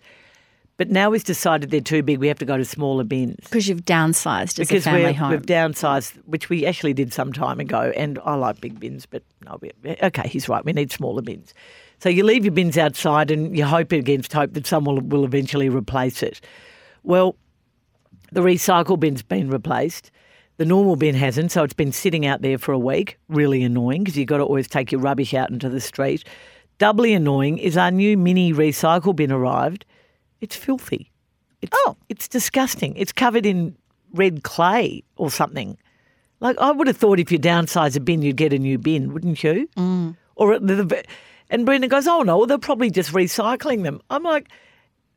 But 0.80 0.88
now 0.88 1.10
we've 1.10 1.22
decided 1.22 1.68
they're 1.68 1.82
too 1.82 2.02
big. 2.02 2.20
We 2.20 2.28
have 2.28 2.38
to 2.38 2.46
go 2.46 2.56
to 2.56 2.64
smaller 2.64 3.04
bins. 3.04 3.36
Because 3.42 3.68
you've 3.68 3.84
downsized 3.84 4.58
as 4.58 4.66
because 4.66 4.86
a 4.86 4.90
family 4.90 5.12
home. 5.12 5.30
we've 5.32 5.42
downsized, 5.42 6.16
which 6.24 6.48
we 6.48 6.64
actually 6.64 6.94
did 6.94 7.12
some 7.12 7.34
time 7.34 7.60
ago, 7.60 7.92
and 7.94 8.18
I 8.24 8.34
like 8.36 8.62
big 8.62 8.80
bins, 8.80 9.04
but 9.04 9.22
no, 9.44 9.58
we, 9.60 9.72
okay, 10.02 10.26
he's 10.26 10.48
right. 10.48 10.64
We 10.64 10.72
need 10.72 10.90
smaller 10.90 11.20
bins. 11.20 11.52
So 11.98 12.08
you 12.08 12.24
leave 12.24 12.46
your 12.46 12.54
bins 12.54 12.78
outside, 12.78 13.30
and 13.30 13.54
you 13.54 13.66
hope 13.66 13.92
against 13.92 14.32
hope 14.32 14.54
that 14.54 14.66
someone 14.66 14.94
will, 14.94 15.18
will 15.18 15.24
eventually 15.26 15.68
replace 15.68 16.22
it. 16.22 16.40
Well, 17.02 17.36
the 18.32 18.40
recycle 18.40 18.98
bin's 18.98 19.22
been 19.22 19.50
replaced. 19.50 20.10
The 20.56 20.64
normal 20.64 20.96
bin 20.96 21.14
hasn't, 21.14 21.52
so 21.52 21.62
it's 21.62 21.74
been 21.74 21.92
sitting 21.92 22.24
out 22.24 22.40
there 22.40 22.56
for 22.56 22.72
a 22.72 22.78
week. 22.78 23.18
Really 23.28 23.62
annoying 23.62 24.04
because 24.04 24.16
you've 24.16 24.28
got 24.28 24.38
to 24.38 24.44
always 24.44 24.66
take 24.66 24.92
your 24.92 25.02
rubbish 25.02 25.34
out 25.34 25.50
into 25.50 25.68
the 25.68 25.78
street. 25.78 26.24
Doubly 26.78 27.12
annoying 27.12 27.58
is 27.58 27.76
our 27.76 27.90
new 27.90 28.16
mini 28.16 28.54
recycle 28.54 29.14
bin 29.14 29.30
arrived. 29.30 29.84
It's 30.40 30.56
filthy. 30.56 31.10
It's, 31.62 31.76
oh, 31.86 31.96
it's 32.08 32.28
disgusting. 32.28 32.96
It's 32.96 33.12
covered 33.12 33.44
in 33.46 33.76
red 34.12 34.42
clay 34.42 35.04
or 35.16 35.30
something. 35.30 35.76
Like 36.40 36.58
I 36.58 36.70
would 36.70 36.86
have 36.86 36.96
thought, 36.96 37.20
if 37.20 37.30
you 37.30 37.38
downsize 37.38 37.96
a 37.96 38.00
bin, 38.00 38.22
you'd 38.22 38.36
get 38.36 38.52
a 38.52 38.58
new 38.58 38.78
bin, 38.78 39.12
wouldn't 39.12 39.42
you? 39.42 39.68
Mm. 39.76 40.16
Or 40.36 40.58
the, 40.58 41.04
and 41.50 41.66
Brenda 41.66 41.86
goes, 41.86 42.06
"Oh 42.06 42.22
no, 42.22 42.46
they're 42.46 42.58
probably 42.58 42.90
just 42.90 43.12
recycling 43.12 43.82
them." 43.82 44.00
I'm 44.08 44.22
like, 44.22 44.48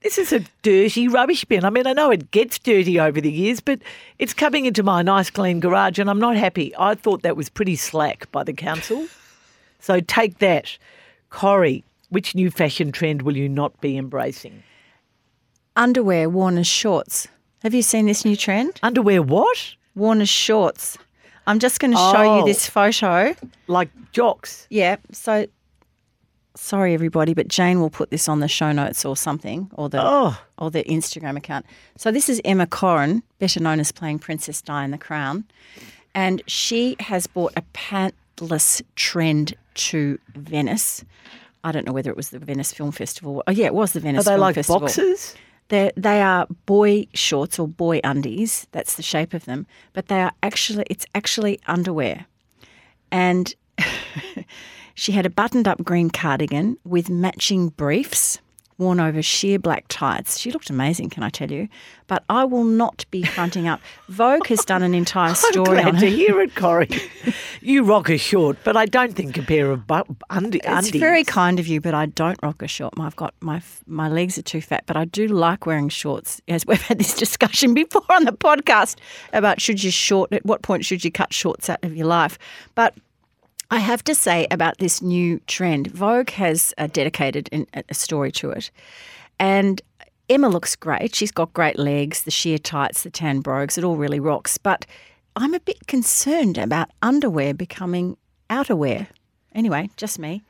"This 0.02 0.18
is 0.18 0.34
a 0.34 0.42
dirty 0.64 1.08
rubbish 1.08 1.46
bin." 1.46 1.64
I 1.64 1.70
mean, 1.70 1.88
I 1.88 1.94
know 1.94 2.12
it 2.12 2.32
gets 2.32 2.60
dirty 2.60 3.00
over 3.00 3.22
the 3.22 3.32
years, 3.32 3.62
but 3.62 3.80
it's 4.20 4.34
coming 4.34 4.66
into 4.66 4.84
my 4.84 5.02
nice 5.02 5.30
clean 5.30 5.62
garage, 5.62 5.98
and 5.98 6.10
I'm 6.10 6.20
not 6.20 6.36
happy. 6.36 6.74
I 6.78 6.96
thought 6.96 7.22
that 7.22 7.38
was 7.38 7.48
pretty 7.48 7.78
slack 7.78 8.30
by 8.34 8.44
the 8.44 8.54
council. 8.54 9.08
so 9.80 10.02
take 10.02 10.40
that, 10.40 10.78
Corrie. 11.30 11.86
Which 12.10 12.36
new 12.36 12.52
fashion 12.52 12.92
trend 12.92 13.24
will 13.24 13.36
you 13.36 13.50
not 13.50 13.80
be 13.82 13.98
embracing? 13.98 14.62
Underwear 15.76 16.30
worn 16.30 16.58
as 16.58 16.68
shorts. 16.68 17.28
Have 17.64 17.74
you 17.74 17.82
seen 17.82 18.06
this 18.06 18.26
new 18.26 18.36
trend? 18.36 18.80
Underwear 18.84 19.22
what? 19.22 19.76
Worn 19.96 20.22
as 20.22 20.30
shorts. 20.30 20.98
I'm 21.48 21.60
just 21.60 21.80
going 21.80 21.92
to 21.92 21.98
show 21.98 22.14
Oh. 22.18 22.40
you 22.40 22.46
this 22.46 22.68
photo. 22.70 23.36
Like 23.68 23.90
jocks? 24.12 24.68
Yeah. 24.70 24.98
So, 25.12 25.48
sorry 26.56 26.94
everybody, 26.94 27.34
but 27.34 27.48
Jane 27.48 27.80
will 27.82 27.90
put 27.90 28.12
this 28.12 28.30
on 28.30 28.40
the 28.40 28.48
show 28.48 28.72
notes 28.72 29.04
or 29.06 29.18
something, 29.18 29.70
or 29.74 29.90
the 29.90 30.02
Oh. 30.02 30.38
or 30.58 30.70
the 30.72 30.84
Instagram 30.84 31.36
account. 31.38 31.66
So 31.98 32.12
this 32.12 32.30
is 32.30 32.40
Emma 32.46 32.68
Corrin, 32.68 33.24
better 33.40 33.60
known 33.60 33.80
as 33.80 33.92
playing 33.92 34.20
Princess 34.20 34.62
Di 34.62 34.84
in 34.86 34.92
The 34.92 34.98
Crown, 34.98 35.44
and 36.14 36.42
she 36.48 36.96
has 37.00 37.28
brought 37.28 37.54
a 37.58 37.64
pantless 37.74 38.82
trend 38.96 39.56
to 39.76 40.20
Venice. 40.36 41.04
I 41.64 41.72
don't 41.72 41.86
know 41.86 41.94
whether 41.94 42.12
it 42.12 42.18
was 42.18 42.30
the 42.30 42.40
Venice 42.40 42.72
Film 42.74 42.92
Festival. 42.92 43.42
Oh 43.48 43.52
yeah, 43.52 43.66
it 43.66 43.74
was 43.74 43.94
the 43.94 44.00
Venice 44.00 44.22
Are 44.22 44.32
they 44.32 44.32
Film 44.36 44.42
like 44.42 44.56
Festival. 44.56 44.80
boxers? 44.82 45.36
They're, 45.74 45.92
they 45.98 46.22
are 46.22 46.46
boy 46.68 47.08
shorts 47.16 47.58
or 47.58 47.68
boy 47.68 48.00
undies. 48.04 48.68
That's 48.74 48.96
the 48.96 49.02
shape 49.02 49.34
of 49.34 49.46
them. 49.46 49.66
But 49.94 50.08
they 50.08 50.22
are 50.22 50.32
actually, 50.44 50.86
it's 50.88 51.08
actually 51.16 51.60
underwear. 51.66 52.28
And 53.12 53.56
she 54.94 55.14
had 55.14 55.26
a 55.26 55.32
buttoned 55.32 55.68
up 55.68 55.84
green 55.84 56.12
cardigan 56.12 56.78
with 56.84 57.10
matching 57.10 57.70
briefs 57.70 58.38
worn 58.78 59.00
over 59.00 59.22
sheer 59.22 59.60
black 59.60 59.86
tights. 59.88 60.40
She 60.40 60.52
looked 60.52 60.70
amazing, 60.70 61.10
can 61.10 61.24
I 61.24 61.30
tell 61.30 61.52
you? 61.52 61.68
But 62.08 62.24
I 62.30 62.44
will 62.46 62.64
not 62.64 63.06
be 63.12 63.24
fronting 63.24 63.68
up. 63.68 63.80
Vogue 64.10 64.48
has 64.48 64.66
done 64.66 64.84
an 64.84 64.94
entire 64.94 65.34
story 65.52 65.78
I'm 65.80 65.84
glad 65.84 65.96
on 65.96 66.02
to 66.02 66.10
her. 66.10 66.16
hear 66.16 66.42
it, 66.42 66.56
Corrie. 66.56 66.90
you 67.62 67.84
rock 67.84 68.10
a 68.10 68.18
short, 68.18 68.58
but 68.64 68.76
I 68.76 68.86
don't 68.86 69.14
think 69.14 69.38
a 69.38 69.42
pair 69.42 69.72
of 69.72 69.88
bu- 69.88 70.04
undi- 70.30 70.60
It's 70.64 70.90
very 70.92 71.24
kind 71.24 71.60
of 71.60 71.68
you, 71.68 71.80
but 71.82 71.94
I 71.94 72.08
don't 72.08 72.38
rock 72.44 72.62
a 72.62 72.68
short. 72.68 72.94
I've 73.00 73.16
got 73.16 73.34
my 73.40 73.62
my 73.88 74.10
legs 74.10 74.38
are 74.38 74.42
too 74.44 74.62
fat, 74.62 74.84
but 74.86 74.98
I 74.98 75.06
do 75.06 75.28
like 75.28 75.66
wearing 75.66 75.90
shorts. 75.90 76.42
As 76.48 76.66
we've 76.66 76.82
had 76.82 76.98
this 77.00 77.16
discussion 77.16 77.74
before 77.84 78.04
on 78.10 78.26
the 78.26 78.34
podcast 78.34 78.98
about 79.32 79.62
should 79.62 79.84
you 79.84 79.92
short 79.92 80.34
at 80.34 80.46
what 80.46 80.62
point 80.62 80.86
should 80.86 81.04
you 81.06 81.12
cut 81.12 81.34
shorts 81.34 81.70
out 81.70 81.84
of 81.84 81.96
your 81.96 82.08
life, 82.08 82.38
but. 82.76 82.94
I 83.72 83.80
have 83.80 84.04
to 84.04 84.16
say 84.16 84.48
about 84.52 84.78
this 84.78 85.02
new 85.02 85.40
trend, 85.48 85.88
Vogue 85.88 86.30
has 86.32 86.74
uh, 86.78 86.88
dedicated 86.88 87.50
a 87.74 87.94
story 87.94 88.32
to 88.34 88.52
it. 88.52 88.70
And 89.40 89.82
Emma 90.30 90.48
looks 90.50 90.76
great. 90.76 91.16
She's 91.16 91.32
got 91.32 91.54
great 91.54 91.80
legs, 91.80 92.24
the 92.24 92.32
sheer 92.32 92.58
tights, 92.58 93.04
the 93.04 93.10
tan 93.10 93.40
brogues, 93.42 93.78
it 93.78 93.84
all 93.84 93.98
really 93.98 94.20
rocks. 94.20 94.58
But 94.58 94.86
I'm 95.36 95.54
a 95.54 95.60
bit 95.60 95.88
concerned 95.88 96.58
about 96.58 96.90
underwear 97.02 97.54
becoming 97.54 98.18
outerwear. 98.50 99.08
Anyway, 99.54 99.90
just 99.98 100.20
me. 100.20 100.44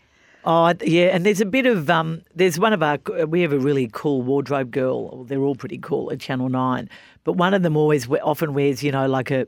Oh, 0.46 0.74
yeah, 0.82 1.06
and 1.06 1.26
there's 1.26 1.40
a 1.40 1.46
bit 1.46 1.66
of 1.66 1.90
um. 1.90 2.22
There's 2.36 2.60
one 2.60 2.74
of 2.74 2.84
our. 2.84 3.00
We 3.26 3.42
have 3.42 3.54
a 3.54 3.60
really 3.60 3.90
cool 3.94 4.22
wardrobe 4.22 4.72
girl. 4.72 5.24
They're 5.24 5.42
all 5.42 5.56
pretty 5.56 5.78
cool 5.78 6.12
at 6.12 6.20
Channel 6.20 6.50
Nine, 6.50 6.90
but 7.24 7.34
one 7.34 7.54
of 7.54 7.64
them 7.64 7.78
always 7.78 8.10
often 8.10 8.54
wears, 8.54 8.84
you 8.84 8.92
know, 8.92 9.08
like 9.08 9.32
a, 9.32 9.48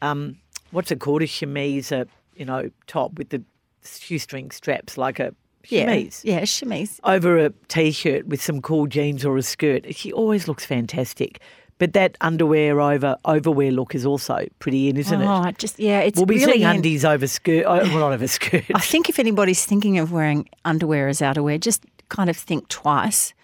um, 0.00 0.36
what's 0.70 0.92
it 0.92 1.00
called, 1.00 1.22
a 1.22 1.26
chemise, 1.26 1.90
a 1.90 2.06
you 2.42 2.46
know, 2.46 2.68
top 2.88 3.12
with 3.18 3.28
the 3.28 3.40
shoestring 3.84 4.50
straps, 4.50 4.98
like 4.98 5.20
a 5.20 5.32
chemise. 5.62 6.22
Yeah, 6.24 6.44
chemise. 6.44 6.98
over 7.04 7.38
a 7.38 7.50
t-shirt 7.68 8.26
with 8.26 8.42
some 8.42 8.60
cool 8.60 8.88
jeans 8.88 9.24
or 9.24 9.36
a 9.36 9.42
skirt. 9.42 9.94
She 9.94 10.12
always 10.12 10.48
looks 10.48 10.66
fantastic. 10.66 11.40
But 11.78 11.92
that 11.92 12.16
underwear 12.20 12.80
over 12.80 13.16
overwear 13.24 13.70
look 13.70 13.94
is 13.94 14.04
also 14.04 14.48
pretty 14.58 14.88
in, 14.88 14.96
isn't 14.96 15.22
oh, 15.22 15.44
it? 15.44 15.58
just 15.58 15.78
yeah, 15.78 16.00
it's 16.00 16.16
We'll 16.16 16.26
be 16.26 16.34
really 16.34 16.54
seeing 16.54 16.62
in. 16.62 16.76
undies 16.76 17.04
over 17.04 17.28
skirt. 17.28 17.64
Oh, 17.64 17.76
well, 17.76 17.98
not 17.98 18.12
over 18.12 18.26
skirt. 18.26 18.64
I 18.74 18.80
think 18.80 19.08
if 19.08 19.20
anybody's 19.20 19.64
thinking 19.64 20.00
of 20.00 20.10
wearing 20.10 20.48
underwear 20.64 21.06
as 21.06 21.20
outerwear, 21.20 21.60
just 21.60 21.86
kind 22.08 22.28
of 22.28 22.36
think 22.36 22.66
twice. 22.66 23.34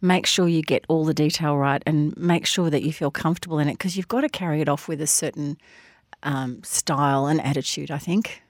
Make 0.00 0.24
sure 0.24 0.48
you 0.48 0.62
get 0.62 0.86
all 0.88 1.04
the 1.04 1.14
detail 1.14 1.58
right 1.58 1.82
and 1.84 2.16
make 2.16 2.46
sure 2.46 2.70
that 2.70 2.82
you 2.82 2.92
feel 2.92 3.10
comfortable 3.10 3.58
in 3.58 3.68
it 3.68 3.74
because 3.74 3.98
you've 3.98 4.08
got 4.08 4.22
to 4.22 4.30
carry 4.30 4.62
it 4.62 4.68
off 4.68 4.88
with 4.88 5.02
a 5.02 5.06
certain 5.06 5.58
um, 6.22 6.62
style 6.64 7.26
and 7.26 7.38
attitude, 7.42 7.90
I 7.90 7.98
think. 7.98 8.42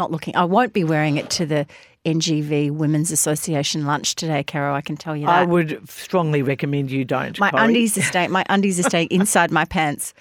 Not 0.00 0.10
looking, 0.10 0.34
I 0.34 0.44
won't 0.44 0.72
be 0.72 0.82
wearing 0.82 1.18
it 1.18 1.28
to 1.32 1.44
the 1.44 1.66
NGV 2.06 2.70
Women's 2.70 3.10
Association 3.10 3.84
lunch 3.84 4.14
today, 4.14 4.42
Caro, 4.42 4.74
I 4.74 4.80
can 4.80 4.96
tell 4.96 5.14
you 5.14 5.26
that. 5.26 5.40
I 5.40 5.44
would 5.44 5.86
strongly 5.90 6.40
recommend 6.40 6.90
you 6.90 7.04
don't. 7.04 7.38
my 7.38 7.50
undies 7.52 7.98
are 7.98 8.02
staying, 8.02 8.30
my 8.30 8.42
undies 8.48 8.80
are 8.80 8.84
staying 8.84 9.08
inside 9.10 9.50
my 9.50 9.66
pants. 9.66 10.14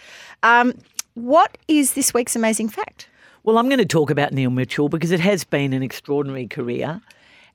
Um, 0.43 0.73
what 1.13 1.57
is 1.69 1.93
this 1.93 2.13
week's 2.13 2.36
amazing 2.36 2.67
fact? 2.67 3.07
Well, 3.43 3.57
I'm 3.57 3.69
going 3.69 3.80
to 3.80 3.86
talk 3.86 4.09
about 4.09 4.34
Neil 4.34 4.49
Mitchell 4.49 4.89
because 4.89 5.11
it 5.11 5.21
has 5.21 5.45
been 5.45 5.71
an 5.71 5.82
extraordinary 5.82 6.45
career 6.45 6.99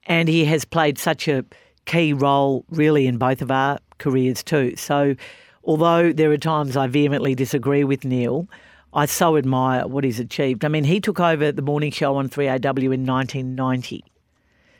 and 0.07 0.27
he 0.27 0.47
has 0.47 0.65
played 0.65 0.97
such 0.97 1.29
a 1.29 1.45
key 1.85 2.15
role, 2.15 2.65
really, 2.71 3.07
in 3.07 3.19
both 3.19 3.43
of 3.43 3.51
our 3.51 3.79
careers, 3.99 4.43
too. 4.43 4.77
So, 4.77 5.15
although 5.63 6.11
there 6.11 6.33
are 6.33 6.39
times 6.39 6.75
I 6.75 6.87
vehemently 6.87 7.35
disagree 7.35 7.85
with 7.85 8.03
Neil, 8.03 8.49
I 8.95 9.07
so 9.07 9.37
admire 9.37 9.89
what 9.89 10.05
he's 10.05 10.21
achieved. 10.21 10.65
I 10.65 10.69
mean, 10.69 10.85
he 10.85 11.01
took 11.01 11.19
over 11.19 11.51
the 11.51 11.63
morning 11.63 11.91
show 11.91 12.15
on 12.17 12.29
3AW 12.29 12.95
in 12.95 13.05
1990. 13.05 14.05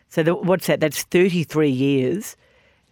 So, 0.09 0.23
the, 0.23 0.35
what's 0.37 0.69
that? 0.69 0.79
That's 0.79 1.03
33 1.03 1.69
years. 1.69 2.37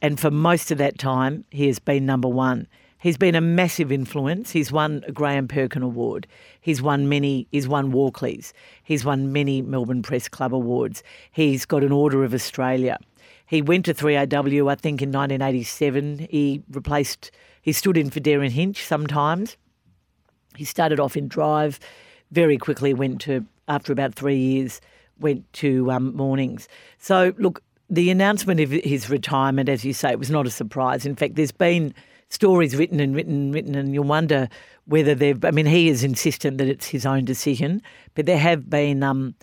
And 0.00 0.18
for 0.18 0.32
most 0.32 0.72
of 0.72 0.78
that 0.78 0.98
time, 0.98 1.44
he 1.50 1.68
has 1.68 1.78
been 1.78 2.04
number 2.04 2.26
one. 2.26 2.66
He's 2.98 3.16
been 3.16 3.36
a 3.36 3.40
massive 3.40 3.92
influence. 3.92 4.50
He's 4.50 4.72
won 4.72 5.04
a 5.06 5.12
Graham 5.12 5.46
Perkin 5.46 5.82
Award. 5.82 6.26
He's 6.60 6.82
won 6.82 7.08
many. 7.08 7.46
He's 7.52 7.68
won 7.68 7.92
Walkleys. 7.92 8.52
He's 8.82 9.04
won 9.04 9.32
many 9.32 9.62
Melbourne 9.62 10.02
Press 10.02 10.26
Club 10.26 10.52
awards. 10.52 11.04
He's 11.30 11.64
got 11.64 11.84
an 11.84 11.92
Order 11.92 12.24
of 12.24 12.34
Australia. 12.34 12.98
He 13.46 13.62
went 13.62 13.84
to 13.84 13.94
3AW, 13.94 14.70
I 14.70 14.74
think, 14.74 15.02
in 15.02 15.10
1987. 15.10 16.26
He 16.30 16.62
replaced. 16.70 17.30
He 17.60 17.72
stood 17.72 17.96
in 17.96 18.10
for 18.10 18.18
Derryn 18.18 18.50
Hinch 18.50 18.84
sometimes. 18.84 19.56
He 20.56 20.64
started 20.64 21.00
off 21.00 21.16
in 21.16 21.28
Drive, 21.28 21.80
very 22.30 22.58
quickly 22.58 22.94
went 22.94 23.20
to 23.22 23.44
after 23.68 23.92
about 23.92 24.14
three 24.14 24.36
years 24.36 24.80
went 25.20 25.50
to 25.54 25.90
um, 25.90 26.14
mornings. 26.14 26.68
So 26.98 27.32
look, 27.38 27.62
the 27.88 28.10
announcement 28.10 28.60
of 28.60 28.70
his 28.70 29.08
retirement, 29.08 29.68
as 29.68 29.84
you 29.84 29.92
say, 29.92 30.10
it 30.10 30.18
was 30.18 30.30
not 30.30 30.46
a 30.46 30.50
surprise. 30.50 31.06
In 31.06 31.14
fact, 31.14 31.36
there's 31.36 31.52
been 31.52 31.94
stories 32.28 32.74
written 32.74 33.00
and 33.00 33.14
written 33.14 33.34
and 33.34 33.54
written, 33.54 33.74
and 33.74 33.94
you'll 33.94 34.04
wonder 34.04 34.48
whether 34.86 35.14
they've. 35.14 35.44
I 35.44 35.50
mean, 35.50 35.66
he 35.66 35.88
is 35.88 36.02
insistent 36.02 36.58
that 36.58 36.68
it's 36.68 36.88
his 36.88 37.06
own 37.06 37.24
decision, 37.24 37.82
but 38.14 38.26
there 38.26 38.38
have 38.38 38.68
been, 38.68 39.02
um, 39.02 39.34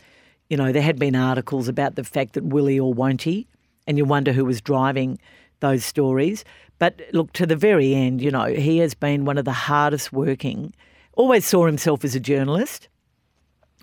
you 0.49 0.57
know, 0.57 0.71
there 0.71 0.81
had 0.81 0.99
been 0.99 1.15
articles 1.15 1.67
about 1.67 1.95
the 1.95 2.03
fact 2.03 2.33
that 2.33 2.43
will 2.43 2.65
he 2.65 2.79
or 2.79 2.93
won't 2.93 3.21
he, 3.21 3.47
and 3.87 3.97
you 3.97 4.05
wonder 4.05 4.31
who 4.31 4.45
was 4.45 4.61
driving 4.61 5.19
those 5.59 5.85
stories. 5.85 6.43
But 6.79 7.01
look, 7.13 7.33
to 7.33 7.45
the 7.45 7.55
very 7.55 7.93
end, 7.93 8.21
you 8.21 8.31
know, 8.31 8.45
he 8.45 8.79
has 8.79 8.93
been 8.93 9.25
one 9.25 9.37
of 9.37 9.45
the 9.45 9.51
hardest 9.51 10.11
working. 10.11 10.73
Always 11.19 11.45
saw 11.45 11.65
himself 11.65 12.05
as 12.05 12.15
a 12.15 12.19
journalist 12.21 12.87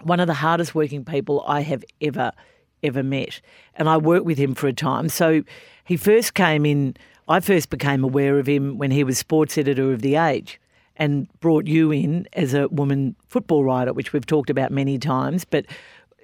one 0.02 0.20
of 0.20 0.26
the 0.26 0.32
hardest 0.32 0.74
working 0.74 1.04
people 1.04 1.44
I 1.46 1.60
have 1.60 1.84
ever, 2.00 2.32
ever 2.82 3.02
met. 3.02 3.42
And 3.74 3.90
I 3.90 3.98
worked 3.98 4.24
with 4.24 4.38
him 4.38 4.54
for 4.54 4.68
a 4.68 4.72
time. 4.72 5.10
So 5.10 5.42
he 5.84 5.98
first 5.98 6.32
came 6.32 6.64
in, 6.64 6.96
I 7.28 7.40
first 7.40 7.68
became 7.68 8.02
aware 8.02 8.38
of 8.38 8.46
him 8.46 8.78
when 8.78 8.90
he 8.90 9.04
was 9.04 9.18
sports 9.18 9.58
editor 9.58 9.92
of 9.92 10.00
The 10.00 10.16
Age 10.16 10.58
and 10.96 11.28
brought 11.40 11.66
you 11.66 11.92
in 11.92 12.26
as 12.32 12.54
a 12.54 12.68
woman 12.68 13.14
football 13.28 13.64
writer, 13.64 13.92
which 13.92 14.14
we've 14.14 14.24
talked 14.24 14.48
about 14.48 14.70
many 14.70 14.98
times. 14.98 15.44
But 15.44 15.66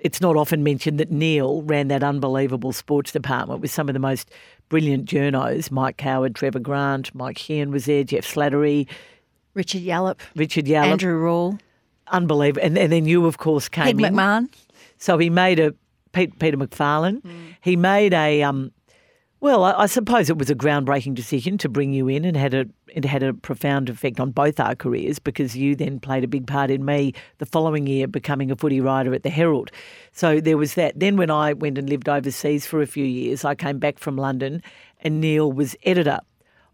it's 0.00 0.22
not 0.22 0.34
often 0.34 0.64
mentioned 0.64 0.98
that 0.98 1.10
Neil 1.10 1.60
ran 1.60 1.88
that 1.88 2.02
unbelievable 2.02 2.72
sports 2.72 3.12
department 3.12 3.60
with 3.60 3.70
some 3.70 3.90
of 3.90 3.92
the 3.92 3.98
most 3.98 4.30
brilliant 4.70 5.10
journos 5.10 5.70
Mike 5.70 5.98
Coward, 5.98 6.34
Trevor 6.34 6.60
Grant, 6.60 7.14
Mike 7.14 7.36
Sheehan 7.36 7.70
was 7.70 7.84
there, 7.84 8.02
Geoff 8.02 8.24
Slattery, 8.24 8.88
Richard 9.54 9.82
Yallop, 9.82 10.20
Richard 10.34 10.66
Yallop. 10.66 10.92
Andrew 10.92 11.14
Rule, 11.14 11.58
Unbelievable. 12.08 12.66
And, 12.66 12.76
and 12.76 12.92
then 12.92 13.06
you, 13.06 13.26
of 13.26 13.38
course, 13.38 13.68
came 13.68 13.84
Peg 13.84 14.00
in. 14.00 14.14
McMahon. 14.14 14.48
So 14.98 15.18
he 15.18 15.30
made 15.30 15.58
a 15.58 15.74
Pete, 16.12 16.38
Peter 16.38 16.56
McFarlane. 16.56 17.22
He 17.60 17.74
made 17.74 18.12
a 18.12 18.42
um, 18.42 18.72
well, 19.40 19.64
I, 19.64 19.72
I 19.72 19.86
suppose 19.86 20.30
it 20.30 20.38
was 20.38 20.50
a 20.50 20.54
groundbreaking 20.54 21.16
decision 21.16 21.58
to 21.58 21.68
bring 21.68 21.92
you 21.92 22.06
in, 22.06 22.24
and 22.24 22.36
had 22.36 22.54
a 22.54 22.66
it 22.86 23.04
had 23.04 23.22
a 23.22 23.34
profound 23.34 23.88
effect 23.88 24.20
on 24.20 24.30
both 24.30 24.60
our 24.60 24.76
careers 24.76 25.18
because 25.18 25.56
you 25.56 25.74
then 25.74 25.98
played 25.98 26.22
a 26.22 26.28
big 26.28 26.46
part 26.46 26.70
in 26.70 26.84
me 26.84 27.14
the 27.38 27.46
following 27.46 27.86
year 27.86 28.06
becoming 28.06 28.50
a 28.50 28.56
footy 28.56 28.80
writer 28.80 29.12
at 29.14 29.24
the 29.24 29.30
Herald. 29.30 29.72
So 30.12 30.40
there 30.40 30.58
was 30.58 30.74
that. 30.74 31.00
Then 31.00 31.16
when 31.16 31.30
I 31.30 31.54
went 31.54 31.78
and 31.78 31.88
lived 31.88 32.08
overseas 32.08 32.66
for 32.66 32.82
a 32.82 32.86
few 32.86 33.04
years, 33.04 33.44
I 33.44 33.54
came 33.54 33.78
back 33.78 33.98
from 33.98 34.16
London, 34.16 34.62
and 35.00 35.20
Neil 35.20 35.50
was 35.50 35.74
editor 35.84 36.20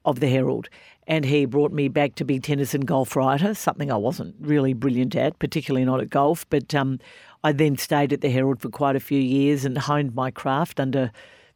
of 0.04 0.20
the 0.20 0.28
Herald. 0.28 0.68
And 1.08 1.24
he 1.24 1.46
brought 1.46 1.72
me 1.72 1.88
back 1.88 2.14
to 2.16 2.24
be 2.24 2.38
tennis 2.38 2.74
and 2.74 2.86
golf 2.86 3.16
writer, 3.16 3.54
something 3.54 3.90
I 3.90 3.96
wasn't 3.96 4.36
really 4.38 4.74
brilliant 4.74 5.16
at, 5.16 5.38
particularly 5.38 5.86
not 5.86 6.00
at 6.00 6.10
golf. 6.10 6.48
But 6.50 6.74
um, 6.74 7.00
I 7.42 7.52
then 7.52 7.78
stayed 7.78 8.12
at 8.12 8.20
the 8.20 8.28
Herald 8.28 8.60
for 8.60 8.68
quite 8.68 8.94
a 8.94 9.00
few 9.00 9.18
years 9.18 9.64
and 9.64 9.76
honed 9.78 10.14
my 10.14 10.30
craft 10.30 10.78
under 10.78 11.10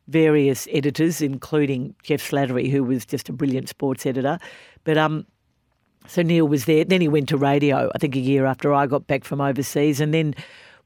various 0.08 0.66
editors, 0.72 1.20
including 1.20 1.94
Geoff 2.02 2.22
Slattery, 2.22 2.70
who 2.70 2.82
was 2.82 3.04
just 3.04 3.28
a 3.28 3.32
brilliant 3.32 3.68
sports 3.68 4.06
editor. 4.06 4.38
But 4.84 4.96
um, 4.96 5.26
so 6.06 6.22
Neil 6.22 6.48
was 6.48 6.64
there. 6.64 6.84
Then 6.84 7.02
he 7.02 7.08
went 7.08 7.28
to 7.28 7.36
radio, 7.36 7.90
I 7.94 7.98
think 7.98 8.16
a 8.16 8.20
year 8.20 8.46
after 8.46 8.72
I 8.72 8.86
got 8.86 9.06
back 9.06 9.22
from 9.22 9.40
overseas. 9.40 10.00
And 10.00 10.12
then 10.14 10.34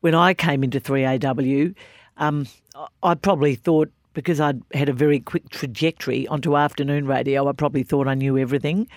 when 0.01 0.14
I 0.14 0.35
came 0.35 0.64
into 0.64 0.81
3AW, 0.81 1.75
um, 2.19 2.47
I 3.03 3.14
probably 3.14 3.55
thought, 3.55 3.91
because 4.17 4.41
I'd 4.41 4.62
had 4.73 4.89
a 4.89 4.95
very 4.95 5.21
quick 5.21 5.51
trajectory 5.51 6.27
onto 6.29 6.57
afternoon 6.57 7.07
radio, 7.07 7.47
I 7.49 7.53
probably 7.53 7.83
thought 7.83 8.09
I 8.09 8.14
knew 8.14 8.39
everything. 8.39 8.89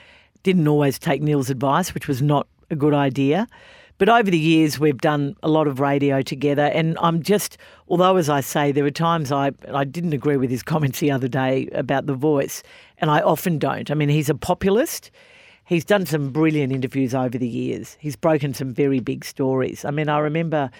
Didn't 0.43 0.65
always 0.65 0.97
take 0.97 1.21
Neil's 1.21 1.49
advice, 1.49 1.93
which 1.93 2.07
was 2.07 2.21
not 2.21 2.47
a 2.69 2.75
good 2.77 2.93
idea. 2.93 3.45
But 3.97 4.07
over 4.07 4.31
the 4.31 4.39
years, 4.39 4.79
we've 4.79 4.97
done 4.97 5.35
a 5.43 5.49
lot 5.49 5.67
of 5.67 5.81
radio 5.81 6.21
together, 6.21 6.67
and 6.67 6.97
I'm 7.01 7.21
just, 7.21 7.57
although 7.89 8.15
as 8.15 8.29
I 8.29 8.39
say, 8.39 8.71
there 8.71 8.85
are 8.85 8.91
times 8.91 9.29
I 9.29 9.51
I 9.73 9.83
didn't 9.83 10.13
agree 10.13 10.37
with 10.37 10.49
his 10.49 10.63
comments 10.71 11.01
the 11.01 11.11
other 11.11 11.27
day 11.27 11.67
about 11.73 12.05
the 12.05 12.13
voice, 12.13 12.63
and 12.99 13.11
I 13.11 13.19
often 13.19 13.59
don't. 13.59 13.91
I 13.91 13.95
mean, 13.95 14.07
he's 14.07 14.29
a 14.29 14.35
populist. 14.35 15.11
He's 15.65 15.83
done 15.83 16.05
some 16.05 16.29
brilliant 16.29 16.71
interviews 16.71 17.13
over 17.13 17.37
the 17.37 17.47
years. 17.47 17.97
He's 17.99 18.15
broken 18.15 18.53
some 18.53 18.73
very 18.73 19.01
big 19.01 19.25
stories. 19.25 19.83
I 19.83 19.91
mean, 19.91 20.07
I 20.07 20.19
remember 20.19 20.71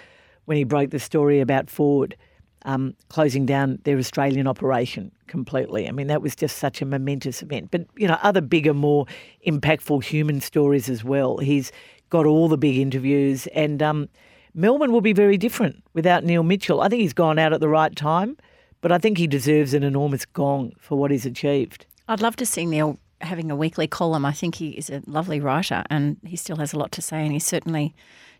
when 0.46 0.58
he 0.58 0.64
broke 0.64 0.92
the 0.92 1.00
story 1.00 1.42
about 1.42 1.70
Ford 1.70 2.16
um, 2.64 2.96
closing 3.10 3.46
down 3.46 3.80
their 3.84 3.98
Australian 3.98 4.48
operation 4.48 5.12
completely. 5.28 5.88
I 5.88 5.92
mean, 5.92 6.08
that 6.08 6.22
was 6.22 6.36
just 6.36 6.58
such 6.58 6.82
a 6.82 6.86
momentous 6.86 7.42
event. 7.42 7.72
But, 7.72 7.86
you 7.96 8.08
know, 8.08 8.18
other 8.22 8.42
bigger, 8.42 8.74
more 8.74 9.06
impactful 9.48 10.04
human 10.04 10.42
stories 10.42 10.90
as 10.90 11.04
well. 11.04 11.38
He's 11.38 11.72
got 12.10 12.26
all 12.26 12.48
the 12.48 12.58
big 12.58 12.78
interviews, 12.78 13.48
and 13.48 13.82
um, 13.82 14.10
Melbourne 14.54 14.92
will 14.92 15.02
be 15.02 15.14
very 15.14 15.38
different 15.38 15.84
without 15.94 16.24
Neil 16.24 16.44
Mitchell. 16.44 16.82
I 16.82 16.90
think 16.90 17.02
he's 17.02 17.14
gone 17.14 17.40
out 17.40 17.54
at 17.54 17.60
the 17.60 17.70
right 17.70 17.96
time, 17.96 18.38
but 18.82 18.92
I 18.92 18.98
think 18.98 19.18
he 19.18 19.28
deserves 19.28 19.74
an 19.74 19.84
enormous 19.84 20.26
gong 20.26 20.74
for 20.80 20.98
what 20.98 21.12
he's 21.12 21.26
achieved. 21.26 21.86
I'd 22.08 22.22
love 22.22 22.36
to 22.38 22.46
see 22.46 22.66
Neil 22.66 23.00
having 23.22 23.52
a 23.52 23.56
weekly 23.56 23.88
column. 23.88 24.26
I 24.26 24.32
think 24.32 24.56
he 24.56 24.70
is 24.70 24.90
a 24.90 25.02
lovely 25.06 25.40
writer 25.40 25.84
and 25.90 26.18
he 26.26 26.36
still 26.36 26.56
has 26.58 26.74
a 26.74 26.80
lot 26.80 26.92
to 26.94 27.02
say, 27.02 27.24
and 27.24 27.32
he's 27.32 27.46
certainly 27.46 27.94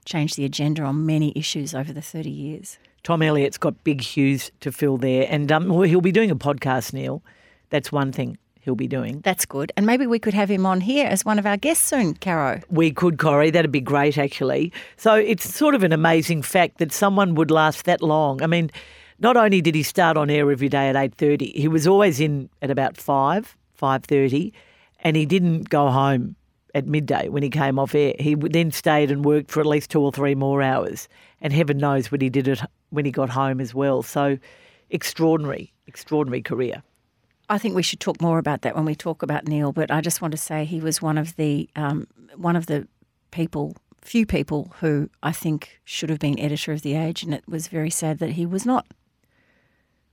changed 0.06 0.38
the 0.38 0.46
agenda 0.46 0.84
on 0.84 1.06
many 1.06 1.34
issues 1.36 1.76
over 1.76 1.94
the 1.94 2.02
30 2.02 2.30
years. 2.30 2.78
Tom 3.04 3.22
Elliott's 3.22 3.58
got 3.58 3.84
big 3.84 4.02
shoes 4.02 4.52
to 4.60 4.72
fill 4.72 4.98
there, 4.98 5.28
and 5.30 5.52
um, 5.52 5.68
well, 5.68 5.82
he'll 5.82 6.02
be 6.02 6.12
doing 6.12 6.32
a 6.32 6.36
podcast, 6.36 6.94
Neil. 6.94 7.24
That's 7.70 7.92
one 7.92 8.12
thing 8.12 8.38
he'll 8.62 8.76
be 8.76 8.88
doing. 8.88 9.22
That's 9.22 9.46
good. 9.46 9.72
And 9.78 9.86
maybe 9.86 10.06
we 10.06 10.20
could 10.20 10.34
have 10.34 10.50
him 10.50 10.66
on 10.66 10.82
here 10.82 11.08
as 11.08 11.26
one 11.26 11.40
of 11.40 11.46
our 11.46 11.58
guests 11.58 11.86
soon, 11.86 12.14
Caro. 12.16 12.62
We 12.70 12.92
could, 12.92 13.18
Corrie. 13.18 13.52
That'd 13.52 13.72
be 13.72 13.82
great, 13.82 14.18
actually. 14.18 14.74
So 14.98 15.16
it's 15.16 15.54
sort 15.54 15.76
of 15.76 15.84
an 15.84 15.94
amazing 15.94 16.42
fact 16.42 16.78
that 16.80 16.92
someone 16.92 17.36
would 17.36 17.52
last 17.52 17.86
that 17.86 18.02
long. 18.02 18.42
I 18.42 18.48
mean, 18.48 18.70
not 19.20 19.38
only 19.38 19.62
did 19.62 19.76
he 19.76 19.84
start 19.84 20.18
on 20.18 20.30
air 20.30 20.52
every 20.52 20.70
day 20.70 20.90
at 20.90 20.96
eight 20.96 21.16
thirty, 21.16 21.52
he 21.56 21.68
was 21.68 21.88
always 21.88 22.20
in 22.20 22.50
at 22.62 22.70
about 22.70 22.98
five, 22.98 23.56
five 23.74 24.04
thirty, 24.04 24.54
and 25.02 25.16
he 25.16 25.26
didn't 25.26 25.70
go 25.70 25.90
home 25.90 26.36
at 26.76 26.86
midday 26.86 27.30
when 27.30 27.42
he 27.44 27.50
came 27.50 27.80
off 27.80 27.96
air. 27.96 28.14
He 28.20 28.36
then 28.36 28.72
stayed 28.72 29.10
and 29.10 29.26
worked 29.26 29.52
for 29.52 29.60
at 29.60 29.66
least 29.66 29.90
two 29.90 30.02
or 30.02 30.12
three 30.12 30.36
more 30.36 30.62
hours, 30.62 31.08
and 31.42 31.52
heaven 31.52 31.78
knows 31.78 32.12
what 32.12 32.22
he 32.22 32.30
did 32.30 32.48
it 32.48 32.62
when 32.90 33.06
he 33.06 33.12
got 33.12 33.30
home 33.30 33.60
as 33.62 33.74
well. 33.74 34.02
So 34.04 34.38
extraordinary, 34.90 35.72
extraordinary 35.88 36.42
career. 36.42 36.84
I 37.50 37.58
think 37.58 37.76
we 37.76 37.84
should 37.84 38.00
talk 38.00 38.22
more 38.22 38.38
about 38.38 38.62
that 38.62 38.76
when 38.76 38.86
we 38.86 38.96
talk 38.96 39.24
about 39.24 39.48
Neil. 39.48 39.72
But 39.72 39.90
I 39.92 40.02
just 40.02 40.22
want 40.22 40.32
to 40.34 40.38
say 40.38 40.66
he 40.66 40.80
was 40.80 41.02
one 41.02 41.18
of 41.18 41.36
the 41.36 41.70
um, 41.76 42.08
one 42.36 42.56
of 42.56 42.68
the 42.68 42.88
people, 43.32 43.76
few 44.02 44.26
people 44.26 44.74
who 44.80 45.10
I 45.24 45.32
think 45.32 45.80
should 45.84 46.10
have 46.10 46.20
been 46.20 46.40
editor 46.40 46.72
of 46.74 46.84
the 46.84 46.96
Age, 46.96 47.24
and 47.24 47.34
it 47.34 47.44
was 47.48 47.68
very 47.68 47.90
sad 47.90 48.20
that 48.20 48.32
he 48.32 48.46
was 48.46 48.66
not. 48.66 48.86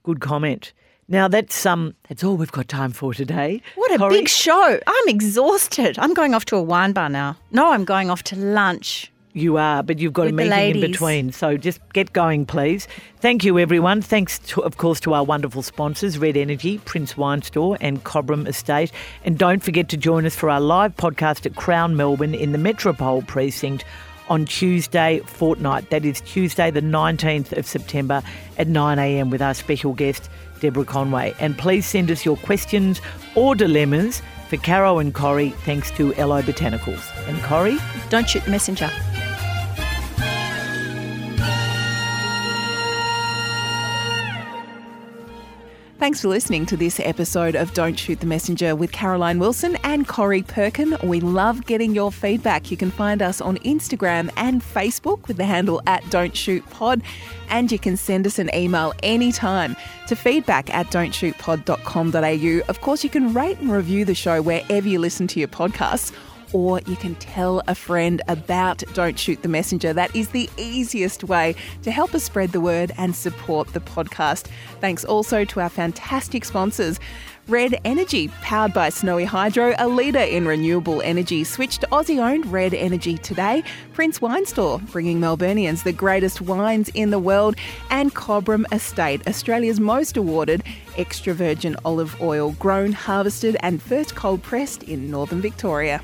Good 0.03 0.21
comment. 0.21 0.73
Now 1.09 1.29
that's 1.29 1.65
um 1.67 1.95
that's 2.09 2.25
all 2.25 2.37
we've 2.37 2.51
got 2.51 2.69
time 2.69 2.91
for 2.93 3.15
today. 3.15 3.63
What 3.77 3.93
a 3.93 3.99
Corrie? 3.99 4.19
big 4.19 4.29
show. 4.29 4.81
I'm 4.87 5.09
exhausted. 5.09 5.99
I'm 5.99 6.15
going 6.15 6.35
off 6.35 6.47
to 6.47 6.57
a 6.57 6.63
wine 6.63 6.93
bar 6.93 7.09
now. 7.09 7.37
No, 7.53 7.71
I'm 7.73 7.85
going 7.85 8.11
off 8.11 8.23
to 8.25 8.37
lunch. 8.37 9.13
You 9.37 9.59
are, 9.59 9.83
but 9.83 9.99
you've 9.99 10.15
got 10.15 10.23
a 10.23 10.25
With 10.33 10.37
the 10.37 10.51
meeting 10.51 10.83
in 10.83 10.91
between. 10.91 11.31
So 11.31 11.59
just 11.59 11.79
get 11.93 12.15
going, 12.15 12.47
please. 12.47 12.89
Thank 13.21 13.45
you, 13.45 13.59
everyone. 13.59 14.01
Thanks, 14.01 14.39
to, 14.39 14.63
of 14.63 14.79
course, 14.79 14.99
to 15.01 15.13
our 15.13 15.25
wonderful 15.25 15.61
sponsors, 15.61 16.17
Red 16.17 16.39
Energy, 16.39 16.79
Prince 16.79 17.19
Wine 17.19 17.43
Store, 17.43 17.77
and 17.83 18.03
Cobram 18.03 18.49
Estate. 18.49 18.93
And 19.25 19.37
don't 19.37 19.63
forget 19.63 19.91
to 19.91 19.99
join 19.99 20.25
us 20.25 20.35
for 20.35 20.49
our 20.49 20.59
live 20.59 20.97
podcast 20.97 21.45
at 21.45 21.55
Crown 21.55 21.97
Melbourne 21.97 22.35
in 22.35 22.53
the 22.53 22.59
Metropol 22.59 23.27
Precinct 23.27 23.85
on 24.31 24.47
Tuesday 24.47 25.21
fortnight. 25.27 25.91
That 25.91 26.07
is 26.07 26.23
Tuesday, 26.23 26.71
the 26.71 26.81
19th 26.81 27.55
of 27.59 27.67
September 27.67 28.23
at 28.57 28.69
9am 28.69 29.31
with 29.31 29.43
our 29.43 29.53
special 29.53 29.93
guest, 29.93 30.31
Deborah 30.61 30.87
Conway. 30.87 31.35
And 31.39 31.59
please 31.59 31.85
send 31.85 32.11
us 32.11 32.25
your 32.25 32.39
questions 32.39 33.03
or 33.35 33.55
dilemmas 33.55 34.23
for 34.49 34.57
Caro 34.57 34.99
and 34.99 35.15
Corrie, 35.15 35.51
thanks 35.51 35.91
to 35.93 36.13
LO 36.15 36.43
Botanicals. 36.43 37.05
And 37.29 37.39
Corrie? 37.43 37.79
Don't 38.09 38.29
shoot 38.29 38.45
the 38.45 38.51
messenger. 38.51 38.91
Thanks 45.99 46.21
for 46.21 46.29
listening 46.29 46.67
to 46.67 46.77
this 46.77 47.01
episode 47.01 47.57
of 47.57 47.73
Don't 47.73 47.99
Shoot 47.99 48.21
the 48.21 48.27
Messenger 48.27 48.77
with 48.77 48.93
Caroline 48.93 49.39
Wilson 49.39 49.77
and 49.83 50.07
Corrie 50.07 50.43
Perkin. 50.43 50.95
We 51.03 51.21
love 51.21 51.65
getting 51.65 51.95
your 51.95 52.13
feedback. 52.13 52.71
You 52.71 52.77
can 52.77 52.91
find 52.91 53.23
us 53.23 53.41
on 53.41 53.57
Instagram 53.59 54.31
and 54.37 54.61
Facebook 54.61 55.27
with 55.27 55.39
the 55.39 55.47
handle 55.47 55.81
at 55.87 56.09
Don't 56.11 56.37
Shoot 56.37 56.69
Pod. 56.69 57.01
And 57.49 57.73
you 57.73 57.79
can 57.79 57.97
send 57.97 58.27
us 58.27 58.39
an 58.39 58.55
email 58.55 58.93
anytime 59.03 59.75
to 60.07 60.15
feedback 60.15 60.73
at 60.75 60.91
don'tshootpod.com.au. 60.91 62.69
Of 62.69 62.81
course, 62.83 63.03
you 63.03 63.09
can 63.09 63.33
rate 63.33 63.59
and 63.61 63.73
review 63.73 64.05
the 64.05 64.15
show 64.15 64.43
wherever 64.43 64.87
you 64.87 64.99
listen 64.99 65.27
to 65.29 65.39
your 65.39 65.49
podcasts 65.49 66.13
or 66.57 66.81
you 66.87 66.97
can 66.97 67.15
tell 67.17 67.63
a 67.69 67.75
friend 67.75 68.23
about 68.29 68.83
Don't 68.95 69.19
Shoot 69.19 69.43
the 69.43 69.49
Messenger. 69.49 69.93
That 69.93 70.17
is 70.17 70.31
the 70.31 70.49
easiest 70.57 71.23
way 71.23 71.55
to 71.83 71.91
help 71.91 72.15
us 72.15 72.25
spread 72.25 72.53
the 72.53 72.63
word 72.63 72.93
and 72.97 73.15
support 73.15 73.75
the 73.75 73.81
podcast. 73.81 74.47
Thanks 74.81 75.05
also 75.05 75.45
to 75.45 75.61
our 75.61 75.69
fantastic 75.69 76.47
sponsors. 76.47 76.99
Red 77.47 77.79
Energy, 77.85 78.29
powered 78.41 78.73
by 78.73 78.89
Snowy 78.89 79.25
Hydro, 79.25 79.75
a 79.79 79.87
leader 79.87 80.19
in 80.19 80.49
renewable 80.49 81.03
energy. 81.03 81.45
Switch 81.45 81.77
to 81.79 81.87
Aussie 81.89 82.19
owned 82.19 82.51
Red 82.51 82.73
Energy 82.73 83.19
today. 83.19 83.63
Prince 83.93 84.23
Wine 84.23 84.47
Store, 84.47 84.81
bringing 84.91 85.21
Melburnians 85.21 85.85
the 85.85 85.93
greatest 85.93 86.41
wines 86.41 86.89
in 86.95 87.11
the 87.11 87.19
world. 87.19 87.55
And 87.91 88.15
Cobram 88.15 88.65
Estate, 88.73 89.29
Australia's 89.29 89.79
most 89.79 90.17
awarded 90.17 90.65
extra 90.97 91.35
virgin 91.35 91.77
olive 91.85 92.21
oil, 92.23 92.53
grown, 92.53 92.93
harvested, 92.93 93.59
and 93.61 93.81
first 93.83 94.17
cold 94.17 94.43
pressed 94.43 94.83
in 94.85 95.11
northern 95.11 95.43
Victoria. 95.43 96.01